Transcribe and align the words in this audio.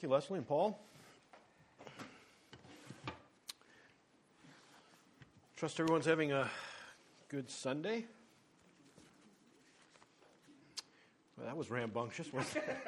Thank 0.00 0.08
you, 0.08 0.14
Leslie 0.14 0.38
and 0.38 0.48
Paul. 0.48 0.80
Trust 5.56 5.78
everyone's 5.78 6.06
having 6.06 6.32
a 6.32 6.48
good 7.28 7.50
Sunday. 7.50 8.06
Well, 11.36 11.46
that 11.46 11.54
was 11.54 11.70
rambunctious, 11.70 12.32
wasn't 12.32 12.64
it? 12.64 12.78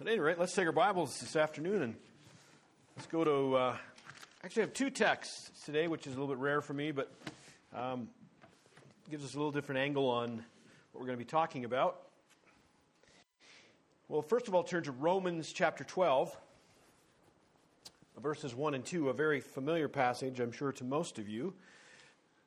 At 0.00 0.08
any 0.08 0.18
rate, 0.18 0.36
let's 0.40 0.52
take 0.52 0.66
our 0.66 0.72
Bibles 0.72 1.16
this 1.20 1.36
afternoon 1.36 1.82
and 1.82 1.94
let's 2.96 3.06
go 3.06 3.22
to. 3.22 3.54
Uh, 3.56 3.76
actually, 4.42 4.62
I 4.62 4.66
have 4.66 4.74
two 4.74 4.90
texts 4.90 5.64
today, 5.64 5.86
which 5.86 6.08
is 6.08 6.16
a 6.16 6.18
little 6.18 6.34
bit 6.34 6.42
rare 6.42 6.60
for 6.60 6.74
me, 6.74 6.90
but 6.90 7.08
um, 7.72 8.08
gives 9.08 9.24
us 9.24 9.34
a 9.34 9.36
little 9.36 9.52
different 9.52 9.80
angle 9.80 10.10
on 10.10 10.44
what 10.90 11.00
we're 11.00 11.06
going 11.06 11.18
to 11.18 11.24
be 11.24 11.30
talking 11.30 11.64
about. 11.64 12.07
Well, 14.10 14.22
first 14.22 14.48
of 14.48 14.54
all, 14.54 14.62
turn 14.62 14.84
to 14.84 14.92
Romans 14.92 15.52
chapter 15.52 15.84
12, 15.84 16.34
verses 18.22 18.54
1 18.54 18.72
and 18.72 18.82
2, 18.82 19.10
a 19.10 19.12
very 19.12 19.38
familiar 19.38 19.86
passage, 19.86 20.40
I'm 20.40 20.50
sure, 20.50 20.72
to 20.72 20.84
most 20.84 21.18
of 21.18 21.28
you. 21.28 21.52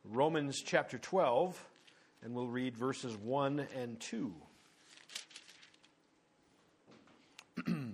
Romans 0.04 0.64
chapter 0.66 0.98
12, 0.98 1.64
and 2.24 2.34
we'll 2.34 2.48
read 2.48 2.76
verses 2.76 3.16
1 3.16 3.68
and 3.80 4.00
2. 4.00 4.34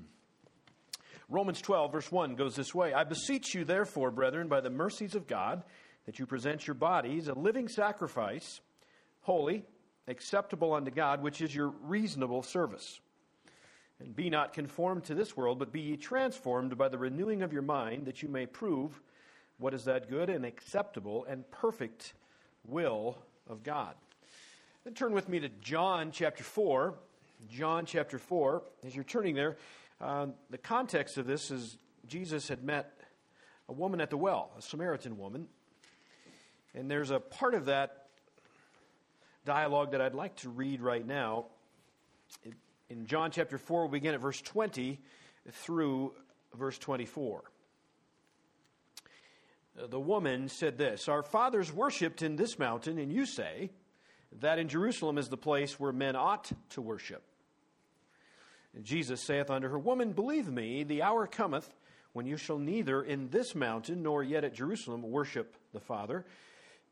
Romans 1.29 1.59
12, 1.59 1.91
verse 1.91 2.09
1 2.09 2.35
goes 2.35 2.55
this 2.55 2.73
way 2.73 2.93
I 2.93 3.03
beseech 3.03 3.53
you, 3.53 3.65
therefore, 3.65 4.11
brethren, 4.11 4.47
by 4.47 4.61
the 4.61 4.69
mercies 4.69 5.13
of 5.13 5.27
God, 5.27 5.61
that 6.05 6.19
you 6.19 6.25
present 6.25 6.65
your 6.65 6.75
bodies 6.75 7.27
a 7.27 7.33
living 7.33 7.67
sacrifice, 7.67 8.61
holy, 9.23 9.65
acceptable 10.07 10.73
unto 10.73 10.89
God, 10.89 11.21
which 11.21 11.41
is 11.41 11.53
your 11.53 11.73
reasonable 11.81 12.43
service. 12.43 13.01
And 13.99 14.15
be 14.15 14.29
not 14.29 14.53
conformed 14.53 15.05
to 15.05 15.15
this 15.15 15.35
world, 15.35 15.57
but 15.57 15.71
be 15.71 15.81
ye 15.81 15.97
transformed 15.97 16.77
by 16.77 16.87
the 16.87 16.97
renewing 16.97 17.41
of 17.41 17.51
your 17.51 17.63
mind, 17.63 18.05
that 18.05 18.21
you 18.21 18.29
may 18.29 18.45
prove 18.45 19.01
what 19.57 19.73
is 19.73 19.85
that 19.85 20.09
good 20.09 20.29
and 20.29 20.45
acceptable 20.45 21.25
and 21.27 21.49
perfect 21.49 22.13
will 22.67 23.17
of 23.49 23.63
God. 23.63 23.95
Then 24.83 24.93
turn 24.93 25.13
with 25.13 25.27
me 25.27 25.39
to 25.39 25.49
John 25.61 26.11
chapter 26.11 26.43
4. 26.43 26.93
John 27.49 27.85
chapter 27.85 28.19
4. 28.19 28.63
As 28.85 28.95
you're 28.95 29.03
turning 29.03 29.35
there, 29.35 29.57
uh, 29.99 30.27
the 30.49 30.57
context 30.57 31.17
of 31.17 31.25
this 31.25 31.49
is 31.49 31.77
Jesus 32.07 32.47
had 32.47 32.63
met 32.63 32.93
a 33.67 33.73
woman 33.73 33.99
at 33.99 34.09
the 34.09 34.17
well, 34.17 34.51
a 34.57 34.61
Samaritan 34.61 35.17
woman. 35.17 35.47
And 36.73 36.89
there's 36.89 37.11
a 37.11 37.19
part 37.19 37.55
of 37.55 37.65
that 37.65 38.07
dialogue 39.45 39.91
that 39.91 40.01
I'd 40.01 40.13
like 40.13 40.35
to 40.37 40.49
read 40.49 40.81
right 40.81 41.05
now. 41.05 41.45
It 42.43 42.53
in 42.89 43.05
John 43.05 43.31
chapter 43.31 43.57
4, 43.57 43.81
we'll 43.81 43.89
begin 43.89 44.13
at 44.13 44.21
verse 44.21 44.41
20 44.41 44.99
through 45.51 46.13
verse 46.53 46.77
24. 46.77 47.43
Uh, 49.77 49.87
the 49.87 49.99
woman 49.99 50.47
said 50.47 50.77
this 50.77 51.07
Our 51.07 51.23
fathers 51.23 51.71
worshipped 51.71 52.21
in 52.21 52.35
this 52.35 52.57
mountain, 52.57 52.97
and 52.97 53.11
you 53.11 53.25
say 53.25 53.71
that 54.39 54.59
in 54.59 54.67
Jerusalem 54.67 55.17
is 55.17 55.29
the 55.29 55.37
place 55.37 55.79
where 55.79 55.91
men 55.91 56.15
ought 56.15 56.51
to 56.71 56.81
worship. 56.81 57.23
And 58.73 58.85
Jesus 58.85 59.21
saith 59.21 59.49
unto 59.49 59.67
her, 59.69 59.79
Woman, 59.79 60.13
believe 60.13 60.47
me, 60.47 60.83
the 60.83 61.01
hour 61.01 61.27
cometh 61.27 61.73
when 62.13 62.25
you 62.25 62.37
shall 62.37 62.57
neither 62.57 63.03
in 63.03 63.29
this 63.29 63.53
mountain 63.53 64.01
nor 64.01 64.23
yet 64.23 64.43
at 64.43 64.53
Jerusalem 64.53 65.03
worship 65.03 65.55
the 65.73 65.79
Father. 65.79 66.25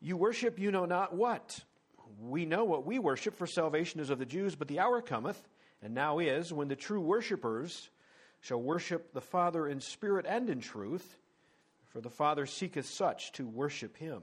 You 0.01 0.17
worship 0.17 0.59
you 0.59 0.71
know 0.71 0.85
not 0.85 1.16
what. 1.16 1.59
We 2.19 2.45
know 2.45 2.66
what 2.66 2.85
we 2.85 2.99
worship, 2.99 3.35
for 3.35 3.47
salvation 3.47 3.99
is 3.99 4.09
of 4.09 4.19
the 4.19 4.25
Jews, 4.25 4.55
but 4.55 4.67
the 4.67 4.79
hour 4.79 5.01
cometh 5.01 5.41
and 5.81 5.94
now 5.94 6.20
is, 6.20 6.52
when 6.52 6.68
the 6.68 6.76
true 6.76 7.02
worshippers 7.02 7.90
shall 8.42 8.62
worship 8.62 9.14
the 9.14 9.22
Father 9.22 9.68
in 9.68 9.80
spirit 9.80 10.26
and 10.28 10.50
in 10.50 10.59
truth, 10.59 11.18
for 11.90 12.02
the 12.02 12.09
Father 12.09 12.45
seeketh 12.45 12.86
such 12.86 13.31
to 13.34 13.48
worship 13.48 13.98
him. 13.98 14.22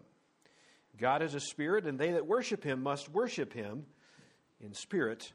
God 0.98 1.22
is 1.22 1.34
a 1.34 1.40
spirit, 1.40 1.86
and 1.86 1.98
they 1.98 2.12
that 2.12 2.26
worship 2.26 2.62
him 2.62 2.82
must 2.82 3.08
worship 3.08 3.52
him 3.52 3.86
in 4.60 4.74
spirit 4.74 5.32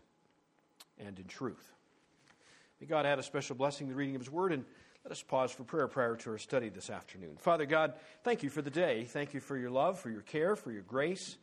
and 0.99 1.17
in 1.19 1.25
truth. 1.25 1.73
May 2.79 2.87
God 2.87 3.05
add 3.05 3.19
a 3.19 3.23
special 3.23 3.55
blessing 3.55 3.87
to 3.87 3.93
the 3.93 3.97
reading 3.97 4.15
of 4.15 4.21
his 4.21 4.31
word, 4.31 4.51
and 4.53 4.63
let 5.03 5.11
us 5.11 5.23
pause 5.23 5.51
for 5.51 5.63
prayer 5.63 5.87
prior 5.87 6.15
to 6.15 6.31
our 6.31 6.37
study 6.37 6.69
this 6.69 6.89
afternoon. 6.89 7.37
Father 7.39 7.65
God, 7.65 7.93
thank 8.23 8.43
you 8.43 8.49
for 8.49 8.61
the 8.61 8.69
day. 8.69 9.05
Thank 9.05 9.33
you 9.33 9.39
for 9.39 9.57
your 9.57 9.71
love, 9.71 9.99
for 9.99 10.09
your 10.09 10.21
care, 10.21 10.55
for 10.55 10.71
your 10.71 10.83
grace, 10.83 11.37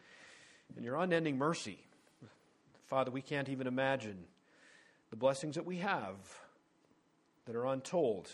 and 0.77 0.85
your 0.85 0.97
unending 0.97 1.39
mercy. 1.39 1.79
Father, 2.87 3.11
we 3.11 3.23
can't 3.23 3.49
even 3.49 3.67
imagine 3.67 4.25
the 5.15 5.19
blessings 5.19 5.55
that 5.55 5.65
we 5.65 5.77
have 5.77 6.17
that 7.47 7.55
are 7.55 7.67
untold 7.67 8.29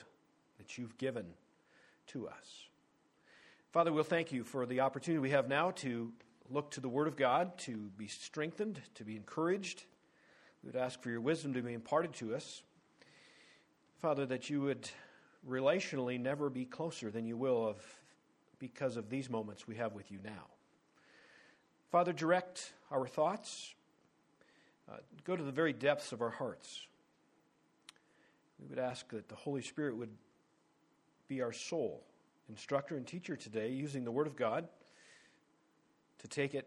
that 0.57 0.79
you've 0.79 0.97
given 0.97 1.27
to 2.07 2.27
us. 2.27 2.69
Father, 3.71 3.93
we'll 3.93 4.03
thank 4.03 4.33
you 4.33 4.45
for 4.45 4.65
the 4.65 4.81
opportunity 4.81 5.21
we 5.21 5.29
have 5.29 5.47
now 5.47 5.73
to 5.73 6.11
look 6.49 6.71
to 6.71 6.81
the 6.81 6.89
Word 6.89 7.07
of 7.07 7.19
God, 7.19 7.59
to 7.59 7.91
be 7.99 8.07
strengthened, 8.07 8.81
to 8.95 9.05
be 9.05 9.15
encouraged. 9.15 9.85
We 10.63 10.69
would 10.69 10.81
ask 10.81 11.03
for 11.03 11.11
your 11.11 11.21
wisdom 11.21 11.53
to 11.53 11.61
be 11.61 11.75
imparted 11.75 12.15
to 12.15 12.35
us. 12.35 12.63
Father, 13.99 14.25
that 14.25 14.49
you 14.49 14.62
would 14.62 14.89
relationally 15.47 16.19
never 16.19 16.49
be 16.49 16.65
closer 16.65 17.11
than 17.11 17.27
you 17.27 17.37
will 17.37 17.69
of 17.69 17.77
because 18.59 18.97
of 18.97 19.11
these 19.11 19.29
moments 19.29 19.69
we 19.69 19.77
have 19.77 19.93
with 19.93 20.11
you 20.11 20.19
now. 20.25 20.47
Father, 21.91 22.15
direct 22.15 22.73
our 22.91 23.07
thoughts, 23.07 23.75
uh, 24.91 24.97
go 25.25 25.37
to 25.37 25.43
the 25.43 25.53
very 25.53 25.73
depths 25.73 26.12
of 26.12 26.21
our 26.21 26.31
hearts. 26.31 26.87
We 28.59 28.67
would 28.69 28.78
ask 28.78 29.09
that 29.11 29.28
the 29.28 29.37
Holy 29.37 29.62
Spirit 29.62 29.97
would 29.97 30.11
be 31.28 31.43
our 31.43 31.53
sole 31.53 32.03
instructor 32.49 32.97
and 32.97 33.06
teacher 33.06 33.37
today, 33.37 33.71
using 33.71 34.05
the 34.05 34.11
Word 34.11 34.27
of 34.27 34.37
God 34.37 34.69
to 36.19 36.29
take 36.29 36.55
it, 36.55 36.67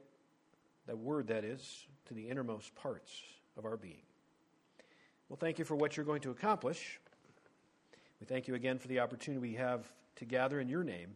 that 0.88 0.98
word 0.98 1.28
that 1.28 1.44
is, 1.44 1.86
to 2.06 2.14
the 2.14 2.28
innermost 2.28 2.74
parts 2.76 3.12
of 3.58 3.66
our 3.66 3.78
being. 3.78 4.02
Well, 5.30 5.38
thank 5.38 5.60
you 5.60 5.66
for 5.66 5.76
what 5.76 5.96
you're 5.96 6.06
going 6.06 6.22
to 6.22 6.32
accomplish. 6.32 7.00
We 8.20 8.26
thank 8.26 8.48
you 8.48 8.56
again 8.56 8.80
for 8.80 8.88
the 8.88 9.00
opportunity 9.00 9.40
we 9.40 9.56
have 9.56 9.86
to 10.18 10.26
gather 10.26 10.60
in 10.60 10.68
your 10.68 10.84
name, 10.84 11.16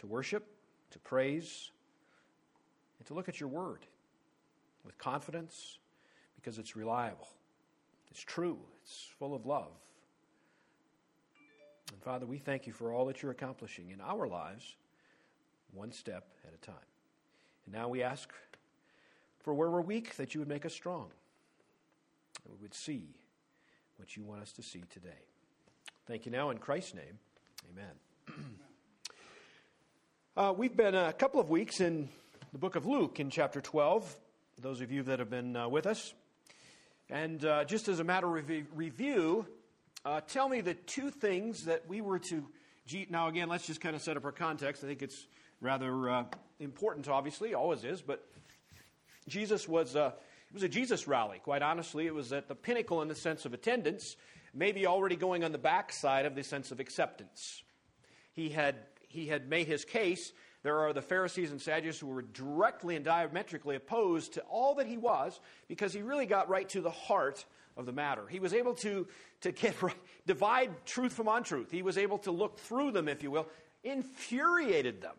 to 0.00 0.06
worship, 0.06 0.46
to 0.90 0.98
praise, 0.98 1.70
and 2.98 3.06
to 3.06 3.14
look 3.14 3.28
at 3.28 3.40
your 3.40 3.48
word 3.48 3.86
with 4.84 4.98
confidence 4.98 5.78
because 6.42 6.58
it's 6.58 6.74
reliable, 6.74 7.28
it's 8.10 8.20
true, 8.20 8.58
it's 8.82 9.08
full 9.18 9.34
of 9.34 9.46
love. 9.46 9.72
And 11.92 12.02
Father, 12.02 12.26
we 12.26 12.38
thank 12.38 12.66
you 12.66 12.72
for 12.72 12.92
all 12.92 13.06
that 13.06 13.22
you're 13.22 13.30
accomplishing 13.30 13.90
in 13.90 14.00
our 14.00 14.26
lives, 14.26 14.76
one 15.72 15.92
step 15.92 16.26
at 16.46 16.54
a 16.54 16.58
time. 16.58 16.74
And 17.66 17.74
now 17.74 17.88
we 17.88 18.02
ask 18.02 18.32
for 19.40 19.54
where 19.54 19.70
we're 19.70 19.82
weak, 19.82 20.16
that 20.16 20.34
you 20.34 20.40
would 20.40 20.48
make 20.48 20.64
us 20.64 20.72
strong, 20.72 21.08
that 22.42 22.52
we 22.52 22.58
would 22.62 22.74
see 22.74 23.14
what 23.96 24.16
you 24.16 24.24
want 24.24 24.42
us 24.42 24.52
to 24.52 24.62
see 24.62 24.82
today. 24.90 25.10
Thank 26.06 26.26
you 26.26 26.32
now 26.32 26.50
in 26.50 26.58
Christ's 26.58 26.94
name. 26.94 27.18
Amen. 27.70 28.46
uh, 30.36 30.52
we've 30.56 30.76
been 30.76 30.94
a 30.94 31.12
couple 31.12 31.40
of 31.40 31.50
weeks 31.50 31.80
in 31.80 32.08
the 32.52 32.58
book 32.58 32.74
of 32.74 32.86
Luke 32.86 33.20
in 33.20 33.30
chapter 33.30 33.60
12. 33.60 34.16
Those 34.60 34.80
of 34.80 34.90
you 34.90 35.02
that 35.04 35.18
have 35.18 35.30
been 35.30 35.56
uh, 35.56 35.68
with 35.68 35.86
us, 35.86 36.14
and 37.10 37.44
uh, 37.44 37.64
just 37.64 37.88
as 37.88 38.00
a 38.00 38.04
matter 38.04 38.36
of 38.36 38.50
review, 38.74 39.46
uh, 40.04 40.20
tell 40.20 40.48
me 40.48 40.60
the 40.60 40.74
two 40.74 41.10
things 41.10 41.64
that 41.66 41.88
we 41.88 42.00
were 42.00 42.18
to. 42.18 42.46
Now, 43.08 43.28
again, 43.28 43.48
let's 43.48 43.66
just 43.66 43.80
kind 43.80 43.94
of 43.94 44.02
set 44.02 44.16
up 44.16 44.24
our 44.24 44.32
context. 44.32 44.82
I 44.82 44.86
think 44.86 45.02
it's 45.02 45.26
rather 45.60 46.10
uh, 46.10 46.24
important, 46.58 47.08
obviously, 47.08 47.54
always 47.54 47.84
is, 47.84 48.02
but 48.02 48.26
Jesus 49.28 49.68
was. 49.68 49.96
Uh, 49.96 50.12
it 50.52 50.54
was 50.54 50.64
a 50.64 50.68
Jesus 50.68 51.08
rally, 51.08 51.40
quite 51.42 51.62
honestly. 51.62 52.06
It 52.06 52.14
was 52.14 52.30
at 52.30 52.46
the 52.46 52.54
pinnacle 52.54 53.00
in 53.00 53.08
the 53.08 53.14
sense 53.14 53.46
of 53.46 53.54
attendance, 53.54 54.16
maybe 54.52 54.86
already 54.86 55.16
going 55.16 55.44
on 55.44 55.52
the 55.52 55.56
backside 55.56 56.26
of 56.26 56.34
the 56.34 56.44
sense 56.44 56.70
of 56.70 56.78
acceptance. 56.78 57.62
He 58.34 58.50
had, 58.50 58.76
he 59.08 59.28
had 59.28 59.48
made 59.48 59.66
his 59.66 59.86
case 59.86 60.32
there 60.62 60.78
are 60.78 60.92
the 60.92 61.02
Pharisees 61.02 61.50
and 61.50 61.60
Sadducees 61.60 62.00
who 62.00 62.06
were 62.06 62.22
directly 62.22 62.94
and 62.94 63.04
diametrically 63.04 63.74
opposed 63.74 64.34
to 64.34 64.40
all 64.42 64.76
that 64.76 64.86
he 64.86 64.96
was 64.96 65.40
because 65.68 65.92
he 65.92 66.02
really 66.02 66.26
got 66.26 66.48
right 66.48 66.68
to 66.70 66.80
the 66.80 66.90
heart 66.90 67.44
of 67.76 67.86
the 67.86 67.92
matter. 67.92 68.26
He 68.28 68.38
was 68.38 68.54
able 68.54 68.74
to, 68.74 69.08
to 69.40 69.52
get, 69.52 69.74
divide 70.26 70.70
truth 70.86 71.12
from 71.12 71.26
untruth. 71.26 71.70
He 71.70 71.82
was 71.82 71.98
able 71.98 72.18
to 72.18 72.30
look 72.30 72.58
through 72.58 72.92
them, 72.92 73.08
if 73.08 73.22
you 73.22 73.30
will, 73.30 73.48
infuriated 73.82 75.02
them. 75.02 75.14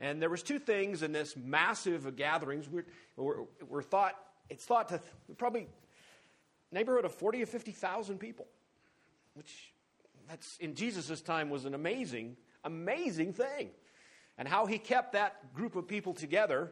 And 0.00 0.20
there 0.20 0.30
was 0.30 0.42
two 0.42 0.58
things 0.58 1.02
in 1.02 1.12
this 1.12 1.36
massive 1.36 2.16
gatherings. 2.16 2.68
We're, 2.68 3.44
we're, 3.68 3.82
thought, 3.82 4.14
it's 4.50 4.64
thought 4.64 4.88
to 4.90 5.00
probably 5.38 5.68
neighborhood 6.72 7.04
of 7.04 7.14
40 7.14 7.42
or 7.42 7.46
50,000 7.46 8.18
people, 8.18 8.46
which 9.34 9.72
that's 10.28 10.58
in 10.58 10.74
Jesus' 10.74 11.20
time 11.20 11.50
was 11.50 11.64
an 11.64 11.74
amazing 11.74 12.36
amazing 12.66 13.32
thing. 13.32 13.70
And 14.38 14.46
how 14.46 14.66
he 14.66 14.78
kept 14.78 15.12
that 15.12 15.54
group 15.54 15.76
of 15.76 15.88
people 15.88 16.12
together 16.12 16.70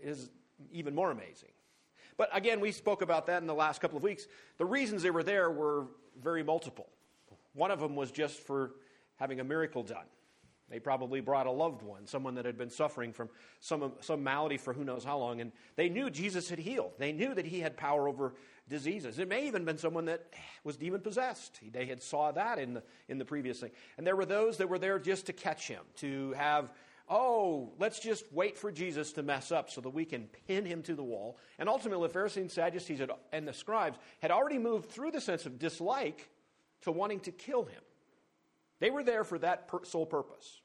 is 0.00 0.30
even 0.70 0.94
more 0.94 1.10
amazing. 1.10 1.48
But 2.16 2.28
again, 2.32 2.60
we 2.60 2.70
spoke 2.70 3.02
about 3.02 3.26
that 3.26 3.40
in 3.40 3.48
the 3.48 3.54
last 3.54 3.80
couple 3.80 3.96
of 3.96 4.04
weeks. 4.04 4.28
The 4.58 4.64
reasons 4.64 5.02
they 5.02 5.10
were 5.10 5.24
there 5.24 5.50
were 5.50 5.86
very 6.22 6.44
multiple. 6.44 6.88
One 7.54 7.70
of 7.70 7.80
them 7.80 7.96
was 7.96 8.12
just 8.12 8.40
for 8.40 8.72
having 9.16 9.40
a 9.40 9.44
miracle 9.44 9.82
done. 9.82 10.06
They 10.68 10.78
probably 10.78 11.20
brought 11.20 11.46
a 11.46 11.50
loved 11.50 11.82
one, 11.82 12.06
someone 12.06 12.34
that 12.36 12.46
had 12.46 12.56
been 12.56 12.70
suffering 12.70 13.12
from 13.12 13.28
some, 13.60 13.92
some 14.00 14.24
malady 14.24 14.56
for 14.56 14.72
who 14.72 14.84
knows 14.84 15.04
how 15.04 15.18
long, 15.18 15.40
and 15.40 15.52
they 15.76 15.90
knew 15.90 16.08
Jesus 16.08 16.48
had 16.48 16.58
healed. 16.58 16.92
They 16.98 17.12
knew 17.12 17.34
that 17.34 17.44
he 17.44 17.60
had 17.60 17.76
power 17.76 18.08
over 18.08 18.34
diseases. 18.68 19.18
It 19.18 19.28
may 19.28 19.46
even 19.46 19.64
been 19.64 19.78
someone 19.78 20.06
that 20.06 20.24
was 20.64 20.76
demon 20.76 21.00
possessed. 21.00 21.60
They 21.72 21.86
had 21.86 22.02
saw 22.02 22.32
that 22.32 22.58
in 22.58 22.74
the, 22.74 22.82
in 23.08 23.18
the 23.18 23.24
previous 23.24 23.60
thing. 23.60 23.70
And 23.98 24.06
there 24.06 24.16
were 24.16 24.26
those 24.26 24.58
that 24.58 24.68
were 24.68 24.78
there 24.78 24.98
just 24.98 25.26
to 25.26 25.32
catch 25.32 25.68
him, 25.68 25.82
to 25.96 26.32
have, 26.32 26.72
oh, 27.08 27.72
let's 27.78 27.98
just 27.98 28.24
wait 28.32 28.56
for 28.56 28.72
Jesus 28.72 29.12
to 29.12 29.22
mess 29.22 29.52
up 29.52 29.70
so 29.70 29.80
that 29.80 29.90
we 29.90 30.04
can 30.04 30.28
pin 30.46 30.64
him 30.64 30.82
to 30.82 30.94
the 30.94 31.02
wall. 31.02 31.38
And 31.58 31.68
ultimately, 31.68 32.06
the 32.06 32.12
Pharisees 32.12 32.40
and 32.40 32.50
Sadducees 32.50 33.00
had, 33.00 33.10
and 33.32 33.46
the 33.46 33.52
scribes 33.52 33.98
had 34.20 34.30
already 34.30 34.58
moved 34.58 34.90
through 34.90 35.10
the 35.10 35.20
sense 35.20 35.46
of 35.46 35.58
dislike 35.58 36.28
to 36.82 36.92
wanting 36.92 37.20
to 37.20 37.32
kill 37.32 37.64
him. 37.64 37.82
They 38.80 38.90
were 38.90 39.04
there 39.04 39.24
for 39.24 39.38
that 39.38 39.68
per- 39.68 39.84
sole 39.84 40.06
purpose. 40.06 40.60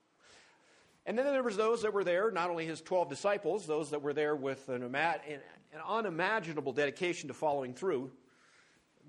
And 1.08 1.18
then 1.18 1.26
there 1.26 1.42
was 1.42 1.56
those 1.56 1.84
that 1.84 1.94
were 1.94 2.04
there, 2.04 2.30
not 2.32 2.50
only 2.50 2.66
his 2.66 2.82
12 2.82 3.08
disciples, 3.08 3.66
those 3.66 3.92
that 3.92 4.02
were 4.02 4.12
there 4.14 4.36
with 4.36 4.68
an, 4.68 4.84
an 4.84 5.40
unimaginable 5.88 6.74
dedication 6.74 7.30
to 7.30 7.34
following 7.34 7.74
through, 7.74 8.12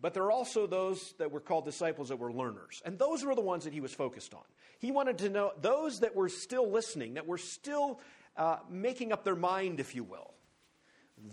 but 0.00 0.14
there 0.14 0.22
are 0.22 0.30
also 0.30 0.68
those 0.68 1.12
that 1.18 1.32
were 1.32 1.40
called 1.40 1.64
disciples 1.64 2.10
that 2.10 2.20
were 2.20 2.32
learners. 2.32 2.80
And 2.84 3.00
those 3.00 3.24
were 3.24 3.34
the 3.34 3.40
ones 3.40 3.64
that 3.64 3.72
he 3.72 3.80
was 3.80 3.92
focused 3.92 4.32
on. 4.32 4.44
He 4.78 4.92
wanted 4.92 5.18
to 5.18 5.28
know 5.28 5.50
those 5.60 6.00
that 6.00 6.14
were 6.14 6.28
still 6.28 6.70
listening, 6.70 7.14
that 7.14 7.26
were 7.26 7.36
still 7.36 7.98
uh, 8.36 8.58
making 8.70 9.12
up 9.12 9.24
their 9.24 9.34
mind, 9.34 9.80
if 9.80 9.96
you 9.96 10.04
will. 10.04 10.34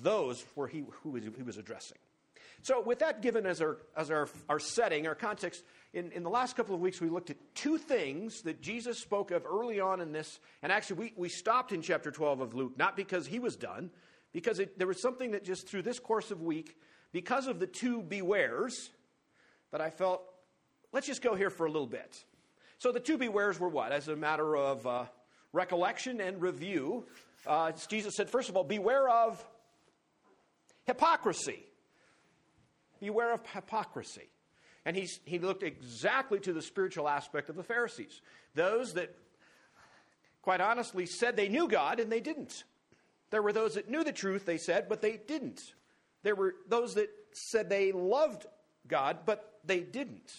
Those 0.01 0.43
were 0.55 0.67
he, 0.67 0.83
who 1.03 1.13
he 1.13 1.43
was 1.43 1.57
addressing. 1.57 1.99
So, 2.65 2.81
with 2.81 2.97
that 2.97 3.21
given 3.21 3.45
as 3.45 3.61
our, 3.61 3.77
as 3.95 4.09
our, 4.09 4.27
our 4.49 4.57
setting, 4.57 5.05
our 5.05 5.13
context, 5.13 5.63
in, 5.93 6.11
in 6.13 6.23
the 6.23 6.31
last 6.31 6.55
couple 6.55 6.73
of 6.73 6.81
weeks, 6.81 6.99
we 6.99 7.09
looked 7.09 7.29
at 7.29 7.37
two 7.53 7.77
things 7.77 8.41
that 8.41 8.59
Jesus 8.59 8.97
spoke 8.97 9.29
of 9.29 9.45
early 9.45 9.79
on 9.79 10.01
in 10.01 10.11
this. 10.11 10.39
And 10.63 10.71
actually, 10.71 10.95
we, 10.95 11.13
we 11.15 11.29
stopped 11.29 11.73
in 11.73 11.83
chapter 11.83 12.09
12 12.09 12.41
of 12.41 12.55
Luke, 12.55 12.75
not 12.75 12.97
because 12.97 13.27
he 13.27 13.37
was 13.37 13.55
done, 13.55 13.91
because 14.33 14.57
it, 14.57 14.79
there 14.79 14.87
was 14.87 14.99
something 14.99 15.29
that 15.33 15.43
just 15.43 15.67
through 15.67 15.83
this 15.83 15.99
course 15.99 16.31
of 16.31 16.41
week, 16.41 16.75
because 17.11 17.45
of 17.45 17.59
the 17.59 17.67
two 17.67 18.01
bewares, 18.01 18.71
that 19.71 19.79
I 19.79 19.91
felt, 19.91 20.23
let's 20.91 21.05
just 21.05 21.21
go 21.21 21.35
here 21.35 21.51
for 21.51 21.67
a 21.67 21.71
little 21.71 21.85
bit. 21.85 22.17
So, 22.79 22.91
the 22.91 22.99
two 22.99 23.19
bewares 23.19 23.59
were 23.59 23.69
what? 23.69 23.91
As 23.91 24.07
a 24.07 24.15
matter 24.15 24.57
of 24.57 24.87
uh, 24.87 25.05
recollection 25.53 26.19
and 26.19 26.41
review, 26.41 27.05
uh, 27.45 27.73
Jesus 27.87 28.15
said, 28.17 28.27
first 28.27 28.49
of 28.49 28.57
all, 28.57 28.63
beware 28.63 29.07
of 29.07 29.45
hypocrisy. 30.87 31.63
Beware 32.99 33.33
of 33.33 33.45
hypocrisy. 33.47 34.29
And 34.85 34.95
he's, 34.95 35.19
he 35.25 35.39
looked 35.39 35.63
exactly 35.63 36.39
to 36.41 36.53
the 36.53 36.61
spiritual 36.61 37.09
aspect 37.09 37.49
of 37.49 37.55
the 37.55 37.63
Pharisees. 37.63 38.21
Those 38.53 38.93
that, 38.93 39.15
quite 40.41 40.61
honestly, 40.61 41.05
said 41.05 41.35
they 41.35 41.49
knew 41.49 41.67
God 41.67 41.99
and 41.99 42.11
they 42.11 42.19
didn't. 42.19 42.63
There 43.31 43.41
were 43.41 43.53
those 43.53 43.73
that 43.73 43.89
knew 43.89 44.03
the 44.03 44.13
truth, 44.13 44.45
they 44.45 44.57
said, 44.57 44.87
but 44.87 45.01
they 45.01 45.17
didn't. 45.17 45.73
There 46.21 46.35
were 46.35 46.55
those 46.67 46.93
that 46.95 47.09
said 47.31 47.69
they 47.69 47.91
loved 47.91 48.45
God, 48.87 49.19
but 49.25 49.59
they 49.65 49.79
didn't. 49.79 50.31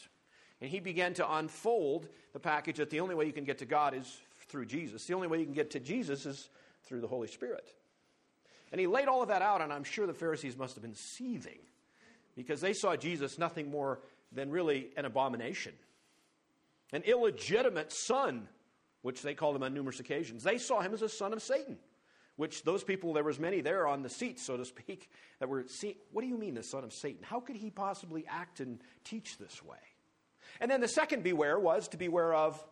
And 0.61 0.71
he 0.71 0.81
began 0.81 1.15
to 1.15 1.35
unfold 1.35 2.09
the 2.33 2.39
package 2.41 2.77
that 2.77 2.91
the 2.91 3.01
only 3.01 3.15
way 3.15 3.27
you 3.27 3.33
can 3.33 3.45
get 3.45 3.59
to 3.59 3.67
God 3.67 3.95
is 3.95 4.21
through 4.49 4.67
Jesus. 4.67 5.05
The 5.07 5.15
only 5.15 5.27
way 5.27 5.39
you 5.41 5.45
can 5.45 5.55
get 5.55 5.73
to 5.73 5.81
Jesus 5.81 6.25
is 6.25 6.49
through 6.85 7.01
the 7.01 7.09
Holy 7.09 7.29
Spirit. 7.29 7.75
And 8.71 8.81
he 8.81 8.87
laid 8.87 9.09
all 9.09 9.23
of 9.23 9.29
that 9.29 9.43
out, 9.43 9.61
and 9.61 9.73
I'm 9.73 9.85
sure 9.85 10.07
the 10.07 10.15
Pharisees 10.15 10.57
must 10.57 10.75
have 10.75 10.83
been 10.83 10.95
seething 10.95 11.59
because 12.37 12.61
they 12.61 12.73
saw 12.73 12.95
Jesus 12.95 13.39
nothing 13.39 13.71
more 13.71 14.01
than 14.33 14.51
really 14.51 14.91
an 14.97 15.05
abomination, 15.05 15.73
an 16.93 17.03
illegitimate 17.03 17.93
son, 17.93 18.49
which 19.03 19.23
they 19.23 19.35
called 19.35 19.57
him 19.57 19.63
on 19.63 19.73
numerous 19.73 20.01
occasions. 20.01 20.43
They 20.43 20.59
saw 20.59 20.81
him 20.81 20.93
as 20.93 21.03
a 21.03 21.09
son 21.09 21.33
of 21.33 21.43
Satan, 21.43 21.79
which 22.37 22.63
those 22.65 22.85
people, 22.85 23.13
there 23.13 23.25
was 23.25 23.39
many 23.39 23.61
there 23.61 23.87
on 23.87 24.03
the 24.03 24.11
seats, 24.11 24.43
so 24.43 24.57
to 24.57 24.65
speak, 24.65 25.11
that 25.41 25.49
were 25.49 25.65
seeing, 25.67 25.95
what 26.13 26.23
do 26.23 26.29
you 26.29 26.37
mean 26.37 26.55
the 26.55 26.63
son 26.63 26.85
of 26.85 26.93
Satan? 26.93 27.23
How 27.23 27.41
could 27.41 27.57
he 27.57 27.71
possibly 27.71 28.27
act 28.29 28.61
and 28.61 28.81
teach 29.05 29.39
this 29.39 29.65
way? 29.65 29.79
And 30.61 30.71
then 30.71 30.81
the 30.81 30.89
second 30.89 31.23
beware 31.23 31.59
was 31.59 31.89
to 31.89 31.97
beware 31.97 32.35
of 32.35 32.63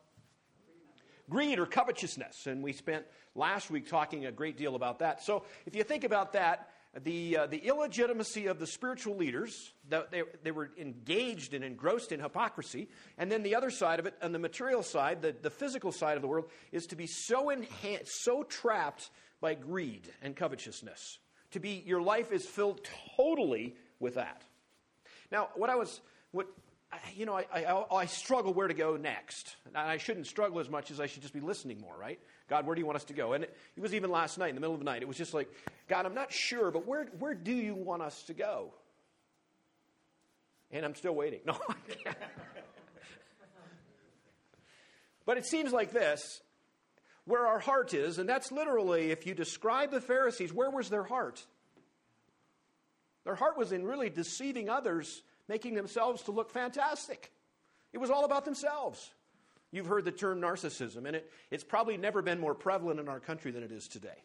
greed 1.31 1.58
or 1.58 1.67
covetousness. 1.67 2.46
And 2.46 2.62
we 2.62 2.72
spent 2.72 3.05
last 3.34 3.70
week 3.70 3.88
talking 3.88 4.26
a 4.26 4.32
great 4.32 4.56
deal 4.56 4.75
about 4.75 4.99
that. 4.99 5.22
So 5.22 5.44
if 5.67 5.75
you 5.75 5.82
think 5.82 6.05
about 6.05 6.34
that, 6.34 6.69
the, 7.02 7.37
uh, 7.37 7.46
the 7.46 7.58
illegitimacy 7.58 8.46
of 8.46 8.58
the 8.58 8.67
spiritual 8.67 9.17
leaders, 9.17 9.73
the, 9.88 10.06
they, 10.11 10.23
they 10.43 10.50
were 10.52 10.70
engaged 10.79 11.55
and 11.55 11.64
engrossed 11.64 12.12
in 12.12 12.20
hypocrisy. 12.20 12.88
And 13.19 13.31
then 13.32 13.43
the 13.43 13.56
other 13.56 13.70
side 13.70 13.99
of 13.99 14.06
it, 14.06 14.14
on 14.23 14.32
the 14.32 14.38
material 14.38 14.82
side, 14.82 15.23
the, 15.23 15.35
the 15.43 15.50
physical 15.50 15.91
side 15.91 16.17
of 16.17 16.23
the 16.23 16.29
world, 16.29 16.46
is 16.70 16.87
to 16.87 16.96
be 16.96 17.06
so, 17.06 17.52
so 18.05 18.43
trapped 18.44 19.11
by 19.41 19.55
greed 19.55 20.08
and 20.23 20.37
covetousness. 20.37 21.19
To 21.52 21.61
be, 21.61 21.82
your 21.85 22.00
life 22.00 22.32
is 22.32 22.44
filled 22.46 22.81
totally 23.17 23.75
with 23.99 24.14
that. 24.14 24.43
Now, 25.32 25.49
what 25.55 25.70
I 25.70 25.76
was, 25.76 26.00
what 26.31 26.46
you 27.14 27.26
know, 27.26 27.35
I, 27.35 27.46
I, 27.52 27.96
I, 27.96 28.06
struggle 28.06 28.55
where 28.55 28.69
to 28.69 28.75
go 28.75 28.96
next. 28.96 29.56
And 29.67 29.76
I 29.76 29.96
shouldn't 29.96 30.26
struggle 30.26 30.61
as 30.61 30.69
much 30.69 30.91
as 30.91 31.00
I 31.00 31.06
should 31.06 31.23
just 31.23 31.35
be 31.35 31.41
listening 31.41 31.81
more, 31.81 31.96
right? 31.99 32.20
God, 32.49 32.67
where 32.67 32.75
do 32.75 32.81
you 32.81 32.87
want 32.87 32.96
us 32.96 33.05
to 33.05 33.14
go? 33.14 33.32
And 33.32 33.44
it, 33.44 33.56
it 33.76 33.81
was 33.81 33.94
even 33.94 34.11
last 34.11 34.38
night, 34.38 34.50
in 34.50 34.55
the 34.55 34.61
middle 34.61 34.75
of 34.75 34.81
the 34.81 34.85
night, 34.85 35.02
it 35.02 35.08
was 35.08 35.17
just 35.17 35.32
like, 35.32 35.49
God, 35.88 36.05
I'm 36.05 36.14
not 36.14 36.32
sure, 36.32 36.70
but 36.70 36.87
where, 36.87 37.06
where 37.19 37.35
do 37.35 37.52
you 37.52 37.75
want 37.75 38.02
us 38.02 38.23
to 38.25 38.35
go? 38.35 38.73
And 40.70 40.85
I'm 40.85 40.94
still 40.94 41.14
waiting. 41.14 41.41
No, 41.46 41.56
But 45.26 45.38
it 45.38 45.46
seems 45.46 45.73
like 45.73 45.93
this 45.93 46.43
where 47.25 47.46
our 47.46 47.58
heart 47.58 47.94
is, 47.94 48.19
and 48.19 48.29
that's 48.29 48.52
literally, 48.52 49.11
if 49.11 49.26
you 49.26 49.35
describe 49.35 49.91
the 49.91 50.00
Pharisees, 50.00 50.52
where 50.52 50.70
was 50.70 50.91
their 50.91 51.05
heart? 51.05 51.43
Their 53.25 53.35
heart 53.35 53.56
was 53.56 53.73
in 53.73 53.85
really 53.87 54.11
deceiving 54.11 54.69
others 54.69 55.23
making 55.49 55.75
themselves 55.75 56.23
to 56.25 56.32
look 56.32 56.50
fantastic. 56.50 57.32
It 57.94 57.99
was 57.99 58.11
all 58.11 58.26
about 58.26 58.44
themselves. 58.44 59.11
You've 59.74 59.86
heard 59.86 60.04
the 60.04 60.12
term 60.12 60.40
narcissism, 60.40 61.04
and 61.04 61.16
it, 61.16 61.32
it's 61.50 61.64
probably 61.64 61.96
never 61.96 62.22
been 62.22 62.38
more 62.38 62.54
prevalent 62.54 63.00
in 63.00 63.08
our 63.08 63.18
country 63.18 63.50
than 63.50 63.64
it 63.64 63.72
is 63.72 63.88
today. 63.88 64.22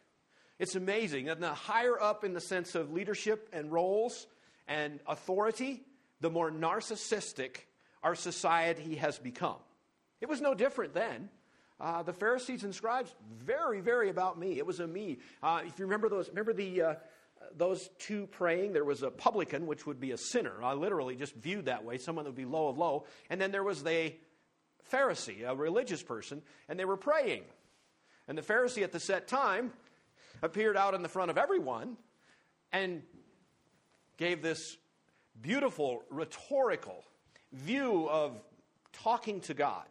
It's 0.59 0.75
amazing. 0.75 1.27
And 1.27 1.41
the 1.41 1.53
higher 1.53 1.99
up 1.99 2.23
in 2.23 2.33
the 2.33 2.41
sense 2.41 2.75
of 2.75 2.93
leadership 2.93 3.49
and 3.51 3.71
roles 3.71 4.27
and 4.67 4.99
authority, 5.07 5.81
the 6.21 6.29
more 6.29 6.51
narcissistic 6.51 7.61
our 8.03 8.13
society 8.13 8.95
has 8.97 9.17
become. 9.17 9.55
It 10.21 10.29
was 10.29 10.39
no 10.39 10.53
different 10.53 10.93
then. 10.93 11.29
Uh, 11.79 12.03
the 12.03 12.13
Pharisees 12.13 12.63
and 12.63 12.75
scribes, 12.75 13.11
very, 13.33 13.79
very 13.79 14.09
about 14.09 14.37
me. 14.37 14.59
It 14.59 14.67
was 14.67 14.79
a 14.79 14.85
me. 14.85 15.17
Uh, 15.41 15.61
if 15.65 15.79
you 15.79 15.85
remember 15.85 16.09
those, 16.09 16.29
remember 16.29 16.53
the, 16.53 16.81
uh, 16.81 16.95
those 17.57 17.89
two 17.97 18.27
praying. 18.27 18.73
There 18.73 18.85
was 18.85 19.01
a 19.01 19.09
publican, 19.09 19.65
which 19.65 19.87
would 19.87 19.99
be 19.99 20.11
a 20.11 20.17
sinner. 20.17 20.61
I 20.61 20.73
literally 20.73 21.15
just 21.15 21.33
viewed 21.33 21.65
that 21.65 21.83
way, 21.83 21.97
someone 21.97 22.25
that 22.25 22.31
would 22.31 22.37
be 22.37 22.45
low 22.45 22.67
of 22.67 22.77
low. 22.77 23.05
And 23.31 23.41
then 23.41 23.51
there 23.51 23.63
was 23.63 23.81
the 23.81 24.13
Pharisee, 24.91 25.47
a 25.47 25.55
religious 25.55 26.03
person, 26.03 26.41
and 26.67 26.79
they 26.79 26.85
were 26.85 26.97
praying. 26.97 27.43
And 28.27 28.37
the 28.37 28.41
Pharisee 28.41 28.83
at 28.83 28.91
the 28.91 28.99
set 28.99 29.27
time 29.27 29.73
appeared 30.41 30.77
out 30.77 30.93
in 30.93 31.01
the 31.01 31.09
front 31.09 31.31
of 31.31 31.37
everyone 31.37 31.97
and 32.71 33.01
gave 34.17 34.41
this 34.41 34.77
beautiful 35.41 36.03
rhetorical 36.09 37.03
view 37.51 38.07
of 38.09 38.39
talking 38.93 39.41
to 39.41 39.53
God. 39.53 39.85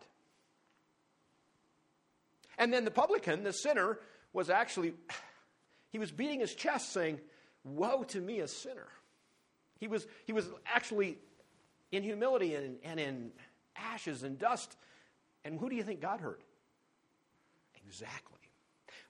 And 2.59 2.73
then 2.73 2.85
the 2.85 2.91
publican, 2.91 3.45
the 3.45 3.53
sinner, 3.53 3.99
was 4.33 4.51
actually, 4.51 4.95
he 5.91 5.99
was 5.99 6.11
beating 6.11 6.41
his 6.41 6.55
chest 6.55 6.93
saying, 6.93 7.21
Woe 7.65 8.05
to 8.05 8.21
me, 8.21 8.41
a 8.41 8.49
sinner. 8.49 8.89
He 9.79 9.89
was, 9.89 10.07
he 10.25 10.33
was 10.33 10.49
actually 10.67 11.19
in 11.93 12.03
humility 12.03 12.55
and, 12.55 12.79
and 12.83 13.01
in 13.01 13.31
ashes 13.93 14.23
and 14.23 14.39
dust. 14.39 14.77
And 15.45 15.59
who 15.59 15.69
do 15.69 15.77
you 15.77 15.83
think 15.83 16.01
God 16.01 16.21
heard? 16.21 16.43
Exactly. 17.87 18.39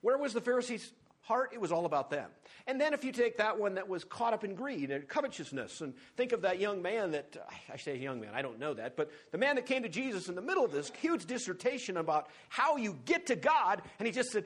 Where 0.01 0.17
was 0.17 0.33
the 0.33 0.41
Pharisees' 0.41 0.93
heart? 1.21 1.51
It 1.53 1.59
was 1.59 1.71
all 1.71 1.85
about 1.85 2.09
them. 2.09 2.29
And 2.65 2.79
then 2.79 2.93
if 2.93 3.03
you 3.03 3.11
take 3.11 3.37
that 3.37 3.59
one 3.59 3.75
that 3.75 3.87
was 3.87 4.03
caught 4.03 4.33
up 4.33 4.43
in 4.43 4.55
greed 4.55 4.91
and 4.91 5.07
covetousness, 5.07 5.81
and 5.81 5.93
think 6.15 6.31
of 6.31 6.41
that 6.43 6.59
young 6.59 6.81
man 6.81 7.11
that, 7.11 7.35
I 7.71 7.77
say 7.77 7.97
young 7.97 8.21
man, 8.21 8.31
I 8.33 8.41
don't 8.41 8.59
know 8.59 8.73
that, 8.73 8.95
but 8.95 9.11
the 9.31 9.37
man 9.37 9.55
that 9.55 9.65
came 9.65 9.83
to 9.83 9.89
Jesus 9.89 10.29
in 10.29 10.35
the 10.35 10.41
middle 10.41 10.63
of 10.63 10.71
this 10.71 10.91
huge 11.01 11.25
dissertation 11.25 11.97
about 11.97 12.27
how 12.47 12.77
you 12.77 12.97
get 13.05 13.27
to 13.27 13.35
God, 13.35 13.81
and 13.99 14.05
he 14.05 14.13
just 14.13 14.31
said, 14.31 14.45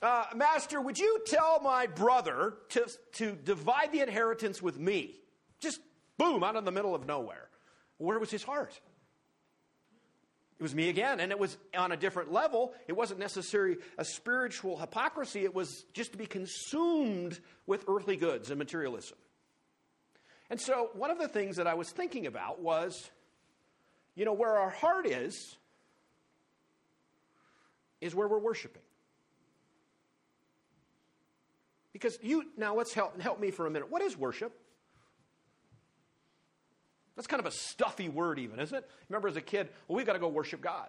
uh, 0.00 0.24
Master, 0.34 0.80
would 0.80 0.98
you 0.98 1.20
tell 1.26 1.60
my 1.60 1.86
brother 1.86 2.54
to, 2.70 2.88
to 3.14 3.32
divide 3.32 3.92
the 3.92 4.00
inheritance 4.00 4.60
with 4.60 4.78
me? 4.78 5.14
Just 5.60 5.80
boom, 6.18 6.42
out 6.42 6.56
in 6.56 6.64
the 6.64 6.72
middle 6.72 6.94
of 6.94 7.06
nowhere. 7.06 7.48
Where 7.98 8.18
was 8.18 8.30
his 8.30 8.42
heart? 8.42 8.78
It 10.58 10.62
was 10.62 10.74
me 10.74 10.88
again, 10.88 11.18
and 11.18 11.32
it 11.32 11.38
was 11.38 11.56
on 11.76 11.92
a 11.92 11.96
different 11.96 12.32
level. 12.32 12.72
It 12.86 12.92
wasn't 12.92 13.18
necessarily 13.18 13.78
a 13.98 14.04
spiritual 14.04 14.78
hypocrisy, 14.78 15.44
it 15.44 15.54
was 15.54 15.84
just 15.92 16.12
to 16.12 16.18
be 16.18 16.26
consumed 16.26 17.40
with 17.66 17.84
earthly 17.88 18.16
goods 18.16 18.50
and 18.50 18.58
materialism. 18.58 19.18
And 20.50 20.60
so, 20.60 20.90
one 20.94 21.10
of 21.10 21.18
the 21.18 21.28
things 21.28 21.56
that 21.56 21.66
I 21.66 21.74
was 21.74 21.90
thinking 21.90 22.26
about 22.26 22.60
was 22.60 23.10
you 24.14 24.24
know, 24.24 24.32
where 24.32 24.58
our 24.58 24.70
heart 24.70 25.06
is, 25.06 25.56
is 28.00 28.14
where 28.14 28.28
we're 28.28 28.38
worshiping. 28.38 28.82
Because 31.92 32.18
you, 32.22 32.44
now 32.56 32.74
let's 32.74 32.92
help, 32.92 33.20
help 33.20 33.40
me 33.40 33.50
for 33.50 33.66
a 33.66 33.70
minute. 33.70 33.90
What 33.90 34.02
is 34.02 34.16
worship? 34.16 34.58
That's 37.16 37.26
kind 37.26 37.40
of 37.40 37.46
a 37.46 37.50
stuffy 37.50 38.08
word, 38.08 38.38
even, 38.38 38.58
isn't 38.58 38.76
it? 38.76 38.88
Remember 39.08 39.28
as 39.28 39.36
a 39.36 39.42
kid, 39.42 39.68
well, 39.86 39.96
we've 39.96 40.06
got 40.06 40.14
to 40.14 40.18
go 40.18 40.28
worship 40.28 40.60
God. 40.60 40.88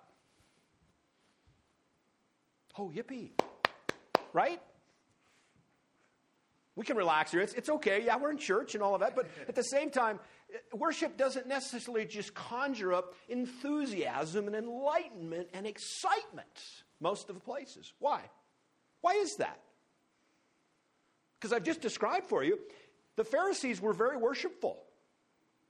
Oh, 2.77 2.91
yippee. 2.95 3.31
Right? 4.31 4.61
We 6.75 6.85
can 6.85 6.97
relax 6.97 7.31
here. 7.31 7.41
It's, 7.41 7.53
it's 7.53 7.69
okay. 7.69 8.03
Yeah, 8.03 8.17
we're 8.17 8.31
in 8.31 8.37
church 8.37 8.73
and 8.73 8.83
all 8.83 8.95
of 8.95 9.01
that. 9.01 9.15
But 9.15 9.27
at 9.47 9.53
the 9.53 9.63
same 9.63 9.91
time, 9.91 10.19
eh, 10.51 10.57
worship 10.73 11.17
doesn't 11.17 11.47
necessarily 11.47 12.05
just 12.05 12.33
conjure 12.33 12.93
up 12.93 13.13
enthusiasm 13.29 14.47
and 14.47 14.55
enlightenment 14.55 15.49
and 15.53 15.67
excitement 15.67 16.47
most 16.99 17.29
of 17.29 17.35
the 17.35 17.41
places. 17.41 17.93
Why? 17.99 18.21
Why 19.01 19.11
is 19.13 19.35
that? 19.35 19.59
Because 21.39 21.53
I've 21.53 21.63
just 21.63 21.81
described 21.81 22.25
for 22.25 22.43
you, 22.43 22.57
the 23.17 23.25
Pharisees 23.25 23.79
were 23.79 23.93
very 23.93 24.17
worshipful 24.17 24.82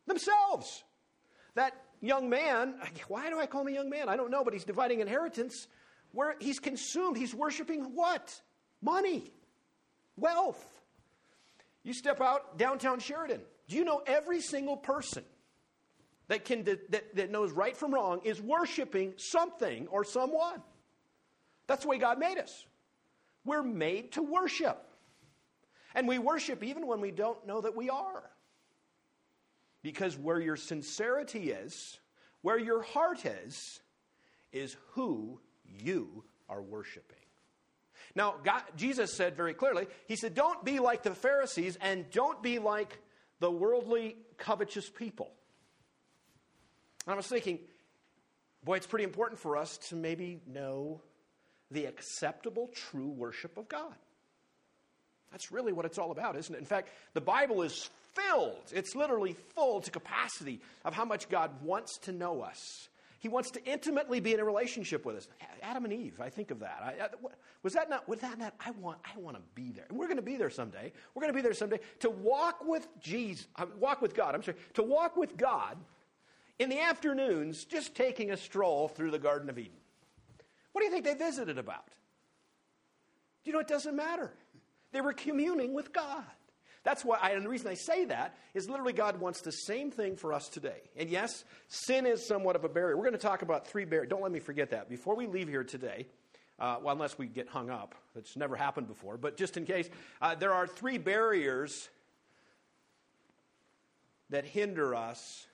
themselves. 0.07 0.83
That 1.55 1.74
young 2.01 2.29
man, 2.29 2.75
why 3.07 3.29
do 3.29 3.39
I 3.39 3.45
call 3.45 3.62
him 3.62 3.67
a 3.67 3.72
young 3.72 3.89
man? 3.89 4.10
I 4.10 4.17
don't 4.17 4.31
know, 4.31 4.43
but 4.43 4.53
he's 4.53 4.65
dividing 4.65 5.00
inheritance 5.00 5.67
where 6.12 6.36
he's 6.39 6.60
consumed. 6.60 7.17
He's 7.17 7.33
worshiping 7.33 7.95
what? 7.95 8.41
Money, 8.81 9.31
wealth. 10.17 10.63
You 11.83 11.93
step 11.93 12.22
out 12.22 12.57
downtown 12.57 13.00
Sheridan. 13.00 13.41
Do 13.67 13.75
you 13.75 13.83
know 13.83 14.01
every 14.05 14.41
single 14.41 14.77
person 14.77 15.24
that, 16.27 16.45
can, 16.45 16.63
that, 16.63 17.15
that 17.15 17.31
knows 17.31 17.51
right 17.51 17.75
from 17.75 17.93
wrong 17.93 18.22
is 18.24 18.41
worshiping 18.41 19.13
something 19.17 19.88
or 19.88 20.03
someone? 20.03 20.62
That's 21.67 21.83
the 21.83 21.89
way 21.89 21.98
God 21.98 22.19
made 22.19 22.38
us. 22.38 22.65
We're 23.45 23.63
made 23.63 24.13
to 24.13 24.22
worship. 24.22 24.86
And 25.95 26.07
we 26.07 26.19
worship 26.19 26.63
even 26.63 26.88
when 26.88 27.01
we 27.01 27.12
don't 27.12 27.45
know 27.45 27.62
that 27.62 27.75
we 27.75 27.89
are. 27.89 28.24
Because 29.83 30.17
where 30.17 30.39
your 30.39 30.55
sincerity 30.55 31.51
is, 31.51 31.99
where 32.41 32.57
your 32.57 32.81
heart 32.81 33.25
is, 33.25 33.79
is 34.51 34.75
who 34.91 35.39
you 35.65 36.23
are 36.49 36.61
worshiping. 36.61 37.17
Now, 38.15 38.35
God, 38.43 38.63
Jesus 38.75 39.13
said 39.13 39.35
very 39.35 39.53
clearly, 39.53 39.87
He 40.07 40.15
said, 40.15 40.33
Don't 40.33 40.63
be 40.63 40.79
like 40.79 41.03
the 41.03 41.13
Pharisees 41.15 41.77
and 41.81 42.09
don't 42.11 42.41
be 42.41 42.59
like 42.59 42.99
the 43.39 43.51
worldly, 43.51 44.15
covetous 44.37 44.89
people. 44.89 45.31
And 47.05 47.13
I 47.13 47.17
was 47.17 47.27
thinking, 47.27 47.59
boy, 48.63 48.75
it's 48.75 48.87
pretty 48.87 49.03
important 49.03 49.39
for 49.39 49.57
us 49.57 49.77
to 49.89 49.95
maybe 49.95 50.41
know 50.47 51.01
the 51.71 51.85
acceptable, 51.85 52.69
true 52.73 53.09
worship 53.09 53.57
of 53.57 53.67
God. 53.67 53.95
That's 55.33 55.51
really 55.51 55.73
what 55.73 55.85
it's 55.85 55.97
all 55.97 56.11
about, 56.11 56.37
isn't 56.37 56.55
it? 56.55 56.59
In 56.59 56.65
fact, 56.65 56.87
the 57.13 57.21
Bible 57.21 57.61
is 57.63 57.89
filled, 58.13 58.71
it's 58.71 58.95
literally 58.95 59.35
full 59.55 59.81
to 59.81 59.91
capacity 59.91 60.61
of 60.85 60.93
how 60.93 61.03
much 61.03 61.27
God 61.27 61.51
wants 61.61 61.97
to 62.03 62.13
know 62.13 62.41
us 62.41 62.87
he 63.23 63.29
wants 63.29 63.51
to 63.51 63.63
intimately 63.63 64.19
be 64.19 64.33
in 64.33 64.41
a 64.41 64.43
relationship 64.43 65.05
with 65.05 65.15
us. 65.15 65.29
Adam 65.61 65.85
and 65.85 65.93
Eve, 65.93 66.19
I 66.19 66.29
think 66.29 66.51
of 66.51 66.59
that. 66.59 66.81
I, 66.83 67.05
I, 67.05 67.07
was 67.63 67.71
that 67.71 67.89
not, 67.89 68.05
was 68.05 68.19
that 68.19 68.37
not, 68.37 68.53
I 68.59 68.71
want, 68.71 68.97
I 69.05 69.17
want 69.17 69.37
to 69.37 69.41
be 69.55 69.71
there. 69.71 69.85
And 69.87 69.97
we're 69.97 70.07
going 70.07 70.17
to 70.17 70.21
be 70.21 70.35
there 70.35 70.49
someday. 70.49 70.91
We're 71.15 71.21
going 71.21 71.31
to 71.31 71.35
be 71.35 71.41
there 71.41 71.53
someday 71.53 71.79
to 72.01 72.09
walk 72.09 72.67
with 72.67 72.85
Jesus, 72.99 73.47
uh, 73.55 73.65
walk 73.79 74.01
with 74.01 74.13
God, 74.13 74.35
I'm 74.35 74.43
sorry, 74.43 74.57
to 74.73 74.83
walk 74.83 75.15
with 75.15 75.37
God 75.37 75.77
in 76.59 76.67
the 76.67 76.81
afternoons, 76.81 77.63
just 77.63 77.95
taking 77.95 78.31
a 78.31 78.35
stroll 78.35 78.89
through 78.89 79.11
the 79.11 79.19
Garden 79.19 79.49
of 79.49 79.57
Eden. 79.57 79.71
What 80.73 80.81
do 80.81 80.85
you 80.87 80.91
think 80.91 81.05
they 81.05 81.13
visited 81.13 81.57
about? 81.57 81.87
Do 81.87 83.51
you 83.51 83.53
know 83.53 83.59
it 83.59 83.69
doesn't 83.69 83.95
matter? 83.95 84.33
They 84.93 85.01
were 85.01 85.13
communing 85.13 85.73
with 85.73 85.91
God. 85.91 86.23
That's 86.83 87.03
why, 87.05 87.17
I, 87.21 87.31
and 87.31 87.45
the 87.45 87.50
reason 87.50 87.67
I 87.67 87.75
say 87.75 88.05
that 88.05 88.38
is 88.53 88.69
literally 88.69 88.93
God 88.93 89.19
wants 89.19 89.41
the 89.41 89.51
same 89.51 89.89
thing 89.89 90.17
for 90.17 90.33
us 90.33 90.50
today. 90.50 90.81
And 90.97 91.09
yes, 91.09 91.45
sin 91.67 92.05
is 92.05 92.25
somewhat 92.27 92.55
of 92.55 92.65
a 92.65 92.69
barrier. 92.69 92.95
We're 92.95 93.03
going 93.03 93.13
to 93.13 93.19
talk 93.19 93.41
about 93.41 93.67
three 93.67 93.85
barriers. 93.85 94.09
Don't 94.09 94.21
let 94.21 94.31
me 94.31 94.39
forget 94.39 94.71
that. 94.71 94.89
Before 94.89 95.15
we 95.15 95.25
leave 95.27 95.47
here 95.47 95.63
today, 95.63 96.07
uh, 96.59 96.77
well, 96.81 96.93
unless 96.93 97.17
we 97.17 97.27
get 97.27 97.47
hung 97.47 97.69
up, 97.69 97.95
that's 98.13 98.35
never 98.35 98.55
happened 98.55 98.88
before, 98.88 99.17
but 99.17 99.38
just 99.38 99.57
in 99.57 99.65
case, 99.65 99.89
uh, 100.21 100.35
there 100.35 100.53
are 100.53 100.67
three 100.67 100.97
barriers 100.97 101.89
that 104.29 104.45
hinder 104.45 104.93
us 104.93 105.47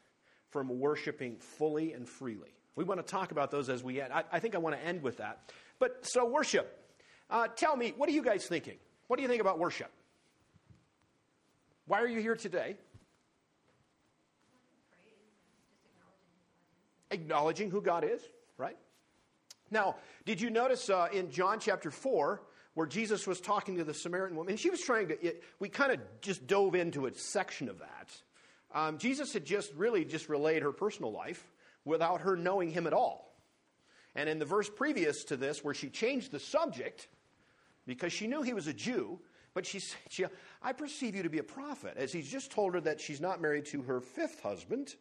from 0.50 0.80
worshiping 0.80 1.38
fully 1.38 1.94
and 1.94 2.10
freely. 2.10 2.50
We 2.76 2.84
want 2.84 3.06
to 3.06 3.10
talk 3.10 3.32
about 3.32 3.52
those 3.52 3.70
as 3.70 3.84
we 3.84 4.02
end. 4.02 4.12
I, 4.12 4.24
I 4.32 4.40
think 4.40 4.56
I 4.56 4.58
want 4.58 4.76
to 4.76 4.84
end 4.84 5.04
with 5.04 5.18
that. 5.18 5.52
But 5.78 6.06
so, 6.08 6.26
worship. 6.26 6.76
Uh, 7.30 7.48
tell 7.48 7.76
me, 7.76 7.94
what 7.96 8.10
are 8.10 8.14
you 8.14 8.24
guys 8.24 8.46
thinking? 8.46 8.78
What 9.10 9.16
do 9.18 9.24
you 9.24 9.28
think 9.28 9.42
about 9.42 9.58
worship? 9.58 9.90
Why 11.88 12.00
are 12.00 12.08
you 12.08 12.22
here 12.22 12.36
today? 12.36 12.76
Acknowledging 17.10 17.72
who 17.72 17.82
God 17.82 18.04
is, 18.04 18.22
right? 18.56 18.78
Now, 19.72 19.96
did 20.26 20.40
you 20.40 20.52
notice 20.52 20.92
uh, 20.92 21.08
in 21.12 21.32
John 21.32 21.60
chapter 21.60 21.90
4 21.90 22.40
where 22.76 22.86
Jesus 22.86 23.26
was 23.26 23.42
talking 23.42 23.78
to 23.78 23.84
the 23.84 23.96
Samaritan 23.96 24.38
woman? 24.38 24.52
And 24.52 24.60
she 24.60 24.70
was 24.70 24.80
trying 24.80 25.08
to, 25.08 25.26
it, 25.26 25.44
we 25.58 25.70
kind 25.70 25.92
of 25.92 26.00
just 26.22 26.46
dove 26.46 26.76
into 26.76 27.08
a 27.08 27.14
section 27.16 27.68
of 27.68 27.80
that. 27.80 28.12
Um, 28.76 29.00
Jesus 29.00 29.34
had 29.34 29.44
just 29.44 29.74
really 29.74 30.06
just 30.06 30.30
relayed 30.30 30.62
her 30.62 30.72
personal 30.72 31.12
life 31.12 31.50
without 31.84 32.22
her 32.22 32.36
knowing 32.36 32.70
him 32.70 32.86
at 32.86 32.94
all. 32.94 33.34
And 34.14 34.30
in 34.30 34.38
the 34.38 34.46
verse 34.46 34.70
previous 34.70 35.24
to 35.26 35.36
this, 35.36 35.64
where 35.64 35.74
she 35.74 35.90
changed 35.90 36.32
the 36.32 36.40
subject, 36.40 37.08
because 37.90 38.14
she 38.14 38.28
knew 38.28 38.44
he 38.44 38.54
was 38.54 38.68
a 38.68 38.74
Jew, 38.74 39.20
but 39.54 39.66
she, 39.66 39.82
she, 40.10 40.26
I 40.62 40.74
perceive 40.74 41.16
you 41.16 41.24
to 41.24 41.30
be 41.30 41.40
a 41.40 41.44
prophet, 41.44 41.96
as 41.98 42.14
he's 42.14 42.30
just 42.30 42.52
told 42.52 42.76
her 42.76 42.82
that 42.82 43.02
she's 43.02 43.20
not 43.20 43.42
married 43.42 43.66
to 43.68 43.82
her 43.82 44.00
fifth 44.00 44.42
husband. 44.42 44.94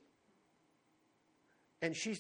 And 1.83 1.95
she, 1.95 2.19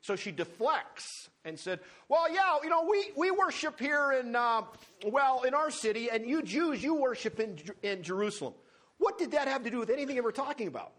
so 0.00 0.16
she 0.16 0.32
deflects 0.32 1.28
and 1.44 1.58
said, 1.58 1.80
Well, 2.08 2.32
yeah, 2.32 2.56
you 2.62 2.70
know, 2.70 2.86
we, 2.90 3.10
we 3.16 3.30
worship 3.30 3.78
here 3.78 4.12
in, 4.12 4.34
uh, 4.34 4.62
well, 5.06 5.42
in 5.42 5.52
our 5.52 5.70
city, 5.70 6.08
and 6.10 6.26
you 6.26 6.42
Jews, 6.42 6.82
you 6.82 6.94
worship 6.94 7.38
in, 7.38 7.58
in 7.82 8.02
Jerusalem. 8.02 8.54
What 8.98 9.18
did 9.18 9.32
that 9.32 9.48
have 9.48 9.64
to 9.64 9.70
do 9.70 9.78
with 9.78 9.90
anything 9.90 10.20
we're 10.22 10.32
talking 10.32 10.66
about? 10.66 10.92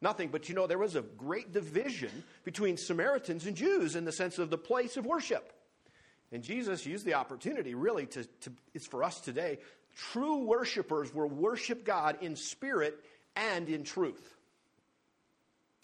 Nothing, 0.00 0.28
but 0.28 0.48
you 0.48 0.54
know, 0.54 0.68
there 0.68 0.78
was 0.78 0.94
a 0.94 1.02
great 1.02 1.52
division 1.52 2.22
between 2.44 2.76
Samaritans 2.76 3.46
and 3.46 3.56
Jews 3.56 3.96
in 3.96 4.04
the 4.04 4.12
sense 4.12 4.38
of 4.38 4.50
the 4.50 4.58
place 4.58 4.96
of 4.96 5.04
worship. 5.04 5.52
And 6.32 6.42
Jesus 6.42 6.84
used 6.84 7.04
the 7.04 7.14
opportunity 7.14 7.74
really 7.74 8.06
to, 8.06 8.24
to 8.24 8.52
it's 8.74 8.86
for 8.86 9.04
us 9.04 9.20
today 9.20 9.58
True 9.96 10.44
worshipers 10.44 11.14
will 11.14 11.28
worship 11.28 11.84
God 11.84 12.18
in 12.20 12.36
spirit 12.36 12.98
and 13.36 13.68
in 13.68 13.84
truth. 13.84 14.36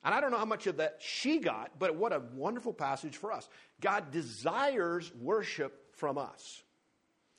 And 0.02 0.14
I 0.14 0.20
don't 0.20 0.30
know 0.30 0.38
how 0.38 0.47
much 0.47 0.66
of 0.66 0.78
that 0.78 0.97
she 1.00 1.38
got, 1.38 1.78
but 1.78 1.94
what 1.94 2.12
a 2.12 2.23
wonderful 2.35 2.73
passage 2.73 3.16
for 3.16 3.32
us. 3.32 3.49
God 3.80 4.11
desires 4.11 5.12
worship 5.20 5.94
from 5.97 6.18
us. 6.18 6.62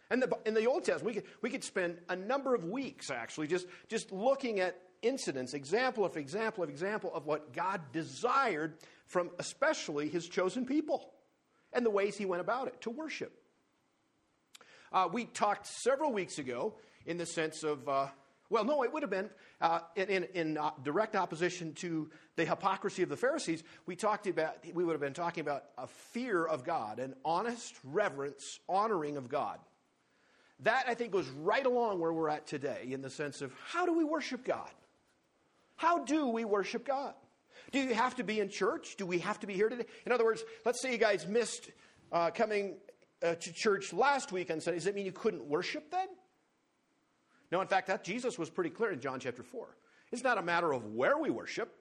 And 0.09 0.21
the, 0.21 0.37
in 0.45 0.53
the 0.53 0.65
Old 0.67 0.83
Testament, 0.83 1.15
we 1.15 1.21
could, 1.21 1.29
we 1.41 1.49
could 1.49 1.63
spend 1.63 1.97
a 2.07 2.15
number 2.15 2.53
of 2.53 2.65
weeks 2.65 3.09
actually 3.09 3.47
just, 3.47 3.65
just 3.87 4.11
looking 4.11 4.59
at 4.59 4.77
incidents, 5.01 5.53
example 5.53 6.05
of 6.05 6.15
example 6.17 6.63
of 6.63 6.69
example 6.69 7.11
of 7.13 7.25
what 7.25 7.53
God 7.53 7.81
desired 7.91 8.75
from 9.07 9.31
especially 9.39 10.07
his 10.07 10.27
chosen 10.27 10.65
people 10.65 11.11
and 11.73 11.85
the 11.85 11.89
ways 11.89 12.17
he 12.17 12.25
went 12.25 12.41
about 12.41 12.67
it 12.67 12.79
to 12.81 12.89
worship. 12.89 13.33
Uh, 14.91 15.07
we 15.11 15.25
talked 15.25 15.65
several 15.65 16.11
weeks 16.11 16.37
ago 16.37 16.73
in 17.05 17.17
the 17.17 17.25
sense 17.25 17.63
of, 17.63 17.87
uh, 17.87 18.07
well, 18.49 18.65
no, 18.65 18.83
it 18.83 18.91
would 18.91 19.03
have 19.03 19.09
been 19.09 19.29
uh, 19.61 19.79
in, 19.95 20.25
in 20.33 20.57
uh, 20.57 20.71
direct 20.83 21.15
opposition 21.15 21.73
to 21.75 22.09
the 22.35 22.43
hypocrisy 22.43 23.01
of 23.01 23.09
the 23.09 23.15
Pharisees. 23.15 23.63
We 23.85 23.95
talked 23.95 24.27
about, 24.27 24.57
we 24.73 24.83
would 24.83 24.91
have 24.91 25.01
been 25.01 25.13
talking 25.13 25.41
about 25.41 25.63
a 25.77 25.87
fear 25.87 26.43
of 26.45 26.65
God, 26.65 26.99
an 26.99 27.15
honest 27.23 27.75
reverence, 27.83 28.59
honoring 28.67 29.15
of 29.15 29.29
God. 29.29 29.59
That, 30.63 30.85
I 30.87 30.93
think, 30.93 31.11
goes 31.11 31.27
right 31.29 31.65
along 31.65 31.99
where 31.99 32.13
we're 32.13 32.29
at 32.29 32.45
today 32.45 32.89
in 32.91 33.01
the 33.01 33.09
sense 33.09 33.41
of 33.41 33.53
how 33.65 33.85
do 33.85 33.97
we 33.97 34.03
worship 34.03 34.43
God? 34.43 34.69
How 35.75 36.03
do 36.03 36.27
we 36.27 36.45
worship 36.45 36.85
God? 36.85 37.13
Do 37.71 37.79
you 37.79 37.93
have 37.93 38.15
to 38.15 38.23
be 38.23 38.39
in 38.39 38.49
church? 38.49 38.95
Do 38.97 39.05
we 39.05 39.19
have 39.19 39.39
to 39.39 39.47
be 39.47 39.53
here 39.53 39.69
today? 39.69 39.85
In 40.05 40.11
other 40.11 40.25
words, 40.25 40.43
let's 40.65 40.81
say 40.81 40.91
you 40.91 40.97
guys 40.97 41.25
missed 41.25 41.71
uh, 42.11 42.31
coming 42.31 42.75
uh, 43.23 43.35
to 43.35 43.53
church 43.53 43.93
last 43.93 44.31
week 44.31 44.51
on 44.51 44.59
Sunday, 44.59 44.77
does 44.77 44.85
that 44.85 44.95
mean 44.95 45.05
you 45.05 45.11
couldn't 45.11 45.45
worship 45.45 45.89
then? 45.91 46.07
No, 47.51 47.61
in 47.61 47.67
fact, 47.67 47.87
that 47.87 48.03
Jesus 48.03 48.37
was 48.37 48.49
pretty 48.49 48.69
clear 48.69 48.91
in 48.91 48.99
John 48.99 49.19
chapter 49.19 49.43
4. 49.43 49.67
It's 50.11 50.23
not 50.23 50.37
a 50.37 50.41
matter 50.41 50.73
of 50.73 50.85
where 50.85 51.17
we 51.17 51.29
worship. 51.29 51.73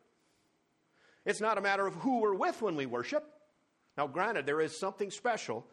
It's 1.24 1.40
not 1.40 1.58
a 1.58 1.60
matter 1.60 1.86
of 1.86 1.94
who 1.94 2.20
we're 2.20 2.34
with 2.34 2.62
when 2.62 2.76
we 2.76 2.86
worship. 2.86 3.24
Now, 3.96 4.06
granted, 4.06 4.46
there 4.46 4.60
is 4.60 4.78
something 4.78 5.10
special 5.10 5.66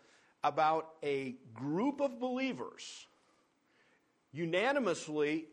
about 0.44 0.90
a 1.04 1.36
group 1.54 2.02
of 2.02 2.20
believers 2.20 3.08
unanimously 4.32 5.46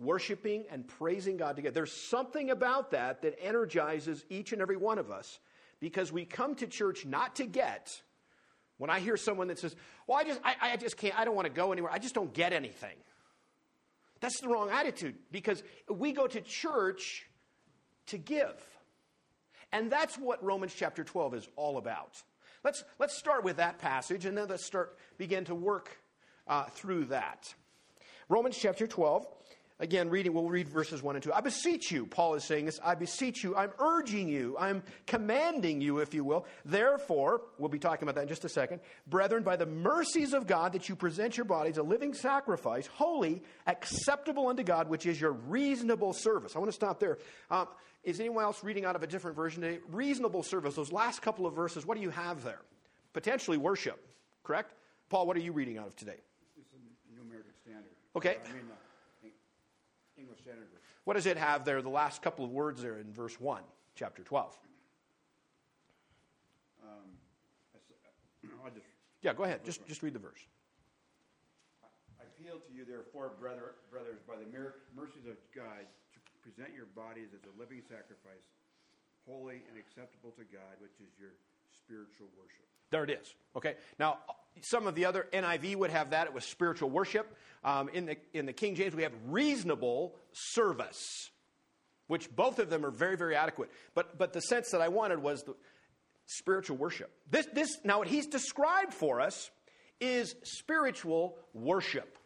worshiping 0.00 0.64
and 0.70 0.88
praising 0.88 1.36
God 1.36 1.56
together. 1.56 1.74
There's 1.74 1.92
something 1.92 2.50
about 2.50 2.90
that 2.92 3.22
that 3.22 3.38
energizes 3.40 4.24
each 4.28 4.52
and 4.52 4.60
every 4.60 4.76
one 4.76 4.98
of 4.98 5.10
us 5.10 5.38
because 5.78 6.10
we 6.10 6.24
come 6.24 6.54
to 6.56 6.66
church 6.66 7.06
not 7.06 7.36
to 7.36 7.44
get. 7.44 8.00
When 8.78 8.90
I 8.90 9.00
hear 9.00 9.16
someone 9.16 9.48
that 9.48 9.58
says, 9.58 9.76
Well, 10.06 10.18
I 10.18 10.24
just, 10.24 10.40
I, 10.42 10.54
I 10.72 10.76
just 10.76 10.96
can't, 10.96 11.18
I 11.18 11.24
don't 11.24 11.36
want 11.36 11.46
to 11.46 11.52
go 11.52 11.72
anywhere, 11.72 11.92
I 11.92 11.98
just 11.98 12.14
don't 12.14 12.32
get 12.32 12.52
anything. 12.52 12.96
That's 14.20 14.40
the 14.40 14.48
wrong 14.48 14.70
attitude 14.70 15.16
because 15.30 15.62
we 15.88 16.12
go 16.12 16.26
to 16.26 16.40
church 16.40 17.26
to 18.06 18.18
give. 18.18 18.54
And 19.72 19.90
that's 19.90 20.16
what 20.16 20.42
Romans 20.42 20.74
chapter 20.74 21.04
12 21.04 21.34
is 21.34 21.48
all 21.56 21.78
about. 21.78 22.22
Let's, 22.64 22.84
let's 22.98 23.16
start 23.16 23.44
with 23.44 23.56
that 23.56 23.78
passage 23.78 24.26
and 24.26 24.36
then 24.36 24.48
let's 24.48 24.66
start 24.66 24.98
begin 25.16 25.44
to 25.46 25.54
work 25.54 25.96
uh, 26.46 26.64
through 26.64 27.06
that. 27.06 27.54
Romans 28.28 28.56
chapter 28.56 28.86
12, 28.86 29.26
Again, 29.80 30.10
reading, 30.10 30.34
we'll 30.34 30.50
read 30.50 30.68
verses 30.68 31.02
1 31.02 31.16
and 31.16 31.22
2. 31.22 31.32
I 31.32 31.40
beseech 31.40 31.90
you, 31.90 32.04
Paul 32.04 32.34
is 32.34 32.44
saying 32.44 32.66
this, 32.66 32.78
I 32.84 32.94
beseech 32.94 33.42
you, 33.42 33.56
I'm 33.56 33.70
urging 33.78 34.28
you, 34.28 34.54
I'm 34.60 34.82
commanding 35.06 35.80
you, 35.80 36.00
if 36.00 36.12
you 36.12 36.22
will. 36.22 36.44
Therefore, 36.66 37.40
we'll 37.56 37.70
be 37.70 37.78
talking 37.78 38.02
about 38.02 38.14
that 38.16 38.22
in 38.22 38.28
just 38.28 38.44
a 38.44 38.48
second. 38.50 38.80
Brethren, 39.06 39.42
by 39.42 39.56
the 39.56 39.64
mercies 39.64 40.34
of 40.34 40.46
God, 40.46 40.74
that 40.74 40.90
you 40.90 40.96
present 40.96 41.38
your 41.38 41.46
bodies 41.46 41.78
a 41.78 41.82
living 41.82 42.12
sacrifice, 42.12 42.86
holy, 42.88 43.42
acceptable 43.66 44.48
unto 44.48 44.62
God, 44.62 44.90
which 44.90 45.06
is 45.06 45.18
your 45.18 45.32
reasonable 45.32 46.12
service. 46.12 46.54
I 46.54 46.58
want 46.58 46.68
to 46.68 46.76
stop 46.76 47.00
there. 47.00 47.16
Um, 47.50 47.66
is 48.04 48.20
anyone 48.20 48.44
else 48.44 48.62
reading 48.62 48.84
out 48.84 48.96
of 48.96 49.02
a 49.02 49.06
different 49.06 49.34
version 49.34 49.62
today? 49.62 49.80
Reasonable 49.90 50.42
service, 50.42 50.74
those 50.74 50.92
last 50.92 51.22
couple 51.22 51.46
of 51.46 51.54
verses, 51.54 51.86
what 51.86 51.96
do 51.96 52.02
you 52.02 52.10
have 52.10 52.44
there? 52.44 52.60
Potentially 53.14 53.56
worship, 53.56 53.98
correct? 54.44 54.74
Paul, 55.08 55.26
what 55.26 55.38
are 55.38 55.40
you 55.40 55.52
reading 55.52 55.78
out 55.78 55.86
of 55.86 55.96
today? 55.96 56.20
It's 56.58 56.68
a 56.74 57.14
New 57.14 57.26
Standard. 57.64 57.92
Okay. 58.14 58.36
I 58.44 58.52
mean, 58.52 58.64
uh. 58.70 58.74
What 61.04 61.14
does 61.14 61.26
it 61.26 61.36
have 61.36 61.64
there, 61.64 61.82
the 61.82 61.88
last 61.88 62.22
couple 62.22 62.44
of 62.44 62.50
words 62.50 62.82
there 62.82 62.98
in 62.98 63.12
verse 63.12 63.40
1, 63.40 63.62
chapter 63.94 64.22
12? 64.22 64.58
Um, 66.82 66.90
I 67.74 68.68
just, 68.74 68.86
Yeah, 69.22 69.32
go 69.32 69.44
ahead. 69.44 69.64
Just, 69.64 69.86
just 69.86 70.02
read 70.02 70.14
the 70.14 70.20
verse. 70.22 70.40
I 72.20 72.24
appeal 72.24 72.60
to 72.60 72.70
you, 72.72 72.84
therefore, 72.84 73.32
brother, 73.40 73.76
brothers, 73.90 74.20
by 74.26 74.36
the 74.36 74.46
mer- 74.52 74.76
mercies 74.94 75.26
of 75.26 75.36
God, 75.54 75.88
to 76.12 76.18
present 76.44 76.76
your 76.76 76.86
bodies 76.96 77.32
as 77.32 77.40
a 77.48 77.52
living 77.58 77.80
sacrifice, 77.84 78.44
holy 79.26 79.64
and 79.68 79.76
acceptable 79.76 80.32
to 80.36 80.44
God, 80.48 80.76
which 80.80 80.96
is 81.00 81.12
your 81.20 81.36
spiritual 81.84 82.28
worship. 82.38 82.66
There 82.90 83.04
it 83.04 83.10
is. 83.10 83.34
Okay. 83.56 83.76
Now, 83.98 84.18
some 84.62 84.86
of 84.86 84.94
the 84.94 85.04
other 85.04 85.26
NIV 85.32 85.76
would 85.76 85.90
have 85.90 86.10
that. 86.10 86.26
It 86.26 86.34
was 86.34 86.44
spiritual 86.44 86.90
worship. 86.90 87.34
Um, 87.64 87.88
in, 87.90 88.06
the, 88.06 88.16
in 88.32 88.46
the 88.46 88.52
King 88.52 88.74
James, 88.74 88.94
we 88.94 89.02
have 89.02 89.12
reasonable 89.26 90.14
service, 90.32 91.30
which 92.06 92.34
both 92.34 92.58
of 92.58 92.70
them 92.70 92.84
are 92.84 92.90
very, 92.90 93.16
very 93.16 93.36
adequate. 93.36 93.70
But, 93.94 94.18
but 94.18 94.32
the 94.32 94.40
sense 94.40 94.70
that 94.70 94.80
I 94.80 94.88
wanted 94.88 95.22
was 95.22 95.42
the 95.42 95.54
spiritual 96.26 96.76
worship. 96.76 97.10
This, 97.30 97.46
this, 97.52 97.78
now, 97.84 97.98
what 97.98 98.08
he's 98.08 98.26
described 98.26 98.94
for 98.94 99.20
us 99.20 99.50
is 100.00 100.34
spiritual 100.42 101.36
worship. 101.52 102.16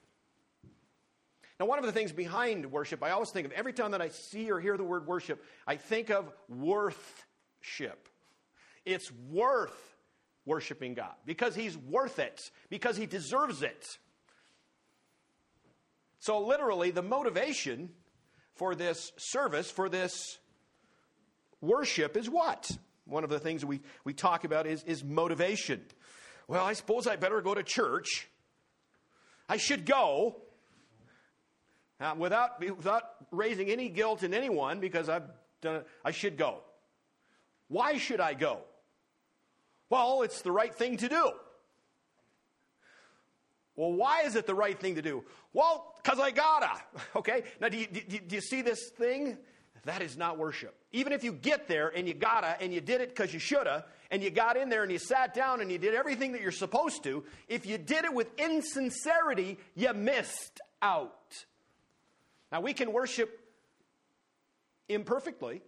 Now, 1.58 1.66
one 1.66 1.78
of 1.78 1.84
the 1.84 1.92
things 1.92 2.12
behind 2.12 2.70
worship, 2.70 3.02
I 3.02 3.10
always 3.10 3.30
think 3.30 3.46
of 3.46 3.52
every 3.52 3.72
time 3.72 3.92
that 3.92 4.02
I 4.02 4.08
see 4.08 4.50
or 4.50 4.60
hear 4.60 4.76
the 4.76 4.84
word 4.84 5.06
worship, 5.06 5.42
I 5.66 5.76
think 5.76 6.10
of 6.10 6.30
worthship. 6.48 8.08
It's 8.84 9.10
worth 9.30 9.96
worshiping 10.46 10.94
God 10.94 11.14
because 11.26 11.54
He's 11.54 11.76
worth 11.76 12.18
it, 12.18 12.40
because 12.68 12.96
He 12.96 13.06
deserves 13.06 13.62
it. 13.62 13.98
So, 16.20 16.40
literally, 16.40 16.90
the 16.90 17.02
motivation 17.02 17.90
for 18.54 18.74
this 18.74 19.12
service, 19.18 19.70
for 19.70 19.88
this 19.88 20.38
worship, 21.60 22.16
is 22.16 22.30
what? 22.30 22.70
One 23.04 23.24
of 23.24 23.30
the 23.30 23.38
things 23.38 23.64
we, 23.64 23.80
we 24.04 24.14
talk 24.14 24.44
about 24.44 24.66
is, 24.66 24.82
is 24.84 25.04
motivation. 25.04 25.82
Well, 26.48 26.64
I 26.64 26.72
suppose 26.72 27.06
I 27.06 27.16
better 27.16 27.40
go 27.40 27.54
to 27.54 27.62
church. 27.62 28.28
I 29.48 29.59
should 29.59 29.85
go 29.85 30.37
uh, 32.00 32.14
without, 32.16 32.61
without 32.61 33.02
raising 33.30 33.68
any 33.68 33.88
guilt 33.88 34.22
in 34.22 34.32
anyone 34.32 34.80
because 34.80 35.09
I've 35.09 35.28
done 35.61 35.76
it. 35.76 35.87
I 36.04 36.11
should 36.11 36.38
go. 36.38 36.61
Why 37.68 37.98
should 37.98 38.20
I 38.20 38.35
go? 38.35 38.61
Well, 39.94 40.22
it's 40.22 40.42
the 40.42 40.50
right 40.50 40.74
thing 40.74 40.96
to 40.96 41.09
do. 41.09 41.30
Well, 43.76 43.92
why 43.92 44.22
is 44.22 44.35
it 44.35 44.44
the 44.44 44.54
right 44.54 44.76
thing 44.76 44.96
to 44.96 45.02
do? 45.02 45.22
Well, 45.52 45.94
because 46.02 46.18
I 46.18 46.33
gotta. 46.33 46.72
Okay? 47.16 47.44
Now, 47.61 47.68
do 47.68 47.78
you, 47.78 47.87
do, 47.87 48.00
do 48.18 48.35
you 48.35 48.40
see 48.40 48.61
this 48.61 48.90
thing? 48.98 49.38
That 49.85 50.02
is 50.02 50.16
not 50.16 50.37
worship. 50.37 50.74
Even 50.90 51.12
if 51.12 51.22
you 51.22 51.30
get 51.30 51.68
there 51.68 51.90
and 51.94 52.09
you 52.09 52.14
gotta 52.14 52.61
and 52.61 52.74
you 52.74 52.80
did 52.80 53.02
it 53.02 53.11
because 53.11 53.33
you 53.33 53.38
shoulda, 53.38 53.85
and 54.11 54.20
you 54.20 54.30
got 54.30 54.57
in 54.57 54.68
there 54.68 54.83
and 54.83 54.90
you 54.90 54.98
sat 54.98 55.33
down 55.33 55.61
and 55.61 55.70
you 55.70 55.78
did 55.78 55.94
everything 55.94 56.33
that 56.33 56.40
you're 56.40 56.50
supposed 56.50 57.04
to, 57.04 57.22
if 57.46 57.64
you 57.64 57.78
did 57.78 58.04
it 58.04 58.12
with 58.12 58.26
insincerity, 58.37 59.59
you 59.76 59.94
missed 59.94 60.61
out. 60.83 61.44
Now, 62.50 62.62
we 62.62 62.72
can 62.72 62.92
worship 62.92 63.40
imperfectly, 64.88 65.62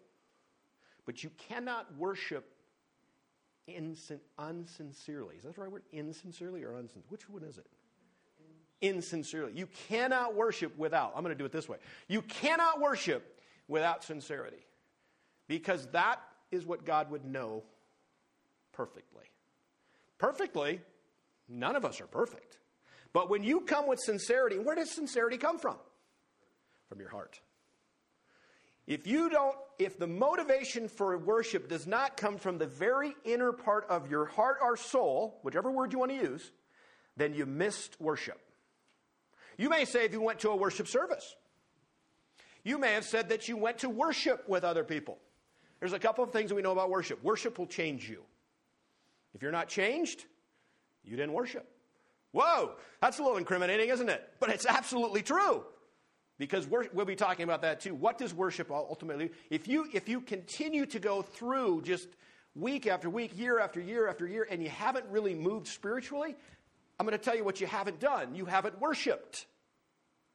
but 1.05 1.23
you 1.23 1.31
cannot 1.49 1.97
worship 1.97 2.56
insin- 3.69 4.21
unsincerely. 4.39 5.37
Is 5.37 5.45
that 5.45 5.55
the 5.55 5.63
right 5.63 5.71
word? 5.71 5.83
Insincerely 5.93 6.63
or 6.63 6.73
unsincerely? 6.73 7.07
Which 7.09 7.29
one 7.29 7.43
is 7.43 7.59
it? 7.59 7.67
Insincerely. 8.81 9.53
You 9.55 9.69
cannot 9.89 10.35
worship 10.35 10.77
without. 10.77 11.13
I'm 11.17 11.23
going 11.23 11.35
to 11.35 11.39
do 11.39 11.45
it 11.45 11.53
this 11.53 11.69
way. 11.69 11.79
You 12.09 12.23
cannot 12.23 12.81
worship 12.81 13.41
without 13.69 14.05
sincerity 14.05 14.65
because 15.49 15.87
that 15.89 16.21
is 16.51 16.67
what 16.67 16.85
God 16.85 17.11
would 17.11 17.25
know 17.25 17.63
perfectly. 18.73 19.25
Perfectly, 20.19 20.81
none 21.49 21.77
of 21.77 21.85
us 21.85 22.01
are 22.01 22.07
perfect. 22.07 22.59
But 23.13 23.31
when 23.31 23.43
you 23.43 23.61
come 23.61 23.89
with 23.89 23.99
sincerity, 24.01 24.59
where 24.59 24.77
does 24.77 24.91
sincerity 24.91 25.39
come 25.39 25.59
from? 25.59 25.77
From 26.89 27.01
your 27.01 27.09
heart. 27.09 27.41
If 28.87 29.07
you 29.07 29.29
don't, 29.29 29.57
if 29.79 29.99
the 29.99 30.07
motivation 30.07 30.89
for 30.89 31.17
worship 31.19 31.69
does 31.69 31.87
not 31.87 32.17
come 32.17 32.39
from 32.39 32.59
the 32.59 32.67
very 32.67 33.15
inner 33.25 33.53
part 33.53 33.87
of 33.89 34.11
your 34.11 34.27
heart 34.27 34.59
or 34.63 34.77
soul, 34.77 35.41
whichever 35.43 35.71
word 35.71 35.93
you 35.93 35.99
want 35.99 36.13
to 36.13 36.17
use, 36.17 36.53
then 37.17 37.35
you 37.35 37.47
missed 37.47 38.01
worship. 38.01 38.41
You 39.59 39.69
may 39.71 39.85
say 39.87 40.05
if 40.05 40.13
you 40.13 40.21
went 40.21 40.41
to 40.41 40.51
a 40.51 40.57
worship 40.57 40.87
service, 40.87 41.35
you 42.63 42.79
may 42.79 42.93
have 42.93 43.05
said 43.05 43.31
that 43.31 43.49
you 43.49 43.57
went 43.57 43.79
to 43.79 43.89
worship 43.89 44.49
with 44.49 44.63
other 44.63 44.85
people. 44.85 45.19
There's 45.81 45.93
a 45.93 45.99
couple 45.99 46.23
of 46.23 46.31
things 46.31 46.53
we 46.53 46.63
know 46.63 46.73
about 46.73 46.91
worship. 46.91 47.23
Worship 47.25 47.59
will 47.59 47.67
change 47.67 48.09
you. 48.09 48.23
If 49.35 49.43
you're 49.43 49.53
not 49.53 49.69
changed, 49.69 50.25
you 51.05 51.17
didn't 51.17 51.33
worship. 51.33 51.69
Whoa, 52.33 52.73
that's 53.01 53.19
a 53.19 53.23
little 53.23 53.39
incriminating, 53.39 53.89
isn't 53.89 54.09
it? 54.09 54.23
But 54.41 54.51
it's 54.51 54.67
absolutely 54.67 55.23
true 55.23 55.65
because 56.39 56.67
we'll 56.67 57.07
be 57.07 57.17
talking 57.17 57.45
about 57.45 57.63
that 57.63 57.81
too. 57.81 57.95
What 57.95 58.19
does 58.19 58.35
worship 58.35 58.71
ultimately? 58.71 59.31
If 59.51 59.69
you 59.69 59.89
if 59.93 60.09
you 60.09 60.21
continue 60.21 60.87
to 60.87 60.99
go 60.99 61.23
through 61.23 61.83
just 61.83 62.09
week 62.55 62.87
after 62.87 63.09
week, 63.09 63.39
year 63.39 63.59
after 63.59 63.81
year 63.81 64.09
after 64.09 64.27
year, 64.27 64.47
and 64.51 64.63
you 64.63 64.69
haven't 64.69 65.07
really 65.11 65.35
moved 65.35 65.67
spiritually, 65.67 66.35
I'm 66.99 67.07
going 67.07 67.19
to 67.19 67.25
tell 67.25 67.37
you 67.37 67.45
what 67.45 67.61
you 67.61 67.67
haven't 67.67 68.01
done. 68.01 68.35
You 68.35 68.47
haven't 68.47 68.81
worshiped 68.81 69.47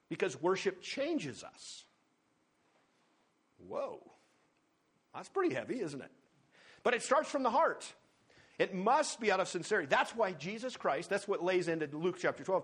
because 0.10 0.42
worship 0.42 0.82
changes 0.82 1.44
us. 1.44 1.86
Whoa, 3.68 4.00
that's 5.14 5.30
pretty 5.30 5.54
heavy, 5.54 5.82
isn't 5.82 6.02
it? 6.02 6.12
But 6.84 6.96
it 6.96 7.04
starts 7.04 7.30
from 7.30 7.44
the 7.44 7.52
heart. 7.52 7.86
It 8.58 8.74
must 8.74 9.20
be 9.20 9.32
out 9.32 9.40
of 9.40 9.48
sincerity. 9.48 9.88
That's 9.88 10.16
why 10.16 10.34
Jesus 10.34 10.76
Christ, 10.76 11.10
that's 11.10 11.28
what 11.28 11.44
lays 11.44 11.68
into 11.68 11.88
Luke 11.96 12.18
chapter 12.20 12.44
12. 12.44 12.64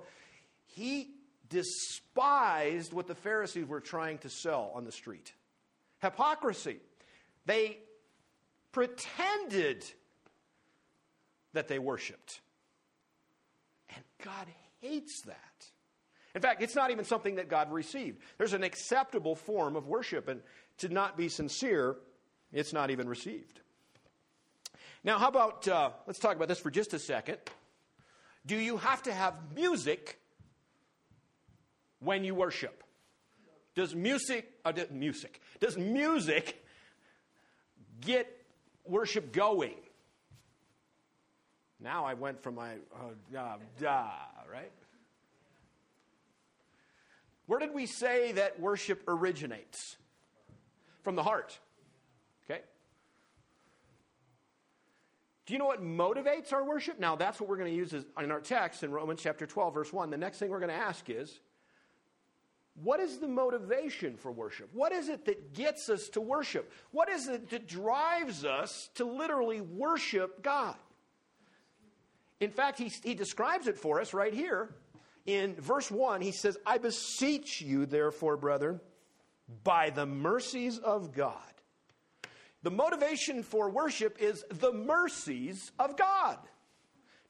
He 0.65 1.09
despised 1.49 2.93
what 2.93 3.07
the 3.07 3.15
Pharisees 3.15 3.67
were 3.67 3.79
trying 3.79 4.17
to 4.19 4.29
sell 4.29 4.71
on 4.75 4.85
the 4.85 4.91
street 4.91 5.33
hypocrisy. 6.01 6.77
They 7.45 7.79
pretended 8.71 9.83
that 11.53 11.67
they 11.67 11.79
worshiped. 11.79 12.41
And 13.95 14.03
God 14.23 14.47
hates 14.81 15.21
that. 15.21 15.65
In 16.35 16.41
fact, 16.41 16.61
it's 16.61 16.75
not 16.75 16.91
even 16.91 17.03
something 17.03 17.35
that 17.35 17.49
God 17.49 17.71
received. 17.71 18.21
There's 18.37 18.53
an 18.53 18.63
acceptable 18.63 19.35
form 19.35 19.75
of 19.75 19.87
worship, 19.87 20.27
and 20.27 20.41
to 20.79 20.89
not 20.89 21.17
be 21.17 21.29
sincere, 21.29 21.95
it's 22.53 22.73
not 22.73 22.91
even 22.91 23.09
received. 23.09 23.61
Now, 25.03 25.17
how 25.17 25.29
about, 25.29 25.67
uh, 25.67 25.91
let's 26.05 26.19
talk 26.19 26.35
about 26.35 26.47
this 26.47 26.59
for 26.59 26.69
just 26.69 26.93
a 26.93 26.99
second. 26.99 27.37
Do 28.45 28.55
you 28.55 28.77
have 28.77 29.01
to 29.03 29.13
have 29.13 29.33
music 29.55 30.19
when 31.99 32.23
you 32.23 32.35
worship? 32.35 32.83
Does 33.75 33.93
music, 33.93 34.49
uh, 34.65 34.71
does 34.71 34.89
music, 34.89 35.39
does 35.59 35.77
music 35.77 36.63
get 38.01 38.27
worship 38.85 39.31
going? 39.31 39.75
Now 41.79 42.05
I 42.05 42.15
went 42.15 42.41
from 42.41 42.55
my, 42.55 42.73
uh, 42.73 43.13
da, 43.31 43.57
da, 43.79 44.09
right? 44.51 44.71
Where 47.45 47.59
did 47.59 47.73
we 47.73 47.85
say 47.85 48.33
that 48.33 48.59
worship 48.59 49.03
originates? 49.07 49.97
From 51.03 51.15
the 51.15 51.23
heart. 51.23 51.57
Okay? 52.43 52.61
Do 55.45 55.53
you 55.53 55.59
know 55.59 55.67
what 55.67 55.81
motivates 55.81 56.51
our 56.51 56.65
worship? 56.65 56.99
Now, 56.99 57.15
that's 57.15 57.39
what 57.39 57.49
we're 57.49 57.55
going 57.55 57.71
to 57.71 57.77
use 57.77 57.93
in 57.93 58.31
our 58.31 58.41
text 58.41 58.83
in 58.83 58.91
Romans 58.91 59.21
chapter 59.21 59.45
12, 59.45 59.73
verse 59.73 59.93
1. 59.93 60.09
The 60.09 60.17
next 60.17 60.39
thing 60.39 60.49
we're 60.49 60.59
going 60.59 60.69
to 60.69 60.75
ask 60.75 61.09
is 61.09 61.39
what 62.83 62.99
is 62.99 63.17
the 63.17 63.27
motivation 63.27 64.17
for 64.17 64.31
worship? 64.31 64.69
What 64.73 64.91
is 64.91 65.09
it 65.09 65.25
that 65.25 65.53
gets 65.53 65.89
us 65.89 66.09
to 66.09 66.21
worship? 66.21 66.71
What 66.91 67.09
is 67.09 67.27
it 67.27 67.49
that 67.49 67.67
drives 67.67 68.45
us 68.45 68.89
to 68.95 69.05
literally 69.05 69.61
worship 69.61 70.43
God? 70.43 70.75
In 72.39 72.51
fact, 72.51 72.77
he, 72.77 72.91
he 73.03 73.15
describes 73.15 73.67
it 73.67 73.77
for 73.77 73.99
us 73.99 74.13
right 74.13 74.33
here 74.33 74.69
in 75.25 75.55
verse 75.55 75.89
1. 75.89 76.21
He 76.21 76.31
says, 76.31 76.57
I 76.65 76.77
beseech 76.77 77.61
you, 77.61 77.87
therefore, 77.87 78.37
brethren, 78.37 78.79
by 79.63 79.89
the 79.89 80.05
mercies 80.05 80.77
of 80.77 81.13
God 81.13 81.41
the 82.67 82.71
motivation 82.71 83.43
for 83.43 83.69
worship 83.69 84.17
is 84.19 84.43
the 84.49 84.73
mercies 84.73 85.71
of 85.79 85.95
God. 85.95 86.37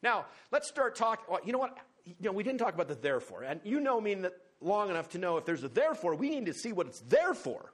Now, 0.02 0.26
let's 0.50 0.68
start 0.68 0.96
talking. 0.96 1.24
You 1.44 1.52
know 1.52 1.58
what? 1.58 1.78
You 2.04 2.14
know, 2.22 2.32
we 2.32 2.42
didn't 2.42 2.58
talk 2.58 2.74
about 2.74 2.88
the 2.88 2.96
therefore. 2.96 3.42
And 3.42 3.60
you 3.62 3.78
know 3.78 4.00
me 4.00 4.16
long 4.60 4.90
enough 4.90 5.10
to 5.10 5.18
know 5.18 5.36
if 5.36 5.44
there's 5.44 5.64
a 5.64 5.68
therefore, 5.68 6.14
we 6.14 6.30
need 6.30 6.46
to 6.46 6.54
see 6.54 6.72
what 6.72 6.86
it's 6.86 7.00
there 7.00 7.34
for. 7.34 7.72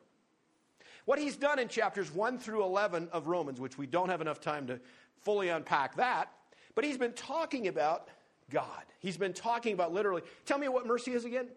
What 1.04 1.18
he's 1.18 1.36
done 1.36 1.58
in 1.58 1.68
chapters 1.68 2.12
1 2.12 2.38
through 2.38 2.62
11 2.62 3.08
of 3.12 3.26
Romans, 3.26 3.60
which 3.60 3.76
we 3.76 3.86
don't 3.86 4.08
have 4.08 4.20
enough 4.20 4.40
time 4.40 4.66
to 4.68 4.80
fully 5.22 5.48
unpack 5.48 5.96
that, 5.96 6.30
but 6.74 6.84
he's 6.84 6.96
been 6.96 7.12
talking 7.12 7.68
about 7.68 8.08
God. 8.50 8.82
He's 9.00 9.16
been 9.16 9.32
talking 9.32 9.74
about 9.74 9.92
literally. 9.92 10.22
Tell 10.46 10.58
me 10.58 10.68
what 10.68 10.86
mercy 10.86 11.12
is 11.12 11.24
again. 11.24 11.48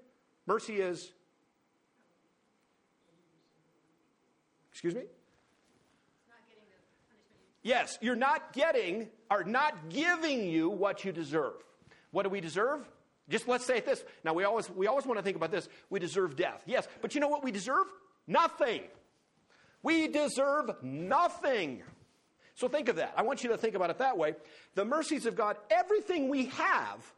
Mercy 0.46 0.76
is. 0.76 1.12
Excuse 4.72 4.96
me? 4.96 5.04
Yes, 7.64 7.98
you're 8.00 8.16
not 8.16 8.54
getting 8.54 9.10
or 9.30 9.44
not 9.44 9.90
giving 9.90 10.48
you 10.48 10.70
what 10.70 11.04
you 11.04 11.12
deserve. 11.12 11.56
What 12.12 12.24
do 12.24 12.30
we 12.30 12.40
deserve? 12.40 12.88
Just 13.30 13.48
let's 13.48 13.66
say 13.66 13.78
it 13.78 13.86
this. 13.86 14.04
Now 14.24 14.34
we 14.34 14.44
always 14.44 14.70
we 14.70 14.88
always 14.88 15.06
want 15.06 15.20
to 15.20 15.24
think 15.24 15.36
about 15.36 15.52
this. 15.52 15.68
We 15.90 16.00
deserve 16.00 16.36
death. 16.36 16.64
Yes, 16.66 16.88
but 17.02 17.14
you 17.14 17.22
know 17.22 17.28
what 17.28 17.44
we 17.44 17.52
deserve? 17.52 17.86
Nothing. 18.26 18.84
We 19.84 20.08
deserve 20.08 20.72
nothing. 20.82 21.84
So 22.56 22.68
think 22.68 22.90
of 22.90 22.96
that. 22.96 23.14
I 23.16 23.22
want 23.22 23.44
you 23.44 23.50
to 23.52 23.58
think 23.58 23.76
about 23.76 23.90
it 23.90 24.00
that 24.00 24.18
way. 24.18 24.36
The 24.76 24.86
mercies 24.86 25.26
of 25.26 25.36
God, 25.36 25.58
everything 25.70 26.30
we 26.30 26.46
have 26.48 27.14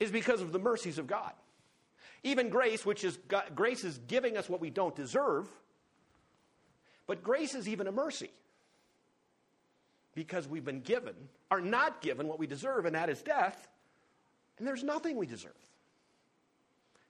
is 0.00 0.10
because 0.10 0.40
of 0.40 0.52
the 0.52 0.58
mercies 0.58 0.98
of 0.98 1.06
God. 1.06 1.32
Even 2.24 2.48
grace, 2.48 2.86
which 2.86 3.04
is 3.04 3.18
God, 3.28 3.44
grace 3.54 3.84
is 3.84 3.98
giving 4.06 4.36
us 4.36 4.48
what 4.48 4.60
we 4.60 4.70
don't 4.70 4.94
deserve, 4.94 5.48
but 7.06 7.22
grace 7.22 7.54
is 7.54 7.68
even 7.68 7.86
a 7.86 7.92
mercy 7.92 8.30
because 10.14 10.46
we've 10.46 10.64
been 10.64 10.80
given, 10.80 11.14
are 11.50 11.60
not 11.60 12.00
given 12.00 12.28
what 12.28 12.38
we 12.38 12.46
deserve, 12.46 12.86
and 12.86 12.94
that 12.94 13.10
is 13.10 13.22
death, 13.22 13.68
and 14.62 14.68
there's 14.68 14.84
nothing 14.84 15.16
we 15.16 15.26
deserve. 15.26 15.50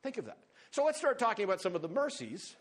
Think 0.03 0.17
of 0.17 0.25
that. 0.25 0.39
So 0.71 0.87
let's 0.87 0.97
start 0.97 1.19
talking 1.19 1.45
about 1.45 1.61
some 1.61 1.75
of 1.75 1.83
the 1.83 1.89
mercies 1.89 2.57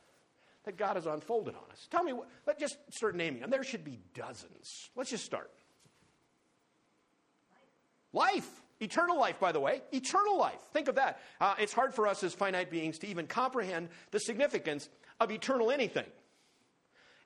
that 0.66 0.76
God 0.76 0.98
has 0.98 1.06
unfolded 1.06 1.56
on 1.56 1.62
us. 1.72 1.88
Tell 1.90 2.04
me, 2.04 2.12
let's 2.46 2.60
just 2.60 2.76
start 2.90 3.16
naming 3.16 3.40
them. 3.40 3.50
There 3.50 3.64
should 3.64 3.86
be 3.86 4.00
dozens. 4.14 4.90
Let's 4.98 5.10
just 5.10 5.24
start. 5.24 5.50
Life. 8.12 8.50
Eternal 8.82 9.18
life, 9.18 9.40
by 9.40 9.54
the 9.54 9.62
way. 9.62 9.82
Eternal 9.94 10.38
life. 10.38 10.60
Think 10.74 10.90
of 10.90 10.96
that. 10.96 11.22
Uh, 11.40 11.56
it's 11.58 11.72
hard 11.72 11.96
for 11.96 12.06
us 12.06 12.22
as 12.22 12.34
finite 12.34 12.70
beings 12.70 13.00
to 13.00 13.08
even 13.08 13.28
comprehend 13.28 13.88
the 14.12 14.20
significance 14.20 14.90
of 15.22 15.32
eternal 15.32 15.72
anything. 15.72 16.08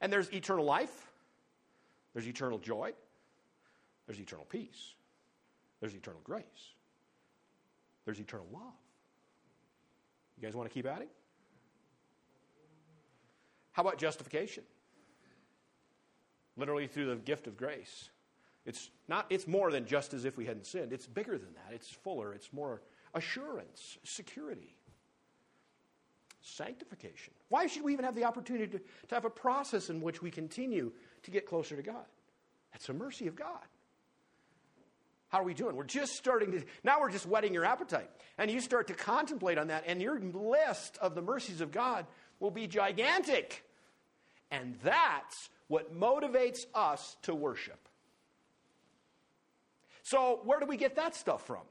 And 0.01 0.13
there's 0.13 0.31
eternal 0.31 0.65
life, 0.65 1.11
there's 2.13 2.27
eternal 2.27 2.59
joy, 2.59 2.93
there's 4.05 4.19
eternal 4.19 4.45
peace. 4.45 4.93
There's 5.79 5.95
eternal 5.95 6.21
grace. 6.23 6.74
There's 8.05 8.19
eternal 8.19 8.47
love. 8.53 8.73
You 10.37 10.43
guys 10.43 10.55
want 10.55 10.69
to 10.69 10.73
keep 10.73 10.85
adding? 10.85 11.07
How 13.71 13.81
about 13.81 13.97
justification? 13.97 14.63
Literally 16.55 16.87
through 16.87 17.07
the 17.07 17.15
gift 17.15 17.47
of 17.47 17.57
grace. 17.57 18.09
It's 18.65 18.89
not 19.07 19.25
it's 19.29 19.47
more 19.47 19.71
than 19.71 19.85
just 19.85 20.13
as 20.13 20.25
if 20.25 20.37
we 20.37 20.45
hadn't 20.45 20.65
sinned. 20.65 20.93
It's 20.93 21.07
bigger 21.07 21.37
than 21.37 21.53
that. 21.53 21.73
It's 21.73 21.89
fuller, 21.89 22.33
it's 22.33 22.53
more 22.53 22.81
assurance, 23.13 23.97
security. 24.03 24.75
Sanctification. 26.41 27.33
Why 27.49 27.65
should 27.65 27.83
we 27.83 27.91
even 27.91 28.05
have 28.05 28.13
the 28.13 28.23
opportunity 28.23 28.67
to, 28.67 28.77
to 28.77 29.15
have 29.15 29.25
a 29.25 29.31
process 29.31 29.89
in 29.89 29.99
which 29.99 30.21
we 30.21 30.29
continue 30.29 30.91
to 31.23 31.31
get 31.31 31.47
closer 31.47 31.75
to 31.75 31.81
God? 31.81 32.05
That's 32.71 32.87
a 32.89 32.93
mercy 32.93 33.25
of 33.27 33.35
God. 33.35 33.65
How 35.29 35.41
are 35.41 35.43
we 35.43 35.53
doing? 35.53 35.75
We're 35.75 35.83
just 35.83 36.13
starting 36.13 36.51
to, 36.51 36.63
now 36.83 37.01
we're 37.01 37.11
just 37.11 37.25
whetting 37.25 37.53
your 37.53 37.65
appetite. 37.65 38.09
And 38.37 38.49
you 38.49 38.61
start 38.61 38.87
to 38.87 38.93
contemplate 38.93 39.57
on 39.57 39.67
that, 39.67 39.83
and 39.87 40.01
your 40.01 40.19
list 40.19 40.97
of 41.01 41.15
the 41.15 41.21
mercies 41.21 41.61
of 41.61 41.71
God 41.71 42.05
will 42.39 42.51
be 42.51 42.67
gigantic. 42.67 43.63
And 44.51 44.77
that's 44.83 45.49
what 45.67 45.97
motivates 45.97 46.65
us 46.73 47.17
to 47.23 47.33
worship. 47.33 47.79
So, 50.03 50.41
where 50.43 50.59
do 50.59 50.67
we 50.67 50.77
get 50.77 50.95
that 50.97 51.15
stuff 51.15 51.47
from? 51.47 51.63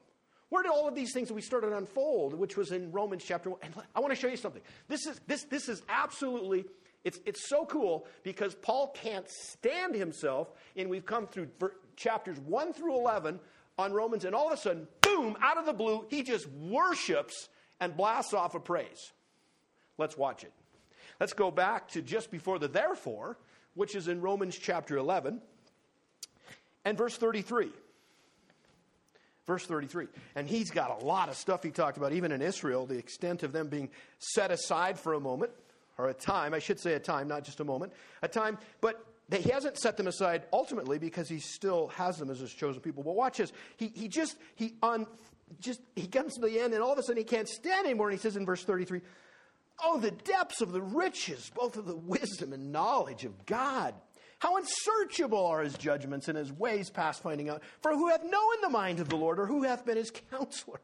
Where 0.49 0.63
did 0.63 0.73
all 0.73 0.89
of 0.89 0.95
these 0.95 1.13
things 1.13 1.29
that 1.29 1.35
we 1.35 1.41
started 1.41 1.73
unfold, 1.73 2.35
which 2.35 2.57
was 2.57 2.73
in 2.73 2.91
Romans 2.93 3.25
chapter 3.25 3.51
1? 3.51 3.61
And 3.63 3.75
I 3.95 4.01
want 4.01 4.13
to 4.13 4.21
show 4.21 4.29
you 4.29 4.37
something. 4.37 4.63
This 4.89 5.07
is, 5.07 5.21
this, 5.27 5.45
this 5.45 5.69
is 5.69 5.83
absolutely, 5.89 6.65
it's, 7.05 7.19
it's 7.25 7.49
so 7.49 7.65
cool 7.65 8.07
because 8.23 8.55
Paul 8.55 8.95
can't 8.95 9.29
stand 9.29 9.95
himself, 9.95 10.53
and 10.77 10.91
we've 10.91 11.07
come 11.07 11.27
through 11.27 11.49
chapters 11.97 12.39
1 12.41 12.73
through 12.73 12.97
11 12.97 13.41
on 13.79 13.93
Romans, 13.93 14.25
and 14.25 14.35
all 14.35 14.47
of 14.47 14.53
a 14.53 14.57
sudden, 14.57 14.87
boom, 15.01 15.37
out 15.41 15.59
of 15.59 15.67
the 15.67 15.73
blue, 15.73 16.07
he 16.09 16.23
just 16.23 16.49
worships 16.49 17.49
and 17.81 17.97
blasts 17.97 18.33
off 18.33 18.55
a 18.55 18.61
praise. 18.61 19.13
Let's 19.99 20.17
watch 20.17 20.45
it. 20.45 20.53
Let's 21.21 21.33
go 21.33 21.51
back 21.51 21.89
to 21.91 22.03
just 22.03 22.31
before 22.31 22.59
the 22.59 22.69
therefore, 22.69 23.39
which 23.75 23.95
is 23.95 24.09
in 24.09 24.21
Romans 24.21 24.59
chapter 24.59 24.97
11 24.97 25.41
and 26.85 26.99
verse 26.99 27.17
33. 27.17 27.71
Verse 29.47 29.67
33. 29.67 30.07
And 30.35 30.49
he's 30.49 30.71
got 30.71 31.03
a 31.03 31.05
lot 31.05 31.29
of 31.29 31.37
stuff 31.37 31.63
he 31.63 31.71
talked 31.71 31.97
about, 31.97 32.13
even 32.13 32.33
in 32.33 32.41
Israel, 32.41 32.87
the 32.87 32.97
extent 32.97 33.43
of 33.43 33.53
them 33.53 33.69
being 33.69 33.91
set 34.19 34.51
aside 34.51 34.99
for 34.99 35.15
a 35.15 35.21
moment, 35.21 35.53
or 35.99 36.09
a 36.09 36.15
time, 36.15 36.55
I 36.55 36.59
should 36.59 36.81
say 36.81 36.95
a 36.95 36.99
time, 36.99 37.29
not 37.29 37.45
just 37.45 37.61
a 37.61 37.65
moment, 37.65 37.93
a 38.23 38.29
time. 38.29 38.59
But 38.81 39.05
he 39.33 39.51
hasn't 39.51 39.79
set 39.79 39.97
them 39.97 40.07
aside 40.07 40.45
ultimately 40.53 40.99
because 40.99 41.29
he 41.29 41.39
still 41.39 41.89
has 41.89 42.19
them 42.19 42.31
as 42.31 42.41
his 42.41 42.53
chosen 42.53 42.81
people. 42.81 43.03
But 43.03 43.15
watch 43.15 43.39
this. 43.39 43.53
He, 43.77 43.91
he 43.95 44.09
just, 44.09 44.37
he 44.55 44.75
un, 44.83 45.07
just, 45.61 45.81
he 45.97 46.07
comes 46.07 46.35
to 46.35 46.41
the 46.43 46.61
end 46.61 46.75
and 46.75 46.83
all 46.83 46.93
of 46.93 46.99
a 46.99 47.03
sudden 47.03 47.19
he 47.19 47.25
can't 47.25 47.49
stand 47.49 47.87
anymore. 47.87 48.11
And 48.11 48.19
he 48.19 48.23
says 48.23 48.37
in 48.37 48.45
verse 48.45 48.65
33, 48.65 49.01
Oh, 49.83 49.99
the 49.99 50.11
depths 50.11 50.61
of 50.61 50.73
the 50.73 50.83
riches, 50.83 51.51
both 51.55 51.77
of 51.77 51.87
the 51.87 51.97
wisdom 51.97 52.53
and 52.53 52.71
knowledge 52.71 53.25
of 53.25 53.47
God. 53.47 53.95
How 54.39 54.57
unsearchable 54.57 55.47
are 55.47 55.63
his 55.63 55.77
judgments 55.77 56.29
and 56.29 56.37
his 56.37 56.53
ways 56.53 56.91
past 56.91 57.23
finding 57.23 57.49
out. 57.49 57.63
For 57.81 57.93
who 57.93 58.09
hath 58.09 58.23
known 58.23 58.61
the 58.63 58.69
mind 58.69 59.01
of 59.01 59.09
the 59.09 59.17
Lord, 59.17 59.41
or 59.41 59.47
who 59.47 59.63
hath 59.63 59.87
been 59.87 59.97
his 59.97 60.13
counselor? 60.31 60.81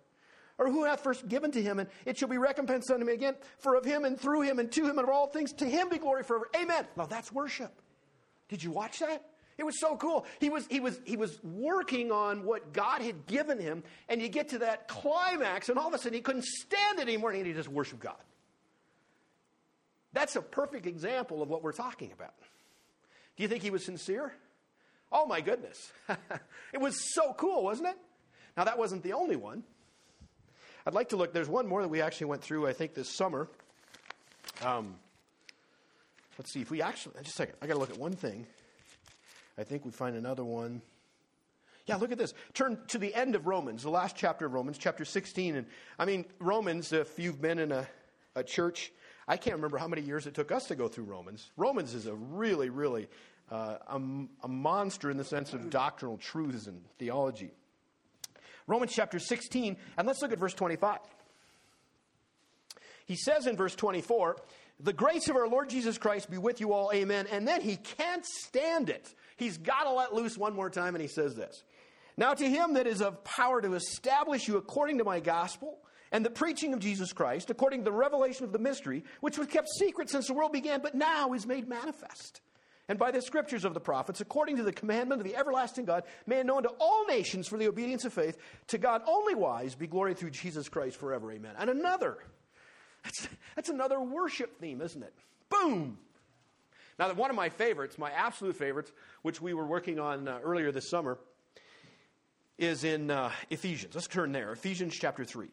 Or 0.58 0.70
who 0.70 0.84
hath 0.84 1.00
first 1.00 1.28
given 1.28 1.50
to 1.52 1.62
him, 1.62 1.78
and 1.78 1.88
it 2.04 2.18
shall 2.18 2.28
be 2.28 2.38
recompensed 2.38 2.90
unto 2.90 3.02
him 3.02 3.14
again? 3.14 3.34
For 3.58 3.76
of 3.76 3.84
him 3.84 4.04
and 4.04 4.20
through 4.20 4.42
him 4.42 4.58
and 4.58 4.70
to 4.72 4.84
him 4.84 4.98
and 4.98 5.08
of 5.08 5.08
all 5.08 5.26
things, 5.26 5.52
to 5.54 5.66
him 5.66 5.88
be 5.88 5.98
glory 5.98 6.22
forever. 6.22 6.48
Amen. 6.54 6.86
Now 6.96 7.06
that's 7.06 7.32
worship. 7.32 7.72
Did 8.50 8.62
you 8.62 8.70
watch 8.72 8.98
that? 8.98 9.24
It 9.56 9.64
was 9.64 9.78
so 9.78 9.96
cool. 9.96 10.26
He 10.40 10.50
was, 10.50 10.66
he, 10.68 10.80
was, 10.80 10.98
he 11.04 11.16
was 11.16 11.38
working 11.44 12.10
on 12.10 12.44
what 12.44 12.72
God 12.72 13.00
had 13.00 13.26
given 13.26 13.58
him, 13.58 13.82
and 14.08 14.20
you 14.20 14.28
get 14.28 14.50
to 14.50 14.58
that 14.58 14.88
climax, 14.88 15.68
and 15.68 15.78
all 15.78 15.88
of 15.88 15.94
a 15.94 15.98
sudden 15.98 16.14
he 16.14 16.20
couldn't 16.20 16.44
stand 16.44 16.98
it 16.98 17.02
anymore, 17.02 17.30
and 17.30 17.46
he 17.46 17.52
just 17.52 17.68
worshiped 17.68 18.00
God. 18.00 18.16
That's 20.12 20.34
a 20.34 20.42
perfect 20.42 20.86
example 20.86 21.42
of 21.42 21.48
what 21.48 21.62
we're 21.62 21.72
talking 21.72 22.10
about. 22.12 22.34
Do 23.36 23.42
you 23.42 23.48
think 23.48 23.62
he 23.62 23.70
was 23.70 23.84
sincere? 23.84 24.32
Oh 25.12 25.26
my 25.26 25.40
goodness. 25.40 25.92
it 26.72 26.80
was 26.80 26.98
so 27.14 27.34
cool, 27.34 27.62
wasn't 27.64 27.88
it? 27.88 27.96
Now, 28.56 28.64
that 28.64 28.78
wasn't 28.78 29.02
the 29.02 29.12
only 29.12 29.36
one. 29.36 29.62
I'd 30.86 30.94
like 30.94 31.10
to 31.10 31.16
look, 31.16 31.32
there's 31.32 31.48
one 31.48 31.66
more 31.66 31.82
that 31.82 31.88
we 31.88 32.00
actually 32.00 32.26
went 32.26 32.42
through, 32.42 32.66
I 32.66 32.72
think, 32.72 32.94
this 32.94 33.14
summer. 33.14 33.48
Um, 34.62 34.96
Let's 36.38 36.52
see 36.52 36.60
if 36.60 36.70
we 36.70 36.82
actually, 36.82 37.14
just 37.22 37.34
a 37.34 37.36
second, 37.36 37.56
I 37.60 37.66
got 37.66 37.74
to 37.74 37.80
look 37.80 37.90
at 37.90 37.98
one 37.98 38.12
thing. 38.12 38.46
I 39.58 39.64
think 39.64 39.84
we 39.84 39.90
find 39.90 40.16
another 40.16 40.44
one. 40.44 40.80
Yeah, 41.86 41.96
look 41.96 42.12
at 42.12 42.18
this. 42.18 42.34
Turn 42.54 42.78
to 42.88 42.98
the 42.98 43.14
end 43.14 43.34
of 43.34 43.46
Romans, 43.46 43.82
the 43.82 43.90
last 43.90 44.16
chapter 44.16 44.46
of 44.46 44.54
Romans, 44.54 44.78
chapter 44.78 45.04
16. 45.04 45.56
And 45.56 45.66
I 45.98 46.04
mean, 46.04 46.24
Romans, 46.38 46.92
if 46.92 47.18
you've 47.18 47.40
been 47.40 47.58
in 47.58 47.72
a, 47.72 47.86
a 48.34 48.44
church, 48.44 48.92
I 49.26 49.36
can't 49.36 49.56
remember 49.56 49.76
how 49.76 49.88
many 49.88 50.02
years 50.02 50.26
it 50.26 50.34
took 50.34 50.52
us 50.52 50.66
to 50.66 50.74
go 50.74 50.88
through 50.88 51.04
Romans. 51.04 51.50
Romans 51.56 51.94
is 51.94 52.06
a 52.06 52.14
really, 52.14 52.70
really 52.70 53.08
uh, 53.50 53.76
a, 53.88 54.00
a 54.44 54.48
monster 54.48 55.10
in 55.10 55.16
the 55.16 55.24
sense 55.24 55.52
of 55.52 55.68
doctrinal 55.70 56.16
truths 56.16 56.66
and 56.66 56.82
theology. 56.98 57.50
Romans 58.66 58.92
chapter 58.94 59.18
16, 59.18 59.76
and 59.96 60.06
let's 60.06 60.22
look 60.22 60.32
at 60.32 60.38
verse 60.38 60.54
25. 60.54 60.98
he 63.06 63.16
says 63.16 63.46
in 63.46 63.56
verse 63.56 63.74
24, 63.74 64.36
The 64.82 64.92
grace 64.92 65.28
of 65.28 65.36
our 65.36 65.48
Lord 65.48 65.68
Jesus 65.68 65.98
Christ 65.98 66.30
be 66.30 66.38
with 66.38 66.60
you 66.60 66.72
all, 66.72 66.90
amen. 66.94 67.26
And 67.30 67.46
then 67.46 67.60
he 67.60 67.76
can't 67.76 68.24
stand 68.24 68.88
it. 68.88 69.14
He's 69.36 69.58
got 69.58 69.84
to 69.84 69.92
let 69.92 70.14
loose 70.14 70.38
one 70.38 70.54
more 70.54 70.70
time, 70.70 70.94
and 70.94 71.02
he 71.02 71.08
says 71.08 71.34
this 71.34 71.64
Now 72.16 72.34
to 72.34 72.48
him 72.48 72.74
that 72.74 72.86
is 72.86 73.02
of 73.02 73.22
power 73.24 73.60
to 73.60 73.74
establish 73.74 74.48
you 74.48 74.56
according 74.56 74.98
to 74.98 75.04
my 75.04 75.20
gospel 75.20 75.78
and 76.12 76.24
the 76.24 76.30
preaching 76.30 76.72
of 76.72 76.80
Jesus 76.80 77.12
Christ, 77.12 77.50
according 77.50 77.80
to 77.80 77.84
the 77.84 77.92
revelation 77.92 78.44
of 78.44 78.52
the 78.52 78.58
mystery, 78.58 79.04
which 79.20 79.38
was 79.38 79.46
kept 79.46 79.68
secret 79.68 80.10
since 80.10 80.26
the 80.26 80.34
world 80.34 80.52
began, 80.52 80.80
but 80.80 80.94
now 80.94 81.32
is 81.32 81.46
made 81.46 81.68
manifest. 81.68 82.40
And 82.88 82.98
by 82.98 83.12
the 83.12 83.22
scriptures 83.22 83.64
of 83.64 83.72
the 83.72 83.80
prophets, 83.80 84.20
according 84.20 84.56
to 84.56 84.64
the 84.64 84.72
commandment 84.72 85.20
of 85.20 85.26
the 85.26 85.36
everlasting 85.36 85.84
God, 85.84 86.02
made 86.26 86.44
known 86.46 86.64
to 86.64 86.70
all 86.80 87.06
nations 87.06 87.46
for 87.46 87.56
the 87.56 87.68
obedience 87.68 88.04
of 88.04 88.12
faith, 88.12 88.36
to 88.66 88.78
God 88.78 89.02
only 89.06 89.36
wise 89.36 89.76
be 89.76 89.86
glory 89.86 90.14
through 90.14 90.30
Jesus 90.30 90.68
Christ 90.68 90.96
forever. 90.96 91.30
Amen. 91.30 91.52
And 91.56 91.70
another 91.70 92.18
that's, 93.04 93.28
that's 93.56 93.68
another 93.68 94.00
worship 94.00 94.60
theme, 94.60 94.80
isn't 94.80 95.02
it? 95.02 95.14
Boom! 95.48 95.98
Now, 96.98 97.12
one 97.14 97.30
of 97.30 97.36
my 97.36 97.48
favorites, 97.48 97.98
my 97.98 98.10
absolute 98.10 98.56
favorites, 98.56 98.92
which 99.22 99.40
we 99.40 99.54
were 99.54 99.66
working 99.66 99.98
on 99.98 100.28
uh, 100.28 100.38
earlier 100.42 100.70
this 100.70 100.90
summer, 100.90 101.18
is 102.58 102.84
in 102.84 103.10
uh, 103.10 103.30
Ephesians. 103.48 103.94
Let's 103.94 104.06
turn 104.06 104.32
there. 104.32 104.52
Ephesians 104.52 104.94
chapter 104.94 105.24
3. 105.24 105.48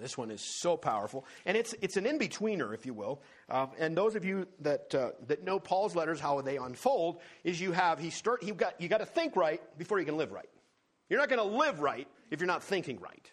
This 0.00 0.16
one 0.16 0.30
is 0.30 0.40
so 0.40 0.78
powerful, 0.78 1.26
and 1.44 1.56
it's 1.56 1.74
it's 1.82 1.98
an 1.98 2.06
in 2.06 2.18
betweener, 2.18 2.72
if 2.72 2.86
you 2.86 2.94
will. 2.94 3.20
Uh, 3.50 3.66
and 3.78 3.94
those 3.94 4.14
of 4.14 4.24
you 4.24 4.48
that 4.60 4.94
uh, 4.94 5.10
that 5.26 5.44
know 5.44 5.60
Paul's 5.60 5.94
letters, 5.94 6.18
how 6.18 6.40
they 6.40 6.56
unfold 6.56 7.20
is 7.44 7.60
you 7.60 7.72
have 7.72 7.98
he 7.98 8.08
start 8.08 8.42
he 8.42 8.50
got 8.52 8.80
you 8.80 8.88
got 8.88 8.98
to 8.98 9.06
think 9.06 9.36
right 9.36 9.60
before 9.78 9.98
you 9.98 10.06
can 10.06 10.16
live 10.16 10.32
right. 10.32 10.48
You're 11.10 11.18
not 11.18 11.28
going 11.28 11.46
to 11.46 11.56
live 11.56 11.80
right 11.80 12.08
if 12.30 12.40
you're 12.40 12.46
not 12.46 12.62
thinking 12.62 12.98
right. 12.98 13.30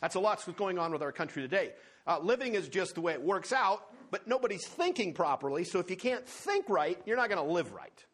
That's 0.00 0.16
a 0.16 0.20
lot 0.20 0.42
what's 0.44 0.58
going 0.58 0.78
on 0.78 0.92
with 0.92 1.02
our 1.02 1.12
country 1.12 1.42
today. 1.42 1.72
Uh, 2.08 2.18
living 2.20 2.54
is 2.54 2.68
just 2.68 2.94
the 2.94 3.02
way 3.02 3.12
it 3.12 3.22
works 3.22 3.52
out, 3.52 3.82
but 4.10 4.26
nobody's 4.26 4.66
thinking 4.66 5.12
properly. 5.12 5.62
So 5.62 5.78
if 5.78 5.90
you 5.90 5.96
can't 5.96 6.26
think 6.26 6.68
right, 6.70 6.98
you're 7.04 7.18
not 7.18 7.28
going 7.28 7.46
to 7.46 7.52
live 7.52 7.72
right. 7.72 8.04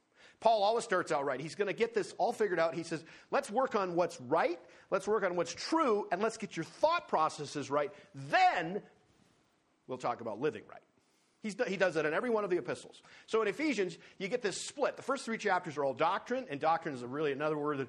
Paul 0.41 0.65
always 0.65 0.85
starts 0.85 1.13
out 1.13 1.25
right. 1.25 1.41
He's 1.41 1.55
going 1.55 1.69
to 1.69 1.75
get 1.75 1.95
this 1.95 2.13
all 2.19 2.33
figured 2.33 2.59
out. 2.59 2.75
He 2.75 2.83
says, 2.83 3.05
let's 3.31 3.51
work 3.51 3.77
on 3.77 3.95
what's 3.95 4.21
right, 4.21 4.59
let's 4.91 5.07
work 5.07 5.23
on 5.23 5.37
what's 5.37 5.55
true, 5.55 6.09
and 6.11 6.21
let's 6.21 6.37
get 6.37 6.57
your 6.57 6.65
thought 6.65 7.09
processes 7.09 7.71
right. 7.71 7.93
Then 8.15 8.83
we'll 9.87 9.97
talk 9.97 10.21
about 10.21 10.41
living 10.41 10.65
right. 10.69 10.83
He's, 11.43 11.57
he 11.69 11.77
does 11.77 11.95
that 11.95 12.05
in 12.05 12.15
every 12.15 12.31
one 12.31 12.43
of 12.43 12.51
the 12.51 12.59
epistles. 12.59 13.01
So 13.27 13.43
in 13.43 13.49
Ephesians, 13.49 13.97
you 14.19 14.29
get 14.29 14.43
this 14.43 14.61
split. 14.67 14.97
The 14.97 15.03
first 15.03 15.25
three 15.25 15.39
chapters 15.39 15.77
are 15.77 15.85
all 15.85 15.95
doctrine, 15.95 16.47
and 16.51 16.59
doctrine 16.59 16.95
is 16.95 17.03
really 17.05 17.33
another 17.33 17.57
word 17.57 17.79
that 17.79 17.89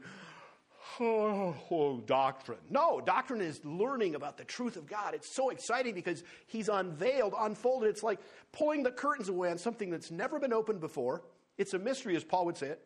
oh, 0.99 2.01
doctrine. 2.05 2.59
No, 2.69 3.01
doctrine 3.01 3.41
is 3.41 3.63
learning 3.63 4.15
about 4.15 4.37
the 4.37 4.43
truth 4.43 4.77
of 4.77 4.87
God. 4.87 5.13
It's 5.13 5.35
so 5.35 5.49
exciting 5.49 5.93
because 5.93 6.23
He's 6.47 6.69
unveiled, 6.69 7.33
unfolded. 7.37 7.89
It's 7.89 8.03
like 8.03 8.19
pulling 8.51 8.83
the 8.83 8.91
curtains 8.91 9.29
away 9.29 9.49
on 9.49 9.57
something 9.57 9.89
that's 9.89 10.11
never 10.11 10.39
been 10.39 10.53
opened 10.53 10.79
before. 10.79 11.23
It's 11.57 11.73
a 11.73 11.79
mystery, 11.79 12.15
as 12.15 12.23
Paul 12.23 12.45
would 12.45 12.57
say 12.57 12.67
it. 12.67 12.81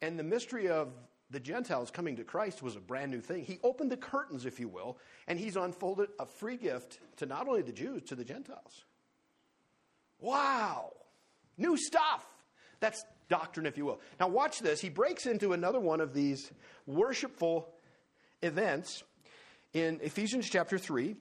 And 0.00 0.18
the 0.18 0.24
mystery 0.24 0.68
of 0.68 0.92
the 1.30 1.40
Gentiles 1.40 1.90
coming 1.90 2.16
to 2.16 2.24
Christ 2.24 2.62
was 2.62 2.76
a 2.76 2.80
brand 2.80 3.10
new 3.10 3.20
thing. 3.20 3.44
He 3.44 3.58
opened 3.62 3.90
the 3.90 3.96
curtains, 3.96 4.46
if 4.46 4.58
you 4.58 4.68
will, 4.68 4.98
and 5.26 5.38
He's 5.38 5.56
unfolded 5.56 6.08
a 6.18 6.26
free 6.26 6.56
gift 6.56 7.00
to 7.16 7.26
not 7.26 7.48
only 7.48 7.62
the 7.62 7.72
Jews, 7.72 8.02
to 8.04 8.14
the 8.14 8.24
Gentiles. 8.24 8.84
Wow! 10.20 10.92
New 11.56 11.76
stuff. 11.76 12.26
That's 12.80 13.02
doctrine, 13.28 13.66
if 13.66 13.76
you 13.76 13.84
will. 13.84 14.00
Now, 14.18 14.28
watch 14.28 14.60
this. 14.60 14.80
He 14.80 14.88
breaks 14.88 15.26
into 15.26 15.52
another 15.52 15.80
one 15.80 16.00
of 16.00 16.14
these 16.14 16.50
worshipful 16.86 17.68
events 18.42 19.02
in 19.72 20.00
Ephesians 20.02 20.48
chapter 20.48 20.78
3. 20.78 21.16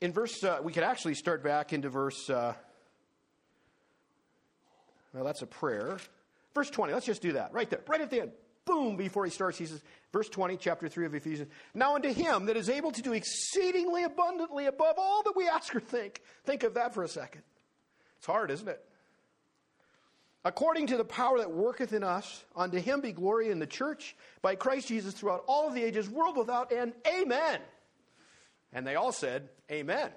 In 0.00 0.12
verse, 0.12 0.44
uh, 0.44 0.58
we 0.62 0.72
could 0.72 0.84
actually 0.84 1.14
start 1.14 1.42
back 1.42 1.72
into 1.72 1.88
verse, 1.88 2.30
uh, 2.30 2.54
well, 5.12 5.24
that's 5.24 5.42
a 5.42 5.46
prayer. 5.46 5.98
Verse 6.54 6.70
20, 6.70 6.92
let's 6.92 7.06
just 7.06 7.22
do 7.22 7.32
that 7.32 7.52
right 7.52 7.68
there, 7.68 7.80
right 7.88 8.00
at 8.00 8.10
the 8.10 8.20
end. 8.22 8.32
Boom, 8.64 8.96
before 8.96 9.24
he 9.24 9.30
starts, 9.30 9.56
he 9.56 9.64
says, 9.64 9.82
verse 10.12 10.28
20, 10.28 10.58
chapter 10.58 10.88
3 10.88 11.06
of 11.06 11.14
Ephesians. 11.14 11.50
Now 11.74 11.94
unto 11.94 12.12
him 12.12 12.46
that 12.46 12.56
is 12.56 12.68
able 12.68 12.92
to 12.92 13.00
do 13.00 13.14
exceedingly 13.14 14.04
abundantly 14.04 14.66
above 14.66 14.96
all 14.98 15.22
that 15.22 15.34
we 15.34 15.48
ask 15.48 15.74
or 15.74 15.80
think. 15.80 16.20
Think 16.44 16.64
of 16.64 16.74
that 16.74 16.92
for 16.92 17.02
a 17.02 17.08
second. 17.08 17.42
It's 18.18 18.26
hard, 18.26 18.50
isn't 18.50 18.68
it? 18.68 18.84
According 20.44 20.88
to 20.88 20.96
the 20.96 21.04
power 21.04 21.38
that 21.38 21.50
worketh 21.50 21.92
in 21.92 22.02
us, 22.02 22.44
unto 22.54 22.78
him 22.78 23.00
be 23.00 23.12
glory 23.12 23.50
in 23.50 23.58
the 23.58 23.66
church 23.66 24.16
by 24.42 24.54
Christ 24.54 24.88
Jesus 24.88 25.14
throughout 25.14 25.44
all 25.46 25.68
of 25.68 25.74
the 25.74 25.82
ages, 25.82 26.08
world 26.08 26.36
without 26.36 26.72
end. 26.72 26.92
Amen. 27.06 27.60
And 28.72 28.86
they 28.86 28.94
all 28.94 29.12
said, 29.12 29.48
Amen. 29.70 30.10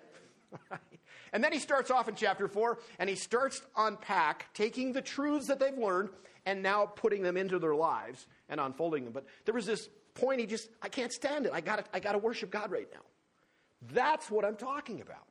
and 1.34 1.44
then 1.44 1.52
he 1.52 1.60
starts 1.60 1.92
off 1.92 2.08
in 2.08 2.16
chapter 2.16 2.48
4 2.48 2.80
and 3.00 3.10
he 3.10 3.16
starts 3.16 3.60
to 3.60 3.66
unpack, 3.78 4.54
taking 4.54 4.94
the 4.94 5.02
truths 5.02 5.48
that 5.48 5.60
they've 5.60 5.78
learned 5.78 6.10
and 6.46 6.62
now 6.62 6.86
putting 6.86 7.22
them 7.22 7.38
into 7.38 7.60
their 7.60 7.76
lives 7.76 8.28
and 8.50 8.60
unfolding 8.60 9.04
them. 9.06 9.14
But 9.14 9.26
there 9.46 9.54
was 9.54 9.66
this 9.66 9.90
point 10.14 10.40
he 10.40 10.46
just, 10.46 10.70
I 10.82 10.90
can't 10.90 11.12
stand 11.12 11.46
it. 11.46 11.52
I 11.54 11.62
got 11.62 11.88
I 11.94 12.00
to 12.00 12.18
worship 12.18 12.52
God 12.52 12.72
right 12.72 12.88
now. 12.94 13.02
That's 13.94 14.30
what 14.30 14.46
I'm 14.46 14.56
talking 14.56 15.02
about. 15.02 15.26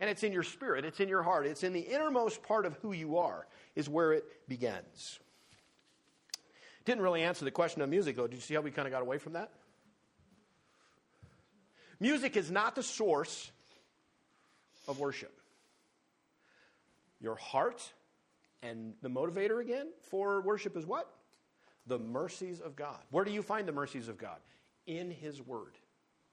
And 0.00 0.08
it's 0.08 0.22
in 0.22 0.32
your 0.32 0.44
spirit, 0.44 0.84
it's 0.84 1.00
in 1.00 1.08
your 1.08 1.22
heart, 1.22 1.46
it's 1.46 1.64
in 1.64 1.72
the 1.72 1.80
innermost 1.80 2.42
part 2.42 2.66
of 2.66 2.74
who 2.74 2.92
you 2.92 3.18
are 3.18 3.46
is 3.74 3.88
where 3.88 4.12
it 4.12 4.24
begins. 4.48 5.18
Didn't 6.84 7.02
really 7.02 7.22
answer 7.22 7.44
the 7.44 7.50
question 7.50 7.82
of 7.82 7.88
music, 7.88 8.16
though. 8.16 8.26
Did 8.26 8.36
you 8.36 8.42
see 8.42 8.54
how 8.54 8.60
we 8.60 8.70
kind 8.70 8.86
of 8.86 8.92
got 8.92 9.02
away 9.02 9.18
from 9.18 9.34
that? 9.34 9.50
Music 12.00 12.36
is 12.36 12.50
not 12.50 12.74
the 12.74 12.82
source 12.82 13.50
of 14.86 15.00
worship. 15.00 15.32
Your 17.20 17.34
heart 17.34 17.92
and 18.62 18.94
the 19.02 19.10
motivator 19.10 19.60
again 19.60 19.88
for 20.10 20.40
worship 20.40 20.76
is 20.76 20.86
what? 20.86 21.12
The 21.86 21.98
mercies 21.98 22.60
of 22.60 22.76
God. 22.76 22.98
Where 23.10 23.24
do 23.24 23.32
you 23.32 23.42
find 23.42 23.66
the 23.66 23.72
mercies 23.72 24.08
of 24.08 24.16
God? 24.16 24.38
In 24.86 25.10
His 25.10 25.42
Word. 25.42 25.74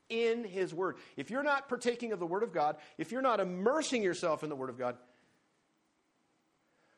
In 0.10 0.44
His 0.44 0.74
Word. 0.74 0.98
If 1.18 1.30
you're 1.30 1.44
not 1.44 1.68
partaking 1.68 2.12
of 2.12 2.20
the 2.20 2.26
Word 2.26 2.44
of 2.44 2.54
God, 2.54 2.78
if 2.98 3.12
you're 3.12 3.22
not 3.22 3.40
immersing 3.40 4.04
yourself 4.04 4.44
in 4.44 4.50
the 4.50 4.56
Word 4.56 4.70
of 4.70 4.78
God, 4.78 4.98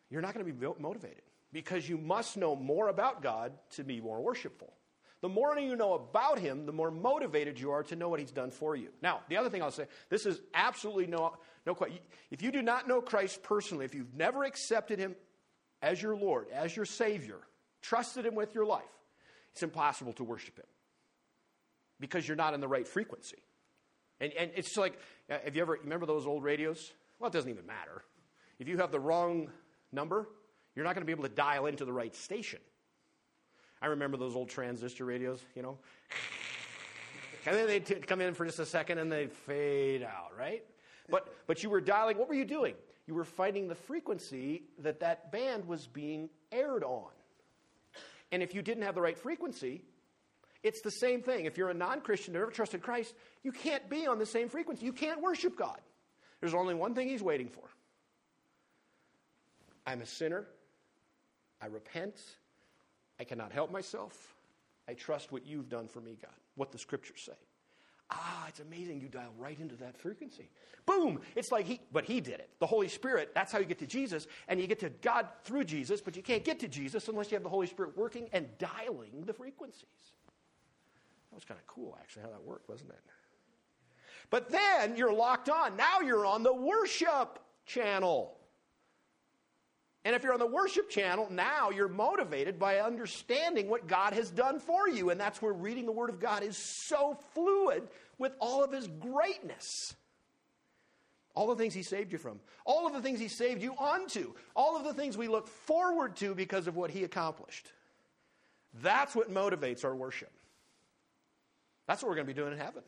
you're 0.10 0.22
not 0.22 0.34
going 0.34 0.46
to 0.46 0.52
be 0.52 0.68
motivated 0.80 1.22
because 1.52 1.88
you 1.88 1.98
must 1.98 2.38
know 2.38 2.56
more 2.56 2.90
about 2.90 3.22
God 3.22 3.54
to 3.72 3.84
be 3.84 4.02
more 4.02 4.22
worshipful. 4.22 4.74
The 5.22 5.30
more 5.30 5.58
you 5.58 5.76
know 5.76 5.94
about 5.94 6.38
Him, 6.38 6.66
the 6.66 6.72
more 6.72 6.92
motivated 6.92 7.60
you 7.60 7.72
are 7.72 7.84
to 7.84 7.96
know 7.96 8.08
what 8.08 8.20
He's 8.20 8.32
done 8.32 8.52
for 8.52 8.76
you. 8.76 8.90
Now, 9.02 9.22
the 9.30 9.38
other 9.38 9.50
thing 9.50 9.64
I'll 9.64 9.72
say 9.72 9.88
this 10.10 10.26
is 10.26 10.40
absolutely 10.54 11.08
no, 11.08 11.34
no 11.66 11.74
question. 11.74 12.00
If 12.30 12.42
you 12.42 12.52
do 12.52 12.62
not 12.62 12.88
know 12.88 13.02
Christ 13.02 13.42
personally, 13.42 13.86
if 13.86 13.96
you've 13.96 14.14
never 14.14 14.44
accepted 14.44 15.00
Him 15.00 15.16
as 15.82 16.02
your 16.02 16.16
Lord, 16.16 16.48
as 16.54 16.76
your 16.76 16.86
Savior, 16.86 17.40
trusted 17.82 18.26
Him 18.26 18.36
with 18.36 18.54
your 18.54 18.66
life, 18.66 18.84
it's 19.54 19.64
impossible 19.64 20.14
to 20.14 20.24
worship 20.24 20.58
Him 20.58 20.66
because 22.00 22.28
you're 22.28 22.38
not 22.38 22.54
in 22.54 22.60
the 22.60 22.68
right 22.68 22.88
frequency. 22.88 23.38
And, 24.20 24.34
and 24.34 24.52
it's 24.56 24.76
like, 24.78 25.00
uh, 25.30 25.38
have 25.44 25.56
you 25.56 25.62
ever, 25.62 25.80
remember 25.84 26.06
those 26.06 26.26
old 26.26 26.44
radios? 26.44 26.94
Well, 27.20 27.30
it 27.30 27.34
doesn't 27.34 27.50
even 27.50 27.66
matter. 27.66 28.04
If 28.60 28.68
you 28.68 28.78
have 28.78 28.92
the 28.92 29.00
wrong 29.00 29.50
number, 29.92 30.28
you're 30.76 30.86
not 30.86 30.94
going 30.94 31.02
to 31.02 31.06
be 31.06 31.12
able 31.12 31.24
to 31.24 31.36
dial 31.36 31.68
into 31.68 31.86
the 31.86 31.94
right 31.94 32.16
station. 32.16 32.60
I 33.82 33.88
remember 33.88 34.18
those 34.18 34.36
old 34.36 34.50
transistor 34.50 35.06
radios, 35.06 35.42
you 35.56 35.62
know. 35.62 35.78
And 37.46 37.56
then 37.56 37.68
they'd 37.68 37.86
t- 37.86 37.96
come 37.96 38.22
in 38.22 38.34
for 38.34 38.46
just 38.46 38.60
a 38.60 38.66
second 38.66 38.98
and 38.98 39.12
they'd 39.12 39.32
fade 39.32 40.04
out, 40.04 40.32
right? 40.38 40.64
But, 41.10 41.34
but 41.48 41.64
you 41.64 41.70
were 41.70 41.80
dialing, 41.80 42.18
what 42.18 42.28
were 42.28 42.34
you 42.34 42.46
doing? 42.46 42.74
You 43.06 43.14
were 43.14 43.24
finding 43.24 43.68
the 43.68 43.76
frequency 43.76 44.64
that 44.80 45.00
that 45.00 45.32
band 45.32 45.66
was 45.66 45.88
being 45.88 46.30
aired 46.52 46.84
on. 46.84 47.12
And 48.32 48.44
if 48.44 48.54
you 48.54 48.62
didn't 48.62 48.84
have 48.84 48.96
the 48.96 49.02
right 49.02 49.18
frequency, 49.18 49.84
it's 50.68 50.82
the 50.82 50.92
same 50.92 51.22
thing. 51.22 51.46
If 51.46 51.58
you're 51.58 51.70
a 51.70 51.74
non 51.74 52.02
Christian 52.02 52.34
who 52.34 52.40
never 52.40 52.52
trusted 52.52 52.82
Christ, 52.82 53.16
you 53.44 53.52
can't 53.52 53.90
be 53.90 54.06
on 54.06 54.20
the 54.20 54.26
same 54.26 54.50
frequency. 54.50 54.86
You 54.86 54.94
can't 54.94 55.22
worship 55.22 55.58
God. 55.58 55.80
There's 56.42 56.54
only 56.54 56.76
one 56.76 56.94
thing 56.94 57.08
He's 57.08 57.24
waiting 57.24 57.48
for 57.48 57.64
I'm 59.86 60.02
a 60.02 60.06
sinner. 60.06 60.46
I 61.62 61.68
repent. 61.68 62.20
I 63.20 63.24
cannot 63.24 63.52
help 63.52 63.72
myself. 63.72 64.36
I 64.88 64.94
trust 64.94 65.32
what 65.32 65.46
you've 65.46 65.70
done 65.70 65.88
for 65.88 66.02
me, 66.02 66.18
God, 66.22 66.36
what 66.56 66.72
the 66.72 66.78
scriptures 66.78 67.22
say. 67.26 67.38
Ah, 68.12 68.46
it's 68.48 68.60
amazing. 68.60 69.02
You 69.02 69.08
dial 69.10 69.34
right 69.38 69.60
into 69.60 69.76
that 69.78 69.98
frequency. 69.98 70.50
Boom! 70.86 71.20
It's 71.36 71.52
like 71.52 71.66
he, 71.66 71.82
but 71.92 72.06
he 72.06 72.22
did 72.22 72.36
it. 72.36 72.50
The 72.60 72.68
Holy 72.68 72.88
Spirit, 72.88 73.32
that's 73.34 73.52
how 73.52 73.60
you 73.60 73.66
get 73.66 73.80
to 73.80 73.88
Jesus, 73.88 74.28
and 74.48 74.62
you 74.62 74.68
get 74.68 74.80
to 74.80 74.90
God 74.90 75.28
through 75.44 75.66
Jesus, 75.66 76.00
but 76.00 76.16
you 76.16 76.22
can't 76.22 76.44
get 76.44 76.60
to 76.60 76.68
Jesus 76.68 77.08
unless 77.10 77.32
you 77.32 77.36
have 77.36 77.44
the 77.44 77.50
Holy 77.50 77.68
Spirit 77.68 77.98
working 77.98 78.30
and 78.32 78.48
dialing 78.60 79.24
the 79.26 79.34
frequencies. 79.34 80.14
That 81.32 81.36
was 81.36 81.46
kind 81.46 81.60
of 81.60 81.68
cool, 81.68 81.98
actually, 82.00 82.24
how 82.24 82.30
that 82.30 82.44
worked, 82.44 82.70
wasn't 82.70 82.92
it? 82.92 83.00
But 84.30 84.50
then 84.50 84.98
you're 84.98 85.14
locked 85.14 85.50
on. 85.50 85.78
Now 85.78 86.02
you're 86.02 86.26
on 86.26 86.44
the 86.44 86.54
worship 86.54 87.40
channel. 87.66 88.34
And 90.04 90.16
if 90.16 90.24
you're 90.24 90.34
on 90.34 90.40
the 90.40 90.48
worship 90.48 90.90
channel, 90.90 91.28
now 91.30 91.70
you're 91.70 91.90
motivated 91.90 92.58
by 92.58 92.80
understanding 92.80 93.70
what 93.70 93.88
God 93.88 94.14
has 94.14 94.30
done 94.30 94.60
for 94.60 94.88
you. 94.88 95.10
And 95.10 95.20
that's 95.20 95.42
where 95.42 95.52
reading 95.52 95.86
the 95.86 95.92
Word 95.92 96.10
of 96.10 96.20
God 96.20 96.44
is 96.44 96.58
so 96.58 97.18
fluid 97.34 97.84
with 98.18 98.34
all 98.40 98.64
of 98.64 98.72
His 98.72 98.88
greatness. 98.88 99.96
All 101.36 101.48
the 101.48 101.56
things 101.56 101.74
He 101.74 101.84
saved 101.84 102.12
you 102.12 102.18
from, 102.18 102.40
all 102.66 102.88
of 102.88 102.94
the 102.94 103.02
things 103.02 103.20
He 103.20 103.28
saved 103.28 103.62
you 103.62 103.74
onto, 103.74 104.34
all 104.56 104.78
of 104.78 104.84
the 104.86 104.94
things 104.94 105.18
we 105.18 105.28
look 105.28 105.48
forward 105.48 106.16
to 106.18 106.34
because 106.34 106.68
of 106.68 106.76
what 106.76 106.90
He 106.90 107.04
accomplished. 107.04 107.72
That's 108.82 109.16
what 109.16 109.32
motivates 109.32 109.84
our 109.84 109.96
worship. 109.96 110.32
That's 111.88 112.04
what 112.04 112.10
we're 112.10 112.16
going 112.16 112.28
to 112.28 112.34
be 112.34 112.40
doing 112.40 112.54
in 112.54 112.60
heaven. 112.60 112.84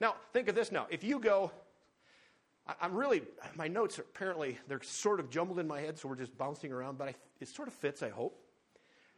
Now, 0.00 0.16
think 0.32 0.48
of 0.48 0.54
this 0.54 0.72
now. 0.72 0.86
If 0.90 1.04
you 1.04 1.18
go, 1.18 1.52
I'm 2.80 2.94
really, 2.94 3.22
my 3.54 3.68
notes 3.68 3.98
are 3.98 4.02
apparently, 4.02 4.58
they're 4.68 4.82
sort 4.82 5.20
of 5.20 5.30
jumbled 5.30 5.58
in 5.58 5.66
my 5.66 5.80
head, 5.80 5.98
so 5.98 6.08
we're 6.08 6.16
just 6.16 6.36
bouncing 6.36 6.72
around, 6.72 6.98
but 6.98 7.08
I, 7.08 7.14
it 7.40 7.48
sort 7.48 7.68
of 7.68 7.74
fits, 7.74 8.02
I 8.02 8.08
hope. 8.08 8.38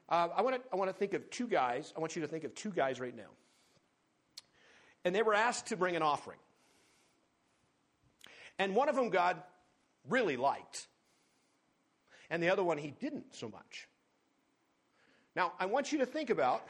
Uh, 0.09 0.29
I 0.37 0.43
want 0.43 0.57
to 0.57 0.63
I 0.71 0.77
want 0.77 0.91
to 0.91 0.95
think 0.95 1.15
of 1.15 1.31
two 1.31 1.47
guys. 1.47 1.95
I 1.97 2.01
want 2.01 2.15
you 2.15 2.21
to 2.23 2.29
think 2.29 2.45
of 2.45 2.55
two 2.55 2.71
guys 2.71 3.01
right 3.01 3.17
now. 3.17 3.31
And 5.05 5.15
they 5.15 5.23
were 5.23 5.33
asked 5.33 5.69
to 5.69 5.77
bring 5.77 5.97
an 5.97 6.03
offering. 6.03 6.39
And 8.59 8.75
one 8.75 8.91
of 8.91 8.97
them 8.97 9.09
God 9.09 9.43
really 10.09 10.37
liked, 10.37 10.87
and 12.29 12.43
the 12.43 12.51
other 12.51 12.63
one 12.63 12.77
he 12.77 12.91
didn't 12.91 13.35
so 13.35 13.49
much. 13.49 13.89
Now, 15.35 15.53
I 15.59 15.67
want 15.67 15.91
you 15.91 15.99
to 15.99 16.07
think 16.07 16.31
about 16.31 16.63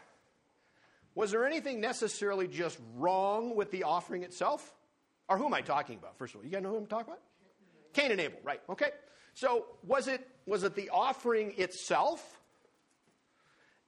was 1.14 1.30
there 1.30 1.46
anything 1.46 1.80
necessarily 1.80 2.48
just 2.48 2.78
wrong 2.96 3.54
with 3.54 3.70
the 3.70 3.84
offering 3.84 4.22
itself? 4.22 4.74
Or 5.28 5.38
who 5.38 5.46
am 5.46 5.54
I 5.54 5.60
talking 5.60 5.96
about, 5.96 6.18
first 6.18 6.34
of 6.34 6.40
all? 6.40 6.44
You 6.44 6.50
guys 6.50 6.62
know 6.62 6.70
who 6.70 6.76
I'm 6.76 6.86
talking 6.86 7.12
about? 7.12 7.22
Cain 7.92 8.10
and 8.10 8.20
Abel, 8.20 8.38
right. 8.42 8.60
Okay. 8.68 8.90
So 9.34 9.66
was 9.86 10.08
it, 10.08 10.26
was 10.46 10.64
it 10.64 10.74
the 10.74 10.90
offering 10.90 11.54
itself? 11.56 12.40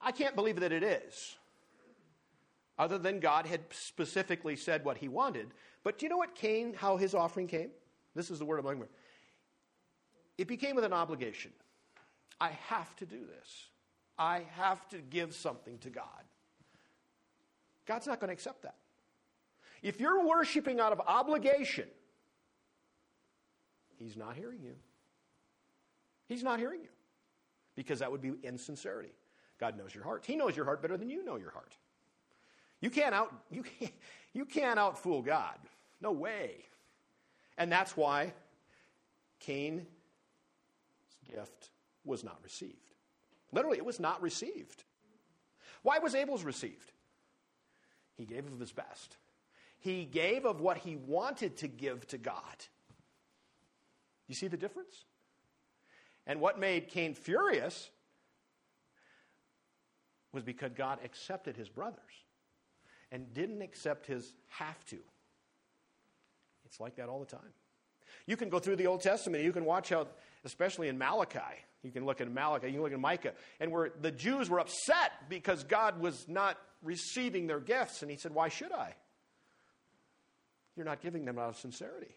I 0.00 0.12
can't 0.12 0.34
believe 0.34 0.60
that 0.60 0.72
it 0.72 0.82
is. 0.82 1.36
Other 2.78 2.98
than 2.98 3.20
God 3.20 3.46
had 3.46 3.60
specifically 3.70 4.54
said 4.54 4.84
what 4.84 4.98
he 4.98 5.08
wanted. 5.08 5.48
But 5.82 5.98
do 5.98 6.06
you 6.06 6.10
know 6.10 6.18
what 6.18 6.34
Cain, 6.34 6.74
how 6.74 6.96
his 6.96 7.14
offering 7.14 7.46
came? 7.46 7.70
This 8.14 8.30
is 8.30 8.38
the 8.38 8.44
word 8.44 8.58
I'm 8.58 8.66
looking. 8.66 8.86
It 10.38 10.46
became 10.46 10.76
with 10.76 10.84
an 10.84 10.92
obligation. 10.92 11.52
I 12.40 12.50
have 12.68 12.94
to 12.96 13.06
do 13.06 13.18
this. 13.18 13.66
I 14.18 14.42
have 14.56 14.86
to 14.90 14.98
give 14.98 15.34
something 15.34 15.78
to 15.78 15.90
God. 15.90 16.04
God's 17.86 18.06
not 18.06 18.20
going 18.20 18.28
to 18.28 18.34
accept 18.34 18.62
that. 18.62 18.76
If 19.82 20.00
you're 20.00 20.24
worshiping 20.26 20.80
out 20.80 20.92
of 20.92 21.00
obligation, 21.00 21.88
He's 23.98 24.16
not 24.16 24.36
hearing 24.36 24.62
you. 24.62 24.74
He's 26.28 26.42
not 26.42 26.58
hearing 26.58 26.80
you 26.82 26.88
because 27.76 28.00
that 28.00 28.10
would 28.10 28.20
be 28.20 28.32
insincerity. 28.42 29.12
God 29.58 29.78
knows 29.78 29.94
your 29.94 30.04
heart. 30.04 30.24
He 30.26 30.36
knows 30.36 30.56
your 30.56 30.64
heart 30.64 30.82
better 30.82 30.96
than 30.96 31.08
you 31.08 31.24
know 31.24 31.36
your 31.36 31.50
heart. 31.50 31.76
You 32.80 32.90
can't 32.90 33.14
out 33.14 33.32
you 33.50 33.62
can't, 33.62 33.92
you 34.32 34.44
can't 34.44 34.78
outfool 34.78 35.24
God. 35.24 35.58
No 36.00 36.12
way. 36.12 36.56
And 37.56 37.72
that's 37.72 37.96
why 37.96 38.34
Cain's 39.40 39.86
gift 41.32 41.70
was 42.04 42.22
not 42.22 42.38
received. 42.42 42.74
Literally, 43.52 43.78
it 43.78 43.84
was 43.84 43.98
not 43.98 44.20
received. 44.20 44.84
Why 45.82 45.98
was 45.98 46.14
Abel's 46.14 46.44
received? 46.44 46.92
He 48.16 48.24
gave 48.24 48.46
of 48.46 48.58
his 48.58 48.72
best. 48.72 49.16
He 49.78 50.04
gave 50.04 50.44
of 50.44 50.60
what 50.60 50.78
he 50.78 50.96
wanted 50.96 51.58
to 51.58 51.68
give 51.68 52.06
to 52.08 52.18
God. 52.18 52.64
You 54.26 54.34
see 54.34 54.48
the 54.48 54.56
difference? 54.56 55.04
And 56.26 56.40
what 56.40 56.58
made 56.58 56.88
Cain 56.88 57.14
furious 57.14 57.90
was 60.32 60.42
because 60.42 60.72
God 60.74 60.98
accepted 61.04 61.56
his 61.56 61.68
brothers 61.68 62.00
and 63.12 63.32
didn't 63.32 63.62
accept 63.62 64.06
his 64.06 64.34
have 64.48 64.84
to. 64.86 64.98
It's 66.64 66.80
like 66.80 66.96
that 66.96 67.08
all 67.08 67.20
the 67.20 67.26
time. 67.26 67.52
You 68.26 68.36
can 68.36 68.48
go 68.48 68.58
through 68.58 68.76
the 68.76 68.86
Old 68.86 69.02
Testament, 69.02 69.44
you 69.44 69.52
can 69.52 69.64
watch 69.64 69.90
how, 69.90 70.08
especially 70.44 70.88
in 70.88 70.98
Malachi, 70.98 71.38
you 71.82 71.92
can 71.92 72.04
look 72.04 72.20
at 72.20 72.30
Malachi, 72.30 72.66
you 72.66 72.74
can 72.74 72.82
look 72.82 72.92
at 72.92 72.98
Micah, 72.98 73.32
and 73.60 73.70
where 73.70 73.92
the 74.00 74.10
Jews 74.10 74.50
were 74.50 74.58
upset 74.58 75.12
because 75.28 75.62
God 75.62 76.00
was 76.00 76.26
not 76.28 76.58
receiving 76.86 77.46
their 77.46 77.60
gifts. 77.60 78.02
And 78.02 78.10
he 78.10 78.16
said, 78.16 78.32
Why 78.32 78.48
should 78.48 78.72
I? 78.72 78.94
You're 80.76 80.86
not 80.86 81.00
giving 81.00 81.24
them 81.24 81.38
out 81.38 81.50
of 81.50 81.56
sincerity. 81.56 82.14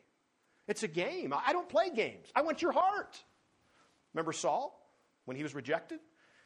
It's 0.68 0.84
a 0.84 0.88
game. 0.88 1.34
I 1.34 1.52
don't 1.52 1.68
play 1.68 1.90
games. 1.90 2.28
I 2.36 2.42
want 2.42 2.62
your 2.62 2.72
heart. 2.72 3.18
Remember 4.14 4.34
Saul 4.34 4.80
when 5.26 5.36
he 5.36 5.44
was 5.44 5.56
rejected? 5.56 6.00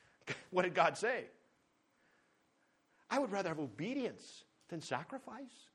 what 0.51 0.63
did 0.63 0.73
God 0.73 0.97
say? 0.97 1.25
I 3.09 3.19
would 3.19 3.31
rather 3.31 3.49
have 3.49 3.59
obedience 3.59 4.43
than 4.69 4.81
sacrifice. 4.81 5.67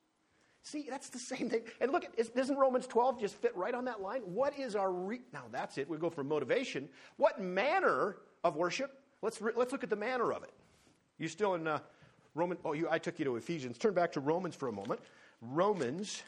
See, 0.63 0.87
that's 0.89 1.09
the 1.09 1.19
same 1.19 1.49
thing. 1.49 1.61
And 1.79 1.91
look, 1.91 2.05
at 2.05 2.35
doesn't 2.35 2.57
Romans 2.57 2.85
12 2.87 3.19
just 3.19 3.35
fit 3.35 3.55
right 3.55 3.73
on 3.73 3.85
that 3.85 4.01
line? 4.01 4.21
What 4.21 4.57
is 4.59 4.75
our. 4.75 4.91
Re- 4.91 5.21
now, 5.33 5.43
that's 5.51 5.77
it. 5.77 5.89
We 5.89 5.97
go 5.97 6.09
from 6.09 6.27
motivation. 6.27 6.89
What 7.17 7.41
manner 7.41 8.17
of 8.43 8.55
worship? 8.55 8.91
Let's, 9.21 9.41
re- 9.41 9.53
let's 9.55 9.71
look 9.71 9.83
at 9.83 9.89
the 9.89 9.95
manner 9.95 10.31
of 10.31 10.43
it. 10.43 10.51
You 11.17 11.27
still 11.27 11.55
in 11.55 11.67
uh, 11.67 11.79
Roman? 12.35 12.57
Oh, 12.63 12.73
you, 12.73 12.87
I 12.89 12.99
took 12.99 13.19
you 13.19 13.25
to 13.25 13.35
Ephesians. 13.35 13.77
Turn 13.77 13.93
back 13.93 14.13
to 14.13 14.19
Romans 14.19 14.55
for 14.55 14.67
a 14.67 14.71
moment. 14.71 14.99
Romans 15.41 16.23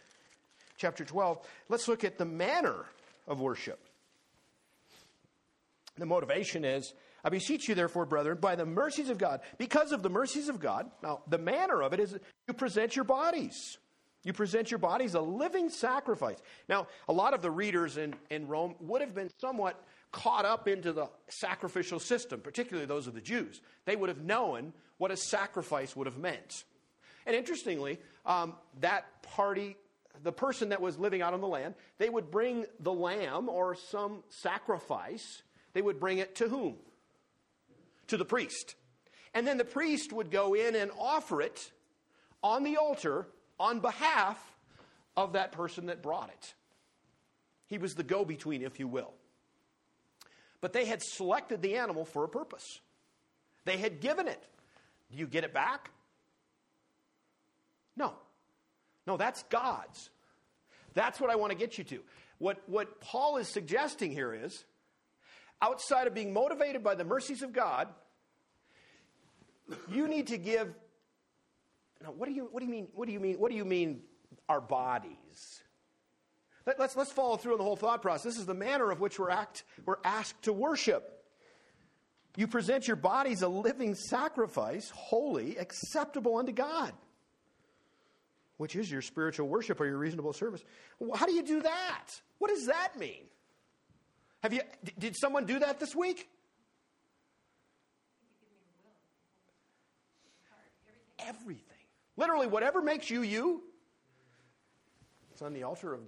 chapter 0.78 1.06
12. 1.06 1.40
Let's 1.70 1.88
look 1.88 2.04
at 2.04 2.18
the 2.18 2.26
manner 2.26 2.86
of 3.28 3.40
worship. 3.40 3.80
The 5.98 6.06
motivation 6.06 6.66
is 6.66 6.94
I 7.24 7.30
beseech 7.30 7.68
you, 7.70 7.76
therefore, 7.76 8.08
brethren, 8.08 8.40
by 8.42 8.56
the 8.56 8.66
mercies 8.66 9.10
of 9.10 9.20
God, 9.20 9.42
because 9.60 9.92
of 9.92 10.02
the 10.02 10.10
mercies 10.10 10.50
of 10.50 10.60
God. 10.60 10.90
Now, 11.04 11.22
the 11.28 11.38
manner 11.38 11.84
of 11.84 11.94
it 11.94 12.00
is 12.00 12.18
you 12.48 12.54
present 12.54 12.96
your 12.96 13.06
bodies 13.06 13.78
you 14.24 14.34
present 14.34 14.70
your 14.70 14.78
bodies 14.78 15.16
a 15.16 15.22
living 15.22 15.70
sacrifice. 15.70 16.38
Now, 16.70 16.88
a 17.08 17.14
lot 17.14 17.34
of 17.34 17.42
the 17.42 17.50
readers 17.50 17.98
in, 17.98 18.14
in 18.30 18.48
Rome 18.48 18.76
would 18.80 19.02
have 19.02 19.16
been 19.16 19.32
somewhat 19.40 19.84
caught 20.12 20.46
up 20.46 20.68
into 20.68 20.92
the 20.92 21.10
sacrificial 21.30 22.00
system, 22.00 22.42
particularly 22.42 22.86
those 22.86 23.08
of 23.08 23.14
the 23.14 23.22
Jews. 23.22 23.62
They 23.86 23.96
would 23.96 24.10
have 24.10 24.24
known 24.24 24.74
what 24.98 25.12
a 25.12 25.18
sacrifice 25.18 25.96
would 25.96 26.08
have 26.08 26.18
meant. 26.18 26.64
And 27.26 27.36
interestingly, 27.36 28.00
um, 28.26 28.56
that 28.82 29.24
party, 29.24 29.78
the 30.24 30.32
person 30.32 30.70
that 30.70 30.82
was 30.82 31.00
living 31.00 31.22
out 31.22 31.34
on 31.34 31.42
the 31.42 31.48
land, 31.48 31.76
they 31.98 32.10
would 32.10 32.30
bring 32.30 32.66
the 32.80 32.94
lamb 32.94 33.48
or 33.48 33.76
some 33.76 34.24
sacrifice. 34.30 35.44
They 35.74 35.82
would 35.82 36.00
bring 36.00 36.18
it 36.18 36.36
to 36.36 36.50
whom? 36.50 36.76
To 38.08 38.18
the 38.18 38.26
priest. 38.26 38.76
And 39.34 39.48
then 39.48 39.58
the 39.58 39.66
priest 39.66 40.12
would 40.12 40.30
go 40.30 40.54
in 40.54 40.76
and 40.76 40.92
offer 41.00 41.42
it 41.42 41.72
on 42.44 42.64
the 42.64 42.78
altar 42.78 43.28
on 43.60 43.80
behalf 43.80 44.38
of 45.16 45.34
that 45.34 45.52
person 45.52 45.86
that 45.86 46.02
brought 46.02 46.30
it. 46.30 46.54
He 47.68 47.78
was 47.78 47.96
the 47.96 48.04
go 48.04 48.26
between, 48.26 48.64
if 48.64 48.80
you 48.80 48.88
will. 48.88 49.14
But 50.62 50.74
they 50.74 50.86
had 50.86 51.02
selected 51.02 51.62
the 51.62 51.76
animal 51.76 52.06
for 52.06 52.24
a 52.24 52.30
purpose, 52.30 52.80
they 53.66 53.78
had 53.78 54.00
given 54.00 54.28
it. 54.28 54.44
Do 55.12 55.18
you 55.18 55.28
get 55.28 55.44
it 55.44 55.54
back? 55.54 55.92
No. 57.98 58.14
No, 59.06 59.18
that's 59.18 59.44
God's. 59.44 60.10
That's 60.94 61.20
what 61.20 61.30
I 61.30 61.36
want 61.36 61.52
to 61.52 61.58
get 61.58 61.78
you 61.78 61.84
to. 61.86 62.00
What, 62.38 62.62
what 62.68 63.02
Paul 63.02 63.38
is 63.38 63.50
suggesting 63.50 64.12
here 64.12 64.34
is 64.34 64.64
outside 65.62 66.08
of 66.08 66.14
being 66.14 66.32
motivated 66.32 66.84
by 66.84 66.96
the 66.96 67.04
mercies 67.04 67.42
of 67.42 67.52
God, 67.52 67.90
you 69.90 70.08
need 70.08 70.28
to 70.28 70.38
give 70.38 70.74
now, 72.04 72.12
what 72.12 72.28
do 72.28 72.34
you, 72.34 72.50
what 72.52 72.62
do 72.62 72.66
you 72.66 72.72
mean? 72.72 72.88
What 72.94 73.08
do 73.08 73.14
you 73.14 73.20
mean? 73.20 73.36
What 73.36 73.52
do 73.52 73.58
you 73.58 73.66
mean? 73.66 74.02
Our 74.50 74.62
bodies. 74.62 75.62
Let, 76.66 76.80
us 76.80 76.96
let's 76.96 77.12
follow 77.12 77.38
through 77.38 77.54
on 77.54 77.58
the 77.58 77.64
whole 77.64 77.76
thought 77.76 78.02
process. 78.02 78.24
This 78.24 78.38
is 78.38 78.46
the 78.46 78.54
manner 78.54 78.92
of 78.92 79.00
which 79.00 79.18
we're 79.18 79.32
act 79.32 79.64
we're 79.86 79.96
asked 80.04 80.44
to 80.44 80.54
worship. 80.54 81.24
You 82.38 82.48
present 82.48 82.88
your 82.88 82.96
bodies 82.96 83.42
a 83.42 83.48
living 83.48 83.96
sacrifice, 83.96 84.90
holy, 84.90 85.58
acceptable 85.58 86.38
unto 86.38 86.52
God, 86.54 86.94
which 88.58 88.76
is 88.76 88.90
your 88.90 89.02
spiritual 89.02 89.48
worship 89.50 89.82
or 89.82 89.86
your 89.86 89.98
reasonable 89.98 90.34
service. 90.34 90.64
How 91.16 91.26
do 91.26 91.34
you 91.34 91.44
do 91.44 91.62
that? 91.62 92.08
What 92.38 92.50
does 92.50 92.68
that 92.68 92.98
mean? 92.98 93.24
Have 94.44 94.54
you 94.54 94.62
did 94.98 95.16
someone 95.16 95.46
do 95.46 95.60
that 95.60 95.80
this 95.80 95.96
week? 95.96 96.30
Everything. 101.20 101.66
Literally, 102.18 102.48
whatever 102.48 102.82
makes 102.82 103.10
you 103.10 103.22
you, 103.22 103.64
it's 105.32 105.42
on 105.42 105.54
the 105.54 105.64
altar 105.64 105.94
of 105.94 106.02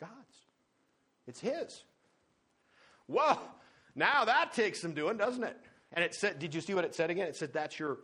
God's. 0.00 0.10
It's 1.26 1.40
His. 1.40 1.82
Whoa, 3.06 3.38
now 3.94 4.24
that 4.24 4.52
takes 4.52 4.80
some 4.80 4.94
doing, 4.94 5.16
doesn't 5.16 5.44
it? 5.44 5.56
And 5.92 6.04
it 6.04 6.14
said, 6.14 6.38
did 6.38 6.54
you 6.54 6.60
see 6.60 6.74
what 6.74 6.84
it 6.84 6.94
said 6.94 7.10
again? 7.10 7.26
It 7.26 7.36
said 7.36 7.52
that's 7.52 7.78
your 7.78 7.98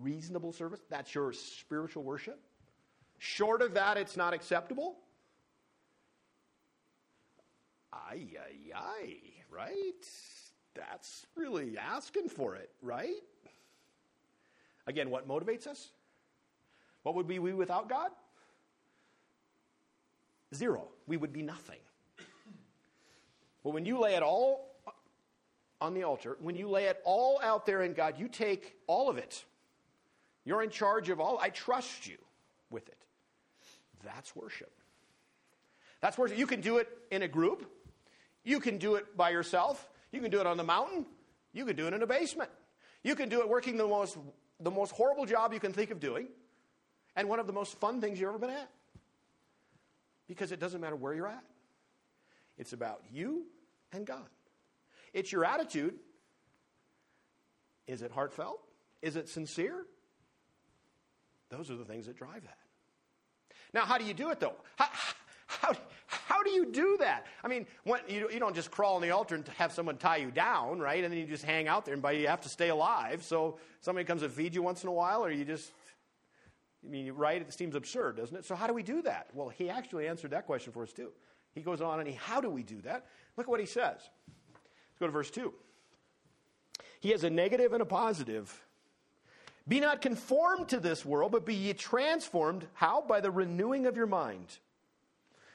reasonable 0.00 0.52
service, 0.52 0.80
that's 0.88 1.14
your 1.14 1.32
spiritual 1.32 2.02
worship. 2.02 2.40
Short 3.18 3.62
of 3.62 3.74
that, 3.74 3.96
it's 3.96 4.16
not 4.16 4.34
acceptable. 4.34 4.96
Ay, 7.92 8.26
ay, 8.38 8.72
ay. 8.74 9.16
right? 9.50 10.06
That's 10.74 11.26
really 11.36 11.78
asking 11.78 12.28
for 12.28 12.56
it, 12.56 12.70
right? 12.82 13.14
Again, 14.86 15.10
what 15.10 15.28
motivates 15.28 15.66
us? 15.66 15.88
What 17.02 17.14
would 17.14 17.28
we 17.28 17.38
be 17.38 17.52
without 17.52 17.88
God? 17.88 18.10
Zero. 20.52 20.88
We 21.06 21.16
would 21.16 21.32
be 21.32 21.42
nothing. 21.42 21.78
But 23.62 23.70
when 23.70 23.86
you 23.86 23.98
lay 23.98 24.14
it 24.14 24.22
all 24.22 24.76
on 25.80 25.94
the 25.94 26.02
altar, 26.02 26.36
when 26.40 26.56
you 26.56 26.68
lay 26.68 26.84
it 26.84 27.00
all 27.04 27.40
out 27.42 27.66
there 27.66 27.82
in 27.82 27.94
God, 27.94 28.18
you 28.18 28.28
take 28.28 28.74
all 28.86 29.08
of 29.08 29.16
it. 29.16 29.44
You're 30.44 30.62
in 30.62 30.70
charge 30.70 31.08
of 31.08 31.20
all. 31.20 31.38
I 31.38 31.48
trust 31.48 32.06
you 32.06 32.18
with 32.70 32.88
it. 32.88 32.98
That's 34.04 34.36
worship. 34.36 34.70
That's 36.00 36.18
worship. 36.18 36.36
You 36.36 36.46
can 36.46 36.60
do 36.60 36.76
it 36.76 36.88
in 37.10 37.22
a 37.22 37.28
group. 37.28 37.70
You 38.44 38.60
can 38.60 38.76
do 38.76 38.96
it 38.96 39.16
by 39.16 39.30
yourself. 39.30 39.88
You 40.12 40.20
can 40.20 40.30
do 40.30 40.40
it 40.40 40.46
on 40.46 40.58
the 40.58 40.64
mountain. 40.64 41.06
You 41.54 41.64
can 41.64 41.76
do 41.76 41.86
it 41.86 41.94
in 41.94 42.02
a 42.02 42.06
basement. 42.06 42.50
You 43.02 43.14
can 43.14 43.30
do 43.30 43.40
it 43.40 43.48
working 43.48 43.78
the 43.78 43.86
most, 43.86 44.18
the 44.60 44.70
most 44.70 44.92
horrible 44.92 45.24
job 45.24 45.54
you 45.54 45.60
can 45.60 45.72
think 45.72 45.90
of 45.90 46.00
doing 46.00 46.28
and 47.16 47.28
one 47.28 47.38
of 47.38 47.46
the 47.46 47.52
most 47.52 47.78
fun 47.78 48.00
things 48.00 48.20
you've 48.20 48.28
ever 48.28 48.38
been 48.38 48.50
at. 48.50 48.68
Because 50.26 50.52
it 50.52 50.60
doesn't 50.60 50.80
matter 50.80 50.96
where 50.96 51.14
you're 51.14 51.26
at, 51.28 51.44
it's 52.56 52.72
about 52.72 53.02
you 53.12 53.44
and 53.92 54.06
God. 54.06 54.28
It's 55.12 55.30
your 55.30 55.44
attitude. 55.44 55.94
Is 57.86 58.02
it 58.02 58.10
heartfelt? 58.10 58.60
Is 59.02 59.16
it 59.16 59.28
sincere? 59.28 59.84
Those 61.50 61.70
are 61.70 61.76
the 61.76 61.84
things 61.84 62.06
that 62.06 62.16
drive 62.16 62.42
that. 62.42 62.58
Now, 63.72 63.82
how 63.82 63.98
do 63.98 64.04
you 64.04 64.14
do 64.14 64.30
it 64.30 64.40
though? 64.40 64.54
How, 64.76 64.88
how, 65.46 65.74
how 66.06 66.42
do 66.42 66.50
you 66.50 66.72
do 66.72 66.96
that? 67.00 67.26
I 67.42 67.48
mean, 67.48 67.66
when, 67.84 68.00
you, 68.08 68.30
you 68.32 68.38
don't 68.38 68.54
just 68.54 68.70
crawl 68.70 68.96
on 68.96 69.02
the 69.02 69.10
altar 69.10 69.34
and 69.34 69.46
have 69.58 69.72
someone 69.72 69.96
tie 69.96 70.16
you 70.16 70.30
down, 70.30 70.78
right? 70.78 71.02
And 71.04 71.12
then 71.12 71.20
you 71.20 71.26
just 71.26 71.44
hang 71.44 71.68
out 71.68 71.84
there, 71.84 71.94
and 71.94 72.18
you 72.18 72.28
have 72.28 72.40
to 72.42 72.48
stay 72.48 72.70
alive. 72.70 73.22
So 73.22 73.58
somebody 73.80 74.04
comes 74.04 74.22
and 74.22 74.32
feeds 74.32 74.54
you 74.54 74.62
once 74.62 74.82
in 74.82 74.88
a 74.88 74.92
while, 74.92 75.24
or 75.24 75.30
you 75.30 75.44
just, 75.44 75.72
I 76.84 76.90
mean, 76.90 77.12
right? 77.12 77.40
It 77.40 77.52
seems 77.52 77.74
absurd, 77.74 78.16
doesn't 78.16 78.36
it? 78.36 78.44
So 78.44 78.54
how 78.54 78.66
do 78.66 78.74
we 78.74 78.82
do 78.82 79.02
that? 79.02 79.28
Well, 79.32 79.48
he 79.48 79.70
actually 79.70 80.06
answered 80.06 80.32
that 80.32 80.46
question 80.46 80.72
for 80.72 80.82
us 80.82 80.92
too. 80.92 81.10
He 81.54 81.60
goes 81.60 81.80
on 81.80 82.00
and 82.00 82.08
he, 82.08 82.14
how 82.14 82.40
do 82.40 82.50
we 82.50 82.62
do 82.62 82.80
that? 82.82 83.06
Look 83.36 83.46
at 83.46 83.50
what 83.50 83.60
he 83.60 83.66
says. 83.66 84.00
Let's 84.52 84.98
go 84.98 85.06
to 85.06 85.12
verse 85.12 85.30
2. 85.30 85.52
He 87.00 87.10
has 87.10 87.24
a 87.24 87.30
negative 87.30 87.72
and 87.72 87.82
a 87.82 87.86
positive. 87.86 88.64
Be 89.66 89.80
not 89.80 90.02
conformed 90.02 90.68
to 90.68 90.80
this 90.80 91.04
world, 91.04 91.32
but 91.32 91.46
be 91.46 91.54
ye 91.54 91.72
transformed. 91.72 92.66
How? 92.74 93.00
By 93.00 93.20
the 93.20 93.30
renewing 93.30 93.86
of 93.86 93.96
your 93.96 94.06
mind. 94.06 94.58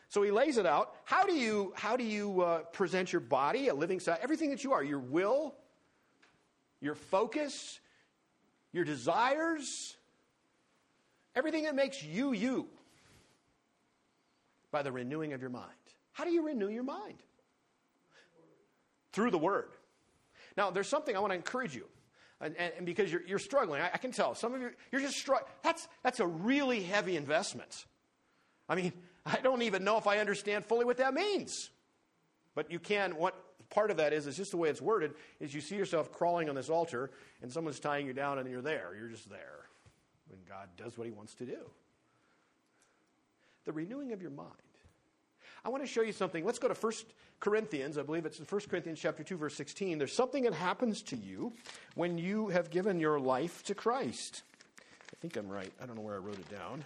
So 0.07 0.23
he 0.23 0.31
lays 0.31 0.57
it 0.57 0.65
out. 0.65 0.95
How 1.03 1.25
do 1.25 1.33
you, 1.33 1.73
how 1.75 1.95
do 1.95 2.03
you 2.03 2.41
uh, 2.41 2.59
present 2.59 3.13
your 3.13 3.19
body, 3.19 3.67
a 3.67 3.73
living 3.75 3.99
sacrifice, 3.99 4.23
everything 4.23 4.49
that 4.49 4.63
you 4.63 4.73
are, 4.73 4.83
your 4.83 4.99
will, 4.99 5.53
your 6.81 6.95
focus, 6.95 7.79
your 8.71 8.83
desires, 8.83 9.95
everything 11.35 11.63
that 11.63 11.75
makes 11.75 12.03
you 12.03 12.33
you, 12.33 12.67
by 14.71 14.81
the 14.81 14.91
renewing 14.91 15.33
of 15.33 15.41
your 15.41 15.49
mind. 15.49 15.65
How 16.13 16.23
do 16.23 16.31
you 16.31 16.45
renew 16.45 16.69
your 16.69 16.83
mind? 16.83 17.17
Through 19.13 19.31
the 19.31 19.37
Word. 19.37 19.69
Now, 20.57 20.69
there's 20.69 20.87
something 20.87 21.15
I 21.15 21.19
want 21.19 21.31
to 21.31 21.35
encourage 21.35 21.75
you. 21.75 21.85
And, 22.41 22.55
and, 22.55 22.85
because 22.85 23.11
you're, 23.11 23.23
you're 23.25 23.39
struggling, 23.39 23.81
I, 23.81 23.89
I, 23.93 23.97
can 23.97 24.11
tell. 24.11 24.33
Some 24.33 24.53
of 24.53 24.61
you, 24.61 24.71
you're 24.91 25.01
just 25.01 25.17
struggling. 25.17 25.51
That's, 25.61 25.87
that's 26.03 26.21
a 26.21 26.27
really 26.27 26.81
heavy 26.81 27.17
investment. 27.17 27.85
I 28.69 28.75
mean, 28.75 28.93
I 29.25 29.37
don't 29.37 29.61
even 29.63 29.83
know 29.83 29.97
if 29.97 30.07
I 30.07 30.19
understand 30.19 30.65
fully 30.65 30.85
what 30.85 30.97
that 30.97 31.13
means. 31.13 31.69
But 32.55 32.71
you 32.71 32.79
can, 32.79 33.17
what 33.17 33.35
part 33.69 33.91
of 33.91 33.97
that 33.97 34.13
is, 34.13 34.25
is 34.25 34.37
just 34.37 34.51
the 34.51 34.57
way 34.57 34.69
it's 34.69 34.81
worded, 34.81 35.13
is 35.39 35.53
you 35.53 35.61
see 35.61 35.75
yourself 35.75 36.11
crawling 36.11 36.49
on 36.49 36.55
this 36.55 36.69
altar 36.69 37.11
and 37.41 37.51
someone's 37.51 37.79
tying 37.79 38.07
you 38.07 38.13
down 38.13 38.39
and 38.39 38.49
you're 38.49 38.61
there. 38.61 38.95
You're 38.97 39.09
just 39.09 39.29
there. 39.29 39.68
When 40.29 40.39
God 40.47 40.69
does 40.77 40.97
what 40.97 41.05
he 41.05 41.11
wants 41.11 41.33
to 41.35 41.45
do. 41.45 41.57
The 43.65 43.71
renewing 43.71 44.11
of 44.13 44.21
your 44.21 44.31
mind. 44.31 44.49
I 45.65 45.69
want 45.69 45.83
to 45.83 45.87
show 45.87 46.01
you 46.01 46.11
something. 46.11 46.45
Let's 46.45 46.59
go 46.59 46.67
to 46.67 46.73
1 46.73 46.93
Corinthians. 47.39 47.97
I 47.97 48.03
believe 48.03 48.25
it's 48.25 48.39
in 48.39 48.45
1 48.45 48.61
Corinthians 48.69 48.99
chapter 48.99 49.23
2 49.23 49.37
verse 49.37 49.55
16. 49.55 49.97
There's 49.97 50.13
something 50.13 50.43
that 50.43 50.53
happens 50.53 51.01
to 51.03 51.15
you 51.15 51.53
when 51.95 52.17
you 52.17 52.47
have 52.49 52.69
given 52.69 52.99
your 52.99 53.19
life 53.19 53.63
to 53.65 53.75
Christ. 53.75 54.43
I 55.11 55.15
think 55.21 55.35
I'm 55.35 55.49
right. 55.49 55.71
I 55.81 55.85
don't 55.85 55.95
know 55.95 56.01
where 56.01 56.15
I 56.15 56.19
wrote 56.19 56.39
it 56.39 56.49
down. 56.49 56.83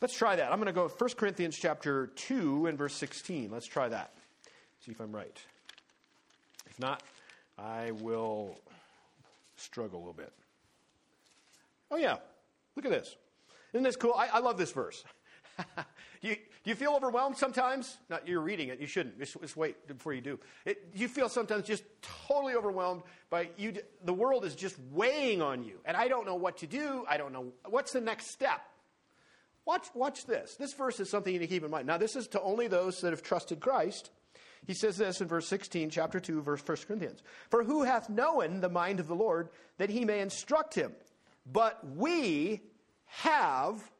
Let's 0.00 0.14
try 0.14 0.36
that. 0.36 0.52
I'm 0.52 0.58
going 0.58 0.66
to 0.66 0.72
go 0.72 0.88
1 0.88 1.10
Corinthians 1.16 1.56
chapter 1.56 2.08
2 2.08 2.66
and 2.66 2.76
verse 2.76 2.94
16. 2.94 3.50
Let's 3.50 3.66
try 3.66 3.88
that. 3.88 4.12
See 4.84 4.92
if 4.92 5.00
I'm 5.00 5.10
right. 5.10 5.36
If 6.68 6.78
not, 6.78 7.02
I 7.58 7.92
will 7.92 8.58
struggle 9.66 9.98
a 9.98 10.00
little 10.00 10.14
bit. 10.14 10.32
Oh, 11.90 11.96
yeah. 11.96 12.16
Look 12.74 12.84
at 12.84 12.90
this. 12.90 13.16
Isn't 13.72 13.84
this 13.84 13.96
cool? 13.96 14.14
I, 14.16 14.28
I 14.28 14.38
love 14.38 14.56
this 14.56 14.72
verse. 14.72 15.04
you, 16.20 16.34
do 16.34 16.70
you 16.70 16.74
feel 16.74 16.92
overwhelmed 16.94 17.36
sometimes? 17.36 17.98
Not 18.08 18.26
you're 18.26 18.40
reading 18.40 18.68
it. 18.68 18.80
You 18.80 18.86
shouldn't. 18.86 19.18
Just, 19.18 19.40
just 19.40 19.56
wait 19.56 19.86
before 19.86 20.12
you 20.12 20.20
do. 20.20 20.38
It, 20.64 20.88
you 20.94 21.08
feel 21.08 21.28
sometimes 21.28 21.66
just 21.66 21.84
totally 22.28 22.54
overwhelmed 22.54 23.02
by 23.28 23.50
you. 23.56 23.74
The 24.04 24.14
world 24.14 24.44
is 24.44 24.54
just 24.54 24.76
weighing 24.92 25.42
on 25.42 25.64
you, 25.64 25.78
and 25.84 25.96
I 25.96 26.08
don't 26.08 26.26
know 26.26 26.34
what 26.34 26.58
to 26.58 26.66
do. 26.66 27.04
I 27.08 27.16
don't 27.16 27.32
know 27.32 27.52
what's 27.68 27.92
the 27.92 28.00
next 28.00 28.30
step. 28.30 28.60
Watch, 29.64 29.88
watch 29.94 30.26
this. 30.26 30.54
This 30.56 30.74
verse 30.74 31.00
is 31.00 31.10
something 31.10 31.32
you 31.32 31.40
need 31.40 31.46
to 31.46 31.52
keep 31.52 31.64
in 31.64 31.70
mind. 31.70 31.86
Now, 31.88 31.98
this 31.98 32.14
is 32.14 32.28
to 32.28 32.40
only 32.40 32.68
those 32.68 33.00
that 33.00 33.10
have 33.10 33.22
trusted 33.22 33.58
Christ. 33.58 34.10
He 34.66 34.74
says 34.74 34.96
this 34.96 35.20
in 35.20 35.28
verse 35.28 35.46
16, 35.46 35.90
chapter 35.90 36.18
2, 36.18 36.42
verse 36.42 36.62
1 36.66 36.78
Corinthians. 36.88 37.22
For 37.50 37.62
who 37.62 37.84
hath 37.84 38.10
known 38.10 38.60
the 38.60 38.68
mind 38.68 39.00
of 39.00 39.06
the 39.06 39.14
Lord 39.14 39.48
that 39.78 39.90
he 39.90 40.04
may 40.04 40.20
instruct 40.20 40.74
him? 40.74 40.92
But 41.50 41.78
we 41.96 42.62
have 43.06 43.90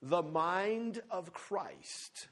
the 0.00 0.22
mind 0.22 1.02
of 1.10 1.32
Christ. 1.32 2.28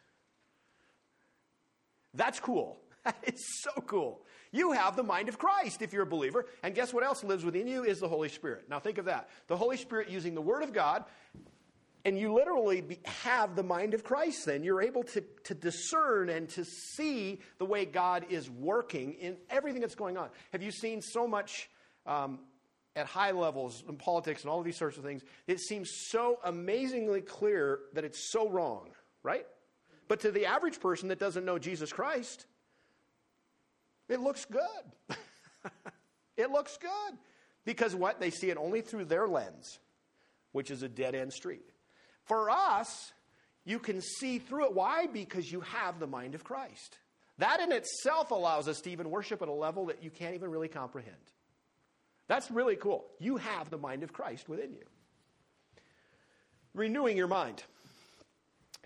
That's 2.14 2.41
cool. 2.41 2.78
It's 3.22 3.62
so 3.62 3.82
cool. 3.82 4.22
You 4.51 4.72
have 4.72 4.97
the 4.97 5.03
mind 5.03 5.28
of 5.28 5.37
Christ 5.37 5.82
if 5.82 5.93
you're 5.93 6.05
a 6.05 6.07
believer. 6.07 6.47
And 6.62 6.74
guess 6.74 6.95
what 6.95 7.05
else 7.05 7.22
lives 7.22 7.45
within 7.45 7.66
you 7.66 7.85
is 7.85 8.01
the 8.01 8.09
Holy 8.09 8.30
Spirit. 8.30 8.64
Now 8.70 8.78
think 8.78 8.97
of 8.97 9.05
that. 9.05 9.28
The 9.47 9.59
Holy 9.59 9.76
Spirit 9.76 10.09
using 10.09 10.35
the 10.35 10.41
Word 10.41 10.62
of 10.62 10.72
God 10.72 11.05
and 12.05 12.19
you 12.19 12.35
literally 12.35 12.83
be, 12.83 12.99
have 13.05 13.57
the 13.57 13.63
mind 13.63 13.95
of 13.95 14.05
Christ 14.05 14.45
then. 14.47 14.63
You're 14.63 14.83
able 14.83 15.05
to, 15.05 15.23
to 15.45 15.55
discern 15.55 16.29
and 16.29 16.49
to 16.51 16.65
see 16.65 17.41
the 17.59 17.65
way 17.65 17.87
God 17.87 18.27
is 18.29 18.51
working 18.51 19.15
in 19.15 19.37
everything 19.49 19.81
that's 19.81 19.95
going 19.95 20.19
on. 20.19 20.29
Have 20.53 20.63
you 20.63 20.71
seen 20.71 21.01
so 21.01 21.27
much 21.27 21.71
um, 22.07 22.41
at 22.95 23.07
high 23.07 23.31
levels 23.31 23.83
in 23.89 23.97
politics 23.97 24.43
and 24.43 24.51
all 24.51 24.59
of 24.59 24.67
these 24.67 24.77
sorts 24.77 24.99
of 24.99 25.05
things? 25.05 25.23
It 25.47 25.61
seems 25.61 25.91
so 26.09 26.39
amazingly 26.45 27.23
clear 27.23 27.81
that 27.95 28.05
it's 28.05 28.31
so 28.31 28.51
wrong, 28.51 28.91
right? 29.23 29.47
But 30.07 30.21
to 30.21 30.31
the 30.31 30.45
average 30.45 30.81
person 30.81 31.09
that 31.09 31.19
doesn't 31.19 31.47
know 31.47 31.59
Jesus 31.59 31.91
Christ, 31.91 32.45
it 34.11 34.21
looks 34.21 34.45
good. 34.45 35.17
it 36.37 36.51
looks 36.51 36.77
good. 36.77 37.19
Because 37.65 37.95
what? 37.95 38.21
They 38.21 38.29
see 38.29 38.51
it 38.51 38.59
only 38.59 38.83
through 38.83 39.07
their 39.07 39.27
lens, 39.27 39.79
which 40.53 40.71
is 40.71 40.83
a 40.83 40.89
dead 40.89 41.15
end 41.15 41.33
street. 41.33 41.65
For 42.25 42.51
us, 42.51 43.12
you 43.64 43.79
can 43.79 44.01
see 44.01 44.39
through 44.39 44.66
it. 44.66 44.75
Why? 44.75 45.07
Because 45.07 45.51
you 45.51 45.61
have 45.61 45.99
the 45.99 46.07
mind 46.07 46.35
of 46.35 46.45
Christ. 46.45 46.99
That 47.39 47.61
in 47.61 47.72
itself 47.72 48.31
allows 48.31 48.68
us 48.68 48.81
to 48.83 48.91
even 48.91 49.11
worship 49.11 49.43
at 49.43 49.49
a 49.49 49.53
level 49.53 49.87
that 49.87 50.03
you 50.03 50.11
can't 50.11 50.35
even 50.35 50.51
really 50.51 50.68
comprehend. 50.68 51.16
That's 52.29 52.51
really 52.51 52.77
cool. 52.77 53.05
You 53.18 53.37
have 53.37 53.70
the 53.70 53.79
mind 53.79 54.03
of 54.03 54.12
Christ 54.12 54.49
within 54.49 54.72
you. 54.72 54.85
Renewing 56.75 57.16
your 57.16 57.29
mind. 57.29 57.62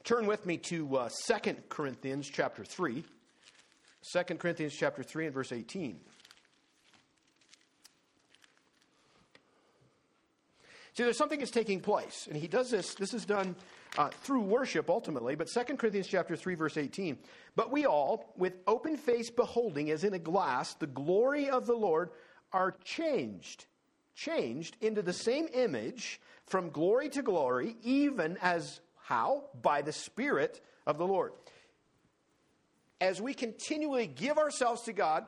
Turn 0.05 0.27
with 0.27 0.47
me 0.47 0.57
to 0.57 0.97
uh, 0.97 1.09
2 1.27 1.55
Corinthians 1.69 2.29
chapter 2.29 2.65
3. 2.65 3.05
2 4.13 4.23
Corinthians 4.37 4.75
chapter 4.75 5.03
3 5.03 5.27
and 5.27 5.35
verse 5.35 5.53
18. 5.53 6.01
See, 10.99 11.05
there's 11.05 11.17
something 11.17 11.39
that's 11.39 11.53
taking 11.53 11.79
place, 11.79 12.27
and 12.29 12.37
he 12.37 12.49
does 12.49 12.73
this. 12.73 12.95
This 12.95 13.15
is 13.15 13.25
done 13.25 13.55
uh, 13.97 14.09
through 14.09 14.41
worship 14.41 14.91
ultimately. 14.91 15.37
But 15.37 15.47
2 15.47 15.77
Corinthians 15.77 16.09
chapter 16.09 16.35
3, 16.35 16.57
verse 16.57 16.77
18. 16.77 17.17
But 17.55 17.71
we 17.71 17.87
all, 17.87 18.35
with 18.37 18.55
open 18.67 18.97
face 18.97 19.31
beholding 19.31 19.93
as 19.93 20.03
in 20.03 20.15
a 20.15 20.19
glass 20.19 20.75
the 20.75 20.89
glory 20.89 21.51
of 21.51 21.67
the 21.67 21.77
Lord, 21.77 22.11
are 22.53 22.73
changed, 22.83 23.67
changed 24.17 24.77
into 24.81 25.01
the 25.01 25.13
same 25.13 25.47
image 25.55 26.21
from 26.47 26.69
glory 26.71 27.09
to 27.11 27.23
glory, 27.23 27.77
even 27.85 28.37
as 28.43 28.81
how? 28.97 29.45
By 29.63 29.83
the 29.83 29.93
Spirit 29.93 30.61
of 30.85 30.99
the 30.99 31.07
Lord. 31.07 31.31
As 33.01 33.23
we 33.23 33.35
continually 33.35 34.09
give 34.09 34.37
ourselves 34.37 34.83
to 34.83 34.93
God, 34.93 35.27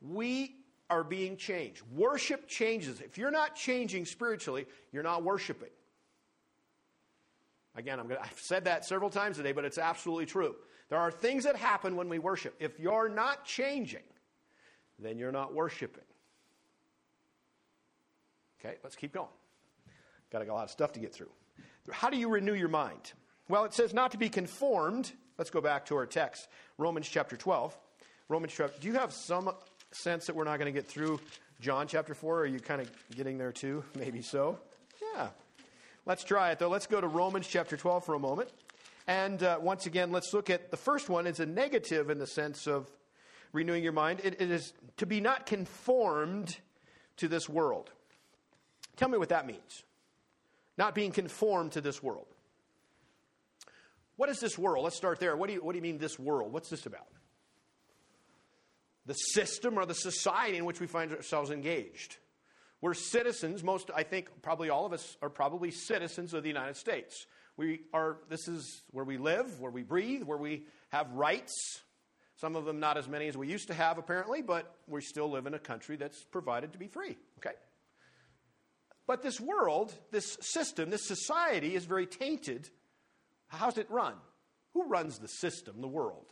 we 0.00 0.56
are 0.90 1.04
being 1.04 1.36
changed. 1.36 1.82
Worship 1.94 2.48
changes. 2.48 3.00
If 3.00 3.16
you're 3.16 3.30
not 3.30 3.54
changing 3.54 4.04
spiritually, 4.04 4.66
you're 4.92 5.02
not 5.02 5.22
worshiping. 5.22 5.70
Again, 7.76 7.98
gonna, 7.98 8.18
I've 8.22 8.38
said 8.38 8.64
that 8.64 8.84
several 8.84 9.10
times 9.10 9.36
today, 9.36 9.52
but 9.52 9.64
it's 9.64 9.78
absolutely 9.78 10.26
true. 10.26 10.56
There 10.88 10.98
are 10.98 11.10
things 11.10 11.44
that 11.44 11.56
happen 11.56 11.96
when 11.96 12.08
we 12.08 12.18
worship. 12.18 12.54
If 12.58 12.80
you're 12.80 13.08
not 13.08 13.44
changing, 13.44 14.02
then 14.98 15.18
you're 15.18 15.32
not 15.32 15.54
worshiping. 15.54 16.02
Okay, 18.60 18.76
let's 18.82 18.96
keep 18.96 19.12
going. 19.12 19.28
Got 20.30 20.46
a 20.46 20.52
lot 20.52 20.64
of 20.64 20.70
stuff 20.70 20.92
to 20.92 21.00
get 21.00 21.14
through. 21.14 21.30
How 21.90 22.10
do 22.10 22.18
you 22.18 22.28
renew 22.28 22.54
your 22.54 22.68
mind? 22.68 23.12
Well, 23.48 23.64
it 23.64 23.72
says 23.72 23.94
not 23.94 24.10
to 24.12 24.18
be 24.18 24.28
conformed. 24.28 25.12
Let's 25.38 25.50
go 25.50 25.60
back 25.60 25.86
to 25.86 25.96
our 25.96 26.06
text, 26.06 26.48
Romans 26.76 27.08
chapter 27.08 27.36
12. 27.36 27.76
Romans 28.28 28.52
chapter. 28.56 28.80
Do 28.80 28.86
you 28.86 28.94
have 28.94 29.12
some 29.12 29.50
sense 29.92 30.26
that 30.26 30.36
we're 30.36 30.44
not 30.44 30.58
going 30.58 30.72
to 30.72 30.78
get 30.78 30.86
through 30.86 31.20
John 31.60 31.86
chapter 31.86 32.14
4? 32.14 32.40
Are 32.40 32.46
you 32.46 32.60
kind 32.60 32.80
of 32.80 32.90
getting 33.14 33.38
there 33.38 33.52
too? 33.52 33.84
Maybe 33.98 34.22
so. 34.22 34.58
Yeah. 35.14 35.28
Let's 36.06 36.24
try 36.24 36.50
it 36.50 36.58
though. 36.58 36.68
Let's 36.68 36.86
go 36.86 37.00
to 37.00 37.06
Romans 37.06 37.46
chapter 37.46 37.76
12 37.76 38.04
for 38.04 38.14
a 38.14 38.18
moment. 38.18 38.50
And 39.06 39.42
uh, 39.42 39.58
once 39.60 39.86
again, 39.86 40.12
let's 40.12 40.32
look 40.32 40.50
at 40.50 40.70
the 40.70 40.76
first 40.76 41.08
one 41.08 41.26
is 41.26 41.40
a 41.40 41.46
negative 41.46 42.10
in 42.10 42.18
the 42.18 42.26
sense 42.26 42.66
of 42.66 42.88
renewing 43.52 43.82
your 43.82 43.92
mind. 43.92 44.20
It, 44.22 44.40
it 44.40 44.50
is 44.50 44.72
to 44.98 45.06
be 45.06 45.20
not 45.20 45.46
conformed 45.46 46.56
to 47.16 47.28
this 47.28 47.48
world. 47.48 47.90
Tell 48.96 49.08
me 49.08 49.18
what 49.18 49.30
that 49.30 49.46
means. 49.46 49.82
Not 50.78 50.94
being 50.94 51.12
conformed 51.12 51.72
to 51.72 51.80
this 51.80 52.02
world. 52.02 52.26
What 54.16 54.28
is 54.28 54.38
this 54.38 54.58
world? 54.58 54.84
Let's 54.84 54.96
start 54.96 55.18
there. 55.18 55.36
What 55.36 55.48
do 55.48 55.54
you, 55.54 55.64
what 55.64 55.72
do 55.72 55.78
you 55.78 55.82
mean, 55.82 55.98
this 55.98 56.18
world? 56.18 56.52
What's 56.52 56.68
this 56.68 56.86
about? 56.86 57.08
The 59.10 59.14
system 59.14 59.76
or 59.76 59.86
the 59.86 59.94
society 59.94 60.56
in 60.56 60.64
which 60.64 60.78
we 60.78 60.86
find 60.86 61.10
ourselves 61.10 61.50
engaged. 61.50 62.18
We're 62.80 62.94
citizens, 62.94 63.64
most, 63.64 63.90
I 63.92 64.04
think, 64.04 64.30
probably 64.40 64.70
all 64.70 64.86
of 64.86 64.92
us 64.92 65.16
are 65.20 65.28
probably 65.28 65.72
citizens 65.72 66.32
of 66.32 66.44
the 66.44 66.48
United 66.48 66.76
States. 66.76 67.26
We 67.56 67.80
are, 67.92 68.18
this 68.28 68.46
is 68.46 68.82
where 68.92 69.04
we 69.04 69.18
live, 69.18 69.58
where 69.58 69.72
we 69.72 69.82
breathe, 69.82 70.22
where 70.22 70.38
we 70.38 70.66
have 70.90 71.10
rights. 71.10 71.80
Some 72.36 72.54
of 72.54 72.64
them 72.66 72.78
not 72.78 72.96
as 72.96 73.08
many 73.08 73.26
as 73.26 73.36
we 73.36 73.48
used 73.48 73.66
to 73.66 73.74
have, 73.74 73.98
apparently, 73.98 74.42
but 74.42 74.76
we 74.86 75.00
still 75.00 75.28
live 75.28 75.48
in 75.48 75.54
a 75.54 75.58
country 75.58 75.96
that's 75.96 76.22
provided 76.26 76.70
to 76.74 76.78
be 76.78 76.86
free, 76.86 77.18
okay? 77.38 77.56
But 79.08 79.24
this 79.24 79.40
world, 79.40 79.92
this 80.12 80.38
system, 80.40 80.88
this 80.88 81.08
society 81.08 81.74
is 81.74 81.84
very 81.84 82.06
tainted. 82.06 82.70
How's 83.48 83.76
it 83.76 83.90
run? 83.90 84.14
Who 84.74 84.84
runs 84.84 85.18
the 85.18 85.26
system, 85.26 85.80
the 85.80 85.88
world? 85.88 86.26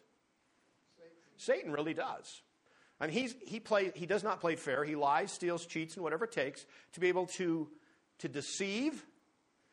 Satan, 0.97 1.17
Satan 1.39 1.73
really 1.73 1.95
does. 1.95 2.41
Mean, 3.01 3.11
he's, 3.11 3.35
he, 3.47 3.61
play, 3.61 3.93
he 3.95 4.07
does 4.07 4.25
not 4.25 4.41
play 4.41 4.57
fair. 4.57 4.85
He 4.85 4.97
lies, 4.97 5.31
steals, 5.31 5.67
cheats, 5.67 5.95
and 5.95 6.03
whatever 6.03 6.25
it 6.25 6.33
takes 6.33 6.67
to 6.95 7.01
be 7.01 7.09
able 7.09 7.27
to, 7.27 7.69
to 8.19 8.29
deceive 8.29 9.05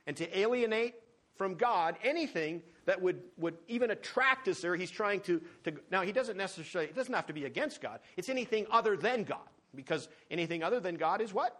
and 0.06 0.16
to 0.18 0.40
alienate 0.40 0.94
from 1.36 1.56
God 1.56 1.96
anything 2.04 2.62
that 2.86 3.02
would, 3.02 3.22
would 3.38 3.58
even 3.68 3.92
attract 3.92 4.48
us 4.48 4.62
there. 4.62 4.76
He's 4.76 4.92
trying 4.92 5.22
to, 5.22 5.42
to. 5.64 5.74
Now, 5.92 6.04
he 6.04 6.12
doesn't 6.12 6.38
necessarily, 6.38 6.90
it 6.90 6.96
doesn't 6.96 7.14
have 7.14 7.28
to 7.28 7.34
be 7.34 7.46
against 7.46 7.82
God. 7.82 8.00
It's 8.16 8.30
anything 8.30 8.68
other 8.70 8.96
than 8.96 9.24
God. 9.24 9.40
Because 9.74 10.08
anything 10.32 10.64
other 10.64 10.80
than 10.80 10.96
God 10.96 11.20
is 11.20 11.34
what? 11.34 11.60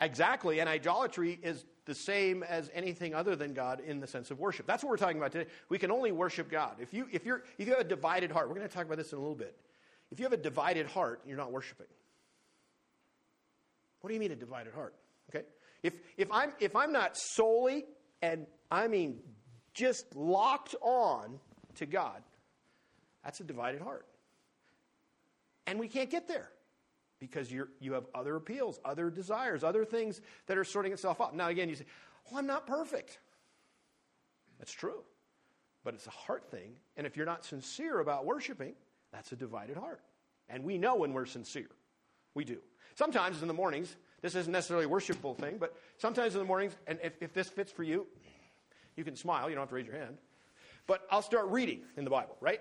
Exactly. 0.00 0.60
And 0.60 0.68
idolatry 0.68 1.38
is 1.42 1.64
the 1.84 1.94
same 1.94 2.42
as 2.42 2.70
anything 2.74 3.14
other 3.14 3.36
than 3.36 3.54
God 3.54 3.80
in 3.80 4.00
the 4.00 4.06
sense 4.06 4.30
of 4.30 4.38
worship. 4.38 4.66
That's 4.66 4.82
what 4.82 4.90
we're 4.90 4.96
talking 4.96 5.18
about 5.18 5.32
today. 5.32 5.50
We 5.68 5.78
can 5.78 5.90
only 5.90 6.12
worship 6.12 6.50
God. 6.50 6.76
If 6.80 6.92
you, 6.92 7.06
if 7.12 7.24
you're, 7.24 7.42
if 7.58 7.66
you 7.66 7.74
have 7.74 7.84
a 7.84 7.88
divided 7.88 8.32
heart, 8.32 8.48
we're 8.48 8.56
going 8.56 8.68
to 8.68 8.74
talk 8.74 8.86
about 8.86 8.98
this 8.98 9.12
in 9.12 9.18
a 9.18 9.20
little 9.20 9.36
bit. 9.36 9.56
If 10.10 10.18
you 10.18 10.24
have 10.24 10.32
a 10.32 10.38
divided 10.38 10.86
heart, 10.86 11.22
you're 11.26 11.36
not 11.36 11.52
worshiping. 11.52 11.86
What 14.00 14.08
do 14.08 14.14
you 14.14 14.20
mean 14.20 14.32
a 14.32 14.36
divided 14.36 14.72
heart? 14.74 14.94
Okay? 15.30 15.44
If, 15.82 15.94
if, 16.16 16.30
I'm, 16.32 16.52
if 16.60 16.74
I'm 16.74 16.92
not 16.92 17.16
solely 17.16 17.84
and 18.22 18.46
I 18.70 18.88
mean 18.88 19.20
just 19.74 20.14
locked 20.14 20.74
on 20.80 21.38
to 21.76 21.86
God, 21.86 22.22
that's 23.24 23.40
a 23.40 23.44
divided 23.44 23.82
heart. 23.82 24.06
And 25.66 25.78
we 25.78 25.88
can't 25.88 26.10
get 26.10 26.26
there 26.28 26.48
because 27.20 27.50
you 27.50 27.68
you 27.80 27.92
have 27.92 28.04
other 28.14 28.36
appeals, 28.36 28.80
other 28.84 29.10
desires, 29.10 29.64
other 29.64 29.84
things 29.84 30.20
that 30.46 30.56
are 30.56 30.64
sorting 30.64 30.92
itself 30.92 31.20
out. 31.20 31.34
Now, 31.34 31.48
again, 31.48 31.68
you 31.68 31.74
say, 31.74 31.84
well, 32.30 32.38
I'm 32.38 32.46
not 32.46 32.66
perfect. 32.66 33.18
That's 34.58 34.72
true. 34.72 35.02
But 35.84 35.94
it's 35.94 36.06
a 36.06 36.10
heart 36.10 36.50
thing. 36.50 36.72
And 36.96 37.06
if 37.06 37.16
you're 37.16 37.26
not 37.26 37.44
sincere 37.44 38.00
about 38.00 38.24
worshiping, 38.24 38.74
that's 39.12 39.32
a 39.32 39.36
divided 39.36 39.76
heart. 39.76 40.00
And 40.48 40.64
we 40.64 40.78
know 40.78 40.96
when 40.96 41.12
we're 41.12 41.26
sincere. 41.26 41.68
We 42.34 42.44
do. 42.44 42.58
Sometimes 42.94 43.42
in 43.42 43.48
the 43.48 43.54
mornings, 43.54 43.94
this 44.22 44.34
isn't 44.34 44.52
necessarily 44.52 44.86
a 44.86 44.88
worshipful 44.88 45.34
thing, 45.34 45.58
but 45.58 45.76
sometimes 45.98 46.34
in 46.34 46.40
the 46.40 46.46
mornings, 46.46 46.74
and 46.86 46.98
if, 47.02 47.12
if 47.20 47.32
this 47.32 47.48
fits 47.48 47.70
for 47.70 47.82
you, 47.82 48.06
you 48.96 49.04
can 49.04 49.14
smile. 49.14 49.48
You 49.48 49.54
don't 49.54 49.62
have 49.62 49.68
to 49.68 49.74
raise 49.76 49.86
your 49.86 49.96
hand. 49.96 50.18
But 50.86 51.06
I'll 51.10 51.22
start 51.22 51.46
reading 51.48 51.82
in 51.96 52.04
the 52.04 52.10
Bible, 52.10 52.36
right? 52.40 52.60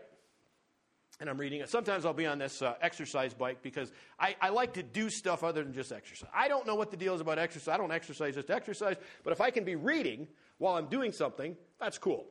And 1.19 1.29
I'm 1.29 1.37
reading 1.39 1.61
it. 1.61 1.69
Sometimes 1.69 2.05
I'll 2.05 2.13
be 2.13 2.27
on 2.27 2.37
this 2.37 2.61
uh, 2.61 2.75
exercise 2.81 3.33
bike 3.33 3.63
because 3.63 3.91
I, 4.19 4.35
I 4.39 4.49
like 4.49 4.73
to 4.73 4.83
do 4.83 5.09
stuff 5.09 5.43
other 5.43 5.63
than 5.63 5.73
just 5.73 5.91
exercise. 5.91 6.29
I 6.33 6.47
don't 6.47 6.67
know 6.67 6.75
what 6.75 6.91
the 6.91 6.97
deal 6.97 7.15
is 7.15 7.21
about 7.21 7.39
exercise. 7.39 7.73
I 7.73 7.77
don't 7.77 7.91
exercise 7.91 8.35
just 8.35 8.51
exercise. 8.51 8.97
But 9.23 9.33
if 9.33 9.41
I 9.41 9.49
can 9.49 9.63
be 9.63 9.75
reading 9.75 10.27
while 10.59 10.75
I'm 10.75 10.87
doing 10.87 11.11
something, 11.11 11.55
that's 11.79 11.97
cool. 11.97 12.27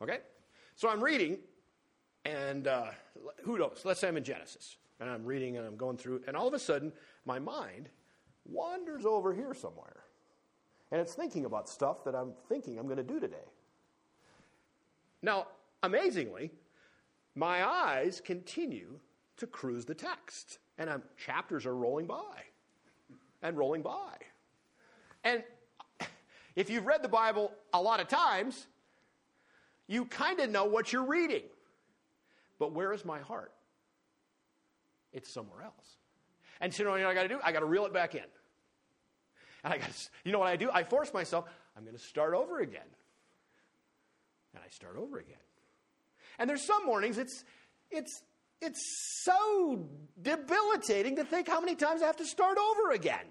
Okay? 0.00 0.20
So 0.76 0.88
I'm 0.88 1.04
reading, 1.04 1.38
and 2.24 2.66
uh, 2.66 2.86
who 3.44 3.58
knows? 3.58 3.82
Let's 3.84 4.00
say 4.00 4.08
I'm 4.08 4.16
in 4.16 4.24
Genesis, 4.24 4.76
and 5.00 5.08
I'm 5.08 5.24
reading 5.24 5.56
and 5.56 5.66
I'm 5.66 5.76
going 5.76 5.96
through, 5.96 6.22
and 6.26 6.36
all 6.36 6.48
of 6.48 6.54
a 6.54 6.58
sudden, 6.58 6.92
my 7.24 7.38
mind 7.38 7.88
wanders 8.44 9.04
over 9.04 9.32
here 9.32 9.54
somewhere. 9.54 10.04
And 10.92 11.00
it's 11.00 11.14
thinking 11.14 11.44
about 11.44 11.68
stuff 11.68 12.04
that 12.04 12.14
I'm 12.14 12.32
thinking 12.48 12.78
I'm 12.78 12.86
going 12.86 12.96
to 12.96 13.02
do 13.02 13.20
today. 13.20 13.36
Now, 15.22 15.46
amazingly, 15.82 16.50
my 17.34 17.64
eyes 17.64 18.20
continue 18.24 18.98
to 19.36 19.46
cruise 19.46 19.84
the 19.84 19.94
text, 19.94 20.58
and 20.78 20.90
I'm, 20.90 21.02
chapters 21.16 21.64
are 21.64 21.76
rolling 21.76 22.06
by 22.06 22.44
and 23.42 23.56
rolling 23.56 23.82
by. 23.82 24.16
And 25.24 25.42
if 26.56 26.68
you've 26.68 26.86
read 26.86 27.02
the 27.02 27.08
Bible 27.08 27.52
a 27.72 27.80
lot 27.80 28.00
of 28.00 28.08
times, 28.08 28.66
you 29.86 30.04
kind 30.06 30.40
of 30.40 30.50
know 30.50 30.64
what 30.64 30.92
you're 30.92 31.06
reading. 31.06 31.42
But 32.60 32.72
where 32.72 32.92
is 32.92 33.04
my 33.04 33.18
heart? 33.18 33.52
It's 35.12 35.32
somewhere 35.32 35.62
else. 35.62 35.96
And 36.60 36.72
so 36.72 36.82
you 36.82 36.84
know 36.84 36.92
what 36.92 37.04
I 37.06 37.14
got 37.14 37.22
to 37.22 37.28
do? 37.28 37.40
I 37.42 37.50
got 37.50 37.60
to 37.60 37.66
reel 37.66 37.86
it 37.86 37.92
back 37.92 38.14
in. 38.14 38.22
And 39.64 39.74
I 39.74 39.78
got 39.78 39.90
to, 39.90 40.08
you 40.24 40.30
know 40.30 40.38
what 40.38 40.48
I 40.48 40.56
do? 40.56 40.70
I 40.72 40.84
force 40.84 41.12
myself, 41.12 41.46
I'm 41.76 41.84
going 41.84 41.96
to 41.96 42.02
start 42.02 42.34
over 42.34 42.60
again. 42.60 42.86
And 44.54 44.62
I 44.64 44.68
start 44.68 44.96
over 44.96 45.18
again. 45.18 45.36
And 46.38 46.48
there's 46.48 46.64
some 46.64 46.86
mornings 46.86 47.18
it's 47.18 47.44
it's 47.90 48.22
it's 48.60 48.80
so 49.24 49.86
debilitating 50.20 51.16
to 51.16 51.24
think 51.24 51.48
how 51.48 51.60
many 51.60 51.74
times 51.74 52.02
I 52.02 52.06
have 52.06 52.16
to 52.16 52.26
start 52.26 52.58
over 52.58 52.92
again. 52.92 53.26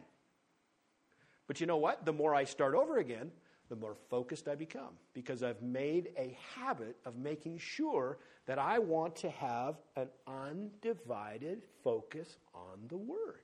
But 1.48 1.60
you 1.62 1.68
know 1.68 1.78
what? 1.78 2.06
The 2.06 2.14
more 2.14 2.34
I 2.34 2.44
start 2.46 2.76
over 2.76 2.98
again, 2.98 3.32
the 3.70 3.76
more 3.76 3.96
focused 4.10 4.48
I 4.48 4.56
become 4.56 4.98
because 5.14 5.44
I've 5.44 5.62
made 5.62 6.10
a 6.18 6.38
habit 6.56 6.98
of 7.06 7.16
making 7.16 7.60
sure 7.60 8.18
that 8.48 8.58
I 8.58 8.80
want 8.80 9.16
to 9.18 9.30
have 9.30 9.76
an 9.96 10.08
undivided 10.28 11.62
focus 11.84 12.38
on 12.54 12.80
the 12.88 12.98
Word. 12.98 13.44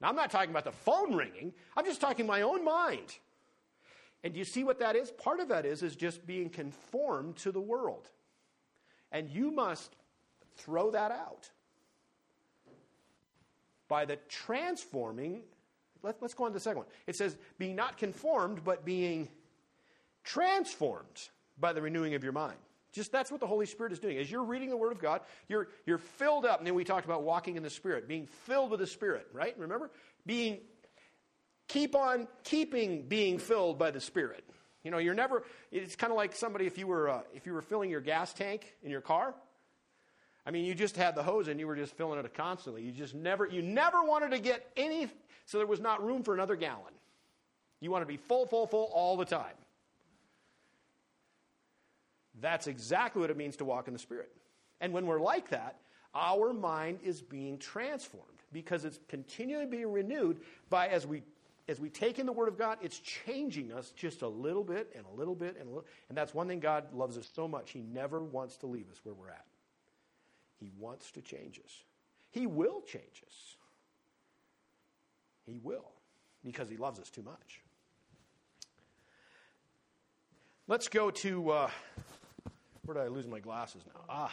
Now, 0.00 0.08
I'm 0.08 0.16
not 0.16 0.30
talking 0.30 0.50
about 0.50 0.64
the 0.64 0.72
phone 0.72 1.14
ringing, 1.14 1.52
I'm 1.76 1.84
just 1.84 2.00
talking 2.00 2.26
my 2.26 2.42
own 2.42 2.64
mind. 2.64 3.16
And 4.24 4.32
do 4.32 4.38
you 4.38 4.44
see 4.44 4.64
what 4.64 4.80
that 4.80 4.96
is? 4.96 5.10
Part 5.12 5.40
of 5.40 5.48
that 5.48 5.64
is, 5.64 5.82
is 5.82 5.94
just 5.94 6.26
being 6.26 6.50
conformed 6.50 7.36
to 7.36 7.52
the 7.52 7.60
world. 7.60 8.10
And 9.12 9.30
you 9.30 9.50
must 9.50 9.94
throw 10.56 10.90
that 10.90 11.12
out 11.12 11.50
by 13.86 14.04
the 14.04 14.16
transforming 14.28 15.42
let, 16.02 16.22
us 16.22 16.34
go 16.34 16.44
on 16.44 16.50
to 16.50 16.54
the 16.54 16.60
second 16.60 16.78
one. 16.78 16.86
It 17.06 17.16
says, 17.16 17.36
being 17.58 17.76
not 17.76 17.96
conformed, 17.98 18.64
but 18.64 18.84
being 18.84 19.28
transformed 20.24 21.28
by 21.58 21.72
the 21.72 21.82
renewing 21.82 22.14
of 22.14 22.22
your 22.22 22.32
mind. 22.32 22.56
Just 22.92 23.12
that's 23.12 23.30
what 23.30 23.40
the 23.40 23.46
Holy 23.46 23.66
Spirit 23.66 23.92
is 23.92 23.98
doing. 23.98 24.18
As 24.18 24.30
you're 24.30 24.44
reading 24.44 24.70
the 24.70 24.76
Word 24.76 24.92
of 24.92 25.00
God, 25.00 25.20
you're, 25.48 25.68
you're 25.86 25.98
filled 25.98 26.46
up. 26.46 26.58
And 26.58 26.66
then 26.66 26.74
we 26.74 26.84
talked 26.84 27.04
about 27.04 27.22
walking 27.22 27.56
in 27.56 27.62
the 27.62 27.70
Spirit, 27.70 28.08
being 28.08 28.26
filled 28.26 28.70
with 28.70 28.80
the 28.80 28.86
Spirit, 28.86 29.28
right? 29.32 29.54
Remember? 29.58 29.90
Being, 30.24 30.58
keep 31.68 31.94
on 31.94 32.26
keeping 32.44 33.02
being 33.02 33.38
filled 33.38 33.78
by 33.78 33.90
the 33.90 34.00
Spirit. 34.00 34.44
You 34.82 34.90
know, 34.90 34.98
you're 34.98 35.14
never, 35.14 35.44
it's 35.70 35.96
kind 35.96 36.10
of 36.10 36.16
like 36.16 36.34
somebody 36.34 36.66
if 36.66 36.78
you 36.78 36.86
were, 36.86 37.10
uh, 37.10 37.20
if 37.34 37.46
you 37.46 37.52
were 37.52 37.60
filling 37.60 37.90
your 37.90 38.00
gas 38.00 38.32
tank 38.32 38.74
in 38.82 38.90
your 38.90 39.00
car. 39.00 39.34
I 40.46 40.50
mean, 40.50 40.64
you 40.64 40.74
just 40.74 40.96
had 40.96 41.14
the 41.14 41.22
hose 41.22 41.48
and 41.48 41.60
you 41.60 41.66
were 41.66 41.76
just 41.76 41.94
filling 41.94 42.18
it 42.18 42.34
constantly. 42.34 42.82
You 42.82 42.90
just 42.90 43.14
never, 43.14 43.46
you 43.46 43.60
never 43.60 44.02
wanted 44.02 44.30
to 44.30 44.38
get 44.38 44.66
any, 44.78 45.08
so 45.48 45.56
there 45.56 45.66
was 45.66 45.80
not 45.80 46.04
room 46.04 46.22
for 46.22 46.34
another 46.34 46.56
gallon. 46.56 46.92
You 47.80 47.90
want 47.90 48.02
to 48.02 48.06
be 48.06 48.18
full, 48.18 48.44
full, 48.44 48.66
full 48.66 48.90
all 48.92 49.16
the 49.16 49.24
time. 49.24 49.56
That's 52.42 52.66
exactly 52.66 53.20
what 53.20 53.30
it 53.30 53.36
means 53.38 53.56
to 53.56 53.64
walk 53.64 53.86
in 53.88 53.94
the 53.94 53.98
Spirit. 53.98 54.30
And 54.82 54.92
when 54.92 55.06
we're 55.06 55.20
like 55.20 55.48
that, 55.48 55.76
our 56.14 56.52
mind 56.52 56.98
is 57.02 57.22
being 57.22 57.56
transformed 57.56 58.26
because 58.52 58.84
it's 58.84 58.98
continually 59.08 59.64
being 59.64 59.90
renewed 59.90 60.42
by 60.68 60.88
as 60.88 61.06
we 61.06 61.22
as 61.66 61.80
we 61.80 61.88
take 61.88 62.18
in 62.18 62.24
the 62.24 62.32
Word 62.32 62.48
of 62.48 62.56
God, 62.56 62.78
it's 62.80 62.98
changing 62.98 63.72
us 63.72 63.90
just 63.90 64.22
a 64.22 64.28
little 64.28 64.64
bit 64.64 64.90
and 64.96 65.04
a 65.04 65.18
little 65.18 65.34
bit 65.34 65.56
and 65.58 65.66
a 65.66 65.68
little. 65.68 65.86
And 66.08 66.16
that's 66.16 66.32
one 66.32 66.48
thing 66.48 66.60
God 66.60 66.94
loves 66.94 67.18
us 67.18 67.28
so 67.34 67.46
much. 67.46 67.70
He 67.70 67.82
never 67.82 68.20
wants 68.20 68.56
to 68.58 68.66
leave 68.66 68.90
us 68.90 69.00
where 69.02 69.14
we're 69.14 69.28
at. 69.28 69.44
He 70.56 70.70
wants 70.78 71.10
to 71.12 71.20
change 71.20 71.60
us. 71.62 71.84
He 72.30 72.46
will 72.46 72.80
change 72.80 73.22
us. 73.26 73.57
He 75.48 75.58
will, 75.62 75.90
because 76.44 76.68
He 76.68 76.76
loves 76.76 77.00
us 77.00 77.08
too 77.10 77.22
much. 77.22 77.62
Let's 80.66 80.88
go 80.88 81.10
to. 81.10 81.50
Uh, 81.50 81.70
where 82.84 82.94
did 82.94 83.04
I 83.04 83.08
lose 83.08 83.26
my 83.26 83.40
glasses 83.40 83.82
now? 83.86 84.02
Ah. 84.08 84.32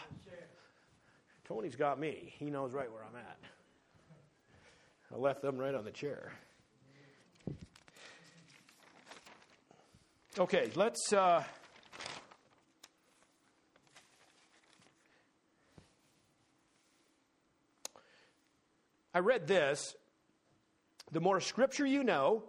Tony's 1.46 1.76
got 1.76 2.00
me. 2.00 2.34
He 2.40 2.50
knows 2.50 2.74
right 2.74 2.92
where 2.92 3.04
I'm 3.04 3.16
at. 3.16 3.38
I 5.14 5.18
left 5.18 5.42
them 5.42 5.58
right 5.58 5.74
on 5.74 5.86
the 5.86 5.92
chair. 5.92 6.34
Okay, 10.38 10.70
let's. 10.76 11.14
Uh, 11.14 11.44
I 19.14 19.20
read 19.20 19.48
this. 19.48 19.96
The 21.12 21.22
more 21.22 21.40
scripture 21.40 21.86
you 21.86 22.04
know, 22.04 22.44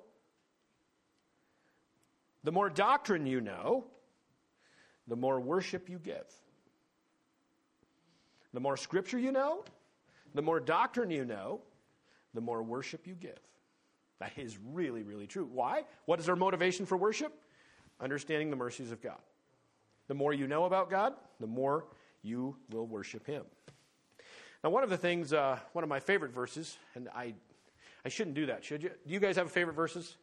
the 2.44 2.52
more 2.52 2.70
doctrine 2.70 3.26
you 3.26 3.40
know, 3.40 3.84
the 5.08 5.16
more 5.16 5.40
worship 5.40 5.88
you 5.88 5.98
give. 5.98 6.32
The 8.52 8.60
more 8.60 8.76
scripture 8.76 9.18
you 9.18 9.32
know, 9.32 9.64
the 10.34 10.42
more 10.42 10.60
doctrine 10.60 11.10
you 11.10 11.24
know, 11.24 11.60
the 12.34 12.40
more 12.40 12.62
worship 12.62 13.06
you 13.06 13.14
give. 13.14 13.40
That 14.18 14.32
is 14.36 14.58
really, 14.72 15.02
really 15.02 15.26
true. 15.26 15.48
Why? 15.52 15.84
What 16.06 16.20
is 16.20 16.28
our 16.28 16.36
motivation 16.36 16.86
for 16.86 16.96
worship? 16.96 17.32
Understanding 18.00 18.50
the 18.50 18.56
mercies 18.56 18.92
of 18.92 19.02
God. 19.02 19.18
The 20.08 20.14
more 20.14 20.32
you 20.32 20.46
know 20.46 20.64
about 20.64 20.90
God, 20.90 21.14
the 21.40 21.46
more 21.46 21.86
you 22.22 22.56
will 22.70 22.86
worship 22.86 23.26
Him. 23.26 23.42
Now, 24.62 24.70
one 24.70 24.82
of 24.82 24.90
the 24.90 24.96
things, 24.96 25.32
uh, 25.32 25.58
one 25.72 25.82
of 25.82 25.90
my 25.90 26.00
favorite 26.00 26.32
verses, 26.32 26.76
and 26.94 27.08
I, 27.14 27.34
I 28.06 28.08
shouldn't 28.08 28.36
do 28.36 28.46
that, 28.46 28.64
should 28.64 28.84
you? 28.84 28.90
Do 29.04 29.12
you 29.12 29.18
guys 29.18 29.34
have 29.34 29.50
favorite 29.50 29.74
verses? 29.74 30.14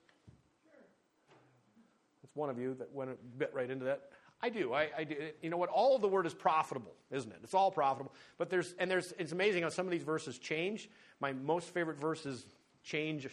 That's 2.21 2.33
one 2.33 2.49
of 2.49 2.57
you 2.57 2.75
that 2.75 2.93
went 2.93 3.11
a 3.11 3.15
bit 3.37 3.51
right 3.53 3.69
into 3.69 3.83
that. 3.83 4.03
I 4.41 4.47
do. 4.47 4.73
I, 4.73 4.87
I, 4.97 5.03
do. 5.03 5.15
You 5.41 5.49
know 5.49 5.57
what? 5.57 5.67
All 5.67 5.93
of 5.93 6.01
the 6.01 6.07
word 6.07 6.25
is 6.25 6.33
profitable, 6.33 6.93
isn't 7.11 7.29
it? 7.29 7.39
It's 7.43 7.53
all 7.53 7.71
profitable. 7.71 8.13
But 8.37 8.49
there's 8.49 8.73
and 8.79 8.89
there's. 8.89 9.13
It's 9.19 9.33
amazing 9.33 9.63
how 9.63 9.69
some 9.69 9.85
of 9.85 9.91
these 9.91 10.03
verses 10.03 10.39
change. 10.39 10.89
My 11.19 11.33
most 11.33 11.73
favorite 11.73 11.99
verses 11.99 12.45
change 12.83 13.27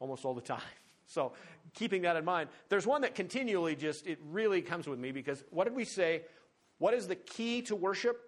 almost 0.00 0.24
all 0.24 0.34
the 0.34 0.40
time. 0.40 0.60
So 1.06 1.34
keeping 1.74 2.00
that 2.02 2.16
in 2.16 2.24
mind, 2.24 2.48
there's 2.70 2.86
one 2.86 3.02
that 3.02 3.14
continually 3.14 3.76
just 3.76 4.06
it 4.06 4.18
really 4.30 4.62
comes 4.62 4.88
with 4.88 4.98
me 4.98 5.12
because 5.12 5.44
what 5.50 5.64
did 5.64 5.74
we 5.74 5.84
say? 5.84 6.22
What 6.78 6.94
is 6.94 7.06
the 7.06 7.14
key 7.14 7.60
to 7.62 7.76
worship? 7.76 8.18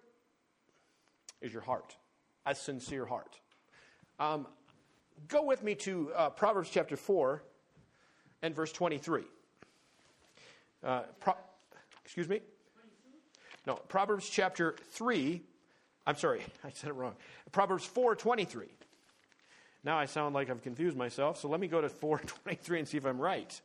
Is 1.41 1.51
your 1.51 1.63
heart, 1.63 1.97
a 2.45 2.53
sincere 2.53 3.03
heart. 3.03 3.39
Um, 4.19 4.45
go 5.27 5.43
with 5.43 5.63
me 5.63 5.75
to 5.75 6.11
uh, 6.15 6.29
Proverbs 6.29 6.69
chapter 6.69 6.97
four 6.97 7.43
and 8.41 8.55
verse 8.55 8.71
twenty-three. 8.71 9.25
Uh, 10.83 11.01
Pro- 11.19 11.35
Excuse 12.03 12.29
me? 12.29 12.39
No, 13.65 13.75
Proverbs 13.75 14.29
chapter 14.29 14.77
3. 14.91 15.41
I'm 16.05 16.15
sorry, 16.15 16.41
I 16.63 16.69
said 16.71 16.89
it 16.89 16.93
wrong. 16.93 17.15
Proverbs 17.51 17.85
4:23. 17.85 18.63
Now 19.83 19.97
I 19.97 20.05
sound 20.05 20.33
like 20.33 20.49
I've 20.49 20.63
confused 20.63 20.95
myself, 20.95 21.37
so 21.37 21.49
let 21.49 21.59
me 21.59 21.67
go 21.67 21.81
to 21.81 21.89
4:23 21.89 22.77
and 22.79 22.87
see 22.87 22.97
if 22.97 23.05
I'm 23.05 23.19
right. 23.19 23.59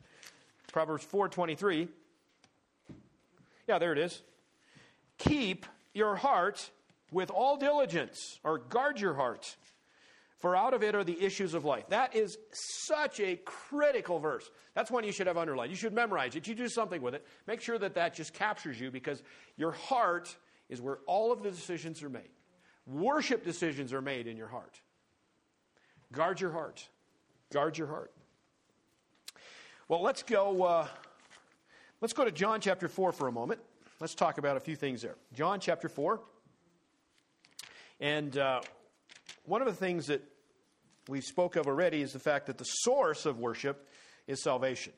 Proverbs 0.73 1.05
4:23. 1.09 1.87
Yeah, 3.67 3.79
there 3.79 3.93
it 3.93 3.97
is. 3.97 4.21
Keep 5.19 5.65
your 5.93 6.17
heart 6.17 6.69
with 7.11 7.29
all 7.29 7.55
diligence, 7.55 8.39
or 8.43 8.57
guard 8.57 8.99
your 8.99 9.13
heart, 9.13 9.55
for 10.43 10.57
out 10.57 10.73
of 10.73 10.83
it 10.83 10.93
are 10.93 11.05
the 11.05 11.23
issues 11.23 11.53
of 11.53 11.63
life. 11.63 11.85
That 11.87 12.17
is 12.17 12.37
such 12.51 13.21
a 13.21 13.37
critical 13.45 14.19
verse. 14.19 14.51
That's 14.73 14.91
one 14.91 15.05
you 15.05 15.13
should 15.13 15.27
have 15.27 15.37
underlined. 15.37 15.71
You 15.71 15.77
should 15.77 15.93
memorize 15.93 16.35
it. 16.35 16.45
You 16.45 16.53
do 16.53 16.67
something 16.67 17.01
with 17.01 17.15
it. 17.15 17.25
Make 17.47 17.61
sure 17.61 17.77
that 17.77 17.95
that 17.95 18.13
just 18.13 18.33
captures 18.33 18.77
you 18.77 18.91
because 18.91 19.23
your 19.55 19.71
heart 19.71 20.35
is 20.67 20.81
where 20.81 20.97
all 21.05 21.31
of 21.31 21.43
the 21.43 21.49
decisions 21.49 22.03
are 22.03 22.09
made. 22.09 22.27
Worship 22.85 23.45
decisions 23.45 23.93
are 23.93 24.01
made 24.01 24.27
in 24.27 24.35
your 24.35 24.49
heart. 24.49 24.81
Guard 26.11 26.41
your 26.41 26.51
heart. 26.51 26.89
Guard 27.53 27.77
your 27.77 27.87
heart. 27.87 28.11
Well, 29.87 30.01
let's 30.01 30.23
go. 30.23 30.61
Uh, 30.63 30.87
let's 32.01 32.13
go 32.13 32.25
to 32.25 32.31
John 32.33 32.59
chapter 32.59 32.89
four 32.89 33.13
for 33.13 33.29
a 33.29 33.31
moment. 33.31 33.61
Let's 34.01 34.13
talk 34.13 34.39
about 34.39 34.57
a 34.57 34.59
few 34.59 34.75
things 34.75 35.03
there. 35.03 35.15
John 35.33 35.61
chapter 35.61 35.87
four, 35.87 36.19
and 38.01 38.37
uh, 38.37 38.59
one 39.45 39.61
of 39.61 39.67
the 39.67 39.73
things 39.73 40.07
that 40.07 40.21
we 41.07 41.21
spoke 41.21 41.55
of 41.55 41.67
already 41.67 42.01
is 42.01 42.13
the 42.13 42.19
fact 42.19 42.47
that 42.47 42.57
the 42.57 42.65
source 42.65 43.25
of 43.25 43.39
worship 43.39 43.89
is 44.27 44.41
salvation, 44.41 44.93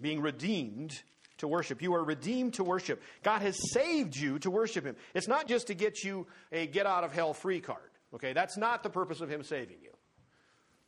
being 0.00 0.20
redeemed 0.20 1.00
to 1.38 1.48
worship. 1.48 1.82
You 1.82 1.94
are 1.94 2.04
redeemed 2.04 2.54
to 2.54 2.64
worship. 2.64 3.02
God 3.22 3.42
has 3.42 3.56
saved 3.72 4.16
you 4.16 4.38
to 4.40 4.50
worship 4.50 4.84
Him. 4.84 4.96
It's 5.14 5.28
not 5.28 5.46
just 5.46 5.68
to 5.68 5.74
get 5.74 6.02
you 6.02 6.26
a 6.52 6.66
get 6.66 6.86
out 6.86 7.04
of 7.04 7.12
hell 7.12 7.34
free 7.34 7.60
card. 7.60 7.90
Okay, 8.14 8.32
that's 8.32 8.56
not 8.56 8.82
the 8.82 8.90
purpose 8.90 9.20
of 9.20 9.28
Him 9.28 9.42
saving 9.42 9.78
you. 9.82 9.90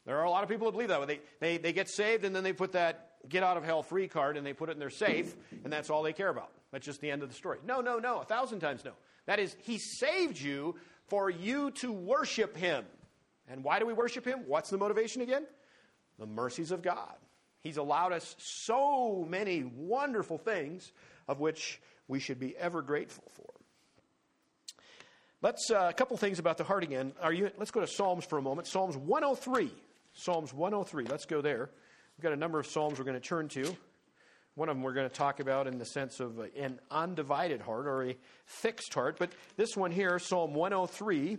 There 0.04 0.16
are 0.18 0.24
a 0.24 0.30
lot 0.30 0.44
of 0.44 0.48
people 0.48 0.66
that 0.66 0.72
believe 0.72 0.88
that. 0.88 1.06
They, 1.06 1.20
they, 1.40 1.58
they 1.58 1.72
get 1.72 1.88
saved 1.88 2.24
and 2.24 2.34
then 2.34 2.44
they 2.44 2.52
put 2.52 2.72
that 2.72 3.10
get 3.28 3.42
out 3.42 3.56
of 3.56 3.64
hell 3.64 3.82
free 3.82 4.06
card 4.06 4.36
and 4.36 4.46
they 4.46 4.52
put 4.52 4.68
it 4.68 4.72
in 4.72 4.78
their 4.78 4.90
safe 4.90 5.34
and 5.64 5.72
that's 5.72 5.90
all 5.90 6.02
they 6.02 6.12
care 6.12 6.28
about. 6.28 6.52
That's 6.70 6.86
just 6.86 7.00
the 7.00 7.10
end 7.10 7.22
of 7.22 7.28
the 7.28 7.34
story. 7.34 7.58
No, 7.66 7.80
no, 7.80 7.98
no. 7.98 8.20
A 8.20 8.24
thousand 8.24 8.60
times 8.60 8.84
no. 8.84 8.92
That 9.26 9.40
is, 9.40 9.56
He 9.62 9.78
saved 9.78 10.40
you 10.40 10.76
for 11.08 11.28
you 11.28 11.72
to 11.72 11.90
worship 11.92 12.56
Him. 12.56 12.84
And 13.48 13.62
why 13.62 13.78
do 13.78 13.86
we 13.86 13.92
worship 13.92 14.24
Him? 14.24 14.40
What's 14.46 14.70
the 14.70 14.78
motivation 14.78 15.22
again? 15.22 15.46
The 16.18 16.26
mercies 16.26 16.70
of 16.70 16.82
God. 16.82 17.14
He's 17.62 17.76
allowed 17.76 18.12
us 18.12 18.36
so 18.38 19.26
many 19.28 19.64
wonderful 19.64 20.38
things 20.38 20.92
of 21.28 21.40
which 21.40 21.80
we 22.08 22.20
should 22.20 22.38
be 22.38 22.56
ever 22.56 22.82
grateful 22.82 23.24
for. 23.34 23.50
Let's 25.42 25.70
uh, 25.70 25.88
a 25.90 25.92
couple 25.92 26.16
things 26.16 26.38
about 26.38 26.58
the 26.58 26.64
heart 26.64 26.82
again. 26.82 27.12
Are 27.20 27.32
you? 27.32 27.50
Let's 27.58 27.70
go 27.70 27.80
to 27.80 27.86
Psalms 27.86 28.24
for 28.24 28.38
a 28.38 28.42
moment. 28.42 28.68
Psalms 28.68 28.96
103. 28.96 29.70
Psalms 30.14 30.54
103. 30.54 31.04
Let's 31.04 31.26
go 31.26 31.42
there. 31.42 31.70
We've 32.16 32.22
got 32.22 32.32
a 32.32 32.36
number 32.36 32.58
of 32.58 32.66
psalms 32.66 32.98
we're 32.98 33.04
going 33.04 33.20
to 33.20 33.28
turn 33.28 33.48
to. 33.48 33.76
One 34.54 34.70
of 34.70 34.76
them 34.76 34.82
we're 34.82 34.94
going 34.94 35.08
to 35.08 35.14
talk 35.14 35.40
about 35.40 35.66
in 35.66 35.76
the 35.78 35.84
sense 35.84 36.18
of 36.18 36.38
an 36.56 36.80
undivided 36.90 37.60
heart 37.60 37.86
or 37.86 38.04
a 38.04 38.16
fixed 38.46 38.94
heart. 38.94 39.16
But 39.18 39.32
this 39.58 39.76
one 39.76 39.90
here, 39.90 40.18
Psalm 40.18 40.54
103 40.54 41.36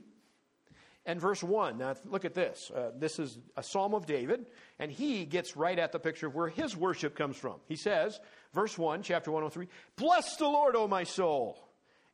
and 1.08 1.22
verse 1.22 1.42
1. 1.42 1.78
Now, 1.78 1.96
look 2.06 2.26
at 2.26 2.36
this. 2.36 2.70
Uh, 2.70 2.92
this 2.96 3.18
is 3.18 3.40
a 3.56 3.64
psalm 3.64 3.96
of 3.96 4.06
David, 4.06 4.46
and 4.78 4.92
he 4.92 5.26
gets 5.26 5.56
right 5.56 5.80
at 5.80 5.94
the 5.94 6.00
picture 6.00 6.28
of 6.28 6.36
where 6.36 6.50
his 6.50 6.76
worship 6.76 7.16
comes 7.16 7.38
from. 7.38 7.56
He 7.66 7.78
says, 7.78 8.20
verse 8.54 8.78
1, 8.78 9.02
chapter 9.02 9.32
103 9.32 9.68
Bless 9.96 10.36
the 10.36 10.46
Lord, 10.46 10.76
O 10.76 10.88
my 10.88 11.06
soul, 11.06 11.58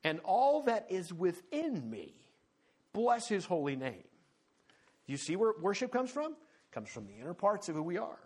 and 0.03 0.19
all 0.23 0.61
that 0.63 0.85
is 0.89 1.11
within 1.11 1.89
me. 1.89 2.13
Bless 2.93 3.27
his 3.27 3.45
holy 3.45 3.75
name. 3.75 4.03
You 5.07 5.17
see 5.17 5.35
where 5.35 5.53
worship 5.59 5.91
comes 5.91 6.11
from? 6.11 6.33
It 6.33 6.71
comes 6.71 6.89
from 6.89 7.07
the 7.07 7.15
inner 7.19 7.33
parts 7.33 7.67
of 7.69 7.75
who 7.75 7.83
we 7.83 7.97
are. 7.97 8.19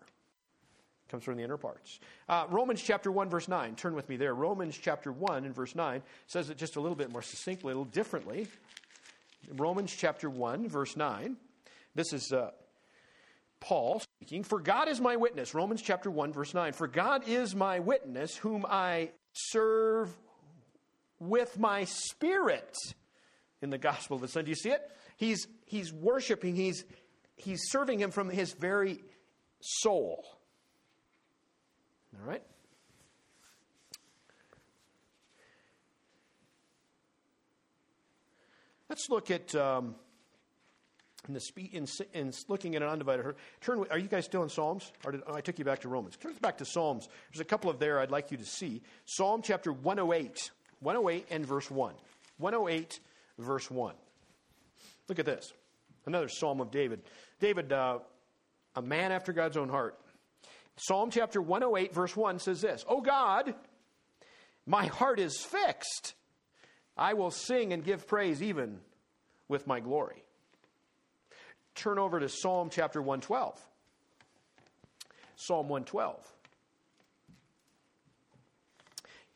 It 1.07 1.11
comes 1.11 1.23
from 1.23 1.37
the 1.37 1.43
inner 1.43 1.57
parts. 1.57 2.01
Uh, 2.27 2.45
Romans 2.49 2.81
chapter 2.81 3.09
1, 3.09 3.29
verse 3.29 3.47
9. 3.47 3.75
Turn 3.75 3.95
with 3.95 4.09
me 4.09 4.17
there. 4.17 4.35
Romans 4.35 4.77
chapter 4.77 5.13
1 5.13 5.45
and 5.45 5.55
verse 5.55 5.73
9 5.73 6.03
says 6.27 6.49
it 6.49 6.57
just 6.57 6.75
a 6.75 6.81
little 6.81 6.97
bit 6.97 7.09
more 7.09 7.21
succinctly, 7.21 7.71
a 7.71 7.77
little 7.77 7.85
differently. 7.85 8.47
Romans 9.51 9.93
chapter 9.95 10.29
1, 10.29 10.67
verse 10.69 10.95
9. 10.95 11.37
This 11.95 12.13
is 12.13 12.31
uh, 12.31 12.51
Paul 13.59 13.99
speaking. 13.99 14.43
For 14.43 14.59
God 14.59 14.87
is 14.87 14.99
my 14.99 15.15
witness. 15.15 15.53
Romans 15.53 15.81
chapter 15.81 16.11
1, 16.11 16.33
verse 16.33 16.53
9. 16.53 16.73
For 16.73 16.87
God 16.87 17.27
is 17.27 17.55
my 17.55 17.79
witness, 17.79 18.35
whom 18.35 18.65
I 18.67 19.11
serve 19.33 20.15
with 21.19 21.57
my 21.59 21.85
spirit 21.85 22.75
in 23.61 23.69
the 23.69 23.77
gospel 23.77 24.15
of 24.15 24.21
the 24.21 24.27
Son. 24.27 24.45
Do 24.45 24.49
you 24.49 24.55
see 24.55 24.69
it? 24.69 24.81
He's, 25.17 25.47
he's 25.65 25.91
worshiping, 25.91 26.55
he's, 26.55 26.85
he's 27.35 27.61
serving 27.69 27.99
him 27.99 28.11
from 28.11 28.29
his 28.29 28.53
very 28.53 28.99
soul. 29.59 30.23
All 32.19 32.27
right? 32.27 32.43
Let's 38.97 39.11
look 39.11 39.29
at 39.29 39.53
um, 39.53 39.93
in 41.27 41.35
the 41.35 41.39
spe- 41.39 41.71
in, 41.71 41.85
in, 42.15 42.33
looking 42.47 42.75
at 42.75 42.81
an 42.81 42.89
undivided 42.89 43.23
heart. 43.23 43.37
Turn. 43.61 43.85
Are 43.91 43.99
you 43.99 44.07
guys 44.07 44.25
still 44.25 44.41
in 44.41 44.49
Psalms? 44.49 44.91
Or 45.05 45.11
did, 45.11 45.21
oh, 45.27 45.35
I 45.35 45.41
took 45.41 45.59
you 45.59 45.65
back 45.65 45.81
to 45.81 45.87
Romans. 45.87 46.17
Turn 46.17 46.33
back 46.41 46.57
to 46.57 46.65
Psalms. 46.65 47.07
There's 47.31 47.39
a 47.39 47.45
couple 47.45 47.69
of 47.69 47.77
there 47.77 47.99
I'd 47.99 48.09
like 48.09 48.31
you 48.31 48.37
to 48.37 48.43
see. 48.43 48.81
Psalm 49.05 49.43
chapter 49.43 49.71
108, 49.71 50.49
108 50.79 51.27
and 51.29 51.45
verse 51.45 51.69
1. 51.69 51.93
108 52.39 52.99
verse 53.37 53.69
1. 53.69 53.93
Look 55.07 55.19
at 55.19 55.27
this. 55.27 55.53
Another 56.07 56.27
Psalm 56.27 56.59
of 56.59 56.71
David. 56.71 57.01
David, 57.39 57.71
uh, 57.71 57.99
a 58.75 58.81
man 58.81 59.11
after 59.11 59.31
God's 59.31 59.57
own 59.57 59.69
heart. 59.69 59.95
Psalm 60.77 61.11
chapter 61.11 61.39
108, 61.39 61.93
verse 61.93 62.17
1 62.17 62.39
says 62.39 62.61
this 62.61 62.83
Oh 62.89 63.01
God, 63.01 63.53
my 64.65 64.87
heart 64.87 65.19
is 65.19 65.37
fixed. 65.39 66.15
I 66.97 67.13
will 67.13 67.31
sing 67.31 67.73
and 67.73 67.83
give 67.83 68.07
praise 68.07 68.41
even 68.41 68.79
with 69.47 69.67
my 69.67 69.79
glory. 69.79 70.23
Turn 71.75 71.99
over 71.99 72.19
to 72.19 72.27
Psalm 72.27 72.69
chapter 72.71 73.01
112. 73.01 73.61
Psalm 75.35 75.69
112. 75.69 76.33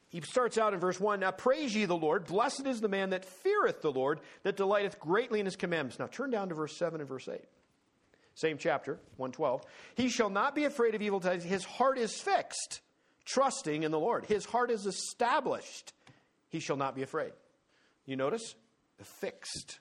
He 0.09 0.19
starts 0.21 0.57
out 0.57 0.73
in 0.73 0.79
verse 0.79 0.99
1 0.99 1.21
Now 1.21 1.31
praise 1.31 1.73
ye 1.75 1.85
the 1.85 1.95
Lord. 1.95 2.25
Blessed 2.25 2.65
is 2.65 2.81
the 2.81 2.89
man 2.89 3.11
that 3.11 3.23
feareth 3.23 3.81
the 3.81 3.91
Lord, 3.91 4.19
that 4.43 4.57
delighteth 4.57 4.99
greatly 4.99 5.39
in 5.39 5.45
his 5.45 5.55
commandments. 5.55 5.99
Now 5.99 6.07
turn 6.07 6.31
down 6.31 6.49
to 6.49 6.55
verse 6.55 6.75
7 6.77 6.99
and 6.99 7.07
verse 7.07 7.29
8. 7.29 7.39
Same 8.33 8.57
chapter, 8.57 8.93
112. 9.17 9.61
He 9.95 10.09
shall 10.09 10.29
not 10.29 10.55
be 10.55 10.65
afraid 10.65 10.95
of 10.95 11.01
evil 11.01 11.19
tidings. 11.19 11.43
His 11.43 11.63
heart 11.63 11.97
is 11.97 12.19
fixed, 12.19 12.81
trusting 13.23 13.83
in 13.83 13.91
the 13.91 13.99
Lord. 13.99 14.25
His 14.25 14.45
heart 14.45 14.71
is 14.71 14.85
established. 14.85 15.93
He 16.49 16.59
shall 16.59 16.77
not 16.77 16.95
be 16.95 17.03
afraid. 17.03 17.31
You 18.05 18.15
notice? 18.15 18.55
Fixed, 19.19 19.79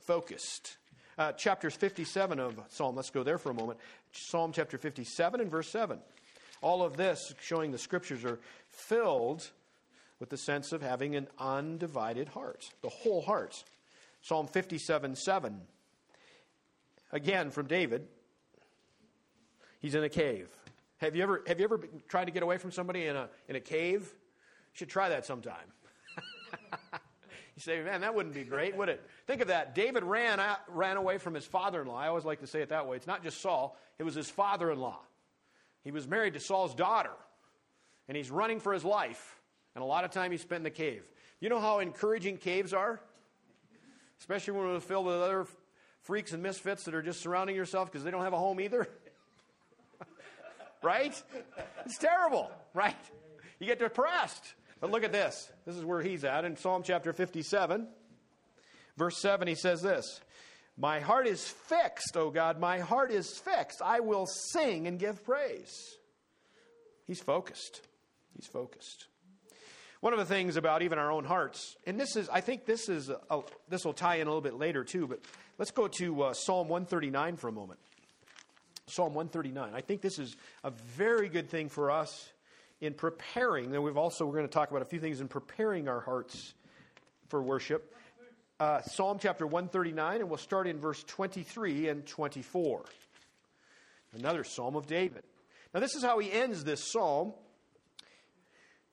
focused. 0.00 0.76
Uh, 1.16 1.32
chapter 1.32 1.70
57 1.70 2.40
of 2.40 2.60
Psalm, 2.68 2.96
let's 2.96 3.10
go 3.10 3.22
there 3.22 3.38
for 3.38 3.50
a 3.50 3.54
moment. 3.54 3.78
Psalm 4.12 4.52
chapter 4.52 4.78
57 4.78 5.40
and 5.40 5.50
verse 5.50 5.68
7. 5.68 5.98
All 6.60 6.82
of 6.82 6.96
this 6.96 7.34
showing 7.40 7.70
the 7.70 7.78
scriptures 7.78 8.24
are 8.24 8.40
filled 8.68 9.48
with 10.18 10.30
the 10.30 10.36
sense 10.36 10.72
of 10.72 10.82
having 10.82 11.14
an 11.14 11.28
undivided 11.38 12.28
heart, 12.28 12.64
the 12.82 12.88
whole 12.88 13.22
heart. 13.22 13.62
Psalm 14.22 14.46
57 14.46 15.16
7. 15.16 15.60
Again, 17.12 17.50
from 17.50 17.66
David. 17.66 18.08
He's 19.80 19.94
in 19.94 20.02
a 20.02 20.08
cave. 20.08 20.48
Have 20.96 21.14
you 21.14 21.22
ever, 21.22 21.42
have 21.46 21.58
you 21.58 21.64
ever 21.64 21.78
tried 22.08 22.24
to 22.24 22.30
get 22.30 22.42
away 22.42 22.56
from 22.56 22.72
somebody 22.72 23.06
in 23.06 23.16
a, 23.16 23.28
in 23.48 23.56
a 23.56 23.60
cave? 23.60 24.00
You 24.00 24.72
should 24.72 24.88
try 24.88 25.10
that 25.10 25.26
sometime. 25.26 25.66
you 27.56 27.62
say, 27.62 27.80
man, 27.82 28.00
that 28.00 28.14
wouldn't 28.14 28.34
be 28.34 28.42
great, 28.42 28.76
would 28.76 28.88
it? 28.88 29.00
Think 29.26 29.40
of 29.40 29.48
that. 29.48 29.74
David 29.74 30.02
ran, 30.02 30.40
out, 30.40 30.58
ran 30.68 30.96
away 30.96 31.18
from 31.18 31.34
his 31.34 31.44
father 31.44 31.82
in 31.82 31.88
law. 31.88 31.96
I 31.96 32.08
always 32.08 32.24
like 32.24 32.40
to 32.40 32.46
say 32.46 32.62
it 32.62 32.70
that 32.70 32.88
way. 32.88 32.96
It's 32.96 33.06
not 33.06 33.22
just 33.22 33.40
Saul, 33.40 33.76
it 33.98 34.02
was 34.02 34.14
his 34.14 34.28
father 34.28 34.70
in 34.72 34.80
law. 34.80 35.00
He 35.84 35.92
was 35.92 36.08
married 36.08 36.34
to 36.34 36.40
Saul's 36.40 36.74
daughter, 36.74 37.12
and 38.08 38.16
he's 38.16 38.30
running 38.30 38.58
for 38.58 38.72
his 38.72 38.84
life. 38.84 39.38
And 39.74 39.82
a 39.82 39.86
lot 39.86 40.04
of 40.04 40.10
time 40.10 40.30
he 40.32 40.38
spent 40.38 40.60
in 40.60 40.64
the 40.64 40.70
cave. 40.70 41.02
You 41.40 41.48
know 41.48 41.60
how 41.60 41.80
encouraging 41.80 42.38
caves 42.38 42.72
are? 42.72 43.00
Especially 44.18 44.54
when 44.54 44.66
we're 44.66 44.80
filled 44.80 45.06
with 45.06 45.16
other 45.16 45.46
freaks 46.02 46.32
and 46.32 46.42
misfits 46.42 46.84
that 46.84 46.94
are 46.94 47.02
just 47.02 47.20
surrounding 47.20 47.56
yourself 47.56 47.90
because 47.90 48.04
they 48.04 48.10
don't 48.10 48.22
have 48.22 48.32
a 48.32 48.38
home 48.38 48.60
either. 48.60 48.88
right? 50.82 51.20
It's 51.84 51.98
terrible, 51.98 52.50
right? 52.72 52.96
You 53.58 53.66
get 53.66 53.78
depressed. 53.78 54.54
But 54.80 54.90
look 54.90 55.04
at 55.04 55.12
this. 55.12 55.50
This 55.66 55.76
is 55.76 55.84
where 55.84 56.02
he's 56.02 56.24
at 56.24 56.44
in 56.44 56.56
Psalm 56.56 56.82
chapter 56.84 57.12
57, 57.12 57.86
verse 58.96 59.18
7. 59.20 59.48
He 59.48 59.54
says 59.54 59.82
this 59.82 60.20
My 60.76 61.00
heart 61.00 61.26
is 61.26 61.46
fixed, 61.46 62.16
O 62.16 62.30
God, 62.30 62.60
my 62.60 62.80
heart 62.80 63.10
is 63.10 63.38
fixed. 63.38 63.80
I 63.82 64.00
will 64.00 64.26
sing 64.26 64.86
and 64.86 64.98
give 64.98 65.24
praise. 65.24 65.96
He's 67.06 67.20
focused. 67.20 67.82
He's 68.34 68.46
focused. 68.46 69.06
One 70.00 70.12
of 70.12 70.18
the 70.18 70.26
things 70.26 70.56
about 70.56 70.82
even 70.82 70.98
our 70.98 71.10
own 71.10 71.24
hearts, 71.24 71.76
and 71.86 71.98
this 71.98 72.14
is, 72.14 72.28
I 72.28 72.42
think 72.42 72.66
this 72.66 72.90
is, 72.90 73.08
a, 73.08 73.40
this 73.70 73.86
will 73.86 73.94
tie 73.94 74.16
in 74.16 74.26
a 74.26 74.30
little 74.30 74.42
bit 74.42 74.52
later 74.52 74.84
too, 74.84 75.06
but 75.06 75.20
let's 75.56 75.70
go 75.70 75.88
to 75.88 76.24
uh, 76.24 76.34
Psalm 76.34 76.68
139 76.68 77.36
for 77.36 77.48
a 77.48 77.52
moment. 77.52 77.80
Psalm 78.86 79.14
139. 79.14 79.72
I 79.74 79.80
think 79.80 80.02
this 80.02 80.18
is 80.18 80.36
a 80.62 80.70
very 80.70 81.30
good 81.30 81.48
thing 81.48 81.70
for 81.70 81.90
us 81.90 82.28
in 82.80 82.94
preparing. 82.94 83.70
Then 83.70 83.82
we've 83.82 83.96
also, 83.96 84.26
we're 84.26 84.34
going 84.34 84.48
to 84.48 84.52
talk 84.52 84.70
about 84.70 84.82
a 84.82 84.86
few 84.86 85.00
things 85.00 85.20
in 85.20 85.28
preparing 85.28 85.88
our 85.88 86.00
hearts 86.00 86.54
for 87.28 87.42
worship. 87.42 87.94
Uh, 88.60 88.82
Psalm 88.82 89.18
chapter 89.20 89.46
139, 89.46 90.20
and 90.20 90.28
we'll 90.28 90.38
start 90.38 90.66
in 90.66 90.78
verse 90.78 91.02
23 91.04 91.88
and 91.88 92.06
24. 92.06 92.84
Another 94.16 94.44
psalm 94.44 94.76
of 94.76 94.86
David. 94.86 95.24
Now, 95.72 95.80
this 95.80 95.94
is 95.94 96.04
how 96.04 96.18
he 96.20 96.30
ends 96.30 96.62
this 96.62 96.92
psalm. 96.92 97.32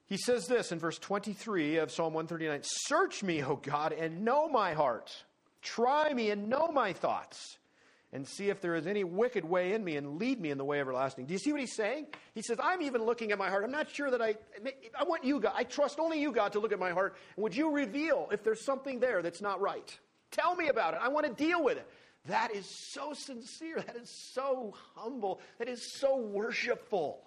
He 0.07 0.17
says 0.17 0.47
this 0.47 0.71
in 0.71 0.79
verse 0.79 0.97
23 0.97 1.77
of 1.77 1.91
Psalm 1.91 2.13
139 2.13 2.61
Search 2.63 3.23
me, 3.23 3.43
O 3.43 3.55
God, 3.55 3.93
and 3.93 4.25
know 4.25 4.49
my 4.49 4.73
heart. 4.73 5.15
Try 5.61 6.13
me 6.13 6.31
and 6.31 6.49
know 6.49 6.69
my 6.69 6.91
thoughts, 6.91 7.57
and 8.13 8.27
see 8.27 8.49
if 8.49 8.59
there 8.59 8.75
is 8.75 8.87
any 8.87 9.03
wicked 9.03 9.45
way 9.45 9.73
in 9.73 9.83
me, 9.83 9.95
and 9.95 10.19
lead 10.19 10.39
me 10.39 10.51
in 10.51 10.57
the 10.57 10.65
way 10.65 10.79
everlasting. 10.79 11.25
Do 11.25 11.33
you 11.33 11.39
see 11.39 11.51
what 11.51 11.61
he's 11.61 11.75
saying? 11.75 12.07
He 12.33 12.41
says, 12.41 12.57
I'm 12.61 12.81
even 12.81 13.03
looking 13.03 13.31
at 13.31 13.37
my 13.37 13.49
heart. 13.49 13.63
I'm 13.63 13.71
not 13.71 13.89
sure 13.89 14.11
that 14.11 14.21
I. 14.21 14.35
I 14.99 15.03
want 15.03 15.23
you, 15.23 15.39
God. 15.39 15.53
I 15.55 15.63
trust 15.63 15.99
only 15.99 16.21
you, 16.21 16.31
God, 16.31 16.53
to 16.53 16.59
look 16.59 16.73
at 16.73 16.79
my 16.79 16.91
heart. 16.91 17.15
And 17.35 17.43
would 17.43 17.55
you 17.55 17.71
reveal 17.71 18.27
if 18.31 18.43
there's 18.43 18.65
something 18.65 18.99
there 18.99 19.21
that's 19.21 19.41
not 19.41 19.61
right? 19.61 19.97
Tell 20.31 20.55
me 20.55 20.67
about 20.67 20.93
it. 20.93 20.99
I 21.01 21.07
want 21.09 21.25
to 21.25 21.33
deal 21.33 21.63
with 21.63 21.77
it. 21.77 21.87
That 22.27 22.53
is 22.53 22.65
so 22.65 23.13
sincere. 23.13 23.81
That 23.81 23.95
is 23.95 24.09
so 24.09 24.73
humble. 24.95 25.41
That 25.57 25.67
is 25.67 25.91
so 25.93 26.17
worshipful. 26.17 27.21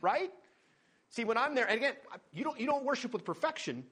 Right? 0.00 0.30
See, 1.10 1.24
when 1.24 1.38
I'm 1.38 1.54
there, 1.54 1.66
and 1.66 1.76
again, 1.76 1.94
you 2.32 2.42
don't, 2.42 2.58
you 2.58 2.66
don't 2.66 2.84
worship 2.84 3.12
with 3.12 3.24
perfection, 3.24 3.84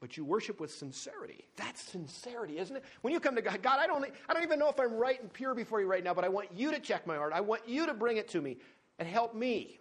but 0.00 0.16
you 0.16 0.24
worship 0.24 0.60
with 0.60 0.70
sincerity. 0.70 1.44
That's 1.56 1.82
sincerity, 1.82 2.58
isn't 2.58 2.76
it? 2.76 2.84
When 3.00 3.12
you 3.12 3.20
come 3.20 3.34
to 3.36 3.42
God, 3.42 3.62
God, 3.62 3.78
I 3.80 3.86
don't, 3.86 4.04
I 4.28 4.34
don't 4.34 4.42
even 4.42 4.58
know 4.58 4.68
if 4.68 4.78
I'm 4.78 4.94
right 4.94 5.20
and 5.20 5.32
pure 5.32 5.54
before 5.54 5.80
you 5.80 5.86
right 5.86 6.04
now, 6.04 6.14
but 6.14 6.24
I 6.24 6.28
want 6.28 6.48
you 6.54 6.70
to 6.72 6.78
check 6.78 7.06
my 7.06 7.16
heart. 7.16 7.32
I 7.32 7.40
want 7.40 7.62
you 7.66 7.86
to 7.86 7.94
bring 7.94 8.18
it 8.18 8.28
to 8.28 8.40
me 8.40 8.58
and 8.98 9.08
help 9.08 9.34
me 9.34 9.78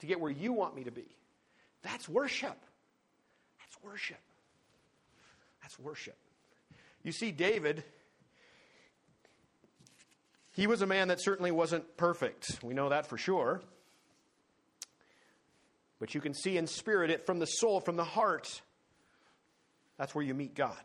to 0.00 0.06
get 0.06 0.20
where 0.20 0.30
you 0.30 0.52
want 0.52 0.76
me 0.76 0.84
to 0.84 0.90
be. 0.90 1.06
That's 1.82 2.08
worship. 2.08 2.56
That's 3.58 3.82
worship. 3.82 4.20
That's 5.62 5.78
worship. 5.78 6.16
You 7.02 7.12
see, 7.12 7.30
David, 7.30 7.84
he 10.52 10.66
was 10.66 10.82
a 10.82 10.86
man 10.86 11.08
that 11.08 11.22
certainly 11.22 11.50
wasn't 11.50 11.96
perfect. 11.96 12.62
We 12.62 12.74
know 12.74 12.90
that 12.90 13.06
for 13.06 13.16
sure. 13.16 13.62
But 16.00 16.14
you 16.14 16.20
can 16.20 16.34
see 16.34 16.56
in 16.56 16.66
spirit 16.66 17.10
it 17.10 17.26
from 17.26 17.38
the 17.38 17.46
soul, 17.46 17.80
from 17.80 17.96
the 17.96 18.04
heart. 18.04 18.60
That's 19.98 20.14
where 20.14 20.24
you 20.24 20.34
meet 20.34 20.54
God. 20.54 20.76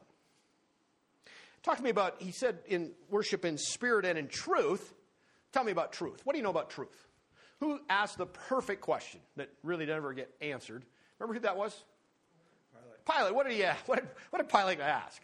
Talk 1.62 1.78
to 1.78 1.84
me 1.84 1.90
about, 1.90 2.22
he 2.22 2.32
said 2.32 2.60
in 2.68 2.92
worship 3.10 3.46
in 3.46 3.58
spirit 3.58 4.06
and 4.06 4.18
in 4.18 4.28
truth. 4.28 4.94
Tell 5.54 5.64
me 5.64 5.72
about 5.72 5.94
truth. 5.94 6.22
What 6.26 6.34
do 6.34 6.40
you 6.40 6.44
know 6.44 6.50
about 6.50 6.70
truth? 6.70 7.08
Who 7.60 7.80
asked 7.90 8.18
the 8.18 8.26
perfect 8.26 8.82
question 8.82 9.22
that 9.38 9.50
really 9.64 9.86
never 9.86 10.14
get 10.14 10.30
answered? 10.42 10.84
Remember 11.20 11.36
who 11.36 11.40
that 11.42 11.56
was? 11.56 11.84
Pilate. 12.74 13.18
Pilate. 13.18 13.36
What 13.36 13.48
did 13.48 13.56
he 13.56 13.64
ask? 13.64 13.88
What 13.88 14.00
did, 14.00 14.10
what 14.32 14.40
did 14.40 14.50
Pilate 14.50 14.82
ask? 14.82 15.22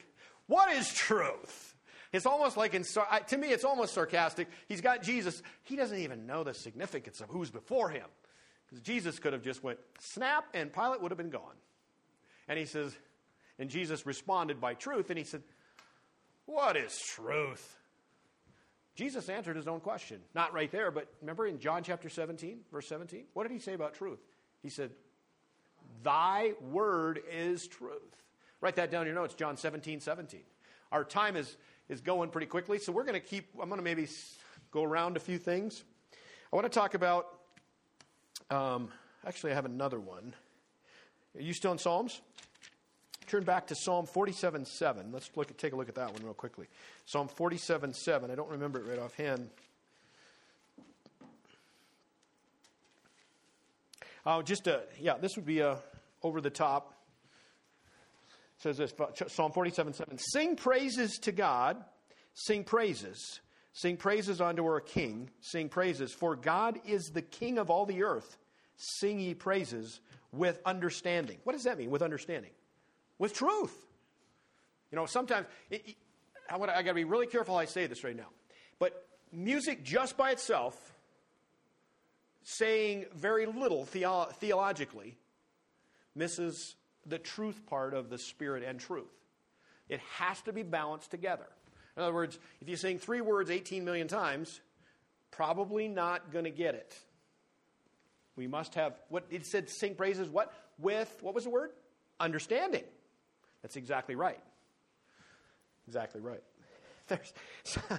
What 0.48 0.72
is 0.72 0.94
truth? 0.94 1.76
It's 2.14 2.26
almost 2.26 2.58
like, 2.58 2.74
in, 2.74 2.84
to 2.84 3.38
me, 3.38 3.50
it's 3.50 3.66
almost 3.66 3.94
sarcastic. 3.94 4.48
He's 4.68 4.82
got 4.82 5.04
Jesus. 5.04 5.44
He 5.64 5.76
doesn't 5.76 6.00
even 6.00 6.26
know 6.26 6.44
the 6.44 6.54
significance 6.54 7.22
of 7.22 7.30
who's 7.30 7.52
before 7.52 7.90
him. 7.90 8.06
Because 8.66 8.82
Jesus 8.82 9.20
could 9.20 9.34
have 9.34 9.44
just 9.44 9.64
went 9.64 9.80
snap 10.00 10.46
and 10.54 10.72
Pilate 10.72 11.02
would 11.02 11.12
have 11.12 11.18
been 11.18 11.30
gone. 11.30 11.56
And 12.48 12.58
he 12.58 12.66
says, 12.66 12.96
and 13.60 13.70
Jesus 13.70 14.05
responded 14.05 14.60
by 14.60 14.74
truth, 14.74 15.10
and 15.10 15.18
he 15.18 15.26
said, 15.26 15.43
What 16.45 16.78
is 16.78 16.97
truth? 16.97 17.76
Jesus 18.95 19.30
answered 19.30 19.55
his 19.55 19.68
own 19.68 19.80
question. 19.80 20.20
Not 20.34 20.53
right 20.53 20.72
there, 20.72 20.91
but 20.91 21.07
remember 21.22 21.45
in 21.45 21.60
John 21.60 21.84
chapter 21.84 22.10
17, 22.10 22.60
verse 22.72 22.88
17? 22.88 23.26
What 23.34 23.43
did 23.43 23.53
he 23.53 23.60
say 23.60 23.74
about 23.74 23.93
truth? 23.93 24.20
He 24.64 24.70
said, 24.70 24.91
Thy 26.03 26.53
word 26.72 27.20
is 27.32 27.68
truth. 27.68 28.24
Write 28.62 28.76
that 28.78 28.91
down 28.91 29.01
in 29.01 29.07
your 29.07 29.16
notes, 29.16 29.36
John 29.36 29.55
17, 29.55 29.99
17. 30.01 30.41
Our 30.91 31.03
time 31.03 31.36
is, 31.36 31.55
is 31.88 32.01
going 32.01 32.30
pretty 32.30 32.47
quickly, 32.47 32.80
so 32.80 32.91
we're 32.91 33.03
going 33.03 33.14
to 33.14 33.26
keep, 33.26 33.49
I'm 33.62 33.70
going 33.70 33.80
to 33.80 33.84
maybe 33.84 34.07
go 34.72 34.84
around 34.84 35.18
a 35.18 35.20
few 35.20 35.38
things. 35.38 35.84
I 36.51 36.55
want 36.55 36.66
to 36.66 36.70
talk 36.70 36.93
about 36.93 37.28
um, 38.49 38.89
actually, 39.26 39.51
I 39.51 39.55
have 39.55 39.66
another 39.66 39.99
one. 39.99 40.34
Are 41.36 41.41
you 41.41 41.53
still 41.53 41.72
in 41.72 41.78
Psalms? 41.78 42.22
Turn 43.30 43.44
back 43.44 43.68
to 43.68 43.76
Psalm 43.76 44.06
47 44.06 44.66
7. 44.66 45.12
Let's 45.12 45.30
look 45.36 45.50
at, 45.52 45.58
take 45.58 45.74
a 45.74 45.76
look 45.76 45.88
at 45.88 45.96
that 45.96 46.12
one 46.12 46.24
real 46.24 46.34
quickly. 46.34 46.68
Psalm 47.06 47.28
47 47.28 47.94
7. 47.94 48.32
I 48.32 48.36
don't 48.36 48.50
remember 48.50 48.80
it 48.80 48.90
right 48.90 49.00
offhand. 49.00 49.50
Uh, 54.26 54.42
just 54.42 54.68
a, 54.68 54.82
yeah, 55.00 55.18
this 55.18 55.36
would 55.36 55.46
be 55.46 55.60
a 55.60 55.78
over 56.24 56.42
the 56.42 56.50
top. 56.50 56.94
It 58.58 58.64
says 58.64 58.78
this 58.78 58.94
Psalm 59.28 59.52
47 59.52 59.94
7. 59.94 60.18
Sing 60.18 60.56
praises 60.56 61.20
to 61.20 61.32
God, 61.32 61.78
sing 62.34 62.64
praises 62.64 63.40
Sing 63.74 63.98
praises 63.98 64.42
unto 64.42 64.66
our 64.66 64.82
King. 64.82 65.30
Sing 65.40 65.70
praises. 65.70 66.12
For 66.14 66.36
God 66.36 66.80
is 66.86 67.12
the 67.14 67.22
King 67.22 67.58
of 67.58 67.70
all 67.70 67.86
the 67.86 68.04
earth. 68.04 68.38
Sing 68.76 69.20
ye 69.20 69.34
praises 69.34 70.00
with 70.32 70.60
understanding. 70.66 71.38
What 71.44 71.54
does 71.54 71.64
that 71.64 71.78
mean, 71.78 71.90
with 71.90 72.02
understanding? 72.02 72.52
With 73.20 73.34
truth. 73.34 73.76
You 74.91 74.95
know, 74.95 75.05
sometimes, 75.05 75.45
it, 75.70 75.84
it, 75.86 75.95
I, 76.49 76.55
I 76.55 76.82
got 76.82 76.84
to 76.84 76.93
be 76.93 77.03
really 77.03 77.28
careful 77.28 77.53
how 77.53 77.61
I 77.61 77.65
say 77.65 77.86
this 77.86 78.03
right 78.03 78.15
now. 78.15 78.30
But 78.80 79.05
music 79.32 79.84
just 79.84 80.17
by 80.17 80.32
itself 80.32 80.93
saying 82.43 83.05
very 83.13 83.45
little 83.45 83.86
theo- 83.86 84.30
theologically 84.39 85.17
misses 86.15 86.76
the 87.05 87.20
truth 87.20 87.65
part 87.67 87.93
of 87.93 88.09
the 88.09 88.17
spirit 88.17 88.63
and 88.63 88.80
truth. 88.80 89.11
It 89.88 89.99
has 90.17 90.41
to 90.41 90.53
be 90.53 90.63
balanced 90.63 91.11
together. 91.11 91.47
In 91.95 92.03
other 92.03 92.13
words, 92.13 92.39
if 92.61 92.70
you 92.70 92.76
sing 92.76 92.99
three 92.99 93.22
words 93.22 93.49
18 93.49 93.84
million 93.84 94.07
times, 94.07 94.61
probably 95.32 95.88
not 95.88 96.32
going 96.32 96.45
to 96.45 96.51
get 96.51 96.76
it. 96.76 96.97
We 98.36 98.47
must 98.47 98.76
have 98.76 98.93
what 99.09 99.26
it 99.30 99.45
said 99.45 99.70
sing 99.70 99.95
praises 99.95 100.30
what? 100.30 100.53
With 100.78 101.13
what 101.22 101.36
was 101.36 101.43
the 101.43 101.49
word? 101.49 101.72
Understanding. 102.20 102.84
That's 103.62 103.76
exactly 103.76 104.16
right. 104.16 104.39
Exactly 105.88 106.22
right. 106.22 106.43
There's, 107.07 107.34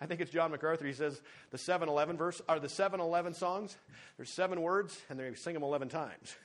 I 0.00 0.06
think 0.06 0.20
it's 0.20 0.30
John 0.30 0.50
MacArthur. 0.50 0.86
He 0.86 0.92
says 0.92 1.20
the 1.50 1.58
7-Eleven 1.58 2.16
verse 2.16 2.40
are 2.48 2.60
the 2.60 2.68
7-Eleven 2.68 3.34
songs. 3.34 3.76
There's 4.16 4.30
seven 4.30 4.60
words, 4.60 5.00
and 5.10 5.18
they 5.18 5.34
sing 5.34 5.54
them 5.54 5.64
11 5.64 5.88
times. 5.88 6.36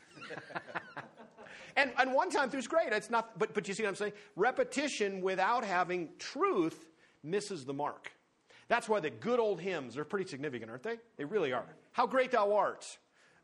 and, 1.77 1.91
and 1.99 2.13
one 2.13 2.31
time 2.31 2.49
through's 2.49 2.67
great. 2.67 2.91
It's 2.91 3.09
not, 3.09 3.37
but, 3.37 3.53
but 3.53 3.67
you 3.67 3.73
see 3.73 3.83
what 3.83 3.89
I'm 3.89 3.95
saying? 3.95 4.13
Repetition 4.35 5.21
without 5.21 5.63
having 5.63 6.09
truth 6.17 6.87
misses 7.23 7.65
the 7.65 7.73
mark. 7.73 8.11
That's 8.67 8.89
why 8.89 8.99
the 8.99 9.09
good 9.09 9.39
old 9.39 9.59
hymns 9.59 9.97
are 9.97 10.05
pretty 10.05 10.29
significant, 10.29 10.69
aren't 10.69 10.83
they? 10.83 10.97
They 11.17 11.25
really 11.25 11.53
are. 11.53 11.65
How 11.91 12.07
great 12.07 12.31
thou 12.31 12.55
art. 12.55 12.85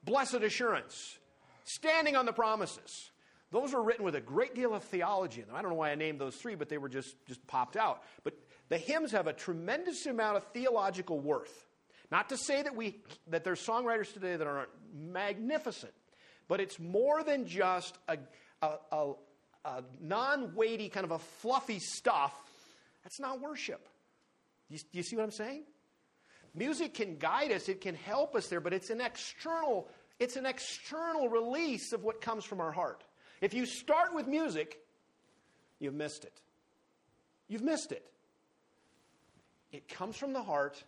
Blessed 0.03 0.35
assurance. 0.35 1.17
Standing 1.63 2.15
on 2.15 2.25
the 2.25 2.33
promises. 2.33 3.09
Those 3.51 3.73
were 3.73 3.83
written 3.83 4.03
with 4.03 4.15
a 4.15 4.21
great 4.21 4.55
deal 4.55 4.73
of 4.73 4.83
theology 4.83 5.41
in 5.41 5.47
them. 5.47 5.55
I 5.55 5.61
don't 5.61 5.71
know 5.71 5.77
why 5.77 5.91
I 5.91 5.95
named 5.95 6.19
those 6.19 6.35
three, 6.35 6.55
but 6.55 6.67
they 6.67 6.77
were 6.77 6.89
just, 6.89 7.15
just 7.27 7.45
popped 7.47 7.77
out. 7.77 8.03
But 8.23 8.33
the 8.69 8.77
hymns 8.77 9.11
have 9.11 9.27
a 9.27 9.33
tremendous 9.33 10.05
amount 10.05 10.37
of 10.37 10.43
theological 10.45 11.19
worth. 11.19 11.65
Not 12.11 12.29
to 12.29 12.37
say 12.37 12.61
that, 12.63 12.75
we, 12.75 12.97
that 13.27 13.43
there's 13.43 13.65
songwriters 13.65 14.11
today 14.11 14.35
that 14.35 14.45
aren't 14.45 14.69
magnificent, 14.93 15.93
but 16.47 16.59
it's 16.59 16.79
more 16.79 17.23
than 17.23 17.47
just 17.47 17.97
a, 18.07 18.17
a, 18.61 18.71
a, 18.91 19.13
a 19.65 19.83
non 20.01 20.53
weighty, 20.55 20.89
kind 20.89 21.03
of 21.03 21.11
a 21.11 21.19
fluffy 21.19 21.79
stuff. 21.79 22.33
That's 23.03 23.19
not 23.19 23.41
worship. 23.41 23.87
Do 24.69 24.75
you, 24.75 24.81
you 24.91 25.03
see 25.03 25.15
what 25.15 25.23
I'm 25.23 25.31
saying? 25.31 25.63
Music 26.53 26.93
can 26.93 27.17
guide 27.17 27.51
us, 27.51 27.69
it 27.69 27.81
can 27.81 27.95
help 27.95 28.35
us 28.35 28.47
there, 28.47 28.61
but 28.61 28.73
it's 28.73 28.89
an 28.89 29.01
external, 29.01 29.87
it's 30.19 30.35
an 30.35 30.45
external 30.45 31.27
release 31.27 31.91
of 31.91 32.03
what 32.03 32.21
comes 32.21 32.45
from 32.45 32.61
our 32.61 32.71
heart. 32.71 33.03
If 33.45 33.53
you 33.53 33.67
start 33.67 34.15
with 34.15 34.25
music, 34.25 34.79
you've 35.77 35.93
missed 35.93 36.25
it. 36.25 36.41
You've 37.47 37.61
missed 37.61 37.91
it. 37.91 38.03
It 39.71 39.87
comes 39.87 40.17
from 40.17 40.33
the 40.33 40.41
heart 40.41 40.83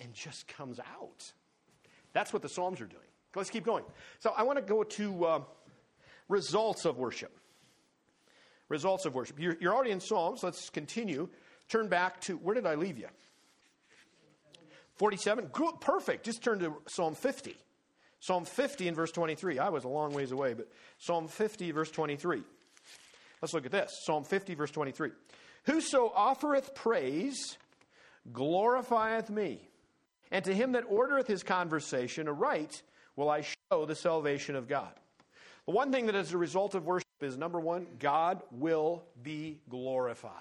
and 0.00 0.14
just 0.14 0.48
comes 0.48 0.80
out. 0.80 1.30
That's 2.14 2.32
what 2.32 2.40
the 2.40 2.48
Psalms 2.48 2.80
are 2.80 2.86
doing. 2.86 3.02
Let's 3.36 3.50
keep 3.50 3.66
going. 3.66 3.84
So 4.18 4.32
I 4.34 4.44
want 4.44 4.56
to 4.56 4.64
go 4.64 4.82
to 4.82 5.24
uh, 5.26 5.40
results 6.30 6.86
of 6.86 6.96
worship. 6.96 7.36
Results 8.70 9.04
of 9.04 9.14
worship. 9.14 9.38
You're, 9.38 9.58
you're 9.60 9.74
already 9.74 9.90
in 9.90 10.00
Psalms. 10.00 10.42
Let's 10.42 10.70
continue. 10.70 11.28
Turn 11.68 11.88
back 11.88 12.18
to, 12.22 12.38
where 12.38 12.54
did 12.54 12.64
I 12.64 12.76
leave 12.76 12.96
you? 12.96 13.08
47. 14.96 15.50
Good, 15.52 15.82
perfect. 15.82 16.24
Just 16.24 16.42
turn 16.42 16.60
to 16.60 16.76
Psalm 16.88 17.14
50. 17.14 17.58
Psalm 18.24 18.46
50 18.46 18.88
and 18.88 18.96
verse 18.96 19.12
23. 19.12 19.58
I 19.58 19.68
was 19.68 19.84
a 19.84 19.88
long 19.88 20.14
ways 20.14 20.32
away, 20.32 20.54
but 20.54 20.66
Psalm 20.96 21.28
50, 21.28 21.72
verse 21.72 21.90
23. 21.90 22.42
Let's 23.42 23.52
look 23.52 23.66
at 23.66 23.70
this. 23.70 23.92
Psalm 24.06 24.24
50, 24.24 24.54
verse 24.54 24.70
23. 24.70 25.10
Whoso 25.66 26.10
offereth 26.16 26.74
praise 26.74 27.58
glorifieth 28.32 29.28
me. 29.28 29.68
And 30.30 30.42
to 30.46 30.54
him 30.54 30.72
that 30.72 30.88
ordereth 30.88 31.26
his 31.26 31.42
conversation 31.42 32.26
aright 32.26 32.80
will 33.14 33.28
I 33.28 33.42
show 33.42 33.84
the 33.84 33.94
salvation 33.94 34.56
of 34.56 34.68
God. 34.68 34.94
The 35.66 35.72
one 35.72 35.92
thing 35.92 36.06
that 36.06 36.14
is 36.14 36.32
a 36.32 36.38
result 36.38 36.74
of 36.74 36.86
worship 36.86 37.04
is 37.20 37.36
number 37.36 37.60
one, 37.60 37.86
God 37.98 38.42
will 38.50 39.04
be 39.22 39.60
glorified. 39.68 40.32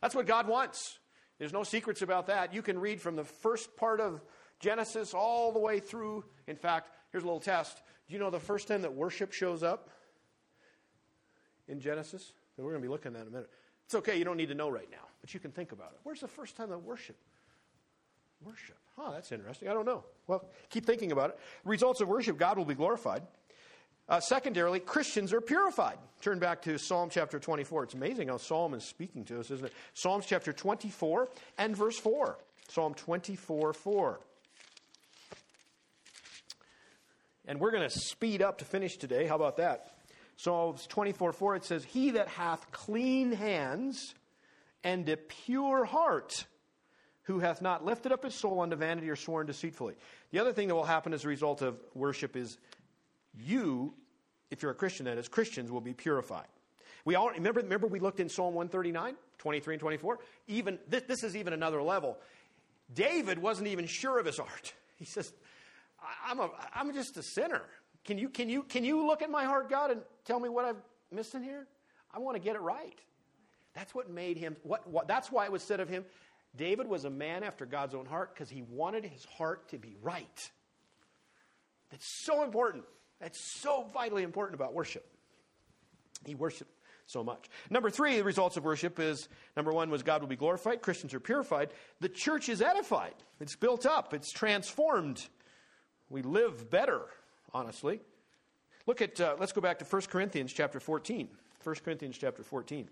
That's 0.00 0.14
what 0.14 0.26
God 0.26 0.48
wants. 0.48 0.98
There's 1.38 1.52
no 1.52 1.62
secrets 1.62 2.00
about 2.00 2.28
that. 2.28 2.54
You 2.54 2.62
can 2.62 2.78
read 2.78 3.02
from 3.02 3.16
the 3.16 3.24
first 3.24 3.76
part 3.76 4.00
of 4.00 4.22
Genesis 4.60 5.14
all 5.14 5.52
the 5.52 5.58
way 5.58 5.80
through. 5.80 6.24
In 6.46 6.56
fact, 6.56 6.90
here's 7.12 7.22
a 7.22 7.26
little 7.26 7.40
test. 7.40 7.82
Do 8.08 8.14
you 8.14 8.20
know 8.20 8.30
the 8.30 8.40
first 8.40 8.68
time 8.68 8.82
that 8.82 8.94
worship 8.94 9.32
shows 9.32 9.62
up 9.62 9.90
in 11.68 11.80
Genesis? 11.80 12.32
we're 12.58 12.70
going 12.70 12.80
to 12.80 12.88
be 12.88 12.90
looking 12.90 13.08
at 13.08 13.14
that 13.14 13.22
in 13.22 13.28
a 13.28 13.30
minute. 13.30 13.50
It's 13.84 13.94
okay, 13.96 14.16
you 14.16 14.24
don't 14.24 14.38
need 14.38 14.48
to 14.48 14.54
know 14.54 14.68
right 14.68 14.90
now, 14.90 15.06
but 15.20 15.34
you 15.34 15.40
can 15.40 15.50
think 15.50 15.72
about 15.72 15.92
it. 15.92 15.98
Where's 16.02 16.20
the 16.20 16.28
first 16.28 16.56
time 16.56 16.70
that 16.70 16.78
worship? 16.78 17.16
Worship. 18.42 18.76
Huh, 18.96 19.10
that's 19.12 19.30
interesting. 19.30 19.68
I 19.68 19.74
don't 19.74 19.84
know. 19.84 20.04
Well, 20.26 20.48
keep 20.70 20.86
thinking 20.86 21.12
about 21.12 21.30
it. 21.30 21.38
Results 21.64 22.00
of 22.00 22.08
worship, 22.08 22.38
God 22.38 22.56
will 22.56 22.64
be 22.64 22.74
glorified. 22.74 23.22
Uh, 24.08 24.20
secondarily, 24.20 24.78
Christians 24.80 25.32
are 25.32 25.40
purified. 25.40 25.98
Turn 26.20 26.38
back 26.38 26.62
to 26.62 26.78
Psalm 26.78 27.10
chapter 27.10 27.38
24. 27.38 27.84
It's 27.84 27.94
amazing 27.94 28.28
how 28.28 28.36
Psalm 28.36 28.74
is 28.74 28.84
speaking 28.84 29.24
to 29.26 29.40
us, 29.40 29.50
isn't 29.50 29.66
it? 29.66 29.72
Psalms 29.94 30.26
chapter 30.26 30.52
24 30.52 31.28
and 31.58 31.76
verse 31.76 31.98
4. 31.98 32.38
Psalm 32.68 32.94
24 32.94 33.72
4. 33.72 34.20
And 37.46 37.60
we're 37.60 37.70
going 37.70 37.88
to 37.88 37.98
speed 37.98 38.42
up 38.42 38.58
to 38.58 38.64
finish 38.64 38.96
today. 38.96 39.26
How 39.26 39.36
about 39.36 39.58
that? 39.58 39.92
Psalms 40.36 40.86
24 40.86 41.32
4, 41.32 41.56
it 41.56 41.64
says, 41.64 41.84
He 41.84 42.10
that 42.10 42.28
hath 42.28 42.70
clean 42.70 43.32
hands 43.32 44.14
and 44.84 45.08
a 45.08 45.16
pure 45.16 45.84
heart, 45.84 46.46
who 47.22 47.40
hath 47.40 47.60
not 47.60 47.84
lifted 47.84 48.12
up 48.12 48.22
his 48.22 48.34
soul 48.34 48.60
unto 48.60 48.76
vanity 48.76 49.10
or 49.10 49.16
sworn 49.16 49.46
deceitfully. 49.46 49.94
The 50.30 50.38
other 50.38 50.52
thing 50.52 50.68
that 50.68 50.74
will 50.74 50.84
happen 50.84 51.12
as 51.12 51.24
a 51.24 51.28
result 51.28 51.60
of 51.60 51.76
worship 51.94 52.36
is 52.36 52.56
you, 53.36 53.94
if 54.50 54.62
you're 54.62 54.70
a 54.70 54.76
Christian, 54.76 55.06
that 55.06 55.18
is, 55.18 55.26
Christians 55.26 55.70
will 55.70 55.80
be 55.80 55.92
purified. 55.92 56.46
We 57.04 57.14
all 57.14 57.30
remember, 57.30 57.60
remember 57.60 57.86
we 57.86 58.00
looked 58.00 58.20
in 58.20 58.28
Psalm 58.28 58.54
139, 58.54 59.16
23 59.38 59.74
and 59.74 59.80
24? 59.80 60.18
Even 60.48 60.78
this, 60.88 61.02
this 61.04 61.24
is 61.24 61.36
even 61.36 61.52
another 61.52 61.82
level. 61.82 62.18
David 62.92 63.38
wasn't 63.40 63.68
even 63.68 63.86
sure 63.86 64.18
of 64.18 64.26
his 64.26 64.38
art. 64.38 64.74
He 64.98 65.04
says, 65.04 65.32
I'm, 66.26 66.40
a, 66.40 66.50
I'm 66.74 66.92
just 66.92 67.16
a 67.16 67.22
sinner. 67.22 67.62
Can 68.04 68.18
you, 68.18 68.28
can, 68.28 68.48
you, 68.48 68.62
can 68.62 68.84
you 68.84 69.06
look 69.06 69.22
at 69.22 69.30
my 69.30 69.44
heart, 69.44 69.68
God, 69.68 69.90
and 69.90 70.00
tell 70.24 70.38
me 70.38 70.48
what 70.48 70.64
I've 70.64 70.80
missed 71.10 71.34
in 71.34 71.42
here? 71.42 71.66
I 72.12 72.18
want 72.18 72.36
to 72.36 72.42
get 72.42 72.56
it 72.56 72.62
right. 72.62 72.98
That's 73.74 73.94
what 73.94 74.08
made 74.08 74.36
him, 74.38 74.56
what, 74.62 74.88
what, 74.88 75.08
that's 75.08 75.30
why 75.30 75.44
it 75.44 75.52
was 75.52 75.62
said 75.62 75.80
of 75.80 75.88
him, 75.88 76.04
David 76.56 76.86
was 76.86 77.04
a 77.04 77.10
man 77.10 77.42
after 77.42 77.66
God's 77.66 77.94
own 77.94 78.06
heart 78.06 78.34
because 78.34 78.48
he 78.48 78.62
wanted 78.62 79.04
his 79.04 79.24
heart 79.24 79.68
to 79.70 79.78
be 79.78 79.96
right. 80.00 80.50
That's 81.90 82.06
so 82.06 82.42
important. 82.42 82.84
That's 83.20 83.38
so 83.38 83.86
vitally 83.92 84.22
important 84.22 84.54
about 84.54 84.72
worship. 84.72 85.06
He 86.24 86.34
worshiped 86.34 86.72
so 87.06 87.22
much. 87.22 87.48
Number 87.70 87.90
three, 87.90 88.16
the 88.16 88.24
results 88.24 88.56
of 88.56 88.64
worship 88.64 88.98
is 88.98 89.28
number 89.56 89.72
one 89.72 89.90
was 89.90 90.02
God 90.02 90.20
will 90.20 90.28
be 90.28 90.36
glorified, 90.36 90.82
Christians 90.82 91.14
are 91.14 91.20
purified, 91.20 91.70
the 92.00 92.08
church 92.08 92.48
is 92.48 92.60
edified, 92.60 93.14
it's 93.40 93.54
built 93.54 93.86
up, 93.86 94.12
it's 94.12 94.32
transformed. 94.32 95.26
We 96.10 96.22
live 96.22 96.70
better 96.70 97.02
honestly. 97.56 98.00
Look 98.86 99.00
at, 99.00 99.20
uh, 99.20 99.36
let's 99.40 99.52
go 99.52 99.60
back 99.60 99.78
to 99.78 99.84
1 99.84 100.02
Corinthians 100.02 100.52
chapter 100.52 100.78
14. 100.78 101.28
1 101.64 101.76
Corinthians 101.84 102.18
chapter 102.18 102.42
14. 102.42 102.88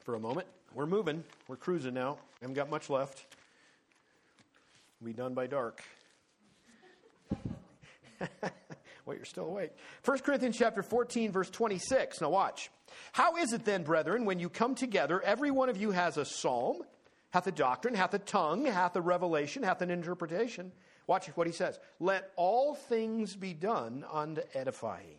For 0.00 0.14
a 0.14 0.20
moment. 0.20 0.46
We're 0.74 0.86
moving. 0.86 1.22
We're 1.46 1.56
cruising 1.56 1.94
now. 1.94 2.12
I 2.12 2.42
Haven't 2.42 2.54
got 2.54 2.70
much 2.70 2.90
left. 2.90 3.24
We'll 5.00 5.12
be 5.12 5.16
done 5.16 5.34
by 5.34 5.46
dark. 5.46 5.82
well, 8.20 9.14
you're 9.14 9.24
still 9.24 9.46
awake. 9.46 9.70
1 10.04 10.18
Corinthians 10.20 10.56
chapter 10.58 10.82
14, 10.82 11.30
verse 11.30 11.50
26. 11.50 12.20
Now 12.20 12.30
watch. 12.30 12.70
How 13.12 13.36
is 13.36 13.52
it 13.52 13.64
then, 13.64 13.82
brethren, 13.82 14.24
when 14.24 14.38
you 14.38 14.48
come 14.48 14.74
together, 14.74 15.22
every 15.22 15.50
one 15.50 15.68
of 15.68 15.76
you 15.76 15.90
has 15.90 16.16
a 16.16 16.24
psalm, 16.24 16.78
hath 17.30 17.46
a 17.46 17.52
doctrine, 17.52 17.94
hath 17.94 18.14
a 18.14 18.18
tongue, 18.18 18.64
hath 18.64 18.96
a 18.96 19.00
revelation, 19.00 19.62
hath 19.62 19.82
an 19.82 19.90
interpretation? 19.90 20.72
Watch 21.08 21.26
what 21.28 21.48
he 21.48 21.52
says. 21.52 21.80
Let 21.98 22.30
all 22.36 22.74
things 22.74 23.34
be 23.34 23.54
done 23.54 24.04
unto 24.12 24.42
edifying. 24.54 25.16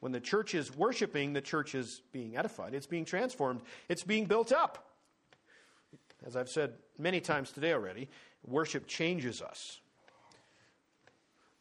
When 0.00 0.12
the 0.12 0.20
church 0.20 0.54
is 0.54 0.74
worshiping, 0.74 1.32
the 1.32 1.40
church 1.40 1.74
is 1.74 2.00
being 2.12 2.36
edified. 2.36 2.72
It's 2.72 2.86
being 2.86 3.04
transformed. 3.04 3.62
It's 3.88 4.04
being 4.04 4.26
built 4.26 4.52
up. 4.52 4.86
As 6.24 6.36
I've 6.36 6.48
said 6.48 6.74
many 6.98 7.20
times 7.20 7.50
today 7.50 7.72
already, 7.72 8.08
worship 8.46 8.86
changes 8.86 9.42
us. 9.42 9.80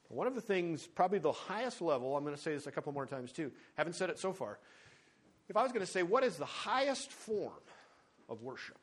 One 0.10 0.28
of 0.28 0.36
the 0.36 0.42
things, 0.42 0.86
probably 0.86 1.18
the 1.18 1.32
highest 1.32 1.82
level, 1.82 2.16
I'm 2.16 2.24
going 2.24 2.36
to 2.36 2.42
say 2.42 2.54
this 2.54 2.68
a 2.68 2.72
couple 2.72 2.94
more 2.94 3.08
times 3.08 3.32
too, 3.32 3.52
haven't 3.76 3.94
said 3.94 4.12
it 4.12 4.20
so 4.20 4.32
far. 4.32 4.60
If 5.50 5.58
I 5.58 5.64
was 5.64 5.72
going 5.72 5.86
to 5.86 5.92
say, 5.92 6.04
what 6.04 6.24
is 6.24 6.38
the 6.38 6.46
highest 6.46 7.12
form 7.12 7.54
of 8.30 8.44
worship? 8.44 8.83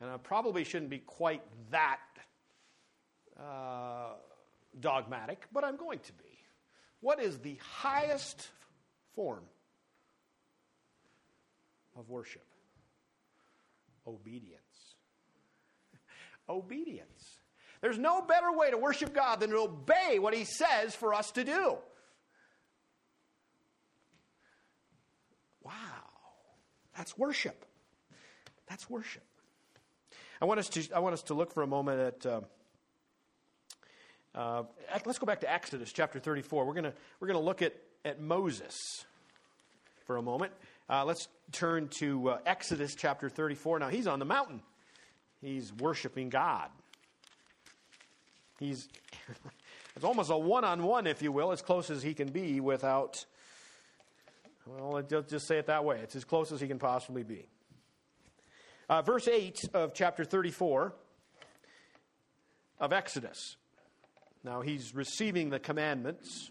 And 0.00 0.10
I 0.10 0.16
probably 0.16 0.64
shouldn't 0.64 0.90
be 0.90 0.98
quite 0.98 1.42
that 1.70 1.98
uh, 3.38 4.12
dogmatic, 4.78 5.46
but 5.52 5.64
I'm 5.64 5.76
going 5.76 5.98
to 6.00 6.12
be. 6.12 6.24
What 7.00 7.20
is 7.20 7.38
the 7.38 7.58
highest 7.80 8.48
form 9.14 9.44
of 11.96 12.08
worship? 12.08 12.44
Obedience. 14.06 14.62
obedience. 16.48 17.24
There's 17.80 17.98
no 17.98 18.22
better 18.22 18.52
way 18.52 18.70
to 18.70 18.78
worship 18.78 19.14
God 19.14 19.40
than 19.40 19.50
to 19.50 19.58
obey 19.58 20.18
what 20.18 20.34
He 20.34 20.44
says 20.44 20.94
for 20.94 21.14
us 21.14 21.30
to 21.32 21.44
do. 21.44 21.76
Wow. 25.62 25.74
That's 26.96 27.16
worship. 27.16 27.64
That's 28.68 28.88
worship. 28.90 29.27
I 30.40 30.44
want 30.44 30.60
us 30.60 30.68
to, 30.70 30.88
I 30.94 31.00
want 31.00 31.14
us 31.14 31.22
to 31.22 31.34
look 31.34 31.52
for 31.52 31.62
a 31.62 31.66
moment 31.66 32.00
at. 32.00 32.26
Uh, 32.26 32.40
uh, 34.34 34.62
let's 35.04 35.18
go 35.18 35.26
back 35.26 35.40
to 35.40 35.52
Exodus 35.52 35.92
chapter 35.92 36.20
34. 36.20 36.64
We're 36.64 36.74
going 36.74 36.92
we're 37.18 37.26
gonna 37.26 37.40
look 37.40 37.60
at, 37.60 37.74
at 38.04 38.20
Moses 38.20 38.76
for 40.06 40.16
a 40.16 40.22
moment. 40.22 40.52
Uh, 40.88 41.04
let's 41.04 41.26
turn 41.50 41.88
to 41.98 42.30
uh, 42.30 42.38
Exodus 42.46 42.94
chapter 42.94 43.28
34. 43.28 43.80
Now, 43.80 43.88
he's 43.88 44.06
on 44.06 44.20
the 44.20 44.24
mountain, 44.24 44.62
he's 45.40 45.72
worshiping 45.72 46.28
God. 46.28 46.68
He's 48.60 48.88
it's 49.96 50.04
almost 50.04 50.30
a 50.30 50.38
one 50.38 50.64
on 50.64 50.84
one, 50.84 51.08
if 51.08 51.20
you 51.20 51.32
will, 51.32 51.50
as 51.50 51.62
close 51.62 51.90
as 51.90 52.02
he 52.02 52.14
can 52.14 52.28
be 52.28 52.60
without, 52.60 53.24
well, 54.66 55.02
just 55.02 55.48
say 55.48 55.58
it 55.58 55.66
that 55.66 55.84
way. 55.84 55.98
It's 56.00 56.14
as 56.14 56.24
close 56.24 56.52
as 56.52 56.60
he 56.60 56.68
can 56.68 56.78
possibly 56.78 57.24
be. 57.24 57.48
Uh, 58.88 59.02
verse 59.02 59.28
8 59.28 59.68
of 59.74 59.92
chapter 59.92 60.24
34 60.24 60.94
of 62.80 62.92
Exodus. 62.92 63.56
Now 64.42 64.62
he's 64.62 64.94
receiving 64.94 65.50
the 65.50 65.58
commandments. 65.58 66.50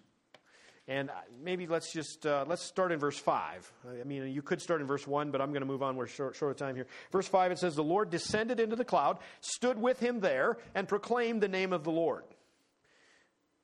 And 0.88 1.10
maybe 1.44 1.66
let's 1.66 1.92
just 1.92 2.26
uh, 2.26 2.46
let's 2.48 2.62
start 2.62 2.94
in 2.94 3.00
verse 3.00 3.18
five. 3.18 3.70
I 4.00 4.06
mean, 4.06 4.28
you 4.28 4.42
could 4.42 4.62
start 4.62 4.80
in 4.80 4.88
verse 4.88 5.06
one, 5.06 5.32
but 5.32 5.42
I'm 5.42 5.50
going 5.50 5.62
to 5.62 5.68
move 5.68 5.84
on. 5.84 5.98
We're 5.98 6.08
short, 6.08 6.36
short 6.38 6.52
of 6.52 6.58
time 6.58 6.76
here. 6.76 6.88
Verse 7.12 7.28
five 7.28 7.52
it 7.52 7.60
says, 7.60 7.76
"The 7.76 7.84
Lord 7.84 8.10
descended 8.10 8.62
into 8.62 8.78
the 8.78 8.86
cloud, 8.86 9.18
stood 9.42 9.78
with 9.78 10.00
him 10.00 10.22
there, 10.22 10.58
and 10.76 10.88
proclaimed 10.88 11.42
the 11.42 11.50
name 11.50 11.74
of 11.74 11.84
the 11.84 11.92
Lord." 11.92 12.24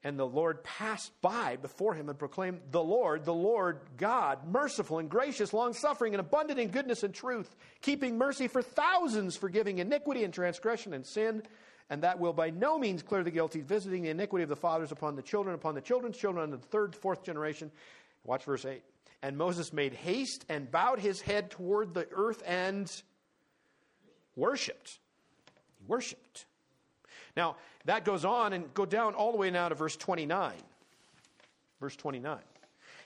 And 0.06 0.20
the 0.20 0.28
Lord 0.28 0.64
passed 0.64 1.14
by 1.22 1.56
before 1.56 1.94
him 1.94 2.10
and 2.10 2.20
proclaimed, 2.20 2.60
The 2.72 2.84
Lord, 2.84 3.24
the 3.24 3.34
Lord 3.34 3.80
God, 3.96 4.46
merciful 4.46 5.00
and 5.00 5.10
gracious, 5.10 5.54
long 5.54 5.74
suffering 5.74 6.14
and 6.14 6.20
abundant 6.20 6.60
in 6.60 6.70
goodness 6.70 7.04
and 7.04 7.14
truth, 7.14 7.56
keeping 7.82 8.18
mercy 8.18 8.50
for 8.50 8.62
thousands, 8.62 9.38
forgiving 9.38 9.80
iniquity 9.80 10.26
and 10.26 10.34
transgression 10.34 10.94
and 10.94 11.06
sin 11.06 11.44
and 11.90 12.04
that 12.04 12.20
will 12.20 12.34
by 12.34 12.50
no 12.50 12.80
means 12.80 13.04
clear 13.04 13.24
the 13.24 13.32
guilty, 13.32 13.62
visiting 13.62 14.04
the 14.04 14.10
iniquity 14.10 14.44
of 14.44 14.50
the 14.50 14.56
fathers 14.56 14.92
upon 14.92 15.16
the 15.16 15.22
children, 15.22 15.56
upon 15.56 15.76
the 15.76 15.82
children's 15.82 16.18
children, 16.18 16.44
unto 16.44 16.58
the 16.58 16.68
third, 16.68 16.96
fourth 16.96 17.24
generation. 17.24 17.72
Watch 18.24 18.46
verse 18.46 18.66
8. 18.66 18.82
And 19.22 19.38
Moses 19.38 19.72
made 19.72 19.94
haste 19.94 20.46
and 20.50 20.72
bowed 20.72 21.00
his 21.00 21.22
head 21.22 21.52
toward 21.52 21.94
the 21.94 22.08
earth 22.12 22.42
and 22.46 22.92
worshiped. 24.36 25.00
He 25.78 25.86
worshiped. 25.86 26.46
Now, 27.36 27.56
that 27.86 28.06
goes 28.06 28.26
on 28.26 28.54
and 28.54 28.74
go 28.74 28.86
down 28.86 29.16
all 29.16 29.32
the 29.32 29.38
way 29.38 29.50
now 29.50 29.70
to 29.70 29.76
verse 29.76 29.96
29. 29.96 30.54
Verse 31.80 31.96
29. 31.96 32.40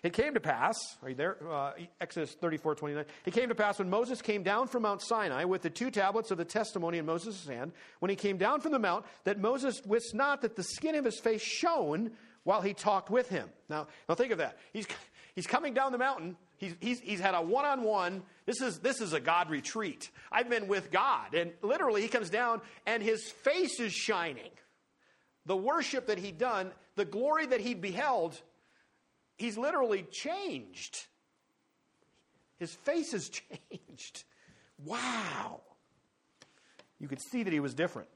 It 0.03 0.13
came 0.13 0.35
to 0.35 0.39
pass, 0.39 0.75
are 1.01 1.09
you 1.09 1.15
there? 1.15 1.37
Uh, 1.49 1.71
Exodus 1.99 2.33
34, 2.33 2.75
29. 2.75 3.05
It 3.25 3.33
came 3.33 3.49
to 3.49 3.55
pass 3.55 3.79
when 3.79 3.89
Moses 3.89 4.21
came 4.21 4.43
down 4.43 4.67
from 4.67 4.83
Mount 4.83 5.01
Sinai 5.01 5.45
with 5.45 5.63
the 5.63 5.69
two 5.69 5.89
tablets 5.89 6.29
of 6.29 6.37
the 6.37 6.45
testimony 6.45 6.99
in 6.99 7.05
Moses' 7.05 7.47
hand, 7.47 7.71
when 7.99 8.09
he 8.09 8.15
came 8.15 8.37
down 8.37 8.61
from 8.61 8.71
the 8.71 8.79
mount, 8.79 9.05
that 9.23 9.39
Moses 9.39 9.81
wist 9.85 10.13
not 10.13 10.41
that 10.41 10.55
the 10.55 10.63
skin 10.63 10.95
of 10.95 11.03
his 11.03 11.19
face 11.19 11.41
shone 11.41 12.11
while 12.43 12.61
he 12.61 12.73
talked 12.73 13.09
with 13.09 13.27
him. 13.29 13.49
Now, 13.69 13.87
now 14.07 14.15
think 14.15 14.31
of 14.31 14.37
that. 14.37 14.57
He's, 14.71 14.87
he's 15.35 15.47
coming 15.47 15.73
down 15.73 15.91
the 15.91 15.97
mountain. 15.97 16.37
He's, 16.57 16.75
he's, 16.79 16.99
he's 16.99 17.19
had 17.19 17.35
a 17.35 17.41
one 17.41 17.65
on 17.65 17.83
one. 17.83 18.23
This 18.45 18.61
is, 18.61 18.79
this 18.79 18.99
is 18.99 19.13
a 19.13 19.19
God 19.19 19.49
retreat. 19.49 20.09
I've 20.31 20.49
been 20.49 20.67
with 20.67 20.91
God. 20.91 21.33
And 21.33 21.51
literally, 21.61 22.01
he 22.01 22.07
comes 22.07 22.29
down 22.29 22.61
and 22.85 23.01
his 23.01 23.23
face 23.29 23.79
is 23.79 23.93
shining. 23.93 24.51
The 25.45 25.55
worship 25.55 26.07
that 26.07 26.17
he'd 26.17 26.37
done, 26.37 26.71
the 26.95 27.05
glory 27.05 27.45
that 27.45 27.61
he 27.61 27.75
beheld, 27.75 28.41
he's 29.37 29.57
literally 29.57 30.03
changed. 30.11 31.05
His 32.57 32.73
face 32.73 33.11
has 33.11 33.29
changed. 33.69 34.23
Wow. 34.83 35.61
You 36.99 37.07
could 37.07 37.21
see 37.21 37.43
that 37.43 37.53
he 37.53 37.59
was 37.59 37.75
different. 37.75 38.09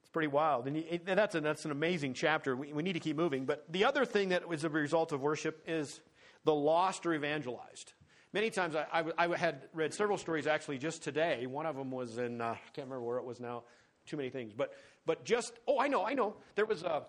It's 0.00 0.10
pretty 0.10 0.28
wild. 0.28 0.66
And, 0.66 0.76
he, 0.76 1.00
and 1.06 1.16
that's, 1.16 1.36
a, 1.36 1.40
that's 1.40 1.64
an 1.64 1.70
amazing 1.70 2.14
chapter. 2.14 2.56
We, 2.56 2.72
we 2.72 2.82
need 2.82 2.94
to 2.94 3.00
keep 3.00 3.16
moving. 3.16 3.44
But 3.44 3.64
the 3.70 3.84
other 3.84 4.04
thing 4.04 4.30
that 4.30 4.48
was 4.48 4.64
a 4.64 4.68
result 4.68 5.12
of 5.12 5.20
worship 5.20 5.62
is 5.68 6.00
the 6.44 6.54
lost 6.54 7.06
or 7.06 7.14
evangelized. 7.14 7.92
Many 8.32 8.50
times 8.50 8.76
I, 8.76 8.86
I, 8.92 9.26
I 9.26 9.36
had 9.36 9.62
read 9.74 9.92
several 9.92 10.16
stories 10.16 10.46
actually 10.46 10.78
just 10.78 11.02
today. 11.02 11.46
One 11.46 11.66
of 11.66 11.76
them 11.76 11.90
was 11.90 12.18
in, 12.18 12.40
uh, 12.40 12.50
I 12.50 12.58
can't 12.74 12.86
remember 12.86 13.02
where 13.02 13.18
it 13.18 13.24
was 13.24 13.40
now, 13.40 13.64
too 14.06 14.16
many 14.16 14.30
things. 14.30 14.52
But, 14.52 14.72
but 15.04 15.24
just, 15.24 15.52
oh, 15.66 15.80
I 15.80 15.88
know, 15.88 16.04
I 16.04 16.14
know. 16.14 16.36
There 16.54 16.66
was 16.66 16.82
a, 16.82 17.02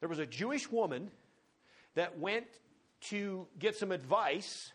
there 0.00 0.08
was 0.08 0.20
a 0.20 0.26
Jewish 0.26 0.70
woman 0.70 1.10
that 1.94 2.18
went 2.18 2.46
to 3.00 3.46
get 3.58 3.76
some 3.76 3.90
advice 3.90 4.72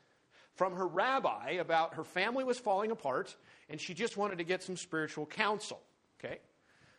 from 0.56 0.76
her 0.76 0.86
rabbi 0.86 1.52
about 1.52 1.96
her 1.96 2.04
family 2.04 2.44
was 2.44 2.60
falling 2.60 2.92
apart 2.92 3.36
and 3.70 3.80
she 3.80 3.94
just 3.94 4.18
wanted 4.18 4.38
to 4.38 4.44
get 4.44 4.62
some 4.62 4.78
spiritual 4.78 5.26
counsel. 5.26 5.82
Okay? 6.20 6.40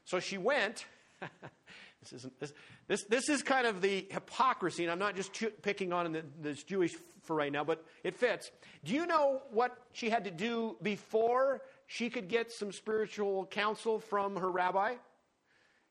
So 0.05 0.19
she 0.21 0.39
went. 0.39 0.87
this, 2.05 2.21
isn't, 2.21 2.41
this, 2.41 2.53
this, 2.87 3.03
this 3.05 3.29
is 3.29 3.43
kind 3.43 3.67
of 3.67 3.81
the 3.81 4.07
hypocrisy, 4.11 4.85
and 4.85 4.93
I'm 4.93 4.99
not 4.99 5.17
just 5.17 5.33
picking 5.63 5.93
on 5.93 6.13
the, 6.13 6.25
this 6.41 6.63
Jewish 6.63 6.95
for 7.23 7.35
right 7.35 7.51
now, 7.51 7.65
but 7.65 7.85
it 8.03 8.17
fits. 8.17 8.51
Do 8.85 8.93
you 8.93 9.07
know 9.07 9.43
what 9.51 9.77
she 9.93 10.11
had 10.11 10.25
to 10.25 10.31
do 10.31 10.77
before 10.83 11.63
she 11.87 12.11
could 12.11 12.29
get 12.29 12.53
some 12.53 12.73
spiritual 12.73 13.47
counsel 13.47 13.99
from 13.99 14.37
her 14.37 14.51
rabbi? 14.51 14.95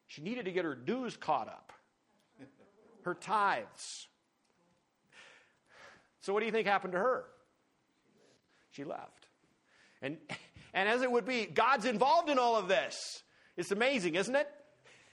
She 0.07 0.21
needed 0.21 0.45
to 0.45 0.51
get 0.51 0.65
her 0.65 0.75
dues 0.75 1.17
caught 1.17 1.47
up, 1.47 1.73
her 3.03 3.15
tithes. 3.15 4.07
So, 6.21 6.33
what 6.33 6.41
do 6.41 6.45
you 6.45 6.51
think 6.51 6.67
happened 6.67 6.93
to 6.93 6.99
her? 6.99 7.25
She 8.71 8.83
left. 8.83 9.27
And, 10.01 10.17
and 10.73 10.87
as 10.87 11.01
it 11.01 11.11
would 11.11 11.25
be, 11.25 11.45
God's 11.45 11.85
involved 11.85 12.29
in 12.29 12.37
all 12.37 12.55
of 12.55 12.67
this. 12.67 13.23
It's 13.57 13.71
amazing, 13.71 14.15
isn't 14.15 14.35
it? 14.35 14.47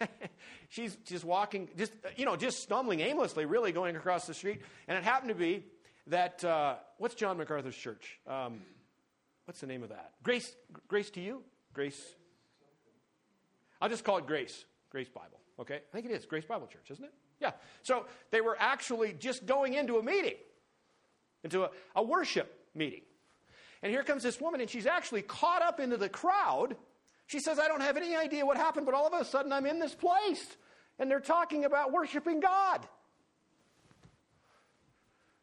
She's 0.68 0.96
just 1.04 1.24
walking, 1.24 1.68
just, 1.76 1.92
you 2.16 2.24
know, 2.24 2.36
just 2.36 2.62
stumbling 2.62 3.00
aimlessly, 3.00 3.44
really 3.44 3.72
going 3.72 3.96
across 3.96 4.26
the 4.26 4.34
street. 4.34 4.62
And 4.88 4.96
it 4.96 5.04
happened 5.04 5.30
to 5.30 5.34
be 5.34 5.64
that, 6.08 6.44
uh, 6.44 6.76
what's 6.98 7.14
John 7.14 7.38
MacArthur's 7.38 7.76
church? 7.76 8.18
Um, 8.26 8.60
what's 9.44 9.60
the 9.60 9.66
name 9.66 9.82
of 9.82 9.90
that? 9.90 10.12
Grace, 10.22 10.54
Grace 10.88 11.10
to 11.10 11.20
You? 11.20 11.42
Grace. 11.72 12.00
I'll 13.80 13.88
just 13.88 14.04
call 14.04 14.18
it 14.18 14.26
Grace. 14.26 14.64
Grace 14.90 15.08
Bible. 15.08 15.40
Okay? 15.58 15.76
I 15.76 15.92
think 15.92 16.06
it 16.06 16.12
is. 16.12 16.26
Grace 16.26 16.44
Bible 16.44 16.66
Church, 16.66 16.90
isn't 16.90 17.04
it? 17.04 17.12
Yeah. 17.40 17.52
So 17.82 18.06
they 18.30 18.40
were 18.40 18.56
actually 18.58 19.12
just 19.12 19.46
going 19.46 19.74
into 19.74 19.98
a 19.98 20.02
meeting 20.02 20.34
into 21.44 21.64
a, 21.64 21.70
a 21.96 22.02
worship 22.02 22.68
meeting. 22.74 23.02
And 23.82 23.90
here 23.90 24.02
comes 24.02 24.22
this 24.22 24.40
woman, 24.40 24.60
and 24.60 24.68
she's 24.68 24.86
actually 24.86 25.22
caught 25.22 25.62
up 25.62 25.80
into 25.80 25.96
the 25.96 26.08
crowd. 26.08 26.76
She 27.30 27.38
says, 27.38 27.60
I 27.60 27.68
don't 27.68 27.80
have 27.80 27.96
any 27.96 28.16
idea 28.16 28.44
what 28.44 28.56
happened, 28.56 28.86
but 28.86 28.94
all 28.96 29.06
of 29.06 29.12
a 29.12 29.24
sudden 29.24 29.52
I'm 29.52 29.64
in 29.64 29.78
this 29.78 29.94
place, 29.94 30.44
and 30.98 31.08
they're 31.08 31.20
talking 31.20 31.64
about 31.64 31.92
worshiping 31.92 32.40
God. 32.40 32.84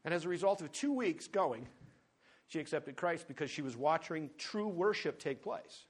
And 0.03 0.13
as 0.13 0.25
a 0.25 0.27
result 0.27 0.61
of 0.61 0.69
two 0.73 0.91
weeks 0.91 1.29
going, 1.29 1.65
she 2.47 2.59
accepted 2.59 2.97
Christ 2.97 3.29
because 3.29 3.49
she 3.49 3.61
was 3.61 3.77
watching 3.77 4.29
true 4.37 4.67
worship 4.67 5.17
take 5.17 5.41
place. 5.41 5.85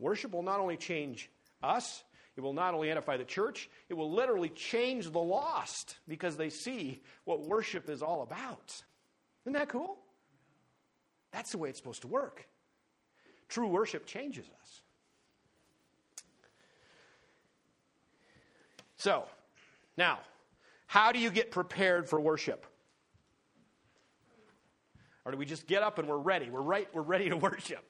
Worship 0.00 0.32
will 0.32 0.42
not 0.42 0.58
only 0.58 0.76
change 0.76 1.30
us, 1.62 2.02
it 2.36 2.40
will 2.40 2.52
not 2.52 2.74
only 2.74 2.90
edify 2.90 3.16
the 3.16 3.24
church, 3.24 3.70
it 3.88 3.94
will 3.94 4.10
literally 4.10 4.48
change 4.48 5.08
the 5.08 5.20
lost 5.20 5.98
because 6.08 6.36
they 6.36 6.50
see 6.50 7.00
what 7.26 7.42
worship 7.42 7.88
is 7.88 8.02
all 8.02 8.22
about. 8.22 8.82
Isn't 9.44 9.52
that 9.52 9.68
cool? 9.68 9.98
That's 11.30 11.52
the 11.52 11.58
way 11.58 11.68
it's 11.68 11.78
supposed 11.78 12.02
to 12.02 12.08
work. 12.08 12.48
True 13.54 13.68
worship 13.68 14.04
changes 14.04 14.46
us. 14.46 14.82
So, 18.96 19.26
now, 19.96 20.18
how 20.88 21.12
do 21.12 21.20
you 21.20 21.30
get 21.30 21.52
prepared 21.52 22.08
for 22.08 22.20
worship? 22.20 22.66
Or 25.24 25.30
do 25.30 25.38
we 25.38 25.46
just 25.46 25.68
get 25.68 25.84
up 25.84 26.00
and 26.00 26.08
we're 26.08 26.18
ready? 26.18 26.50
We're 26.50 26.62
right, 26.62 26.88
we're 26.92 27.02
ready 27.02 27.28
to 27.28 27.36
worship. 27.48 27.84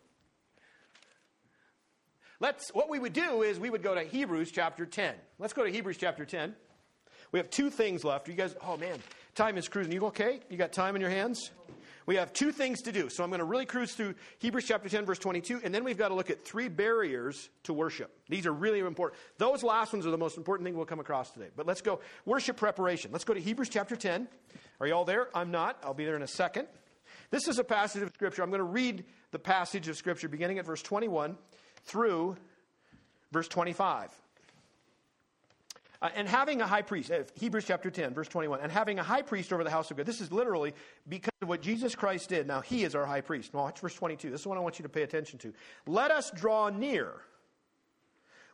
Let's, 2.41 2.69
what 2.75 2.91
we 2.91 2.99
would 2.99 3.15
do 3.15 3.41
is 3.41 3.59
we 3.59 3.71
would 3.71 3.83
go 3.83 3.95
to 3.95 4.03
Hebrews 4.03 4.53
chapter 4.53 4.85
10. 4.85 5.15
Let's 5.39 5.55
go 5.55 5.65
to 5.65 5.71
Hebrews 5.71 5.97
chapter 5.97 6.27
10. 6.27 6.55
We 7.33 7.39
have 7.39 7.49
two 7.49 7.71
things 7.71 8.05
left. 8.05 8.29
You 8.29 8.35
guys, 8.35 8.55
oh 8.61 8.77
man, 8.77 8.99
time 9.35 9.57
is 9.57 9.67
cruising. 9.67 9.95
You 9.95 10.05
okay? 10.09 10.41
You 10.51 10.59
got 10.59 10.75
time 10.75 10.95
in 10.95 11.01
your 11.01 11.09
hands? 11.09 11.53
We 12.07 12.17
have 12.17 12.33
two 12.33 12.53
things 12.53 12.83
to 12.83 12.93
do. 12.93 13.09
So 13.09 13.25
I'm 13.25 13.31
going 13.31 13.39
to 13.39 13.45
really 13.45 13.65
cruise 13.65 13.95
through 13.95 14.15
Hebrews 14.39 14.65
chapter 14.67 14.89
10, 14.89 15.07
verse 15.07 15.19
22, 15.19 15.61
and 15.65 15.75
then 15.75 15.85
we've 15.85 15.97
got 15.97 16.09
to 16.09 16.15
look 16.15 16.31
at 16.31 16.45
three 16.45 16.69
barriers 16.69 17.49
to 17.65 17.73
worship. 17.73 18.11
These 18.29 18.47
are 18.47 18.53
really 18.53 18.81
important. 18.81 19.21
Those 19.39 19.63
last 19.63 19.93
ones 19.93 20.07
are 20.07 20.11
the 20.11 20.19
most 20.19 20.37
important 20.37 20.67
thing 20.67 20.77
we'll 20.77 20.85
come 20.85 21.01
across 21.01 21.31
today. 21.31 21.49
But 21.57 21.67
let's 21.67 21.81
go 21.81 22.01
worship 22.27 22.57
preparation. 22.57 23.11
Let's 23.13 23.25
go 23.25 23.33
to 23.33 23.41
Hebrews 23.41 23.71
chapter 23.71 23.97
10. 23.97 24.29
Are 24.81 24.87
you 24.87 24.95
all 24.95 25.05
there? 25.05 25.29
I'm 25.35 25.51
not. 25.51 25.79
I'll 25.83 25.95
be 25.95 26.05
there 26.05 26.17
in 26.17 26.23
a 26.23 26.29
second. 26.29 26.69
This 27.31 27.49
is 27.49 27.59
a 27.59 27.65
passage 27.65 28.03
of 28.03 28.11
Scripture. 28.11 28.43
I'm 28.43 28.51
going 28.51 28.59
to 28.59 28.65
read 28.65 29.05
the 29.31 29.39
passage 29.39 29.89
of 29.89 29.97
Scripture 29.97 30.29
beginning 30.29 30.59
at 30.59 30.67
verse 30.67 30.83
21 30.83 31.37
through 31.85 32.37
verse 33.33 33.49
25. 33.49 34.11
Uh, 36.05 36.11
and 36.17 36.29
having 36.29 36.61
a 36.61 36.67
high 36.67 36.83
priest, 36.83 37.11
uh, 37.11 37.23
Hebrews 37.35 37.65
chapter 37.67 37.91
10, 37.91 38.13
verse 38.13 38.29
21, 38.29 38.61
and 38.61 38.71
having 38.71 38.99
a 38.99 39.03
high 39.03 39.23
priest 39.23 39.55
over 39.55 39.65
the 39.65 39.71
house 39.71 39.91
of 39.91 39.97
God. 39.97 40.05
This 40.05 40.21
is 40.21 40.31
literally 40.31 40.75
because 41.09 41.33
of 41.41 41.49
what 41.49 41.63
Jesus 41.63 41.95
Christ 41.95 42.29
did. 42.29 42.47
Now, 42.47 42.61
he 42.61 42.85
is 42.85 42.95
our 42.95 43.07
high 43.07 43.23
priest. 43.23 43.55
Watch 43.55 43.81
verse 43.81 43.95
22. 43.95 44.31
This 44.31 44.43
is 44.43 44.47
what 44.47 44.59
I 44.59 44.61
want 44.61 44.79
you 44.79 44.83
to 44.83 44.91
pay 44.91 45.01
attention 45.01 45.39
to. 45.39 45.55
Let 45.87 46.11
us 46.11 46.31
draw 46.31 46.69
near 46.69 47.15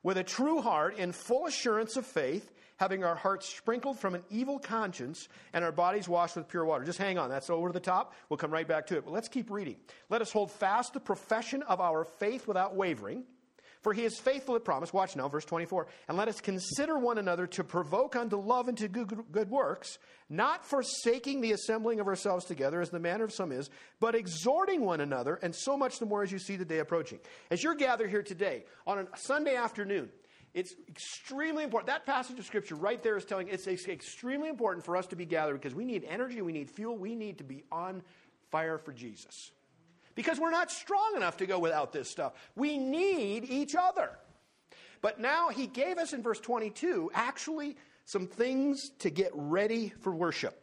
with 0.04 0.16
a 0.16 0.22
true 0.22 0.62
heart 0.62 0.96
in 0.96 1.10
full 1.10 1.46
assurance 1.46 1.96
of 1.96 2.06
faith, 2.06 2.52
having 2.76 3.02
our 3.02 3.16
hearts 3.16 3.48
sprinkled 3.48 3.98
from 3.98 4.14
an 4.14 4.22
evil 4.30 4.60
conscience 4.60 5.28
and 5.52 5.64
our 5.64 5.72
bodies 5.72 6.08
washed 6.08 6.36
with 6.36 6.46
pure 6.46 6.64
water. 6.64 6.84
Just 6.84 7.00
hang 7.00 7.18
on, 7.18 7.30
that's 7.30 7.50
over 7.50 7.72
the 7.72 7.80
top. 7.80 8.14
We'll 8.28 8.36
come 8.36 8.52
right 8.52 8.68
back 8.68 8.86
to 8.86 8.96
it. 8.96 9.04
But 9.04 9.12
let's 9.12 9.28
keep 9.28 9.50
reading. 9.50 9.74
Let 10.08 10.22
us 10.22 10.30
hold 10.30 10.52
fast 10.52 10.94
the 10.94 11.00
profession 11.00 11.64
of 11.64 11.80
our 11.80 12.04
faith 12.04 12.46
without 12.46 12.76
wavering. 12.76 13.24
For 13.82 13.94
he 13.94 14.04
is 14.04 14.18
faithful 14.18 14.54
to 14.54 14.60
promise. 14.60 14.92
Watch 14.92 15.16
now, 15.16 15.28
verse 15.28 15.44
24. 15.44 15.86
And 16.08 16.18
let 16.18 16.28
us 16.28 16.40
consider 16.40 16.98
one 16.98 17.16
another 17.16 17.46
to 17.48 17.64
provoke 17.64 18.14
unto 18.14 18.36
love 18.36 18.68
and 18.68 18.76
to 18.78 18.88
good, 18.88 19.24
good, 19.32 19.50
works, 19.50 19.98
not 20.28 20.66
forsaking 20.66 21.40
the 21.40 21.52
assembling 21.52 21.98
of 21.98 22.06
ourselves 22.06 22.44
together, 22.44 22.82
as 22.82 22.90
the 22.90 22.98
manner 22.98 23.24
of 23.24 23.32
some 23.32 23.52
is, 23.52 23.70
but 23.98 24.14
exhorting 24.14 24.84
one 24.84 25.00
another, 25.00 25.36
and 25.42 25.54
so 25.54 25.78
much 25.78 25.98
the 25.98 26.06
more 26.06 26.22
as 26.22 26.30
you 26.30 26.38
see 26.38 26.56
the 26.56 26.64
day 26.64 26.78
approaching. 26.78 27.18
As 27.50 27.62
you're 27.62 27.74
gathered 27.74 28.10
here 28.10 28.22
today, 28.22 28.64
on 28.86 28.98
a 28.98 29.06
Sunday 29.16 29.56
afternoon, 29.56 30.10
it's 30.52 30.74
extremely 30.88 31.64
important. 31.64 31.86
That 31.86 32.04
passage 32.04 32.38
of 32.38 32.44
Scripture 32.44 32.74
right 32.74 33.02
there 33.02 33.16
is 33.16 33.24
telling 33.24 33.48
it's 33.48 33.66
extremely 33.66 34.50
important 34.50 34.84
for 34.84 34.96
us 34.96 35.06
to 35.06 35.16
be 35.16 35.24
gathered 35.24 35.54
because 35.54 35.74
we 35.74 35.86
need 35.86 36.04
energy, 36.04 36.42
we 36.42 36.52
need 36.52 36.68
fuel, 36.68 36.98
we 36.98 37.14
need 37.14 37.38
to 37.38 37.44
be 37.44 37.64
on 37.72 38.02
fire 38.50 38.76
for 38.76 38.92
Jesus 38.92 39.52
because 40.20 40.38
we're 40.38 40.50
not 40.50 40.70
strong 40.70 41.14
enough 41.16 41.38
to 41.38 41.46
go 41.46 41.58
without 41.58 41.94
this 41.94 42.10
stuff. 42.10 42.34
We 42.54 42.76
need 42.76 43.46
each 43.48 43.74
other. 43.74 44.10
But 45.00 45.18
now 45.18 45.48
he 45.48 45.66
gave 45.66 45.96
us 45.96 46.12
in 46.12 46.22
verse 46.22 46.38
22 46.40 47.10
actually 47.14 47.78
some 48.04 48.26
things 48.26 48.90
to 48.98 49.08
get 49.08 49.30
ready 49.32 49.94
for 50.02 50.14
worship. 50.14 50.62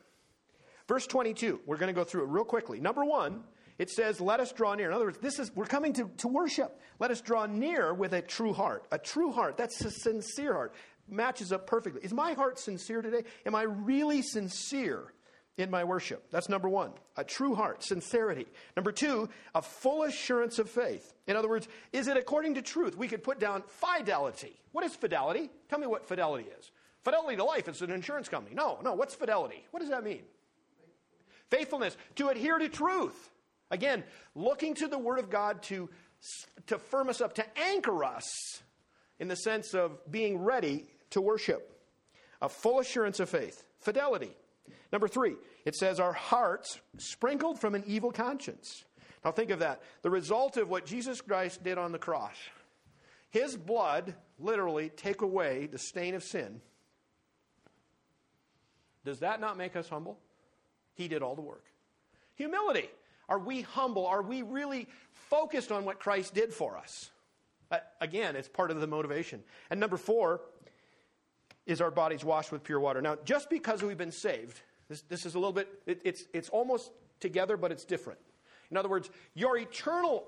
Verse 0.88 1.08
22, 1.08 1.62
we're 1.66 1.78
going 1.78 1.88
to 1.88 2.00
go 2.00 2.04
through 2.04 2.26
it 2.26 2.28
real 2.28 2.46
quickly. 2.46 2.80
Number 2.80 3.04
one, 3.04 3.46
it 3.80 3.90
says, 3.90 4.22
Let 4.22 4.40
us 4.40 4.52
draw 4.52 4.76
near. 4.76 4.90
In 4.90 4.94
other 4.94 5.06
words, 5.06 5.18
this 5.18 5.40
is, 5.40 5.52
we're 5.56 5.66
coming 5.66 5.94
to, 5.94 6.08
to 6.18 6.28
worship. 6.28 6.80
Let 7.00 7.10
us 7.10 7.20
draw 7.20 7.48
near 7.48 7.96
with 7.96 8.14
a 8.14 8.22
true 8.22 8.54
heart. 8.54 8.86
A 8.92 9.00
true 9.00 9.32
heart, 9.32 9.58
that's 9.58 9.84
a 9.84 9.90
sincere 9.90 10.54
heart. 10.54 10.76
Matches 11.10 11.52
up 11.52 11.66
perfectly. 11.66 12.02
Is 12.04 12.14
my 12.14 12.34
heart 12.34 12.60
sincere 12.60 13.02
today? 13.02 13.24
Am 13.44 13.56
I 13.56 13.64
really 13.64 14.22
sincere 14.22 15.14
in 15.58 15.72
my 15.72 15.84
worship. 15.84 16.30
That's 16.32 16.50
number 16.50 16.70
one, 16.70 16.92
a 17.16 17.24
true 17.24 17.56
heart, 17.56 17.84
sincerity. 17.84 18.46
Number 18.76 18.92
two, 18.92 19.28
a 19.56 19.62
full 19.62 20.04
assurance 20.04 20.60
of 20.60 20.70
faith. 20.70 21.14
In 21.26 21.36
other 21.36 21.50
words, 21.50 21.68
is 21.92 22.08
it 22.08 22.16
according 22.16 22.56
to 22.56 22.62
truth? 22.62 22.96
We 22.96 23.08
could 23.08 23.24
put 23.24 23.40
down 23.40 23.64
fidelity. 23.66 24.56
What 24.72 24.86
is 24.86 24.96
fidelity? 24.96 25.50
Tell 25.70 25.80
me 25.80 25.88
what 25.88 26.08
fidelity 26.08 26.48
is. 26.60 26.72
Fidelity 27.04 27.38
to 27.38 27.44
life, 27.44 27.68
it's 27.68 27.82
an 27.82 27.92
insurance 27.92 28.30
company. 28.30 28.56
No, 28.56 28.80
no, 28.84 28.94
what's 28.94 29.16
fidelity? 29.16 29.66
What 29.72 29.80
does 29.80 29.90
that 29.90 30.04
mean? 30.04 30.22
Faithfulness, 31.50 31.98
to 32.16 32.28
adhere 32.28 32.60
to 32.60 32.70
truth. 32.70 33.32
Again, 33.72 34.04
looking 34.36 34.76
to 34.76 34.88
the 34.88 34.98
Word 34.98 35.20
of 35.20 35.30
God 35.30 35.64
to, 35.64 35.90
to 36.68 36.78
firm 36.78 37.10
us 37.10 37.22
up, 37.22 37.34
to 37.36 37.60
anchor 37.60 38.04
us 38.04 38.62
in 39.20 39.28
the 39.28 39.36
sense 39.36 39.74
of 39.74 40.00
being 40.12 40.44
ready 40.44 40.86
to 41.12 41.22
worship. 41.22 41.74
A 42.42 42.50
full 42.50 42.80
assurance 42.80 43.20
of 43.20 43.30
faith. 43.30 43.64
Fidelity. 43.80 44.36
Number 44.92 45.08
three, 45.08 45.36
it 45.66 45.76
says, 45.76 46.00
our 46.00 46.14
hearts 46.14 46.80
sprinkled 46.98 47.60
from 47.60 47.76
an 47.76 47.84
evil 47.86 48.12
conscience. 48.12 48.86
Now 49.24 49.32
think 49.32 49.52
of 49.52 49.60
that. 49.60 49.82
The 50.02 50.10
result 50.10 50.58
of 50.58 50.70
what 50.70 50.86
Jesus 50.86 51.22
Christ 51.22 51.64
did 51.64 51.78
on 51.78 51.92
the 51.92 52.00
cross. 52.00 52.36
His 53.30 53.58
blood 53.58 54.16
literally 54.40 54.90
take 54.90 55.22
away 55.22 55.68
the 55.68 55.78
stain 55.78 56.16
of 56.16 56.24
sin. 56.24 56.62
Does 59.04 59.20
that 59.20 59.42
not 59.42 59.58
make 59.58 59.76
us 59.76 59.90
humble? 59.90 60.18
He 60.94 61.08
did 61.08 61.22
all 61.22 61.36
the 61.36 61.42
work. 61.42 61.66
Humility. 62.36 62.90
Are 63.30 63.40
we 63.40 63.62
humble? 63.62 64.08
Are 64.08 64.22
we 64.22 64.42
really 64.42 64.88
focused 65.12 65.72
on 65.72 65.84
what 65.84 66.00
Christ 66.00 66.34
did 66.34 66.54
for 66.54 66.78
us? 66.78 67.12
Uh, 67.70 67.80
again, 68.00 68.38
it's 68.38 68.48
part 68.48 68.72
of 68.72 68.80
the 68.80 68.88
motivation. 68.88 69.44
And 69.70 69.80
number 69.80 69.98
four, 69.98 70.42
is 71.68 71.82
our 71.82 71.92
bodies 71.92 72.24
washed 72.24 72.52
with 72.52 72.64
pure 72.64 72.80
water. 72.80 73.02
Now, 73.02 73.18
just 73.26 73.50
because 73.50 73.84
we've 73.84 73.98
been 73.98 74.12
saved, 74.12 74.62
this, 74.90 75.02
this 75.04 75.26
is 75.26 75.36
a 75.36 75.40
little 75.40 75.54
bit, 75.54 75.68
it, 75.86 76.02
it's, 76.04 76.24
it's 76.34 76.50
almost 76.50 76.92
together, 77.20 77.58
but 77.58 77.72
it's 77.72 77.86
different. 77.86 78.20
In 78.72 78.78
other 78.78 78.90
words, 78.90 79.10
your 79.34 79.58
eternal 79.58 80.26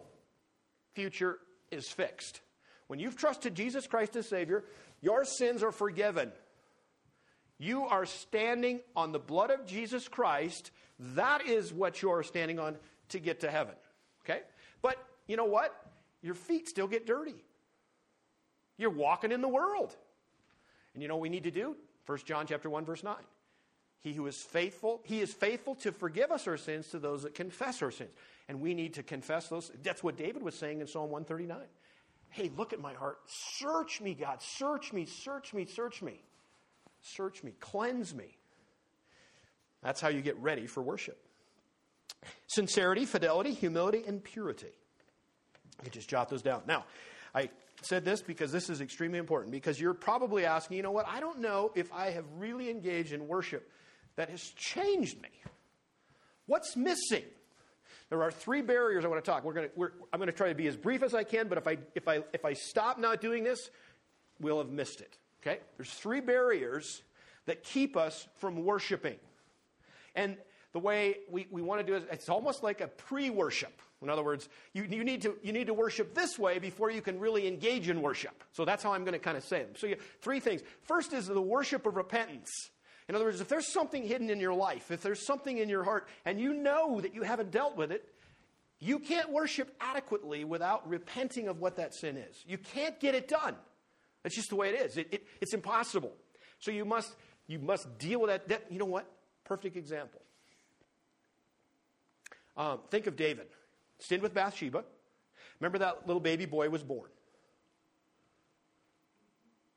future 0.93 1.38
is 1.72 1.88
fixed. 1.88 2.41
When 2.88 2.99
you've 2.99 3.16
trusted 3.16 3.55
Jesus 3.55 3.88
Christ 3.88 4.16
as 4.16 4.28
Savior, 4.28 4.64
your 5.01 5.24
sins 5.24 5.64
are 5.64 5.72
forgiven. 5.72 6.32
You 7.57 7.84
are 7.84 8.05
standing 8.05 8.80
on 8.95 9.12
the 9.12 9.20
blood 9.20 9.51
of 9.51 9.66
Jesus 9.66 10.07
Christ. 10.07 10.72
That 10.99 11.45
is 11.45 11.74
what 11.74 12.01
you're 12.01 12.24
standing 12.24 12.60
on 12.60 12.78
to 13.10 13.20
get 13.20 13.41
to 13.41 13.51
heaven. 13.51 13.76
Okay? 14.24 14.41
But 14.82 14.97
you 15.28 15.38
know 15.38 15.45
what? 15.45 15.76
Your 16.22 16.36
feet 16.36 16.68
still 16.68 16.88
get 16.88 17.05
dirty. 17.05 17.36
You're 18.78 18.89
walking 18.89 19.32
in 19.32 19.41
the 19.41 19.47
world. 19.47 19.95
And 20.93 21.03
you 21.03 21.10
know 21.10 21.16
what 21.16 21.22
we 21.22 21.30
need 21.30 21.43
to 21.43 21.51
do? 21.51 21.76
1 22.05 22.20
John 22.26 22.47
chapter 22.47 22.70
1 22.70 22.86
verse 22.86 23.03
9. 23.03 23.16
He 24.02 24.14
who 24.14 24.28
is 24.28 24.38
faithful, 24.38 25.02
he 25.04 25.20
is 25.20 25.34
faithful 25.34 25.76
to 25.76 25.91
forgive 25.91 26.32
us 26.32 26.47
our 26.47 26.58
sins 26.58 26.88
to 26.89 27.00
those 27.00 27.24
that 27.24 27.36
confess 27.36 27.82
our 27.82 27.91
sins. 27.91 28.12
And 28.47 28.62
we 28.62 28.74
need 28.74 28.93
to 28.93 29.04
confess 29.04 29.50
those. 29.50 29.72
That's 29.84 30.04
what 30.04 30.18
David 30.18 30.41
was 30.41 30.56
saying 30.56 30.80
in 30.80 30.88
Psalm 30.88 31.12
139. 31.12 31.58
Hey, 32.30 32.52
look 32.56 32.74
at 32.74 32.80
my 32.80 32.93
heart. 32.93 33.18
Search 33.28 34.00
me, 34.02 34.14
God. 34.14 34.41
Search 34.41 34.93
me, 34.93 35.06
search 35.06 35.54
me, 35.54 35.66
search 35.66 36.02
me. 36.02 36.22
Search 37.02 37.43
me, 37.43 37.54
cleanse 37.60 38.14
me. 38.14 38.38
That's 39.82 40.02
how 40.02 40.10
you 40.10 40.22
get 40.22 40.38
ready 40.38 40.68
for 40.68 40.82
worship. 40.82 41.18
Sincerity, 42.47 43.06
fidelity, 43.06 43.54
humility, 43.54 44.04
and 44.06 44.24
purity. 44.24 44.74
You 45.84 45.89
just 45.91 46.10
jot 46.10 46.30
those 46.30 46.41
down. 46.41 46.64
Now, 46.68 46.86
I 47.34 47.50
said 47.82 48.04
this 48.04 48.22
because 48.22 48.52
this 48.52 48.70
is 48.70 48.82
extremely 48.82 49.20
important 49.20 49.52
because 49.52 49.80
you're 49.80 49.93
probably 49.93 50.45
asking, 50.45 50.78
you 50.78 50.84
know 50.84 50.91
what, 50.91 51.08
I 51.08 51.20
don't 51.20 51.39
know 51.39 51.72
if 51.76 51.91
I 51.93 52.12
have 52.12 52.26
really 52.38 52.70
engaged 52.70 53.14
in 53.14 53.28
worship 53.28 53.70
that 54.20 54.30
has 54.30 54.43
changed 54.49 55.22
me. 55.22 55.30
What's 56.45 56.76
missing? 56.76 57.24
There 58.09 58.22
are 58.22 58.32
three 58.32 58.61
barriers 58.61 59.05
I 59.05 59.07
want 59.07 59.24
to 59.24 59.32
talk. 59.32 59.45
We're 59.45 59.53
going 59.53 59.70
to, 59.70 59.72
we're, 59.78 59.91
I'm 60.11 60.20
going 60.20 60.28
to 60.28 60.36
try 60.36 60.49
to 60.49 60.55
be 60.55 60.67
as 60.67 60.76
brief 60.76 61.03
as 61.03 61.15
I 61.15 61.24
can, 61.24 61.47
but 61.47 61.57
if 61.57 61.65
I, 61.65 61.78
if, 61.95 62.05
I, 62.05 62.24
if 62.34 62.43
I 62.43 62.51
stop 62.51 62.99
not 62.99 63.22
doing 63.22 63.45
this, 63.45 63.70
we'll 64.41 64.57
have 64.57 64.72
missed 64.72 64.99
it. 64.99 65.17
Okay? 65.41 65.59
There's 65.78 65.89
three 65.91 66.20
barriers 66.20 67.01
that 67.45 67.63
keep 67.63 67.95
us 67.95 68.28
from 68.39 68.66
worshiping. 68.66 69.16
And 70.16 70.36
the 70.74 70.79
way 70.79 71.20
we, 71.32 71.47
we 71.50 71.62
want 71.62 71.79
to 71.79 71.87
do 71.87 71.96
it, 71.96 72.05
it's 72.12 72.28
almost 72.28 72.62
like 72.62 72.82
a 72.82 72.89
pre 72.89 73.29
worship. 73.29 73.82
In 74.01 74.09
other 74.09 74.24
words, 74.24 74.50
you, 74.74 74.83
you, 74.83 75.05
need 75.05 75.21
to, 75.21 75.37
you 75.41 75.54
need 75.54 75.67
to 75.67 75.74
worship 75.74 76.13
this 76.13 76.37
way 76.37 76.59
before 76.59 76.91
you 76.91 77.01
can 77.01 77.21
really 77.21 77.47
engage 77.47 77.87
in 77.87 78.01
worship. 78.01 78.43
So 78.51 78.66
that's 78.66 78.83
how 78.83 78.91
I'm 78.91 79.05
going 79.05 79.13
to 79.13 79.20
kind 79.20 79.37
of 79.37 79.46
say 79.46 79.59
them. 79.63 79.75
So, 79.78 79.87
you, 79.87 79.96
three 80.20 80.41
things. 80.41 80.62
First 80.82 81.13
is 81.13 81.28
the 81.28 81.41
worship 81.41 81.86
of 81.86 81.96
repentance. 81.96 82.51
In 83.09 83.15
other 83.15 83.25
words, 83.25 83.41
if 83.41 83.49
there's 83.49 83.67
something 83.67 84.03
hidden 84.03 84.29
in 84.29 84.39
your 84.39 84.53
life, 84.53 84.91
if 84.91 85.01
there's 85.01 85.25
something 85.25 85.57
in 85.57 85.67
your 85.67 85.83
heart, 85.83 86.07
and 86.25 86.39
you 86.39 86.53
know 86.53 87.01
that 87.01 87.15
you 87.15 87.23
haven't 87.23 87.49
dealt 87.49 87.75
with 87.75 87.91
it, 87.91 88.07
you 88.79 88.99
can't 88.99 89.31
worship 89.31 89.75
adequately 89.81 90.43
without 90.43 90.87
repenting 90.87 91.47
of 91.47 91.59
what 91.59 91.77
that 91.77 91.95
sin 91.95 92.17
is. 92.17 92.43
You 92.47 92.59
can't 92.59 92.99
get 92.99 93.15
it 93.15 93.27
done. 93.27 93.55
That's 94.21 94.36
just 94.36 94.49
the 94.49 94.55
way 94.55 94.69
it 94.69 94.79
is. 94.79 94.97
It, 94.97 95.07
it, 95.11 95.27
it's 95.41 95.55
impossible. 95.55 96.13
So 96.59 96.69
you 96.69 96.86
must, 96.86 97.15
you 97.47 97.57
must 97.57 97.97
deal 97.97 98.21
with 98.21 98.29
that, 98.29 98.47
that. 98.47 98.71
You 98.71 98.77
know 98.77 98.86
what? 98.86 99.11
Perfect 99.43 99.75
example. 99.75 100.21
Um, 102.55 102.79
think 102.91 103.07
of 103.07 103.15
David 103.15 103.47
sinned 103.97 104.21
with 104.21 104.36
Bathsheba. 104.36 104.83
Remember 105.59 105.79
that 105.79 106.05
little 106.05 106.21
baby 106.21 106.45
boy 106.45 106.69
was 106.69 106.83
born. 106.83 107.09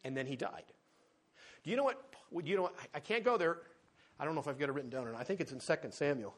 And 0.05 0.15
then 0.15 0.27
he 0.27 0.37
died. 0.37 0.65
Do 1.65 1.71
you 1.71 1.77
know 1.77 1.85
what? 1.85 2.12
You 2.45 2.57
know 2.57 2.63
what? 2.63 2.75
I 2.95 3.01
can't 3.01 3.25
go 3.25 3.37
there. 3.37 3.59
I 4.19 4.25
don't 4.25 4.35
know 4.35 4.41
if 4.41 4.49
I've 4.49 4.59
got 4.59 4.69
it 4.69 4.73
written 4.73 4.91
down 4.91 5.07
or 5.07 5.13
not. 5.13 5.21
I 5.21 5.25
think 5.25 5.41
it's 5.41 5.53
in 5.53 5.59
2 5.59 5.75
Samuel. 5.91 6.35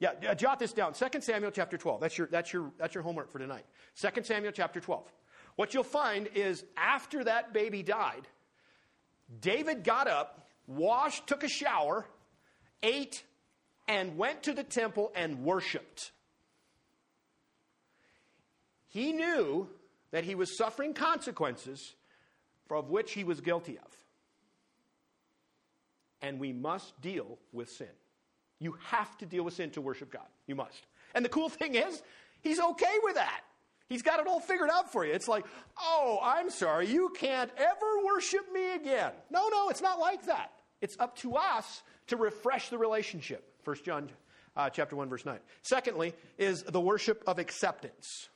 Yeah, 0.00 0.34
jot 0.34 0.58
this 0.58 0.72
down. 0.72 0.92
2 0.92 1.20
Samuel 1.20 1.50
chapter 1.50 1.78
12. 1.78 2.00
That's 2.00 2.18
your, 2.18 2.26
that's, 2.26 2.52
your, 2.52 2.72
that's 2.78 2.94
your 2.94 3.02
homework 3.02 3.30
for 3.30 3.38
tonight. 3.38 3.64
2 4.00 4.22
Samuel 4.24 4.52
chapter 4.52 4.80
12. 4.80 5.10
What 5.56 5.72
you'll 5.72 5.84
find 5.84 6.28
is 6.34 6.64
after 6.76 7.24
that 7.24 7.52
baby 7.52 7.82
died, 7.82 8.26
David 9.40 9.84
got 9.84 10.08
up, 10.08 10.48
washed, 10.66 11.26
took 11.26 11.44
a 11.44 11.48
shower, 11.48 12.06
ate, 12.82 13.22
and 13.86 14.16
went 14.18 14.42
to 14.44 14.52
the 14.52 14.64
temple 14.64 15.12
and 15.14 15.44
worshiped. 15.44 16.10
He 18.88 19.12
knew 19.12 19.68
that 20.10 20.24
he 20.24 20.34
was 20.34 20.56
suffering 20.56 20.92
consequences 20.92 21.94
of 22.70 22.90
which 22.90 23.12
he 23.12 23.24
was 23.24 23.40
guilty 23.40 23.78
of. 23.78 24.03
And 26.24 26.40
we 26.40 26.52
must 26.52 26.98
deal 27.02 27.38
with 27.52 27.68
sin. 27.68 27.86
You 28.58 28.76
have 28.86 29.18
to 29.18 29.26
deal 29.26 29.44
with 29.44 29.54
sin 29.54 29.70
to 29.72 29.82
worship 29.82 30.10
God. 30.10 30.26
You 30.46 30.54
must. 30.54 30.86
And 31.14 31.22
the 31.24 31.28
cool 31.28 31.48
thing 31.60 31.74
is, 31.74 32.02
he's 32.40 32.58
okay 32.58 32.94
with 33.02 33.16
that. 33.16 33.42
He's 33.88 34.02
got 34.02 34.18
it 34.18 34.26
all 34.26 34.40
figured 34.40 34.70
out 34.70 34.90
for 34.90 35.04
you. 35.04 35.12
It's 35.12 35.28
like, 35.28 35.44
oh, 35.78 36.18
I'm 36.22 36.48
sorry, 36.48 36.88
you 36.88 37.12
can't 37.14 37.50
ever 37.58 38.04
worship 38.04 38.50
me 38.52 38.74
again. 38.74 39.12
No, 39.30 39.48
no, 39.48 39.68
it's 39.68 39.82
not 39.82 39.98
like 39.98 40.24
that. 40.26 40.52
It's 40.80 40.96
up 40.98 41.16
to 41.18 41.34
us 41.34 41.82
to 42.06 42.16
refresh 42.16 42.70
the 42.70 42.78
relationship. 42.78 43.44
1 43.64 43.76
John 43.84 44.08
uh, 44.56 44.70
chapter 44.70 44.96
1, 44.96 45.08
verse 45.10 45.26
9. 45.26 45.38
Secondly, 45.62 46.14
is 46.38 46.62
the 46.62 46.80
worship 46.80 47.22
of 47.26 47.38
acceptance. 47.38 48.30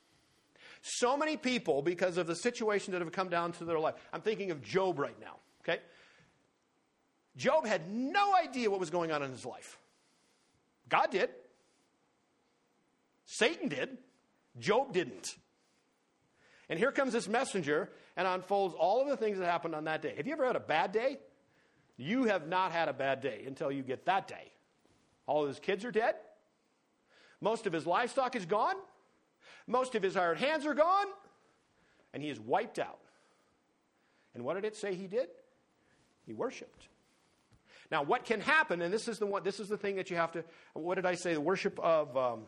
So 0.83 1.17
many 1.17 1.37
people, 1.37 1.81
because 1.83 2.19
of 2.19 2.27
the 2.27 2.37
situations 2.37 2.93
that 2.93 3.01
have 3.01 3.13
come 3.13 3.29
down 3.29 3.53
to 3.53 3.65
their 3.65 3.79
life, 3.79 3.95
I'm 4.13 4.21
thinking 4.21 4.51
of 4.51 4.63
Job 4.63 4.99
right 4.99 5.19
now, 5.21 5.37
okay? 5.63 5.81
Job 7.39 7.67
had 7.67 7.89
no 7.91 8.35
idea 8.35 8.69
what 8.69 8.81
was 8.81 8.91
going 8.91 9.13
on 9.13 9.23
in 9.23 9.31
his 9.31 9.47
life. 9.47 9.79
God 10.89 11.11
did. 11.13 11.31
Satan 13.25 13.69
did. 13.69 13.97
Job 14.59 14.93
didn't. 14.93 15.37
And 16.69 16.79
here 16.79 16.91
comes 16.91 17.13
this 17.13 17.29
messenger 17.29 17.91
and 18.17 18.27
unfolds 18.27 18.75
all 18.77 19.01
of 19.01 19.09
the 19.09 19.17
things 19.17 19.39
that 19.39 19.47
happened 19.47 19.77
on 19.77 19.85
that 19.85 20.03
day. 20.03 20.15
Have 20.17 20.27
you 20.27 20.33
ever 20.33 20.45
had 20.45 20.57
a 20.57 20.61
bad 20.61 20.91
day? 20.91 21.19
You 21.97 22.25
have 22.25 22.49
not 22.49 22.73
had 22.73 22.89
a 22.89 22.93
bad 22.93 23.21
day 23.21 23.45
until 23.47 23.71
you 23.71 23.83
get 23.83 24.05
that 24.07 24.27
day. 24.27 24.53
All 25.27 25.43
of 25.43 25.49
his 25.49 25.61
kids 25.61 25.85
are 25.85 25.93
dead. 25.93 26.17
Most 27.41 27.67
of 27.69 27.73
his 27.73 27.87
livestock 27.87 28.35
is 28.35 28.47
gone. 28.47 28.75
Most 29.69 29.95
of 29.95 30.03
his 30.03 30.15
hired 30.15 30.39
hands 30.39 30.67
are 30.67 30.75
gone. 30.75 31.07
And 32.13 32.21
he 32.21 32.31
is 32.31 32.41
wiped 32.41 32.81
out. 32.81 32.99
And 34.35 34.45
what 34.45 34.55
did 34.55 34.65
it 34.65 34.75
say 34.75 34.95
he 34.95 35.07
did? 35.07 35.29
He 36.27 36.33
worshiped. 36.33 36.89
Now, 37.91 38.03
what 38.03 38.25
can 38.25 38.41
happen, 38.41 38.83
and 38.83 38.93
this 38.93 39.09
is 39.09 39.19
the 39.19 39.27
one, 39.27 39.43
this 39.43 39.61
is 39.61 39.69
the 39.69 39.79
thing 39.79 39.97
that 39.97 40.11
you 40.11 40.17
have 40.17 40.33
to, 40.33 40.45
what 40.75 40.97
did 40.97 41.07
I 41.07 41.15
say? 41.15 41.33
The 41.33 41.41
worship 41.41 41.79
of, 41.81 42.17
um, 42.17 42.43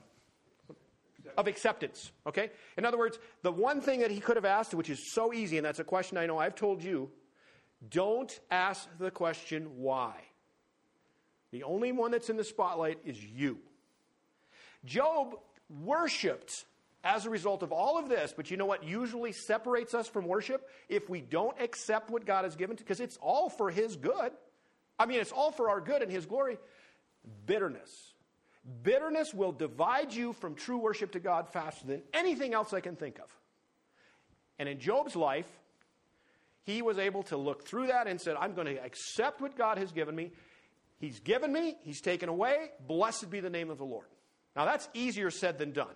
of 1.36 1.46
acceptance. 1.46 2.12
Okay? 2.26 2.50
In 2.76 2.84
other 2.84 2.98
words, 2.98 3.18
the 3.42 3.52
one 3.52 3.80
thing 3.80 4.00
that 4.00 4.10
he 4.10 4.20
could 4.20 4.36
have 4.36 4.44
asked, 4.44 4.74
which 4.74 4.90
is 4.90 5.12
so 5.12 5.32
easy, 5.32 5.56
and 5.56 5.64
that's 5.64 5.78
a 5.78 5.84
question 5.84 6.18
I 6.18 6.26
know 6.26 6.38
I've 6.38 6.54
told 6.54 6.82
you, 6.82 7.10
don't 7.88 8.38
ask 8.50 8.86
the 8.98 9.10
question 9.10 9.78
why. 9.78 10.14
The 11.52 11.62
only 11.62 11.92
one 11.92 12.10
that's 12.10 12.28
in 12.28 12.36
the 12.36 12.44
spotlight 12.44 12.98
is 13.04 13.22
you. 13.22 13.58
Job 14.84 15.36
worshiped 15.82 16.64
as 17.02 17.24
a 17.24 17.30
result 17.30 17.62
of 17.62 17.72
all 17.72 17.98
of 17.98 18.08
this, 18.08 18.34
but 18.36 18.50
you 18.50 18.56
know 18.56 18.66
what 18.66 18.84
usually 18.84 19.32
separates 19.32 19.94
us 19.94 20.06
from 20.06 20.26
worship? 20.26 20.68
If 20.88 21.08
we 21.08 21.22
don't 21.22 21.58
accept 21.60 22.10
what 22.10 22.26
God 22.26 22.44
has 22.44 22.56
given, 22.56 22.76
to, 22.76 22.82
because 22.82 23.00
it's 23.00 23.16
all 23.22 23.48
for 23.48 23.70
His 23.70 23.96
good. 23.96 24.32
I 25.01 25.06
mean, 25.06 25.18
it's 25.18 25.32
all 25.32 25.51
for 25.51 25.70
our 25.70 25.81
good 25.81 26.02
and 26.02 26.12
His 26.12 26.27
glory. 26.27 26.59
Bitterness. 27.47 28.12
Bitterness 28.82 29.32
will 29.32 29.51
divide 29.51 30.12
you 30.12 30.35
from 30.35 30.55
true 30.55 30.77
worship 30.77 31.12
to 31.12 31.20
God 31.20 31.48
faster 31.48 31.86
than 31.86 32.02
anything 32.12 32.52
else 32.52 32.74
I 32.74 32.81
can 32.81 32.97
think 32.97 33.18
of. 33.18 33.35
And 34.59 34.68
in 34.68 34.78
Job's 34.78 35.16
life, 35.16 35.48
he 36.64 36.82
was 36.82 36.98
able 36.98 37.22
to 37.24 37.39
look 37.39 37.66
through 37.66 37.86
that 37.86 38.06
and 38.06 38.20
said, 38.20 38.36
I'm 38.39 38.52
going 38.52 38.66
to 38.66 38.77
accept 38.77 39.40
what 39.40 39.56
God 39.56 39.78
has 39.78 39.90
given 39.90 40.14
me. 40.14 40.32
He's 40.98 41.18
given 41.18 41.51
me, 41.51 41.78
He's 41.82 42.02
taken 42.02 42.28
away. 42.28 42.68
Blessed 42.86 43.31
be 43.31 43.40
the 43.40 43.48
name 43.48 43.70
of 43.70 43.78
the 43.78 43.86
Lord. 43.86 44.06
Now, 44.55 44.66
that's 44.66 44.86
easier 44.93 45.31
said 45.31 45.56
than 45.56 45.72
done. 45.72 45.94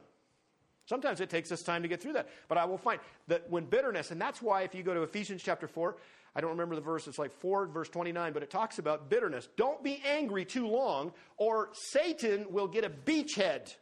Sometimes 0.87 1.21
it 1.21 1.29
takes 1.29 1.53
us 1.53 1.63
time 1.63 1.83
to 1.83 1.89
get 1.89 2.01
through 2.01 2.15
that. 2.15 2.29
But 2.49 2.57
I 2.57 2.65
will 2.65 2.79
find 2.79 3.01
that 3.29 3.51
when 3.51 3.67
bitterness, 3.67 4.11
and 4.11 4.21
that's 4.21 4.41
why 4.41 4.63
if 4.63 4.75
you 4.75 4.83
go 4.83 4.95
to 4.95 5.03
Ephesians 5.03 5.43
chapter 5.43 5.69
4, 5.69 5.97
I 6.37 6.41
don't 6.41 6.51
remember 6.51 6.75
the 6.75 6.81
verse, 6.81 7.07
it's 7.07 7.19
like 7.19 7.33
4, 7.33 7.67
verse 7.67 7.89
29, 7.89 8.33
but 8.33 8.43
it 8.43 8.51
talks 8.51 8.79
about 8.79 9.09
bitterness. 9.09 9.49
Don't 9.57 9.83
be 9.85 10.03
angry 10.05 10.45
too 10.45 10.67
long, 10.67 11.13
or 11.37 11.71
Satan 11.73 12.47
will 12.51 12.67
get 12.67 12.85
a 12.85 12.91
beachhead. 12.91 13.73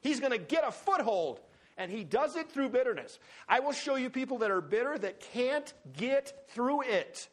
He's 0.00 0.18
going 0.18 0.32
to 0.32 0.38
get 0.38 0.66
a 0.66 0.72
foothold, 0.72 1.40
and 1.78 1.90
he 1.90 2.02
does 2.02 2.34
it 2.34 2.50
through 2.50 2.70
bitterness. 2.70 3.18
I 3.48 3.60
will 3.60 3.72
show 3.72 3.94
you 3.94 4.10
people 4.10 4.38
that 4.38 4.50
are 4.50 4.60
bitter 4.60 4.98
that 4.98 5.20
can't 5.20 5.72
get 5.96 6.48
through 6.50 6.82
it. 6.82 7.28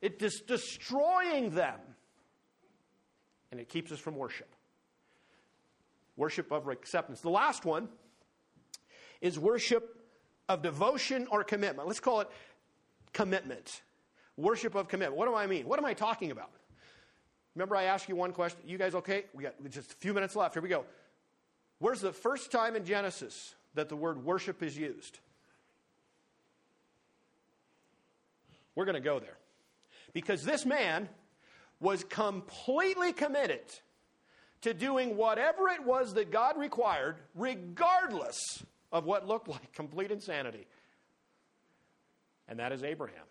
It 0.00 0.22
is 0.22 0.42
destroying 0.46 1.50
them, 1.50 1.80
and 3.50 3.58
it 3.58 3.68
keeps 3.68 3.90
us 3.90 3.98
from 3.98 4.14
worship. 4.14 4.54
Worship 6.16 6.52
of 6.52 6.68
acceptance. 6.68 7.20
The 7.20 7.30
last 7.30 7.64
one 7.64 7.88
is 9.20 9.40
worship 9.40 9.96
of 10.48 10.62
devotion 10.62 11.26
or 11.32 11.42
commitment. 11.42 11.88
Let's 11.88 12.00
call 12.00 12.20
it 12.20 12.28
commitment. 13.12 13.82
Worship 14.38 14.76
of 14.76 14.86
commitment. 14.86 15.18
What 15.18 15.26
do 15.26 15.34
I 15.34 15.48
mean? 15.48 15.66
What 15.66 15.80
am 15.80 15.84
I 15.84 15.94
talking 15.94 16.30
about? 16.30 16.50
Remember, 17.56 17.74
I 17.74 17.84
asked 17.84 18.08
you 18.08 18.14
one 18.14 18.32
question. 18.32 18.60
You 18.64 18.78
guys 18.78 18.94
okay? 18.94 19.24
We 19.34 19.42
got 19.42 19.54
just 19.68 19.90
a 19.90 19.96
few 19.96 20.14
minutes 20.14 20.36
left. 20.36 20.54
Here 20.54 20.62
we 20.62 20.68
go. 20.68 20.84
Where's 21.80 22.00
the 22.00 22.12
first 22.12 22.52
time 22.52 22.76
in 22.76 22.84
Genesis 22.84 23.56
that 23.74 23.88
the 23.88 23.96
word 23.96 24.24
worship 24.24 24.62
is 24.62 24.78
used? 24.78 25.18
We're 28.76 28.84
going 28.84 28.94
to 28.94 29.00
go 29.00 29.18
there. 29.18 29.36
Because 30.12 30.44
this 30.44 30.64
man 30.64 31.08
was 31.80 32.04
completely 32.04 33.12
committed 33.12 33.62
to 34.60 34.72
doing 34.72 35.16
whatever 35.16 35.68
it 35.68 35.84
was 35.84 36.14
that 36.14 36.30
God 36.30 36.56
required, 36.56 37.16
regardless 37.34 38.62
of 38.92 39.04
what 39.04 39.26
looked 39.26 39.48
like 39.48 39.72
complete 39.72 40.12
insanity. 40.12 40.68
And 42.46 42.60
that 42.60 42.70
is 42.70 42.84
Abraham. 42.84 43.24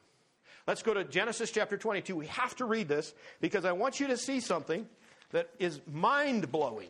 Let's 0.68 0.84
go 0.84 0.94
to 0.94 1.06
Genesis 1.06 1.50
chapter 1.50 1.78
22. 1.78 2.14
We 2.14 2.28
have 2.28 2.54
to 2.58 2.66
read 2.66 2.90
this 2.90 3.14
because 3.40 3.64
I 3.64 3.72
want 3.72 4.02
you 4.02 4.08
to 4.08 4.18
see 4.18 4.42
something 4.42 4.86
that 5.32 5.50
is 5.60 5.80
mind 5.90 6.52
blowing. 6.52 6.90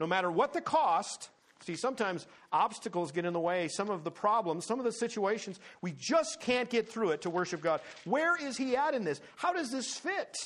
No 0.00 0.08
matter 0.08 0.32
what 0.32 0.52
the 0.52 0.60
cost, 0.60 1.30
see, 1.64 1.76
sometimes 1.76 2.26
obstacles 2.52 3.12
get 3.12 3.24
in 3.24 3.34
the 3.34 3.40
way, 3.40 3.68
some 3.68 3.88
of 3.88 4.02
the 4.02 4.10
problems, 4.10 4.66
some 4.66 4.80
of 4.80 4.84
the 4.84 4.90
situations, 4.90 5.60
we 5.80 5.92
just 5.92 6.40
can't 6.40 6.68
get 6.68 6.88
through 6.88 7.10
it 7.10 7.22
to 7.22 7.30
worship 7.30 7.60
God. 7.60 7.80
Where 8.04 8.36
is 8.36 8.56
He 8.56 8.76
at 8.76 8.94
in 8.94 9.04
this? 9.04 9.20
How 9.36 9.52
does 9.52 9.70
this 9.70 9.96
fit? 9.96 10.36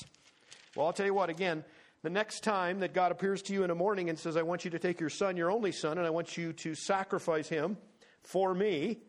Well, 0.75 0.85
I'll 0.85 0.93
tell 0.93 1.07
you 1.07 1.15
what, 1.15 1.31
again, 1.31 1.63
the 2.03 2.11
next 2.11 2.43
time 2.43 2.81
that 2.81 2.93
God 2.93 3.11
appears 3.11 3.41
to 3.43 3.53
you 3.53 3.63
in 3.63 3.69
the 3.69 3.75
morning 3.75 4.09
and 4.09 4.19
says, 4.19 4.37
I 4.37 4.43
want 4.43 4.63
you 4.63 4.69
to 4.71 4.79
take 4.79 4.99
your 4.99 5.09
son, 5.09 5.37
your 5.37 5.49
only 5.49 5.71
son, 5.71 5.97
and 5.97 6.05
I 6.05 6.11
want 6.11 6.37
you 6.37 6.53
to 6.53 6.75
sacrifice 6.75 7.49
him 7.49 7.77
for 8.21 8.53
me, 8.53 8.99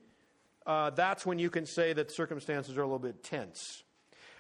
uh, 0.69 0.91
that's 0.91 1.25
when 1.25 1.39
you 1.39 1.49
can 1.49 1.67
say 1.67 1.95
that 1.95 2.13
circumstances 2.13 2.77
are 2.77 2.83
a 2.83 2.87
little 2.87 2.99
bit 2.99 3.25
tense. 3.25 3.83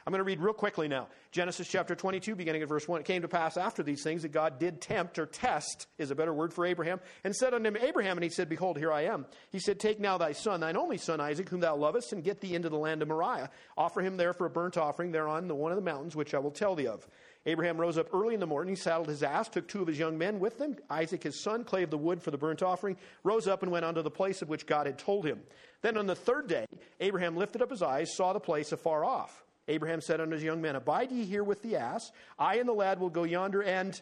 I'm 0.06 0.12
going 0.12 0.20
to 0.20 0.24
read 0.24 0.40
real 0.40 0.54
quickly 0.54 0.88
now. 0.88 1.08
Genesis 1.32 1.68
chapter 1.68 1.94
22, 1.94 2.34
beginning 2.34 2.62
at 2.62 2.68
verse 2.68 2.88
1. 2.88 3.00
It 3.00 3.04
came 3.04 3.20
to 3.20 3.28
pass 3.28 3.58
after 3.58 3.82
these 3.82 4.02
things 4.02 4.22
that 4.22 4.32
God 4.32 4.58
did 4.58 4.80
tempt, 4.80 5.18
or 5.18 5.26
test 5.26 5.86
is 5.98 6.10
a 6.10 6.14
better 6.14 6.32
word 6.32 6.54
for 6.54 6.64
Abraham, 6.64 6.98
and 7.24 7.36
said 7.36 7.52
unto 7.52 7.68
him, 7.68 7.76
Abraham, 7.76 8.16
and 8.16 8.24
he 8.24 8.30
said, 8.30 8.48
Behold, 8.48 8.78
here 8.78 8.90
I 8.90 9.02
am. 9.02 9.26
He 9.50 9.58
said, 9.58 9.78
Take 9.78 10.00
now 10.00 10.16
thy 10.16 10.32
son, 10.32 10.60
thine 10.60 10.78
only 10.78 10.96
son 10.96 11.20
Isaac, 11.20 11.50
whom 11.50 11.60
thou 11.60 11.76
lovest, 11.76 12.14
and 12.14 12.24
get 12.24 12.40
thee 12.40 12.54
into 12.54 12.70
the 12.70 12.78
land 12.78 13.02
of 13.02 13.08
Moriah. 13.08 13.50
Offer 13.76 14.00
him 14.00 14.16
there 14.16 14.32
for 14.32 14.46
a 14.46 14.50
burnt 14.50 14.78
offering 14.78 15.12
thereon 15.12 15.46
the 15.46 15.54
one 15.54 15.72
of 15.72 15.76
the 15.76 15.82
mountains 15.82 16.16
which 16.16 16.32
I 16.32 16.38
will 16.38 16.52
tell 16.52 16.74
thee 16.74 16.86
of. 16.86 17.06
Abraham 17.44 17.78
rose 17.78 17.98
up 17.98 18.08
early 18.14 18.32
in 18.32 18.40
the 18.40 18.46
morning, 18.46 18.74
he 18.74 18.80
saddled 18.80 19.08
his 19.08 19.22
ass, 19.22 19.48
took 19.48 19.68
two 19.68 19.82
of 19.82 19.88
his 19.88 19.98
young 19.98 20.16
men 20.16 20.40
with 20.40 20.58
him, 20.58 20.76
Isaac 20.88 21.22
his 21.22 21.38
son, 21.38 21.64
clave 21.64 21.90
the 21.90 21.98
wood 21.98 22.22
for 22.22 22.30
the 22.30 22.38
burnt 22.38 22.62
offering, 22.62 22.96
rose 23.24 23.46
up 23.46 23.62
and 23.62 23.70
went 23.70 23.84
unto 23.84 24.02
the 24.02 24.10
place 24.10 24.42
of 24.42 24.48
which 24.48 24.66
God 24.66 24.86
had 24.86 24.98
told 24.98 25.24
him. 25.26 25.40
Then 25.82 25.96
on 25.96 26.06
the 26.06 26.14
third 26.14 26.48
day, 26.48 26.66
Abraham 27.00 27.36
lifted 27.36 27.62
up 27.62 27.70
his 27.70 27.82
eyes, 27.82 28.14
saw 28.14 28.32
the 28.32 28.40
place 28.40 28.72
afar 28.72 29.04
off. 29.04 29.44
Abraham 29.68 30.00
said 30.00 30.20
unto 30.20 30.34
his 30.34 30.42
young 30.42 30.60
men, 30.60 30.76
Abide 30.76 31.12
ye 31.12 31.24
here 31.24 31.44
with 31.44 31.62
the 31.62 31.76
ass. 31.76 32.10
I 32.38 32.56
and 32.56 32.68
the 32.68 32.72
lad 32.72 32.98
will 32.98 33.10
go 33.10 33.24
yonder 33.24 33.62
and 33.62 34.00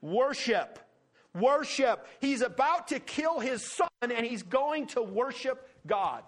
worship. 0.00 0.78
Worship. 1.34 2.06
He's 2.20 2.40
about 2.40 2.88
to 2.88 2.98
kill 2.98 3.40
his 3.40 3.62
son 3.62 3.88
and 4.00 4.26
he's 4.26 4.42
going 4.42 4.86
to 4.88 5.02
worship 5.02 5.68
God. 5.86 6.22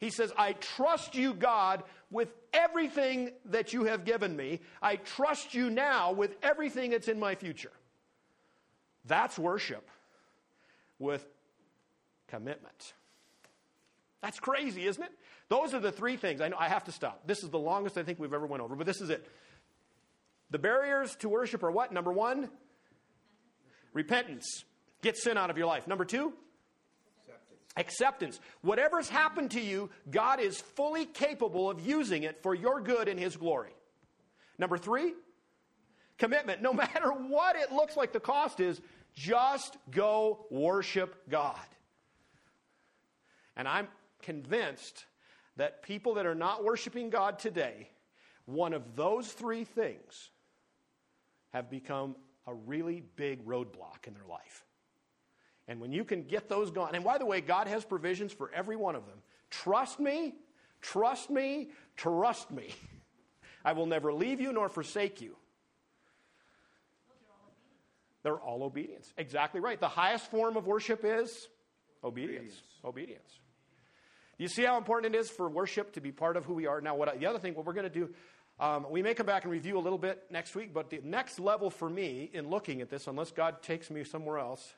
He 0.00 0.10
says, 0.10 0.32
I 0.36 0.54
trust 0.54 1.14
you, 1.14 1.32
God, 1.32 1.84
with 2.10 2.28
everything 2.52 3.30
that 3.46 3.72
you 3.72 3.84
have 3.84 4.04
given 4.04 4.36
me. 4.36 4.60
I 4.82 4.96
trust 4.96 5.54
you 5.54 5.70
now 5.70 6.12
with 6.12 6.34
everything 6.42 6.90
that's 6.90 7.08
in 7.08 7.18
my 7.18 7.36
future. 7.36 7.72
That's 9.06 9.38
worship 9.38 9.88
with 10.98 11.24
commitment. 12.28 12.94
That's 14.24 14.40
crazy, 14.40 14.86
isn't 14.86 15.02
it? 15.02 15.12
Those 15.50 15.74
are 15.74 15.80
the 15.80 15.92
three 15.92 16.16
things. 16.16 16.40
I 16.40 16.48
know 16.48 16.56
I 16.58 16.68
have 16.68 16.84
to 16.84 16.92
stop. 16.92 17.26
This 17.26 17.44
is 17.44 17.50
the 17.50 17.58
longest 17.58 17.98
I 17.98 18.02
think 18.04 18.18
we've 18.18 18.32
ever 18.32 18.46
went 18.46 18.62
over, 18.62 18.74
but 18.74 18.86
this 18.86 19.02
is 19.02 19.10
it. 19.10 19.28
The 20.50 20.58
barriers 20.58 21.14
to 21.16 21.28
worship 21.28 21.62
are 21.62 21.70
what? 21.70 21.92
Number 21.92 22.10
1, 22.10 22.48
repentance. 23.92 24.64
Get 25.02 25.18
sin 25.18 25.36
out 25.36 25.50
of 25.50 25.58
your 25.58 25.66
life. 25.66 25.86
Number 25.86 26.06
2, 26.06 26.32
Acceptance. 27.76 28.40
Whatever's 28.62 29.10
happened 29.10 29.50
to 29.50 29.60
you, 29.60 29.90
God 30.10 30.40
is 30.40 30.58
fully 30.58 31.04
capable 31.04 31.68
of 31.68 31.86
using 31.86 32.22
it 32.22 32.42
for 32.42 32.54
your 32.54 32.80
good 32.80 33.08
and 33.08 33.20
His 33.20 33.36
glory. 33.36 33.74
Number 34.58 34.78
three, 34.78 35.12
commitment. 36.16 36.62
No 36.62 36.72
matter 36.72 37.10
what 37.10 37.56
it 37.56 37.72
looks 37.72 37.94
like 37.94 38.12
the 38.12 38.20
cost 38.20 38.60
is, 38.60 38.80
just 39.14 39.76
go 39.90 40.46
worship 40.50 41.28
God. 41.28 41.58
And 43.56 43.68
I'm 43.68 43.88
convinced 44.24 45.04
that 45.56 45.82
people 45.82 46.14
that 46.14 46.26
are 46.26 46.34
not 46.34 46.64
worshiping 46.64 47.10
God 47.10 47.38
today, 47.38 47.88
one 48.46 48.72
of 48.72 48.96
those 48.96 49.28
three 49.28 49.64
things 49.64 50.30
have 51.52 51.70
become 51.70 52.16
a 52.46 52.54
really 52.54 53.02
big 53.16 53.46
roadblock 53.46 54.06
in 54.06 54.14
their 54.14 54.26
life. 54.28 54.64
And 55.68 55.80
when 55.80 55.92
you 55.92 56.04
can 56.04 56.24
get 56.24 56.48
those 56.48 56.70
gone, 56.70 56.94
and 56.94 57.04
by 57.04 57.18
the 57.18 57.24
way, 57.24 57.40
God 57.40 57.68
has 57.68 57.84
provisions 57.84 58.32
for 58.32 58.50
every 58.52 58.76
one 58.76 58.94
of 58.96 59.06
them. 59.06 59.18
Trust 59.50 60.00
me, 60.00 60.34
trust 60.82 61.30
me, 61.30 61.70
trust 61.96 62.50
me. 62.50 62.74
I 63.64 63.72
will 63.72 63.86
never 63.86 64.12
leave 64.12 64.40
you 64.40 64.52
nor 64.52 64.68
forsake 64.68 65.20
you. 65.20 65.36
They're 68.22 68.40
all 68.40 68.62
obedience. 68.62 69.12
Exactly 69.16 69.60
right. 69.60 69.78
The 69.78 69.88
highest 69.88 70.30
form 70.30 70.56
of 70.56 70.66
worship 70.66 71.04
is 71.04 71.48
obedience. 72.02 72.52
Obedience. 72.52 72.62
obedience. 72.84 73.40
You 74.38 74.48
see 74.48 74.64
how 74.64 74.76
important 74.76 75.14
it 75.14 75.18
is 75.18 75.30
for 75.30 75.48
worship 75.48 75.92
to 75.92 76.00
be 76.00 76.12
part 76.12 76.36
of 76.36 76.44
who 76.44 76.54
we 76.54 76.66
are? 76.66 76.80
Now, 76.80 76.96
what 76.96 77.18
the 77.18 77.26
other 77.26 77.38
thing, 77.38 77.54
what 77.54 77.64
we're 77.64 77.72
going 77.72 77.90
to 77.90 77.98
do, 78.00 78.10
um, 78.58 78.86
we 78.90 79.02
may 79.02 79.14
come 79.14 79.26
back 79.26 79.44
and 79.44 79.52
review 79.52 79.78
a 79.78 79.80
little 79.80 79.98
bit 79.98 80.24
next 80.30 80.54
week, 80.54 80.72
but 80.72 80.90
the 80.90 81.00
next 81.02 81.40
level 81.40 81.70
for 81.70 81.88
me 81.88 82.30
in 82.32 82.48
looking 82.48 82.80
at 82.80 82.90
this, 82.90 83.06
unless 83.06 83.30
God 83.30 83.62
takes 83.62 83.90
me 83.90 84.04
somewhere 84.04 84.38
else, 84.38 84.74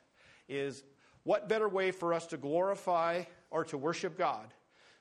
is 0.49 0.83
what 1.23 1.49
better 1.49 1.67
way 1.67 1.91
for 1.91 2.13
us 2.13 2.27
to 2.27 2.37
glorify 2.37 3.23
or 3.51 3.65
to 3.65 3.77
worship 3.77 4.17
God 4.17 4.53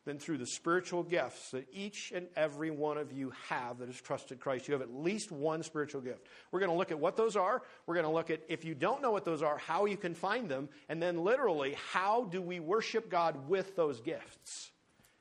than 0.06 0.18
through 0.20 0.38
the 0.38 0.46
spiritual 0.46 1.02
gifts 1.02 1.50
that 1.50 1.66
each 1.72 2.12
and 2.14 2.28
every 2.36 2.70
one 2.70 2.96
of 2.96 3.12
you 3.12 3.32
have 3.48 3.78
that 3.78 3.88
has 3.88 4.00
trusted 4.00 4.38
Christ. 4.38 4.68
You 4.68 4.72
have 4.72 4.80
at 4.80 4.94
least 4.94 5.32
one 5.32 5.64
spiritual 5.64 6.00
gift. 6.00 6.28
We're 6.52 6.60
going 6.60 6.70
to 6.70 6.76
look 6.76 6.92
at 6.92 6.98
what 6.98 7.16
those 7.16 7.34
are. 7.34 7.60
We're 7.86 7.96
going 7.96 8.06
to 8.06 8.12
look 8.12 8.30
at, 8.30 8.40
if 8.48 8.64
you 8.64 8.76
don't 8.76 9.02
know 9.02 9.10
what 9.10 9.24
those 9.24 9.42
are, 9.42 9.58
how 9.58 9.84
you 9.84 9.96
can 9.96 10.14
find 10.14 10.48
them. 10.48 10.68
And 10.88 11.02
then, 11.02 11.24
literally, 11.24 11.76
how 11.90 12.24
do 12.24 12.40
we 12.40 12.60
worship 12.60 13.10
God 13.10 13.48
with 13.48 13.74
those 13.74 14.00
gifts? 14.00 14.70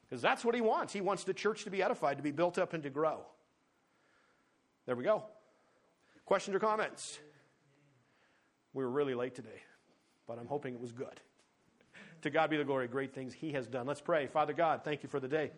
Because 0.03 0.21
that's 0.21 0.45
what 0.45 0.53
He 0.53 0.61
wants. 0.61 0.93
He 0.93 1.01
wants 1.01 1.23
the 1.23 1.33
church 1.33 1.63
to 1.63 1.71
be 1.71 1.81
edified, 1.81 2.17
to 2.17 2.23
be 2.23 2.31
built 2.31 2.59
up, 2.59 2.73
and 2.73 2.83
to 2.83 2.91
grow. 2.91 3.25
There 4.85 4.95
we 4.95 5.03
go. 5.03 5.23
Questions 6.25 6.55
or 6.55 6.59
comments? 6.59 7.17
We 8.73 8.83
were 8.83 8.91
really 8.91 9.15
late 9.15 9.33
today, 9.33 9.63
but 10.27 10.37
I'm 10.37 10.47
hoping 10.47 10.75
it 10.75 10.79
was 10.79 10.91
good. 10.91 11.19
To 12.25 12.31
God 12.31 12.49
be 12.49 12.57
the 12.57 12.63
glory, 12.63 12.87
great 12.87 13.13
things 13.13 13.35
He 13.35 13.51
has 13.51 13.67
done. 13.67 13.85
Let's 13.85 14.01
pray. 14.01 14.25
Father 14.25 14.51
God, 14.51 14.83
thank 14.83 15.03
you 15.03 15.09
for 15.09 15.19
the 15.19 15.27
day. 15.27 15.51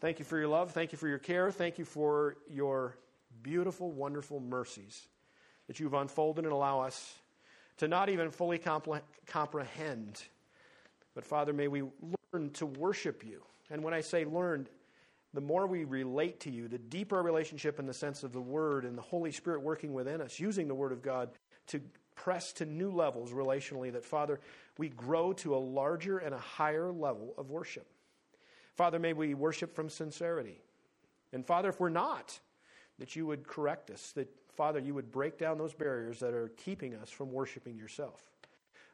Thank 0.00 0.18
you 0.18 0.24
for 0.24 0.38
your 0.38 0.48
love. 0.48 0.70
Thank 0.70 0.90
you 0.90 0.96
for 0.96 1.06
your 1.06 1.18
care. 1.18 1.50
Thank 1.50 1.78
you 1.78 1.84
for 1.84 2.38
your 2.48 2.96
beautiful, 3.42 3.90
wonderful 3.90 4.40
mercies 4.40 5.06
that 5.66 5.80
you've 5.80 5.92
unfolded 5.92 6.46
and 6.46 6.52
allow 6.54 6.80
us 6.80 7.14
to 7.76 7.88
not 7.88 8.08
even 8.08 8.30
fully 8.30 8.58
compre- 8.58 9.02
comprehend. 9.26 10.22
But 11.14 11.26
Father, 11.26 11.52
may 11.52 11.68
we 11.68 11.82
learn 12.32 12.52
to 12.52 12.64
worship 12.64 13.22
you. 13.22 13.42
And 13.68 13.84
when 13.84 13.92
I 13.92 14.00
say 14.00 14.24
learned, 14.24 14.70
the 15.34 15.42
more 15.42 15.66
we 15.66 15.84
relate 15.84 16.40
to 16.40 16.50
you, 16.50 16.68
the 16.68 16.78
deeper 16.78 17.16
our 17.16 17.22
relationship 17.22 17.78
in 17.78 17.84
the 17.84 17.92
sense 17.92 18.22
of 18.22 18.32
the 18.32 18.40
Word 18.40 18.86
and 18.86 18.96
the 18.96 19.02
Holy 19.02 19.30
Spirit 19.30 19.60
working 19.60 19.92
within 19.92 20.22
us, 20.22 20.40
using 20.40 20.68
the 20.68 20.74
Word 20.74 20.92
of 20.92 21.02
God 21.02 21.28
to 21.66 21.82
press 22.24 22.52
to 22.54 22.66
new 22.66 22.90
levels 22.90 23.32
relationally, 23.32 23.92
that, 23.92 24.04
Father, 24.04 24.40
we 24.76 24.88
grow 24.88 25.32
to 25.34 25.54
a 25.54 25.58
larger 25.58 26.18
and 26.18 26.34
a 26.34 26.38
higher 26.38 26.90
level 26.90 27.34
of 27.38 27.50
worship. 27.50 27.86
Father, 28.76 28.98
may 28.98 29.12
we 29.12 29.34
worship 29.34 29.74
from 29.74 29.88
sincerity. 29.88 30.60
And 31.32 31.46
Father, 31.46 31.68
if 31.68 31.80
we're 31.80 31.88
not, 31.88 32.38
that 32.98 33.14
you 33.16 33.26
would 33.26 33.46
correct 33.46 33.90
us, 33.90 34.12
that, 34.12 34.28
Father, 34.56 34.80
you 34.80 34.94
would 34.94 35.12
break 35.12 35.38
down 35.38 35.58
those 35.58 35.74
barriers 35.74 36.18
that 36.20 36.34
are 36.34 36.50
keeping 36.56 36.94
us 36.94 37.10
from 37.10 37.32
worshiping 37.32 37.76
yourself. 37.76 38.20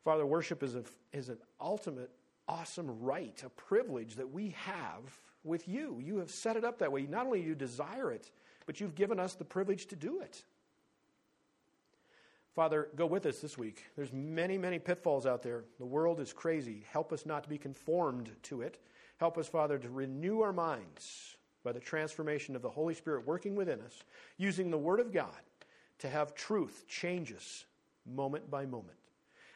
Father, 0.05 0.27
worship 0.27 0.63
is, 0.63 0.75
a, 0.75 0.85
is 1.13 1.31
an 1.31 1.39
ultimate, 1.61 2.11
awesome 2.47 3.01
right, 3.01 3.43
a 3.45 3.49
privilege 3.49 4.17
that 4.17 4.31
we 4.31 4.55
have 4.59 5.03
with 5.45 5.67
you. 5.67 5.99
You 6.03 6.19
have 6.19 6.31
set 6.31 6.57
it 6.57 6.65
up 6.65 6.79
that 6.81 6.93
way. 6.93 7.03
Not 7.03 7.27
only 7.27 7.41
do 7.41 7.49
you 7.49 7.55
desire 7.55 8.13
it, 8.13 8.31
but 8.67 8.81
you've 8.81 8.95
given 8.95 9.19
us 9.19 9.35
the 9.35 9.45
privilege 9.45 9.87
to 9.87 9.97
do 9.97 10.21
it. 10.21 10.45
Father, 12.55 12.89
go 12.95 13.07
with 13.07 13.27
us 13.27 13.41
this 13.41 13.59
week. 13.59 13.85
There's 13.97 14.13
many, 14.13 14.57
many 14.57 14.79
pitfalls 14.79 15.27
out 15.27 15.43
there. 15.43 15.65
The 15.79 15.85
world 15.85 16.21
is 16.21 16.33
crazy. 16.33 16.85
Help 16.91 17.13
us 17.13 17.27
not 17.27 17.43
to 17.43 17.49
be 17.49 17.59
conformed 17.59 18.31
to 18.45 18.63
it. 18.63 18.79
Help 19.19 19.39
us, 19.39 19.49
Father, 19.49 19.77
to 19.79 19.89
renew 19.89 20.41
our 20.41 20.53
minds 20.53 21.37
by 21.65 21.73
the 21.73 21.81
transformation 21.81 22.55
of 22.55 22.63
the 22.63 22.71
Holy 22.71 22.95
Spirit 22.95 23.27
working 23.27 23.57
within 23.57 23.81
us, 23.81 24.05
using 24.37 24.71
the 24.71 24.79
Word 24.79 25.01
of 25.01 25.13
God 25.13 25.29
to 25.99 26.09
have 26.09 26.35
truth 26.35 26.85
change 26.87 27.33
us 27.33 27.65
moment 28.07 28.49
by 28.51 28.67
moment. 28.67 28.99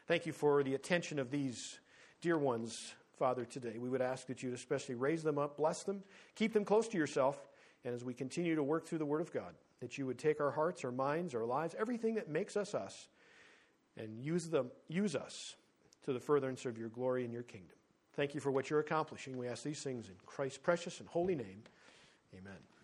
Thank 0.06 0.26
you 0.26 0.32
for 0.32 0.62
the 0.64 0.74
attention 0.74 1.18
of 1.18 1.30
these 1.30 1.78
dear 2.20 2.38
ones, 2.38 2.94
Father, 3.16 3.44
today. 3.44 3.78
We 3.78 3.90
would 3.90 4.02
ask 4.02 4.26
that 4.26 4.42
you'd 4.42 4.54
especially 4.54 4.94
raise 4.96 5.22
them 5.22 5.38
up, 5.38 5.56
bless 5.56 5.84
them, 5.84 6.02
keep 6.34 6.52
them 6.52 6.64
close 6.64 6.88
to 6.88 6.98
yourself, 6.98 7.38
and 7.84 7.94
as 7.94 8.04
we 8.04 8.14
continue 8.14 8.56
to 8.56 8.62
work 8.62 8.86
through 8.86 8.98
the 8.98 9.06
Word 9.06 9.20
of 9.20 9.32
God, 9.32 9.54
that 9.80 9.98
you 9.98 10.06
would 10.06 10.18
take 10.18 10.40
our 10.40 10.50
hearts, 10.50 10.84
our 10.84 10.92
minds, 10.92 11.34
our 11.34 11.44
lives, 11.44 11.74
everything 11.78 12.14
that 12.16 12.28
makes 12.28 12.56
us 12.56 12.74
us, 12.74 13.08
and 13.96 14.18
use, 14.20 14.48
them, 14.48 14.70
use 14.88 15.14
us 15.14 15.56
to 16.04 16.12
the 16.12 16.20
furtherance 16.20 16.64
of 16.64 16.78
your 16.78 16.88
glory 16.88 17.24
and 17.24 17.32
your 17.32 17.42
kingdom. 17.42 17.76
Thank 18.14 18.34
you 18.34 18.40
for 18.40 18.50
what 18.50 18.70
you're 18.70 18.80
accomplishing. 18.80 19.36
We 19.36 19.46
ask 19.46 19.62
these 19.62 19.82
things 19.82 20.08
in 20.08 20.14
Christ's 20.26 20.58
precious 20.58 21.00
and 21.00 21.08
holy 21.08 21.34
name. 21.34 21.62
Amen. 22.34 22.77